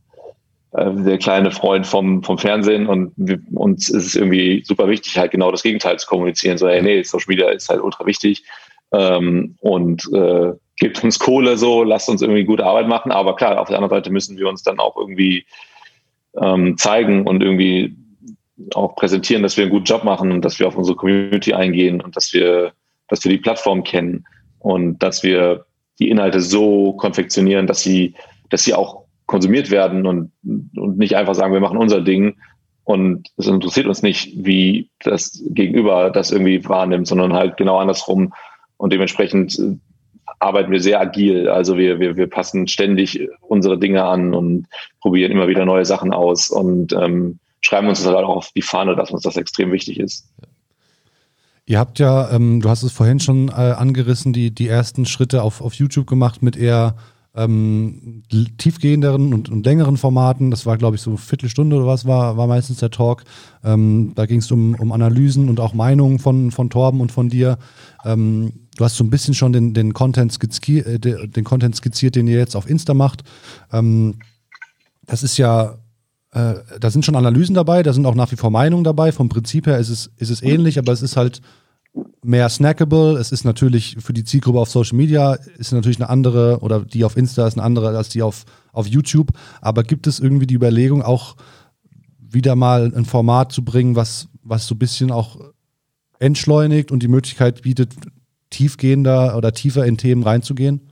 äh, 0.72 0.92
der 0.94 1.18
kleine 1.18 1.52
Freund 1.52 1.86
vom, 1.86 2.24
vom 2.24 2.38
Fernsehen 2.38 2.88
und 2.88 3.14
wir, 3.18 3.40
uns 3.54 3.90
ist 3.90 4.06
es 4.08 4.16
irgendwie 4.16 4.64
super 4.66 4.88
wichtig, 4.88 5.18
halt 5.18 5.32
genau 5.32 5.52
das 5.52 5.64
Gegenteil 5.64 6.00
zu 6.00 6.08
kommunizieren. 6.08 6.58
So, 6.58 6.68
hey, 6.68 6.82
nee, 6.82 7.04
Social 7.04 7.28
Media 7.28 7.50
ist 7.50 7.70
halt 7.70 7.82
ultra 7.82 8.06
wichtig 8.06 8.44
ähm, 8.92 9.56
und 9.60 10.08
äh, 10.14 10.54
gibt 10.78 11.04
uns 11.04 11.20
Kohle 11.20 11.58
so, 11.58 11.84
lasst 11.84 12.10
uns 12.10 12.22
irgendwie 12.22 12.44
gute 12.44 12.66
Arbeit 12.66 12.88
machen. 12.88 13.12
Aber 13.12 13.36
klar, 13.36 13.60
auf 13.60 13.68
der 13.68 13.78
anderen 13.78 13.96
Seite 13.96 14.12
müssen 14.12 14.38
wir 14.38 14.50
uns 14.50 14.64
dann 14.64 14.80
auch 14.80 14.98
irgendwie 14.98 15.46
ähm, 16.42 16.78
zeigen 16.78 17.28
und 17.28 17.44
irgendwie 17.44 17.96
auch 18.74 18.96
präsentieren, 18.96 19.44
dass 19.44 19.58
wir 19.58 19.64
einen 19.64 19.72
guten 19.72 19.86
Job 19.86 20.04
machen 20.04 20.32
und 20.32 20.44
dass 20.44 20.60
wir 20.60 20.68
auf 20.68 20.76
unsere 20.76 20.96
Community 20.96 21.54
eingehen 21.54 22.02
und 22.02 22.16
dass 22.16 22.34
wir, 22.34 22.74
dass 23.08 23.24
wir 23.24 23.32
die 23.32 23.38
Plattform 23.38 23.84
kennen 23.84 24.26
und 24.60 25.02
dass 25.02 25.24
wir 25.24 25.66
die 26.00 26.10
Inhalte 26.10 26.42
so 26.42 26.94
konfektionieren, 26.94 27.68
dass 27.68 27.82
sie, 27.82 28.16
dass 28.50 28.64
sie 28.64 28.74
auch 28.74 29.04
konsumiert 29.26 29.72
werden 29.72 30.06
und, 30.06 30.32
und 30.76 30.98
nicht 30.98 31.16
einfach 31.16 31.36
sagen, 31.36 31.54
wir 31.54 31.60
machen 31.60 31.78
unser 31.78 32.02
Ding, 32.02 32.36
Und 32.84 33.30
es 33.38 33.48
interessiert 33.48 33.86
uns 33.86 34.02
nicht, 34.02 34.34
wie 34.36 34.90
das 35.00 35.44
Gegenüber 35.52 36.10
das 36.10 36.32
irgendwie 36.32 36.68
wahrnimmt, 36.68 37.08
sondern 37.08 37.34
halt 37.34 37.58
genau 37.58 37.78
andersrum. 37.78 38.34
Und 38.82 38.92
dementsprechend 38.92 39.60
äh, 39.60 39.78
arbeiten 40.40 40.72
wir 40.72 40.82
sehr 40.82 41.00
agil. 41.00 41.48
Also 41.48 41.78
wir, 41.78 42.00
wir, 42.00 42.18
wir 42.18 42.28
passen 42.28 42.68
ständig 42.68 43.30
unsere 43.42 43.78
Dinge 43.78 44.04
an 44.04 44.34
und 44.34 44.66
probieren 45.02 45.32
immer 45.32 45.48
wieder 45.48 45.66
neue 45.66 45.86
Sachen 45.86 46.12
aus 46.12 46.50
und 46.50 46.92
ähm, 46.94 47.38
schreiben 47.62 47.88
uns 47.88 48.00
das 48.00 48.08
halt 48.08 48.26
auch 48.26 48.38
auf 48.38 48.52
die 48.56 48.64
Fahne, 48.64 48.96
dass 48.96 49.12
uns 49.12 49.22
das 49.22 49.38
extrem 49.38 49.72
wichtig 49.72 50.00
ist. 50.00 50.28
Ihr 51.68 51.78
habt 51.78 52.00
ja, 52.00 52.32
ähm, 52.32 52.60
du 52.60 52.70
hast 52.70 52.82
es 52.82 52.92
vorhin 52.92 53.20
schon 53.20 53.50
äh, 53.50 53.52
angerissen, 53.52 54.34
die, 54.34 54.50
die 54.50 54.68
ersten 54.68 55.06
Schritte 55.06 55.44
auf, 55.44 55.62
auf 55.62 55.76
YouTube 55.76 56.08
gemacht 56.08 56.42
mit 56.42 56.58
eher 56.58 56.96
ähm, 57.36 58.24
tiefgehenderen 58.58 59.34
und, 59.34 59.50
und, 59.50 59.66
längeren 59.66 59.98
Formaten. 59.98 60.52
Das 60.52 60.66
war, 60.66 60.78
glaube 60.78 60.96
ich, 60.96 61.02
so 61.02 61.12
eine 61.12 61.18
Viertelstunde 61.18 61.78
oder 61.78 61.88
was 61.88 62.06
war, 62.06 62.36
war 62.36 62.48
meistens 62.48 62.80
der 62.80 62.92
Talk. 62.92 63.24
Ähm, 63.64 64.12
da 64.16 64.26
ging 64.26 64.40
es 64.40 64.52
um, 64.52 64.76
um 64.76 64.92
Analysen 64.92 65.50
und 65.50 65.60
auch 65.60 65.74
Meinungen 65.74 66.20
von, 66.20 66.52
von 66.52 66.70
Torben 66.70 67.00
und 67.00 67.12
von 67.12 67.30
dir. 67.30 67.58
Ähm, 68.04 68.52
du 68.78 68.86
hast 68.86 68.96
so 68.96 69.04
ein 69.04 69.10
bisschen 69.10 69.34
schon 69.34 69.54
den, 69.54 69.74
den, 69.74 69.94
Content 69.94 70.32
skizziert, 70.32 71.06
äh, 71.06 71.28
den 71.28 71.44
Content 71.44 71.76
skizziert, 71.76 72.16
den 72.16 72.28
ihr 72.28 72.38
jetzt 72.38 72.56
auf 72.56 72.70
Insta 72.70 72.94
macht. 72.94 73.24
Ähm, 73.72 74.16
das 75.06 75.24
ist 75.24 75.38
ja, 75.38 75.78
äh, 76.32 76.56
da 76.80 76.90
sind 76.90 77.06
schon 77.06 77.16
Analysen 77.16 77.56
dabei, 77.56 77.84
da 77.84 77.94
sind 77.94 78.06
auch 78.06 78.16
nach 78.16 78.32
wie 78.32 78.38
vor 78.38 78.52
Meinungen 78.52 78.84
dabei. 78.84 79.12
Vom 79.12 79.30
Prinzip 79.30 79.68
her 79.68 79.78
ist 79.78 79.90
es, 79.90 80.12
ist 80.18 80.30
es 80.30 80.42
ähnlich, 80.42 80.80
aber 80.80 80.94
es 80.94 81.02
ist 81.02 81.18
halt 81.18 81.42
mehr 82.24 82.48
snackable. 82.50 83.18
Es 83.18 83.32
ist 83.32 83.44
natürlich 83.44 83.98
für 84.00 84.14
die 84.14 84.24
Zielgruppe 84.24 84.60
auf 84.60 84.70
Social 84.70 84.98
Media 84.98 85.34
ist 85.58 85.74
natürlich 85.74 86.00
eine 86.00 86.10
andere 86.10 86.60
oder 86.62 86.82
die 86.82 87.04
auf 87.04 87.18
Insta 87.18 87.46
ist 87.48 87.56
eine 87.56 87.64
andere 87.64 87.98
als 87.98 88.10
die 88.10 88.22
auf, 88.22 88.46
auf 88.72 88.88
YouTube. 88.88 89.32
Aber 89.60 89.84
gibt 89.84 90.08
es 90.08 90.20
irgendwie 90.20 90.48
die 90.48 90.56
Überlegung, 90.56 91.02
auch 91.02 91.36
wieder 92.20 92.56
mal 92.56 92.94
ein 92.96 93.06
Format 93.06 93.52
zu 93.52 93.64
bringen, 93.66 93.96
was, 93.96 94.30
was 94.42 94.68
so 94.68 94.76
ein 94.76 94.80
bisschen 94.80 95.12
auch 95.12 95.38
entschleunigt 96.20 96.92
und 96.92 97.04
die 97.04 97.10
Möglichkeit 97.10 97.64
bietet, 97.64 97.94
tiefgehender 98.52 99.36
oder 99.36 99.52
tiefer 99.52 99.86
in 99.86 99.98
Themen 99.98 100.22
reinzugehen? 100.22 100.92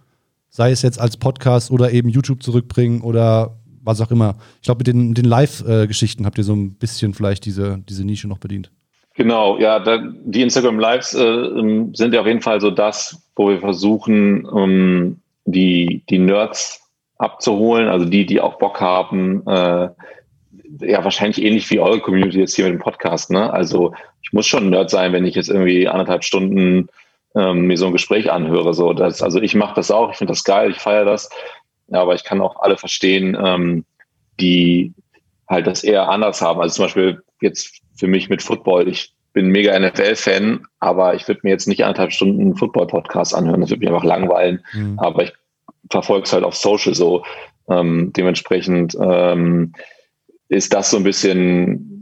Sei 0.50 0.72
es 0.72 0.82
jetzt 0.82 1.00
als 1.00 1.18
Podcast 1.18 1.70
oder 1.70 1.92
eben 1.92 2.10
YouTube 2.10 2.42
zurückbringen 2.42 3.02
oder 3.02 3.60
was 3.84 4.02
auch 4.02 4.12
immer. 4.12 4.36
Ich 4.56 4.64
glaube, 4.64 4.80
mit 4.80 4.88
den, 4.88 5.14
den 5.14 5.26
Live-Geschichten 5.26 6.26
habt 6.26 6.38
ihr 6.40 6.44
so 6.44 6.56
ein 6.56 6.74
bisschen 6.74 7.14
vielleicht 7.14 7.46
diese, 7.46 7.80
diese 7.88 8.04
Nische 8.04 8.28
noch 8.28 8.40
bedient. 8.40 8.72
Genau, 9.20 9.58
ja, 9.58 9.80
da, 9.80 9.98
die 10.24 10.42
Instagram 10.42 10.80
Lives 10.80 11.14
äh, 11.14 11.24
ähm, 11.24 11.94
sind 11.94 12.14
ja 12.14 12.22
auf 12.22 12.28
jeden 12.28 12.42
Fall 12.42 12.62
so 12.62 12.72
das, 12.72 13.22
wo 13.36 13.50
wir 13.50 13.60
versuchen, 13.60 14.48
ähm, 14.56 15.18
die, 15.46 16.04
die 16.10 16.20
Nerds 16.20 16.82
abzuholen, 17.18 17.90
also 17.90 18.06
die, 18.06 18.26
die 18.26 18.40
auch 18.40 18.58
Bock 18.60 18.80
haben, 18.80 19.46
äh, 19.46 19.90
ja, 20.82 21.04
wahrscheinlich 21.04 21.44
ähnlich 21.44 21.70
wie 21.70 21.80
eure 21.80 22.00
Community 22.00 22.40
jetzt 22.40 22.56
hier 22.56 22.66
mit 22.66 22.76
dem 22.76 22.80
Podcast, 22.80 23.32
ne? 23.32 23.52
Also 23.52 23.94
ich 24.22 24.32
muss 24.32 24.48
schon 24.48 24.66
ein 24.66 24.70
Nerd 24.70 24.90
sein, 24.90 25.12
wenn 25.12 25.26
ich 25.26 25.36
jetzt 25.36 25.50
irgendwie 25.50 25.88
anderthalb 25.88 26.24
Stunden 26.24 26.88
ähm, 27.36 27.68
mir 27.68 27.78
so 27.78 27.88
ein 27.88 27.94
Gespräch 27.94 28.32
anhöre. 28.32 28.74
So, 28.74 28.94
das, 28.94 29.22
also 29.22 29.42
ich 29.42 29.56
mache 29.56 29.76
das 29.76 29.92
auch, 29.92 30.12
ich 30.12 30.18
finde 30.18 30.32
das 30.32 30.44
geil, 30.44 30.72
ich 30.72 30.80
feiere 30.80 31.06
das, 31.06 31.30
ja, 31.88 32.02
aber 32.02 32.16
ich 32.16 32.24
kann 32.24 32.42
auch 32.42 32.62
alle 32.62 32.78
verstehen, 32.78 33.38
ähm, 33.42 33.86
die 34.40 34.94
halt 35.48 35.68
das 35.68 35.84
eher 35.84 36.10
anders 36.10 36.42
haben. 36.42 36.62
Also 36.62 36.76
zum 36.76 36.86
Beispiel 36.86 37.22
jetzt 37.42 37.82
für 37.96 38.08
mich 38.08 38.30
mit 38.30 38.42
Football. 38.42 38.88
Ich 38.88 39.14
bin 39.34 39.48
mega 39.50 39.78
NFL-Fan, 39.78 40.66
aber 40.80 41.16
ich 41.16 41.28
würde 41.28 41.42
mir 41.44 41.52
jetzt 41.52 41.68
nicht 41.68 41.84
anderthalb 41.84 42.12
Stunden 42.12 42.56
Football-Podcast 42.56 43.36
anhören. 43.36 43.62
Das 43.62 43.70
würde 43.70 43.80
mich 43.80 43.90
einfach 43.90 44.04
langweilen. 44.04 44.64
Mhm. 44.74 45.00
Aber 45.00 45.24
ich 45.24 45.34
verfolge 45.90 46.24
es 46.24 46.34
halt 46.34 46.44
auf 46.44 46.56
Social 46.56 46.94
so. 46.94 47.24
Ähm, 47.70 48.12
dementsprechend 48.14 48.98
ähm, 49.00 49.74
ist 50.48 50.74
das 50.74 50.90
so 50.92 50.98
ein 50.98 51.04
bisschen 51.04 51.99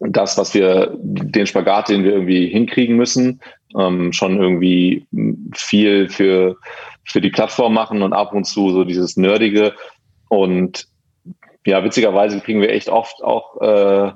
das, 0.00 0.38
was 0.38 0.54
wir, 0.54 0.96
den 0.98 1.46
Spagat, 1.46 1.88
den 1.88 2.04
wir 2.04 2.12
irgendwie 2.12 2.48
hinkriegen 2.48 2.96
müssen, 2.96 3.40
ähm, 3.78 4.12
schon 4.12 4.40
irgendwie 4.40 5.06
viel 5.54 6.08
für, 6.08 6.56
für 7.04 7.20
die 7.20 7.30
Plattform 7.30 7.74
machen 7.74 8.02
und 8.02 8.12
ab 8.12 8.32
und 8.32 8.44
zu 8.44 8.70
so 8.70 8.84
dieses 8.84 9.16
Nerdige. 9.16 9.74
Und 10.28 10.86
ja, 11.66 11.84
witzigerweise 11.84 12.40
kriegen 12.40 12.60
wir 12.60 12.70
echt 12.70 12.88
oft 12.88 13.22
auch 13.22 13.60
äh, 13.60 14.12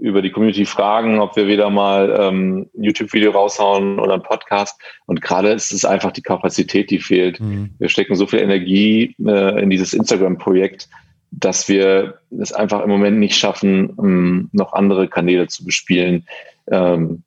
über 0.00 0.22
die 0.22 0.30
Community 0.30 0.64
fragen, 0.64 1.20
ob 1.20 1.36
wir 1.36 1.46
wieder 1.46 1.68
mal 1.68 2.16
ähm, 2.18 2.68
ein 2.74 2.82
YouTube-Video 2.84 3.32
raushauen 3.32 3.98
oder 3.98 4.14
ein 4.14 4.22
Podcast. 4.22 4.80
Und 5.06 5.20
gerade 5.20 5.50
ist 5.50 5.72
es 5.72 5.84
einfach 5.84 6.12
die 6.12 6.22
Kapazität, 6.22 6.90
die 6.90 6.98
fehlt. 6.98 7.38
Mhm. 7.38 7.70
Wir 7.78 7.90
stecken 7.90 8.14
so 8.14 8.26
viel 8.26 8.38
Energie 8.38 9.14
äh, 9.26 9.62
in 9.62 9.68
dieses 9.68 9.92
Instagram-Projekt, 9.92 10.88
dass 11.30 11.68
wir 11.68 12.20
es 12.38 12.52
einfach 12.52 12.82
im 12.82 12.90
Moment 12.90 13.18
nicht 13.18 13.36
schaffen, 13.36 13.96
ähm, 13.98 14.48
noch 14.52 14.72
andere 14.72 15.08
Kanäle 15.08 15.48
zu 15.48 15.64
bespielen. 15.64 16.26
Ähm, 16.70 17.22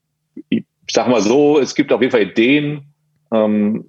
ich 0.49 0.65
sag 0.91 1.07
mal 1.07 1.21
so, 1.21 1.59
es 1.59 1.75
gibt 1.75 1.91
auf 1.93 2.01
jeden 2.01 2.11
Fall 2.11 2.23
Ideen, 2.23 2.83
ähm, 3.31 3.85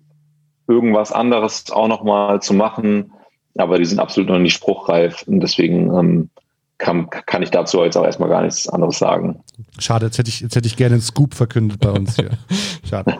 irgendwas 0.69 1.13
anderes 1.13 1.71
auch 1.71 1.89
noch 1.89 2.05
mal 2.05 2.41
zu 2.41 2.55
machen, 2.55 3.13
aber 3.57 3.79
die 3.79 3.85
sind 3.85 3.99
absolut 3.99 4.31
noch 4.31 4.39
nicht 4.39 4.55
spruchreif. 4.55 5.25
Und 5.27 5.41
deswegen 5.41 6.31
kann, 6.79 7.09
kann 7.11 7.43
ich 7.43 7.51
dazu 7.51 7.83
jetzt 7.85 7.97
auch 7.97 8.05
erstmal 8.05 8.29
gar 8.29 8.43
nichts 8.43 8.69
anderes 8.69 8.99
sagen. 8.99 9.41
Schade, 9.79 10.07
jetzt 10.07 10.19
hätte 10.19 10.29
ich, 10.29 10.41
jetzt 10.41 10.57
hätte 10.57 10.67
ich 10.67 10.77
gerne 10.77 10.95
einen 10.95 11.03
Scoop 11.03 11.35
verkündet 11.35 11.81
bei 11.81 11.91
uns 11.91 12.17
hier. 12.17 12.31
Schade. 12.89 13.19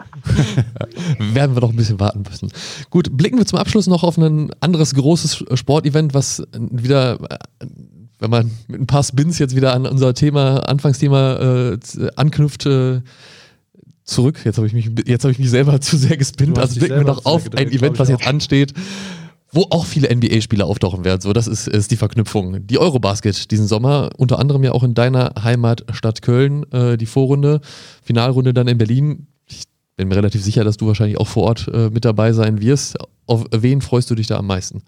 Werden 1.19 1.55
wir 1.55 1.61
doch 1.61 1.69
ein 1.69 1.75
bisschen 1.75 1.99
warten 1.99 2.23
müssen. 2.29 2.51
Gut, 2.89 3.15
blicken 3.15 3.37
wir 3.37 3.45
zum 3.45 3.59
Abschluss 3.59 3.87
noch 3.87 4.03
auf 4.03 4.17
ein 4.17 4.51
anderes 4.59 4.93
großes 4.93 5.45
Sportevent, 5.53 6.13
was 6.13 6.43
wieder, 6.53 7.19
wenn 8.19 8.29
man 8.29 8.51
mit 8.67 8.81
ein 8.81 8.87
paar 8.87 9.03
Spins 9.03 9.39
jetzt 9.39 9.55
wieder 9.55 9.73
an 9.73 9.85
unser 9.85 10.13
Thema, 10.13 10.59
Anfangsthema 10.67 11.35
äh, 11.35 11.77
anknüpft, 12.15 12.65
äh, 12.65 13.01
zurück. 14.03 14.41
Jetzt 14.43 14.57
habe 14.57 14.67
ich, 14.67 14.73
mich, 14.73 14.87
hab 14.87 15.31
ich 15.31 15.39
mich 15.39 15.49
selber 15.49 15.79
zu 15.81 15.97
sehr 15.97 16.17
gespinnt. 16.17 16.59
Also 16.59 16.79
blicken 16.79 16.97
wir 16.97 17.03
noch 17.05 17.25
auf 17.25 17.51
ein 17.55 17.71
Event, 17.71 17.99
was 17.99 18.09
jetzt 18.09 18.27
ansteht 18.27 18.73
wo 19.55 19.67
auch 19.69 19.85
viele 19.85 20.13
NBA-Spieler 20.13 20.65
auftauchen 20.65 21.05
werden. 21.05 21.21
So, 21.21 21.31
das 21.31 21.47
ist, 21.47 21.67
ist 21.67 21.89
die 21.89 21.95
Verknüpfung. 21.95 22.67
Die 22.67 22.77
Eurobasket 22.77 23.49
diesen 23.51 23.67
Sommer, 23.67 24.09
unter 24.17 24.37
anderem 24.37 24.63
ja 24.63 24.73
auch 24.73 24.83
in 24.83 24.93
deiner 24.93 25.33
Heimatstadt 25.41 26.21
Köln, 26.21 26.65
äh, 26.73 26.97
die 26.97 27.05
Vorrunde, 27.05 27.61
Finalrunde 28.03 28.53
dann 28.53 28.67
in 28.67 28.77
Berlin. 28.77 29.27
Ich 29.47 29.63
bin 29.95 30.09
mir 30.09 30.17
relativ 30.17 30.43
sicher, 30.43 30.65
dass 30.65 30.75
du 30.75 30.87
wahrscheinlich 30.87 31.17
auch 31.17 31.27
vor 31.27 31.43
Ort 31.43 31.69
äh, 31.73 31.89
mit 31.89 32.03
dabei 32.03 32.33
sein 32.33 32.61
wirst. 32.61 32.97
Auf 33.27 33.45
wen 33.51 33.81
freust 33.81 34.11
du 34.11 34.15
dich 34.15 34.27
da 34.27 34.37
am 34.37 34.47
meisten? 34.47 34.83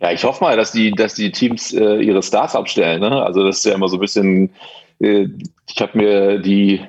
Ja, 0.00 0.12
ich 0.12 0.22
hoffe 0.22 0.44
mal, 0.44 0.56
dass 0.56 0.72
die, 0.72 0.90
dass 0.92 1.14
die 1.14 1.32
Teams 1.32 1.72
äh, 1.72 1.96
ihre 1.96 2.22
Stars 2.22 2.54
abstellen. 2.54 3.00
Ne? 3.00 3.22
Also 3.22 3.44
das 3.44 3.58
ist 3.58 3.64
ja 3.64 3.74
immer 3.74 3.88
so 3.88 3.96
ein 3.96 4.00
bisschen, 4.00 4.50
äh, 5.00 5.28
ich 5.66 5.80
habe 5.80 5.96
mir 5.96 6.38
die 6.38 6.80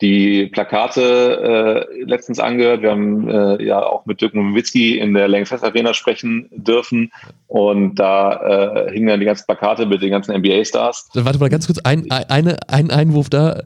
die 0.00 0.46
Plakate 0.46 1.86
äh, 1.90 2.02
letztens 2.02 2.38
angehört. 2.38 2.82
Wir 2.82 2.90
haben 2.90 3.28
äh, 3.28 3.64
ja 3.64 3.82
auch 3.82 4.04
mit 4.04 4.20
Dirk 4.20 4.34
Nowitzki 4.34 4.98
in 4.98 5.14
der 5.14 5.26
Langfest 5.26 5.64
Arena 5.64 5.94
sprechen 5.94 6.48
dürfen. 6.50 7.12
Und 7.46 7.94
da 7.94 8.86
äh, 8.86 8.92
hingen 8.92 9.06
dann 9.06 9.20
die 9.20 9.26
ganzen 9.26 9.46
Plakate 9.46 9.86
mit 9.86 10.02
den 10.02 10.10
ganzen 10.10 10.36
NBA-Stars. 10.36 11.08
Warte 11.14 11.38
mal 11.38 11.48
ganz 11.48 11.66
kurz, 11.66 11.78
ein, 11.78 12.10
ein, 12.10 12.56
ein 12.68 12.90
Einwurf 12.90 13.30
da 13.30 13.62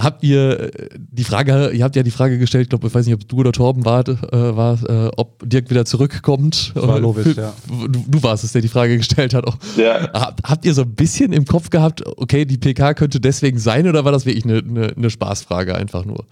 habt 0.00 0.22
ihr 0.22 0.60
äh, 0.60 0.70
die 0.96 1.24
Frage, 1.24 1.70
ihr 1.70 1.84
habt 1.84 1.96
ja 1.96 2.02
die 2.02 2.10
Frage 2.10 2.38
gestellt, 2.38 2.64
ich 2.64 2.68
glaube, 2.68 2.86
ich 2.86 2.94
weiß 2.94 3.06
nicht, 3.06 3.14
ob 3.14 3.28
du 3.28 3.36
oder 3.38 3.52
Torben 3.52 3.84
wart, 3.84 4.08
äh, 4.08 4.16
war, 4.32 4.78
äh, 4.88 5.10
ob 5.16 5.42
Dirk 5.44 5.70
wieder 5.70 5.84
zurückkommt. 5.84 6.72
war 6.74 6.98
Lovic, 6.98 7.36
ja. 7.36 7.52
Du, 7.68 8.04
du, 8.08 8.22
warst 8.22 8.44
es, 8.44 8.52
der 8.52 8.62
die 8.62 8.68
Frage 8.68 8.96
gestellt 8.96 9.34
hat. 9.34 9.44
Ja. 9.76 10.12
Habt, 10.12 10.48
habt, 10.48 10.64
ihr 10.64 10.74
so 10.74 10.82
ein 10.82 10.94
bisschen 10.94 11.32
im 11.32 11.44
Kopf 11.44 11.70
gehabt, 11.70 12.02
okay, 12.06 12.44
die 12.44 12.58
PK 12.58 12.94
könnte 12.94 13.20
deswegen 13.20 13.58
sein 13.58 13.88
oder 13.88 14.04
war 14.04 14.12
das 14.12 14.26
wirklich 14.26 14.44
eine, 14.44 14.58
eine, 14.58 14.92
eine 14.96 15.10
Spaßfrage 15.10 15.74
einfach 15.74 16.04
nur? 16.04 16.24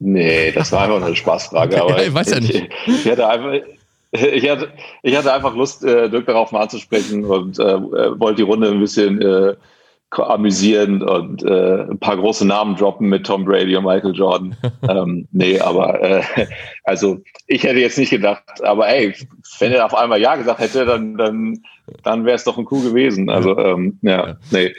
Nee, 0.00 0.52
das 0.52 0.72
war 0.72 0.82
einfach 0.82 1.04
eine 1.04 1.16
Spaßfrage. 1.16 1.80
aber 1.80 2.00
ja, 2.00 2.02
ich 2.08 2.14
weiß 2.14 2.30
ja 2.30 2.40
nicht. 2.40 2.54
Ich, 2.86 3.06
ich, 3.06 3.10
hatte 3.10 3.28
einfach, 3.28 3.52
ich, 4.12 4.48
hatte, 4.48 4.68
ich 5.02 5.16
hatte 5.16 5.32
einfach 5.32 5.54
Lust, 5.54 5.84
äh, 5.84 6.10
Dirk 6.10 6.26
darauf 6.26 6.52
mal 6.52 6.62
anzusprechen 6.62 7.24
und 7.24 7.58
äh, 7.58 7.80
wollte 8.18 8.36
die 8.36 8.42
Runde 8.42 8.70
ein 8.70 8.80
bisschen 8.80 9.20
äh, 9.22 9.54
amüsieren 10.18 11.02
und 11.02 11.42
äh, 11.42 11.82
ein 11.90 11.98
paar 11.98 12.16
große 12.16 12.46
Namen 12.46 12.76
droppen 12.76 13.08
mit 13.08 13.26
Tom 13.26 13.44
Brady 13.44 13.76
und 13.76 13.84
Michael 13.84 14.14
Jordan. 14.14 14.56
ähm, 14.88 15.28
nee, 15.32 15.60
aber 15.60 16.00
äh, 16.02 16.22
also 16.84 17.18
ich 17.46 17.64
hätte 17.64 17.80
jetzt 17.80 17.98
nicht 17.98 18.10
gedacht, 18.10 18.62
aber 18.62 18.88
ey, 18.88 19.14
wenn 19.58 19.72
er 19.72 19.84
auf 19.84 19.94
einmal 19.94 20.20
Ja 20.20 20.36
gesagt 20.36 20.60
hätte, 20.60 20.84
dann, 20.84 21.16
dann, 21.16 21.58
dann 22.02 22.24
wäre 22.24 22.36
es 22.36 22.44
doch 22.44 22.58
ein 22.58 22.64
Coup 22.64 22.82
gewesen. 22.82 23.30
Also 23.30 23.58
ähm, 23.58 23.98
ja, 24.02 24.36
nee. 24.50 24.72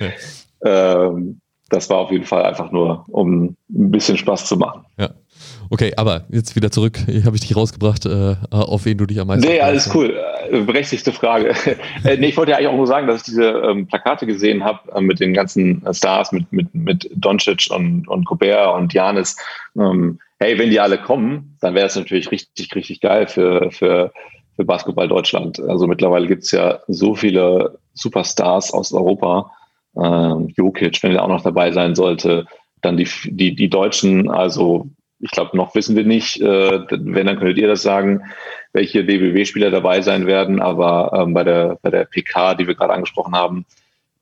Ähm, 0.64 1.42
das 1.70 1.90
war 1.90 1.98
auf 1.98 2.12
jeden 2.12 2.26
Fall 2.26 2.44
einfach 2.44 2.72
nur, 2.72 3.06
um 3.08 3.44
ein 3.44 3.58
bisschen 3.92 4.18
Spaß 4.18 4.46
zu 4.46 4.58
machen. 4.58 4.86
Ja. 4.98 5.10
Okay, 5.70 5.94
aber 5.98 6.26
jetzt 6.30 6.56
wieder 6.56 6.72
zurück. 6.72 7.00
Hier 7.06 7.26
habe 7.26 7.36
ich 7.36 7.42
dich 7.42 7.56
rausgebracht, 7.56 8.06
äh, 8.06 8.36
auf 8.52 8.86
wen 8.86 8.98
du 8.98 9.06
dich 9.06 9.20
am 9.20 9.28
meisten. 9.28 9.48
Nee, 9.48 9.60
alles 9.60 9.94
cool. 9.94 10.16
Äh, 10.52 10.62
berechtigte 10.62 11.12
Frage. 11.12 11.50
äh, 12.04 12.18
nee, 12.18 12.28
ich 12.28 12.38
wollte 12.38 12.52
ja 12.52 12.58
eigentlich 12.58 12.70
auch 12.70 12.76
nur 12.76 12.88
sagen, 12.88 13.08
dass 13.08 13.18
ich 13.18 13.24
diese 13.24 13.50
ähm, 13.50 13.88
Plakate 13.88 14.26
gesehen 14.26 14.64
habe 14.64 14.91
äh, 14.93 15.02
mit 15.02 15.20
den 15.20 15.34
ganzen 15.34 15.84
Stars, 15.91 16.32
mit, 16.32 16.52
mit, 16.52 16.74
mit 16.74 17.10
Doncic 17.16 17.68
und, 17.70 18.08
und 18.08 18.26
Gobert 18.26 18.76
und 18.76 18.93
Janis. 18.93 19.38
Ähm, 19.78 20.20
hey, 20.39 20.58
wenn 20.58 20.70
die 20.70 20.80
alle 20.80 20.98
kommen, 20.98 21.58
dann 21.62 21.76
wäre 21.76 21.88
es 21.88 21.96
natürlich 21.96 22.32
richtig, 22.32 22.74
richtig 22.76 23.02
geil 23.02 23.28
für, 23.28 23.72
für, 23.72 24.12
für 24.56 24.66
Basketball 24.66 25.08
Deutschland. 25.08 25.60
Also 25.60 25.88
mittlerweile 25.88 26.28
gibt 26.28 26.43
es 26.43 26.52
ja 26.52 26.80
so 26.88 27.16
viele 27.16 27.80
Superstars 27.93 28.74
aus 28.74 28.93
Europa. 28.93 29.52
äh, 29.96 30.36
Jokic, 30.58 31.02
wenn 31.04 31.14
er 31.14 31.24
auch 31.24 31.30
noch 31.30 31.43
dabei 31.43 31.72
sein 31.72 31.96
sollte, 31.96 32.46
dann 32.82 32.98
die, 32.98 33.08
die, 33.26 33.56
die 33.56 33.70
Deutschen, 33.70 34.30
also 34.30 34.89
ich 35.26 35.32
glaube, 35.32 35.58
noch 35.58 35.74
wissen 35.74 35.96
wir 35.96 36.06
nicht, 36.06 36.40
äh, 36.40 36.80
wenn, 36.92 37.26
dann 37.26 37.40
könntet 37.40 37.58
ihr 37.58 37.68
das 37.68 37.82
sagen, 37.82 38.22
welche 38.74 39.04
DBW-Spieler 39.04 39.72
dabei 39.72 40.02
sein 40.02 40.28
werden, 40.28 40.62
aber 40.62 41.12
ähm, 41.16 41.34
bei, 41.34 41.44
der, 41.44 41.80
bei 41.82 41.90
der 41.90 42.06
PK, 42.06 42.54
die 42.54 42.68
wir 42.68 42.76
gerade 42.76 42.94
angesprochen 42.94 43.34
haben, 43.34 43.66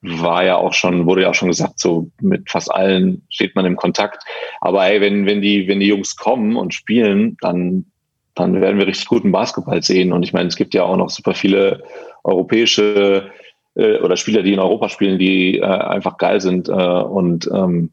war 0.01 0.45
ja 0.45 0.56
auch 0.56 0.74
schon, 0.74 1.06
wurde 1.06 1.24
ja 1.24 1.30
auch 1.30 1.36
schon 1.36 1.49
gesagt, 1.49 1.78
so 1.78 2.10
mit 2.22 2.49
fast 2.49 2.74
allen 2.74 3.24
steht 3.30 3.54
man 3.56 3.66
im 3.66 3.76
Kontakt. 3.76 4.24
Aber 4.62 4.86
ey, 4.86 5.01
wenn, 5.01 5.26
wenn 5.26 5.41
die, 5.41 5.68
wenn 5.68 5.82
die 5.82 5.88
Jungs 5.88 6.16
kommen 6.16 6.56
und 6.56 6.74
spielen, 6.74 7.36
dann, 7.41 7.86
dann 8.34 8.62
werden 8.62 8.80
wir 8.80 8.88
richtig 8.88 9.08
guten 9.08 9.34
Basketball 9.34 9.84
sehen. 9.84 10.14
Und 10.14 10.24
ich 10.24 10.32
meine, 10.32 10.47
es 10.47 10.56
gibt 10.56 10.74
ja 10.74 10.84
auch 10.84 10.95
noch 10.95 11.10
super 11.10 11.34
viele 11.34 11.84
europäische 12.24 13.30
äh, 13.76 13.97
oder 13.97 14.16
Spieler, 14.16 14.41
die 14.41 14.54
in 14.54 14.60
Europa 14.60 14.88
spielen, 14.88 15.20
die 15.20 15.58
äh, 15.58 15.64
einfach 15.64 16.18
geil 16.18 16.39
sind. 16.39 16.70
Äh, 16.70 16.72
und 16.72 17.49
ähm, 17.54 17.89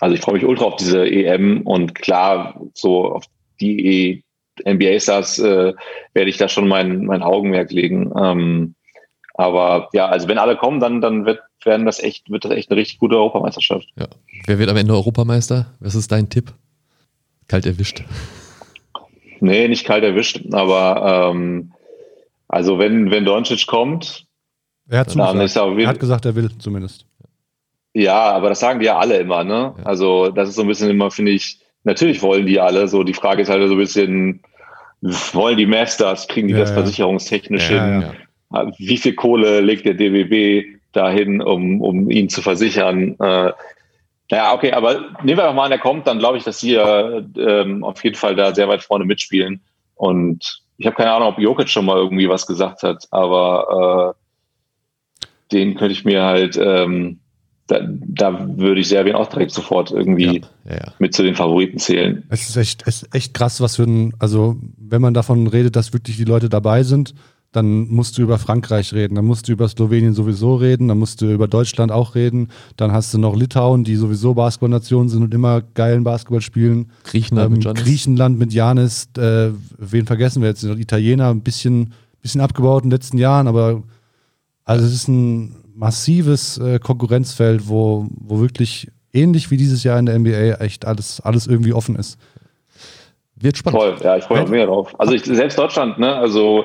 also 0.00 0.14
ich 0.14 0.20
freue 0.20 0.34
mich 0.34 0.44
ultra 0.44 0.64
auf 0.64 0.76
diese 0.76 1.06
EM 1.06 1.62
und 1.62 1.94
klar, 1.94 2.60
so 2.74 3.12
auf 3.12 3.24
die 3.60 4.24
NBA-Stars 4.66 5.38
äh, 5.38 5.74
werde 6.14 6.30
ich 6.30 6.38
da 6.38 6.48
schon 6.48 6.68
mein, 6.68 7.04
mein 7.04 7.22
Augenmerk 7.22 7.70
legen. 7.70 8.10
Ähm, 8.18 8.74
aber 9.34 9.88
ja, 9.92 10.06
also 10.06 10.28
wenn 10.28 10.38
alle 10.38 10.56
kommen, 10.56 10.80
dann, 10.80 11.00
dann 11.00 11.24
wird, 11.24 11.40
werden 11.64 11.86
das 11.86 12.00
echt, 12.00 12.30
wird 12.30 12.44
das 12.44 12.52
echt 12.52 12.70
eine 12.70 12.80
richtig 12.80 12.98
gute 12.98 13.16
Europameisterschaft. 13.16 13.88
Ja. 13.96 14.08
Wer 14.46 14.58
wird 14.58 14.70
am 14.70 14.76
Ende 14.76 14.92
Europameister? 14.94 15.74
Was 15.80 15.94
ist 15.94 16.10
dein 16.12 16.28
Tipp? 16.28 16.52
Kalt 17.48 17.66
erwischt. 17.66 18.04
Nee, 19.40 19.68
nicht 19.68 19.86
kalt 19.86 20.04
erwischt, 20.04 20.42
aber 20.52 21.30
ähm, 21.32 21.72
also 22.48 22.78
wenn, 22.78 23.10
wenn 23.10 23.24
Doncic 23.24 23.66
kommt, 23.66 24.26
er 24.88 25.00
hat, 25.00 25.16
dann 25.16 25.40
ist 25.40 25.56
er, 25.56 25.78
er 25.78 25.86
hat 25.86 26.00
gesagt, 26.00 26.26
er 26.26 26.34
will 26.34 26.50
zumindest. 26.58 27.06
Ja, 27.92 28.30
aber 28.30 28.50
das 28.50 28.60
sagen 28.60 28.78
die 28.78 28.86
ja 28.86 28.98
alle 28.98 29.18
immer, 29.18 29.44
ne? 29.44 29.74
Ja. 29.76 29.84
Also 29.84 30.28
das 30.28 30.48
ist 30.48 30.54
so 30.56 30.62
ein 30.62 30.68
bisschen 30.68 30.90
immer, 30.90 31.10
finde 31.10 31.32
ich, 31.32 31.60
natürlich 31.84 32.22
wollen 32.22 32.46
die 32.46 32.60
alle. 32.60 32.86
So 32.88 33.02
die 33.02 33.14
Frage 33.14 33.42
ist 33.42 33.48
halt 33.48 33.66
so 33.66 33.74
ein 33.74 33.78
bisschen, 33.78 34.42
wollen 35.00 35.56
die 35.56 35.66
Masters, 35.66 36.28
kriegen 36.28 36.48
die 36.48 36.54
ja, 36.54 36.60
das 36.60 36.70
versicherungstechnisch 36.70 37.68
hin? 37.68 38.04
Wie 38.78 38.96
viel 38.96 39.14
Kohle 39.14 39.60
legt 39.60 39.86
der 39.86 39.94
DWB 39.94 40.80
dahin, 40.92 41.40
um, 41.40 41.80
um 41.80 42.10
ihn 42.10 42.28
zu 42.28 42.42
versichern? 42.42 43.16
Äh, 43.18 43.52
ja, 44.30 44.52
okay, 44.54 44.72
aber 44.72 45.00
nehmen 45.22 45.38
wir 45.38 45.46
doch 45.46 45.54
mal 45.54 45.66
an, 45.66 45.72
er 45.72 45.78
kommt, 45.78 46.06
dann 46.06 46.20
glaube 46.20 46.38
ich, 46.38 46.44
dass 46.44 46.60
sie 46.60 46.74
äh, 46.74 47.22
ähm, 47.36 47.82
auf 47.82 48.02
jeden 48.04 48.16
Fall 48.16 48.36
da 48.36 48.54
sehr 48.54 48.68
weit 48.68 48.82
vorne 48.82 49.04
mitspielen. 49.04 49.60
Und 49.96 50.62
ich 50.78 50.86
habe 50.86 50.96
keine 50.96 51.12
Ahnung, 51.12 51.28
ob 51.28 51.38
Jokic 51.38 51.68
schon 51.68 51.84
mal 51.84 51.96
irgendwie 51.96 52.28
was 52.28 52.46
gesagt 52.46 52.84
hat, 52.84 53.06
aber 53.10 54.14
äh, 54.14 55.26
den 55.52 55.74
könnte 55.74 55.92
ich 55.92 56.04
mir 56.04 56.22
halt 56.22 56.56
ähm, 56.56 57.18
da, 57.70 57.80
da 57.88 58.48
würde 58.56 58.80
ich 58.80 58.88
Serbien 58.88 59.16
auch 59.16 59.28
direkt 59.28 59.52
sofort 59.52 59.90
irgendwie 59.90 60.42
ja, 60.64 60.74
ja, 60.74 60.92
mit 60.98 61.14
zu 61.14 61.22
den 61.22 61.34
Favoriten 61.34 61.78
zählen. 61.78 62.24
Es 62.28 62.48
ist 62.48 62.56
echt, 62.56 62.82
es 62.86 63.02
ist 63.02 63.14
echt 63.14 63.34
krass, 63.34 63.60
was 63.60 63.76
für 63.76 63.84
ein, 63.84 64.12
also 64.18 64.56
wenn 64.78 65.00
man 65.00 65.14
davon 65.14 65.46
redet, 65.46 65.76
dass 65.76 65.92
wirklich 65.92 66.16
die 66.16 66.24
Leute 66.24 66.48
dabei 66.48 66.82
sind, 66.82 67.14
dann 67.52 67.88
musst 67.88 68.16
du 68.16 68.22
über 68.22 68.38
Frankreich 68.38 68.92
reden, 68.92 69.16
dann 69.16 69.24
musst 69.24 69.48
du 69.48 69.52
über 69.52 69.68
Slowenien 69.68 70.14
sowieso 70.14 70.54
reden, 70.54 70.88
dann 70.88 70.98
musst 70.98 71.20
du 71.20 71.32
über 71.32 71.48
Deutschland 71.48 71.90
auch 71.90 72.14
reden, 72.14 72.48
dann 72.76 72.92
hast 72.92 73.12
du 73.12 73.18
noch 73.18 73.34
Litauen, 73.36 73.82
die 73.82 73.96
sowieso 73.96 74.34
Basketballnation 74.34 75.08
sind 75.08 75.22
und 75.22 75.34
immer 75.34 75.62
geilen 75.74 76.04
Basketball 76.04 76.40
spielen. 76.40 76.90
Griechenland 77.04 77.46
ähm, 77.46 77.52
mit 77.54 77.64
Janis. 77.64 77.82
Griechenland 77.82 78.38
mit 78.38 78.52
Janis, 78.52 79.08
äh, 79.18 79.50
wen 79.78 80.06
vergessen 80.06 80.42
wir 80.42 80.48
jetzt? 80.48 80.62
Italiener, 80.62 81.30
ein 81.30 81.40
bisschen, 81.40 81.92
bisschen 82.22 82.40
abgebaut 82.40 82.84
in 82.84 82.90
den 82.90 82.96
letzten 82.96 83.18
Jahren, 83.18 83.48
aber 83.48 83.82
also 84.64 84.86
es 84.86 84.92
ist 84.92 85.08
ein 85.08 85.56
massives 85.74 86.58
äh, 86.58 86.78
Konkurrenzfeld, 86.78 87.68
wo, 87.68 88.06
wo 88.10 88.40
wirklich 88.40 88.88
ähnlich 89.12 89.50
wie 89.50 89.56
dieses 89.56 89.84
Jahr 89.84 89.98
in 89.98 90.06
der 90.06 90.18
NBA 90.18 90.62
echt 90.62 90.84
alles, 90.84 91.20
alles 91.20 91.46
irgendwie 91.46 91.72
offen 91.72 91.96
ist. 91.96 92.18
Wird 93.36 93.56
spannend. 93.56 93.80
Toll, 93.80 93.96
ja, 94.02 94.16
ich 94.16 94.24
freue 94.24 94.42
mich 94.42 94.50
mehr 94.50 94.66
drauf. 94.66 94.94
Also 94.98 95.14
ich, 95.14 95.24
selbst 95.24 95.58
Deutschland, 95.58 95.98
ne, 95.98 96.14
also 96.14 96.64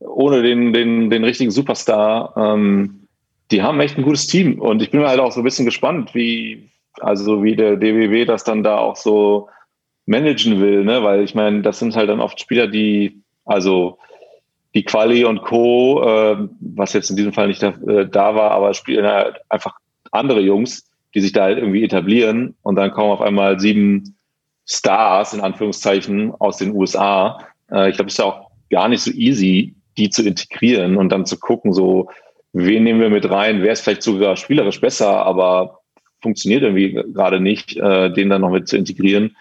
ohne 0.00 0.42
den, 0.42 0.72
den, 0.72 1.10
den 1.10 1.24
richtigen 1.24 1.50
Superstar, 1.50 2.34
ähm, 2.36 3.08
die 3.50 3.62
haben 3.62 3.80
echt 3.80 3.98
ein 3.98 4.04
gutes 4.04 4.26
Team 4.26 4.60
und 4.60 4.82
ich 4.82 4.90
bin 4.90 5.06
halt 5.06 5.20
auch 5.20 5.32
so 5.32 5.40
ein 5.40 5.44
bisschen 5.44 5.66
gespannt, 5.66 6.14
wie, 6.14 6.70
also 7.00 7.42
wie 7.42 7.56
der 7.56 7.76
DWW 7.76 8.24
das 8.24 8.44
dann 8.44 8.62
da 8.62 8.78
auch 8.78 8.96
so 8.96 9.48
managen 10.06 10.60
will, 10.60 10.84
ne, 10.84 11.02
weil 11.02 11.22
ich 11.22 11.34
meine, 11.34 11.62
das 11.62 11.78
sind 11.78 11.94
halt 11.94 12.08
dann 12.08 12.20
oft 12.20 12.40
Spieler, 12.40 12.66
die, 12.66 13.22
also 13.44 13.98
die 14.74 14.84
Quali 14.84 15.24
und 15.24 15.42
Co., 15.42 16.02
äh, 16.02 16.48
was 16.60 16.92
jetzt 16.92 17.10
in 17.10 17.16
diesem 17.16 17.32
Fall 17.32 17.48
nicht 17.48 17.62
da, 17.62 17.68
äh, 17.86 18.08
da 18.08 18.34
war, 18.34 18.50
aber 18.50 18.74
spielen 18.74 19.06
halt 19.06 19.36
einfach 19.48 19.74
andere 20.12 20.40
Jungs, 20.40 20.90
die 21.14 21.20
sich 21.20 21.32
da 21.32 21.44
halt 21.44 21.58
irgendwie 21.58 21.84
etablieren 21.84 22.54
und 22.62 22.76
dann 22.76 22.90
kommen 22.90 23.10
auf 23.10 23.20
einmal 23.20 23.58
sieben 23.58 24.16
Stars 24.66 25.32
in 25.32 25.40
Anführungszeichen 25.40 26.32
aus 26.38 26.58
den 26.58 26.74
USA. 26.74 27.38
Äh, 27.70 27.90
ich 27.90 27.96
glaube, 27.96 28.08
es 28.08 28.14
ist 28.14 28.18
ja 28.18 28.26
auch 28.26 28.50
gar 28.70 28.88
nicht 28.88 29.02
so 29.02 29.10
easy, 29.10 29.74
die 29.96 30.10
zu 30.10 30.22
integrieren 30.22 30.96
und 30.96 31.08
dann 31.08 31.26
zu 31.26 31.38
gucken, 31.38 31.72
so, 31.72 32.10
wen 32.52 32.84
nehmen 32.84 33.00
wir 33.00 33.10
mit 33.10 33.28
rein, 33.28 33.62
wer 33.62 33.72
ist 33.72 33.80
vielleicht 33.80 34.02
sogar 34.02 34.36
spielerisch 34.36 34.80
besser, 34.80 35.24
aber 35.24 35.80
funktioniert 36.20 36.62
irgendwie 36.62 36.92
gerade 36.92 37.40
nicht, 37.40 37.76
äh, 37.76 38.10
den 38.12 38.28
dann 38.28 38.42
noch 38.42 38.50
mit 38.50 38.68
zu 38.68 38.76
integrieren. 38.76 39.36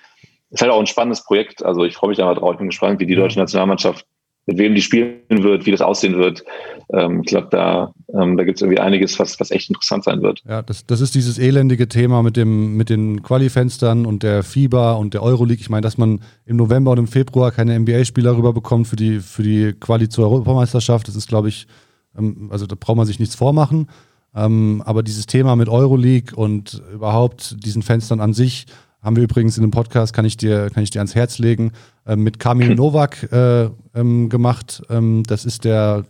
Ist 0.50 0.62
halt 0.62 0.72
auch 0.72 0.80
ein 0.80 0.88
spannendes 0.88 1.24
Projekt. 1.24 1.64
Also 1.66 1.84
ich 1.84 1.96
freue 1.96 2.12
mich 2.12 2.22
einfach 2.22 2.38
drauf. 2.38 2.54
Ich 2.54 2.60
bin 2.60 2.70
gespannt, 2.70 3.00
wie 3.00 3.06
die 3.06 3.16
deutsche 3.16 3.40
Nationalmannschaft 3.40 4.06
mit 4.48 4.58
wem 4.58 4.74
die 4.74 4.82
spielen 4.82 5.20
wird, 5.30 5.66
wie 5.66 5.72
das 5.72 5.82
aussehen 5.82 6.18
wird. 6.18 6.44
Ähm, 6.92 7.22
ich 7.22 7.28
glaube, 7.28 7.50
da, 7.52 7.94
ähm, 8.14 8.38
da 8.38 8.46
gibt 8.46 8.58
es 8.58 8.62
irgendwie 8.62 8.80
einiges, 8.80 9.20
was, 9.20 9.40
was 9.40 9.52
echt 9.52 9.70
interessant 9.70 10.06
sein 10.06 10.22
wird. 10.22 10.42
Ja, 10.48 10.62
das, 10.62 10.86
das 10.86 11.02
ist 11.02 11.16
dieses 11.16 11.38
elendige 11.38 11.90
Thema 11.90 12.24
mit, 12.24 12.38
dem, 12.38 12.78
mit 12.78 12.90
den 12.90 13.22
Quali-Fenstern 13.22 14.06
und 14.06 14.24
der 14.24 14.44
FIBA 14.44 14.94
und 14.94 15.14
der 15.14 15.22
Euroleague. 15.22 15.60
Ich 15.60 15.70
meine, 15.70 15.82
dass 15.82 15.98
man 15.98 16.22
im 16.46 16.56
November 16.56 16.92
und 16.92 17.00
im 17.00 17.08
Februar 17.08 17.52
keine 17.52 17.78
NBA-Spieler 17.78 18.38
rüberbekommt 18.38 18.88
für 18.88 18.96
die, 18.96 19.20
für 19.20 19.44
die 19.44 19.74
Quali 19.74 20.08
zur 20.08 20.26
Europameisterschaft, 20.26 21.10
das 21.10 21.18
ist, 21.18 21.28
glaube 21.28 21.50
ich, 21.50 21.68
ähm, 22.18 22.48
also 22.50 22.66
da 22.66 22.76
braucht 22.80 22.98
man 22.98 23.06
sich 23.06 23.20
nichts 23.20 23.36
vormachen. 23.36 23.90
Ähm, 24.34 24.82
aber 24.86 25.04
dieses 25.04 25.26
Thema 25.26 25.58
mit 25.58 25.68
Euroleague 25.68 26.36
und 26.36 26.82
überhaupt 26.94 27.58
diesen 27.66 27.82
Fenstern 27.82 28.22
an 28.22 28.34
sich, 28.34 28.66
haben 29.02 29.16
wir 29.16 29.24
übrigens 29.24 29.58
in 29.58 29.64
dem 29.64 29.72
Podcast, 29.72 30.14
kann 30.14 30.26
ich 30.26 30.38
dir, 30.38 30.70
kann 30.70 30.84
ich 30.84 30.90
dir 30.90 31.00
ans 31.00 31.16
Herz 31.16 31.38
legen, 31.40 31.72
mit 32.16 32.40
Kamil 32.40 32.76
Novak 32.76 33.32
äh, 33.32 33.70
ähm, 33.96 34.30
gemacht. 34.30 34.82
Ähm, 34.90 35.24
das 35.28 35.46
ist 35.46 35.66
der 35.66 36.06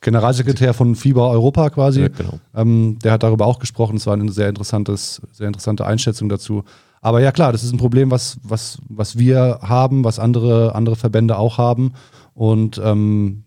Generalsekretär 0.00 0.72
von 0.72 0.96
FIBA 0.96 1.28
Europa 1.28 1.70
quasi. 1.70 2.02
Ja, 2.02 2.08
genau. 2.08 2.40
ähm, 2.54 2.98
der 3.02 3.12
hat 3.12 3.22
darüber 3.22 3.46
auch 3.46 3.58
gesprochen. 3.58 3.96
Es 3.96 4.06
war 4.06 4.14
eine 4.14 4.32
sehr, 4.32 4.48
interessantes, 4.48 5.20
sehr 5.32 5.46
interessante 5.46 5.86
Einschätzung 5.86 6.28
dazu. 6.28 6.64
Aber 7.02 7.20
ja 7.20 7.32
klar, 7.32 7.52
das 7.52 7.64
ist 7.64 7.72
ein 7.72 7.78
Problem, 7.78 8.10
was, 8.10 8.38
was, 8.42 8.78
was 8.88 9.18
wir 9.18 9.60
haben, 9.62 10.04
was 10.04 10.18
andere, 10.18 10.74
andere 10.74 10.96
Verbände 10.96 11.36
auch 11.36 11.58
haben. 11.58 11.92
Und 12.34 12.80
ähm, 12.82 13.44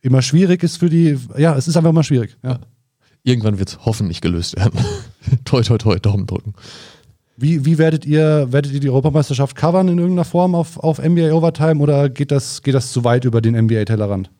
immer 0.00 0.22
schwierig 0.22 0.62
ist 0.62 0.78
für 0.78 0.90
die, 0.90 1.18
ja, 1.36 1.56
es 1.56 1.68
ist 1.68 1.76
einfach 1.76 1.90
immer 1.90 2.04
schwierig. 2.04 2.36
Ja. 2.42 2.58
Irgendwann 3.22 3.58
wird 3.58 3.68
es 3.68 3.78
hoffentlich 3.84 4.20
gelöst 4.20 4.56
werden. 4.56 4.80
toi, 5.44 5.62
toi, 5.62 5.78
toi, 5.78 5.98
Daumen 5.98 6.26
drücken. 6.26 6.54
Wie, 7.42 7.66
wie 7.66 7.76
werdet 7.76 8.06
ihr, 8.06 8.52
werdet 8.52 8.72
ihr 8.72 8.78
die 8.78 8.88
Europameisterschaft 8.88 9.56
covern 9.56 9.88
in 9.88 9.98
irgendeiner 9.98 10.24
Form 10.24 10.54
auf, 10.54 10.78
auf 10.78 11.02
NBA 11.02 11.32
Overtime 11.32 11.82
oder 11.82 12.08
geht 12.08 12.30
das, 12.30 12.62
geht 12.62 12.74
das 12.74 12.92
zu 12.92 13.02
weit 13.02 13.24
über 13.24 13.40
den 13.40 13.56
NBA-Tellerrand? 13.56 14.30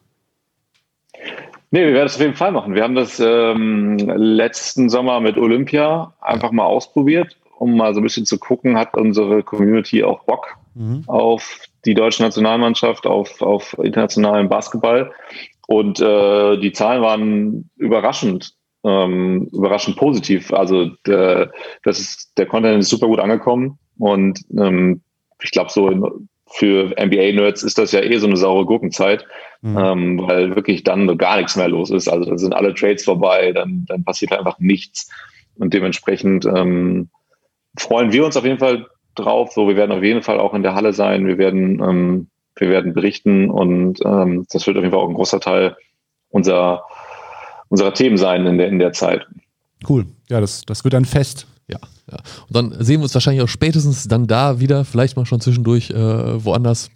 Nee, 1.72 1.86
wir 1.86 1.94
werden 1.94 2.06
es 2.06 2.14
auf 2.14 2.20
jeden 2.20 2.36
Fall 2.36 2.52
machen. 2.52 2.76
Wir 2.76 2.84
haben 2.84 2.94
das 2.94 3.18
ähm, 3.18 3.98
letzten 3.98 4.88
Sommer 4.88 5.18
mit 5.18 5.36
Olympia 5.36 6.14
einfach 6.20 6.52
mal 6.52 6.64
ausprobiert, 6.64 7.36
um 7.58 7.76
mal 7.76 7.92
so 7.92 7.98
ein 7.98 8.04
bisschen 8.04 8.24
zu 8.24 8.38
gucken, 8.38 8.78
hat 8.78 8.96
unsere 8.96 9.42
Community 9.42 10.04
auch 10.04 10.22
Bock 10.22 10.56
mhm. 10.76 11.02
auf 11.08 11.58
die 11.84 11.94
deutsche 11.94 12.22
Nationalmannschaft, 12.22 13.04
auf, 13.08 13.42
auf 13.42 13.76
internationalen 13.82 14.48
Basketball. 14.48 15.10
Und 15.66 15.98
äh, 15.98 16.56
die 16.58 16.70
Zahlen 16.70 17.02
waren 17.02 17.70
überraschend 17.78 18.54
ähm, 18.84 19.48
überraschend 19.52 19.96
positiv. 19.96 20.52
Also 20.52 20.90
der, 21.06 21.52
das 21.84 22.00
ist, 22.00 22.32
der 22.36 22.46
Content 22.46 22.80
ist 22.80 22.88
super 22.88 23.06
gut 23.06 23.20
angekommen 23.20 23.78
und 23.98 24.40
ähm, 24.56 25.02
ich 25.42 25.50
glaube, 25.50 25.70
so 25.70 25.88
in, 25.88 26.28
für 26.52 26.94
NBA-Nerds 27.00 27.62
ist 27.62 27.78
das 27.78 27.92
ja 27.92 28.00
eh 28.00 28.18
so 28.18 28.26
eine 28.26 28.36
saure 28.36 28.66
Gurkenzeit, 28.66 29.26
mhm. 29.62 29.78
ähm, 29.78 30.20
weil 30.20 30.54
wirklich 30.54 30.84
dann 30.84 31.16
gar 31.16 31.38
nichts 31.38 31.56
mehr 31.56 31.68
los 31.68 31.90
ist. 31.90 32.08
Also 32.08 32.30
da 32.30 32.36
sind 32.36 32.54
alle 32.54 32.74
Trades 32.74 33.04
vorbei, 33.04 33.52
dann, 33.52 33.86
dann 33.88 34.04
passiert 34.04 34.32
einfach 34.32 34.58
nichts. 34.58 35.10
Und 35.56 35.72
dementsprechend 35.72 36.44
ähm, 36.44 37.08
freuen 37.78 38.12
wir 38.12 38.24
uns 38.24 38.36
auf 38.36 38.44
jeden 38.44 38.58
Fall 38.58 38.86
drauf. 39.14 39.52
So, 39.52 39.66
wir 39.66 39.76
werden 39.76 39.92
auf 39.92 40.02
jeden 40.02 40.22
Fall 40.22 40.38
auch 40.38 40.54
in 40.54 40.62
der 40.62 40.74
Halle 40.74 40.92
sein. 40.92 41.26
Wir 41.26 41.38
werden, 41.38 41.82
ähm, 41.82 42.28
wir 42.56 42.68
werden 42.68 42.92
berichten 42.92 43.50
und 43.50 44.00
ähm, 44.04 44.46
das 44.52 44.66
wird 44.66 44.76
auf 44.76 44.82
jeden 44.82 44.92
Fall 44.92 45.02
auch 45.02 45.08
ein 45.08 45.14
großer 45.14 45.40
Teil 45.40 45.76
unserer 46.28 46.84
unserer 47.72 47.94
Themen 47.94 48.18
sein 48.18 48.44
in 48.44 48.58
der, 48.58 48.68
in 48.68 48.78
der 48.78 48.92
Zeit. 48.92 49.26
Cool. 49.88 50.04
Ja, 50.28 50.40
das, 50.42 50.60
das 50.66 50.84
wird 50.84 50.94
ein 50.94 51.06
Fest. 51.06 51.46
Ja, 51.68 51.78
ja. 52.10 52.18
Und 52.46 52.54
dann 52.54 52.84
sehen 52.84 53.00
wir 53.00 53.04
uns 53.04 53.14
wahrscheinlich 53.14 53.42
auch 53.42 53.48
spätestens 53.48 54.06
dann 54.06 54.26
da 54.26 54.60
wieder, 54.60 54.84
vielleicht 54.84 55.16
mal 55.16 55.24
schon 55.24 55.40
zwischendurch 55.40 55.88
äh, 55.90 56.44
woanders. 56.44 56.90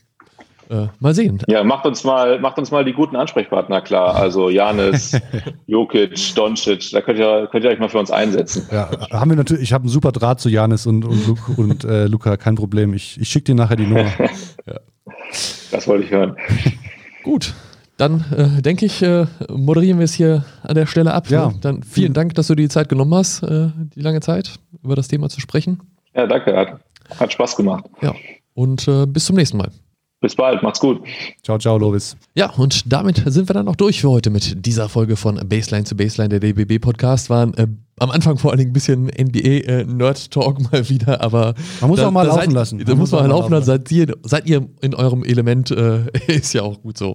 äh, 0.68 0.88
mal 1.00 1.14
sehen. 1.14 1.42
Ja, 1.48 1.64
macht 1.64 1.86
uns 1.86 2.04
mal, 2.04 2.40
macht 2.40 2.58
uns 2.58 2.70
mal 2.70 2.84
die 2.84 2.92
guten 2.92 3.16
Ansprechpartner 3.16 3.80
klar. 3.80 4.16
Also 4.16 4.50
Janis, 4.50 5.18
Jokic, 5.66 6.34
Doncic, 6.34 6.90
da 6.90 7.00
könnt 7.00 7.20
ihr, 7.20 7.48
könnt 7.50 7.64
ihr 7.64 7.70
euch 7.70 7.78
mal 7.78 7.88
für 7.88 7.98
uns 7.98 8.10
einsetzen. 8.10 8.68
Ja, 8.70 8.90
haben 9.10 9.30
wir 9.30 9.36
natürlich, 9.36 9.62
ich 9.62 9.72
habe 9.72 9.84
einen 9.84 9.88
super 9.88 10.12
Draht 10.12 10.40
zu 10.40 10.50
Janis 10.50 10.86
und, 10.86 11.06
und, 11.06 11.26
Luke, 11.26 11.52
und 11.56 11.84
äh, 11.84 12.06
Luca, 12.06 12.36
kein 12.36 12.54
Problem. 12.56 12.92
Ich, 12.92 13.18
ich 13.18 13.30
schicke 13.30 13.44
dir 13.44 13.54
nachher 13.54 13.76
die 13.76 13.86
Nummer. 13.86 14.10
ja. 14.66 14.80
Das 15.70 15.88
wollte 15.88 16.04
ich 16.04 16.10
hören. 16.10 16.36
Gut, 17.24 17.54
dann 17.97 18.24
äh, 18.36 18.62
denke 18.62 18.86
ich, 18.86 19.02
äh, 19.02 19.27
moderieren 19.48 19.98
wir 19.98 20.05
es 20.05 20.14
hier 20.14 20.44
an 20.62 20.74
der 20.74 20.86
Stelle 20.86 21.14
ab. 21.14 21.28
Ja. 21.28 21.48
Ne? 21.48 21.55
Dann 21.60 21.82
vielen 21.82 22.12
Dank, 22.12 22.35
dass 22.35 22.48
du 22.48 22.55
dir 22.55 22.62
die 22.64 22.68
Zeit 22.68 22.89
genommen 22.89 23.14
hast, 23.14 23.43
äh, 23.43 23.68
die 23.94 24.01
lange 24.01 24.20
Zeit, 24.20 24.59
über 24.82 24.97
das 24.97 25.09
Thema 25.09 25.28
zu 25.28 25.40
sprechen. 25.40 25.81
Ja, 26.14 26.27
danke. 26.27 26.55
Hat, 26.55 26.81
hat 27.18 27.32
Spaß 27.32 27.56
gemacht. 27.56 27.85
Ja. 28.02 28.14
Und 28.55 28.86
äh, 28.89 29.06
bis 29.06 29.24
zum 29.24 29.36
nächsten 29.36 29.56
Mal. 29.56 29.70
Bis 30.20 30.35
bald, 30.35 30.62
macht's 30.62 30.81
gut. 30.81 31.02
Ciao, 31.43 31.59
ciao, 31.59 31.77
Lovis. 31.77 32.16
Ja, 32.35 32.51
und 32.51 32.90
damit 32.90 33.23
sind 33.27 33.48
wir 33.48 33.55
dann 33.55 33.68
auch 33.68 33.77
durch 33.77 34.01
für 34.01 34.09
heute 34.09 34.31
mit 34.31 34.66
dieser 34.66 34.89
Folge 34.89 35.14
von 35.14 35.36
Baseline 35.47 35.85
zu 35.85 35.94
Baseline, 35.94 36.31
der 36.31 36.40
DBB 36.40 36.81
Podcast. 36.81 37.28
Waren 37.28 37.52
äh, 37.55 37.66
am 37.98 38.10
Anfang 38.10 38.39
vor 38.39 38.51
allen 38.51 38.59
Dingen 38.59 38.70
ein 38.70 38.73
bisschen 38.73 39.05
NBA-Nerd-Talk 39.06 40.59
äh, 40.59 40.62
mal 40.62 40.89
wieder, 40.89 41.20
aber. 41.20 41.55
Man 41.81 41.90
muss 41.90 42.01
da, 42.01 42.09
auch 42.09 42.12
mal 42.12 42.27
laufen 42.27 42.40
seid, 42.40 42.52
lassen. 42.52 42.85
Da 42.85 42.94
muss 42.94 43.12
man 43.12 43.23
mal 43.23 43.28
laufen 43.28 43.52
lassen. 43.52 43.66
Seid 43.66 43.93
ihr, 43.93 44.16
seid 44.23 44.47
ihr 44.47 44.66
in 44.81 44.94
eurem 44.94 45.23
Element, 45.23 45.70
äh, 45.70 46.05
ist 46.27 46.55
ja 46.55 46.62
auch 46.62 46.81
gut 46.81 46.97
so. 46.97 47.14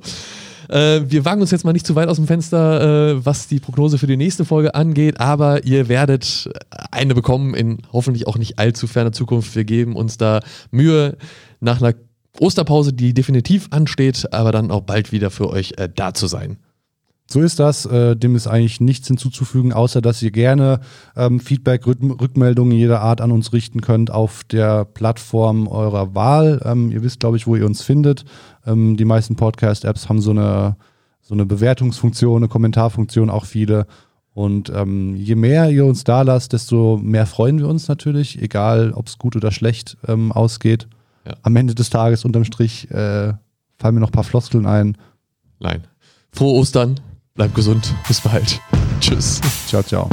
Äh, 0.71 1.11
wir 1.11 1.25
wagen 1.25 1.41
uns 1.41 1.51
jetzt 1.51 1.65
mal 1.65 1.73
nicht 1.73 1.85
zu 1.85 1.95
weit 1.95 2.07
aus 2.07 2.15
dem 2.15 2.27
Fenster, 2.27 3.11
äh, 3.11 3.25
was 3.25 3.47
die 3.47 3.59
Prognose 3.59 3.97
für 3.97 4.07
die 4.07 4.15
nächste 4.15 4.45
Folge 4.45 4.73
angeht, 4.73 5.19
aber 5.19 5.65
ihr 5.65 5.89
werdet 5.89 6.49
eine 6.91 7.13
bekommen 7.13 7.53
in 7.53 7.79
hoffentlich 7.91 8.25
auch 8.25 8.37
nicht 8.37 8.57
allzu 8.57 8.87
ferner 8.87 9.11
Zukunft. 9.11 9.53
Wir 9.55 9.65
geben 9.65 9.95
uns 9.97 10.17
da 10.17 10.39
Mühe 10.71 11.17
nach 11.59 11.81
einer 11.81 11.93
Osterpause, 12.39 12.93
die 12.93 13.13
definitiv 13.13 13.67
ansteht, 13.71 14.31
aber 14.31 14.53
dann 14.53 14.71
auch 14.71 14.81
bald 14.81 15.11
wieder 15.11 15.29
für 15.29 15.49
euch 15.49 15.73
äh, 15.77 15.89
da 15.93 16.13
zu 16.13 16.27
sein. 16.27 16.57
So 17.31 17.39
ist 17.39 17.59
das. 17.59 17.85
Äh, 17.85 18.17
dem 18.17 18.35
ist 18.35 18.47
eigentlich 18.47 18.81
nichts 18.81 19.07
hinzuzufügen, 19.07 19.71
außer 19.71 20.01
dass 20.01 20.21
ihr 20.21 20.31
gerne 20.31 20.81
ähm, 21.15 21.39
Feedback, 21.39 21.87
Rückmeldungen 21.87 22.77
jeder 22.77 23.01
Art 23.01 23.21
an 23.21 23.31
uns 23.31 23.53
richten 23.53 23.79
könnt 23.79 24.11
auf 24.11 24.43
der 24.43 24.83
Plattform 24.83 25.67
eurer 25.67 26.13
Wahl. 26.13 26.61
Ähm, 26.65 26.91
ihr 26.91 27.03
wisst, 27.03 27.21
glaube 27.21 27.37
ich, 27.37 27.47
wo 27.47 27.55
ihr 27.55 27.65
uns 27.65 27.83
findet. 27.83 28.25
Ähm, 28.65 28.97
die 28.97 29.05
meisten 29.05 29.35
Podcast-Apps 29.35 30.09
haben 30.09 30.21
so 30.21 30.31
eine, 30.31 30.75
so 31.21 31.33
eine 31.33 31.45
Bewertungsfunktion, 31.45 32.37
eine 32.37 32.47
Kommentarfunktion, 32.47 33.29
auch 33.29 33.45
viele. 33.45 33.87
Und 34.33 34.71
ähm, 34.73 35.15
je 35.15 35.35
mehr 35.35 35.69
ihr 35.69 35.85
uns 35.85 36.03
da 36.03 36.21
lasst, 36.21 36.53
desto 36.53 36.97
mehr 36.97 37.25
freuen 37.25 37.59
wir 37.59 37.67
uns 37.67 37.87
natürlich, 37.87 38.41
egal 38.41 38.93
ob 38.93 39.07
es 39.07 39.17
gut 39.17 39.35
oder 39.35 39.51
schlecht 39.51 39.97
ähm, 40.07 40.31
ausgeht. 40.31 40.87
Ja. 41.25 41.33
Am 41.43 41.55
Ende 41.55 41.75
des 41.75 41.89
Tages 41.89 42.25
unterm 42.25 42.45
Strich 42.45 42.89
äh, 42.91 43.33
fallen 43.77 43.95
mir 43.95 44.01
noch 44.01 44.09
ein 44.09 44.13
paar 44.13 44.23
Floskeln 44.23 44.65
ein. 44.65 44.97
Nein. 45.59 45.83
Frohe 46.31 46.53
Ostern, 46.53 46.99
bleibt 47.35 47.55
gesund, 47.55 47.93
bis 48.07 48.21
bald. 48.21 48.59
Tschüss. 49.01 49.41
Ciao, 49.67 49.83
ciao. 49.83 50.09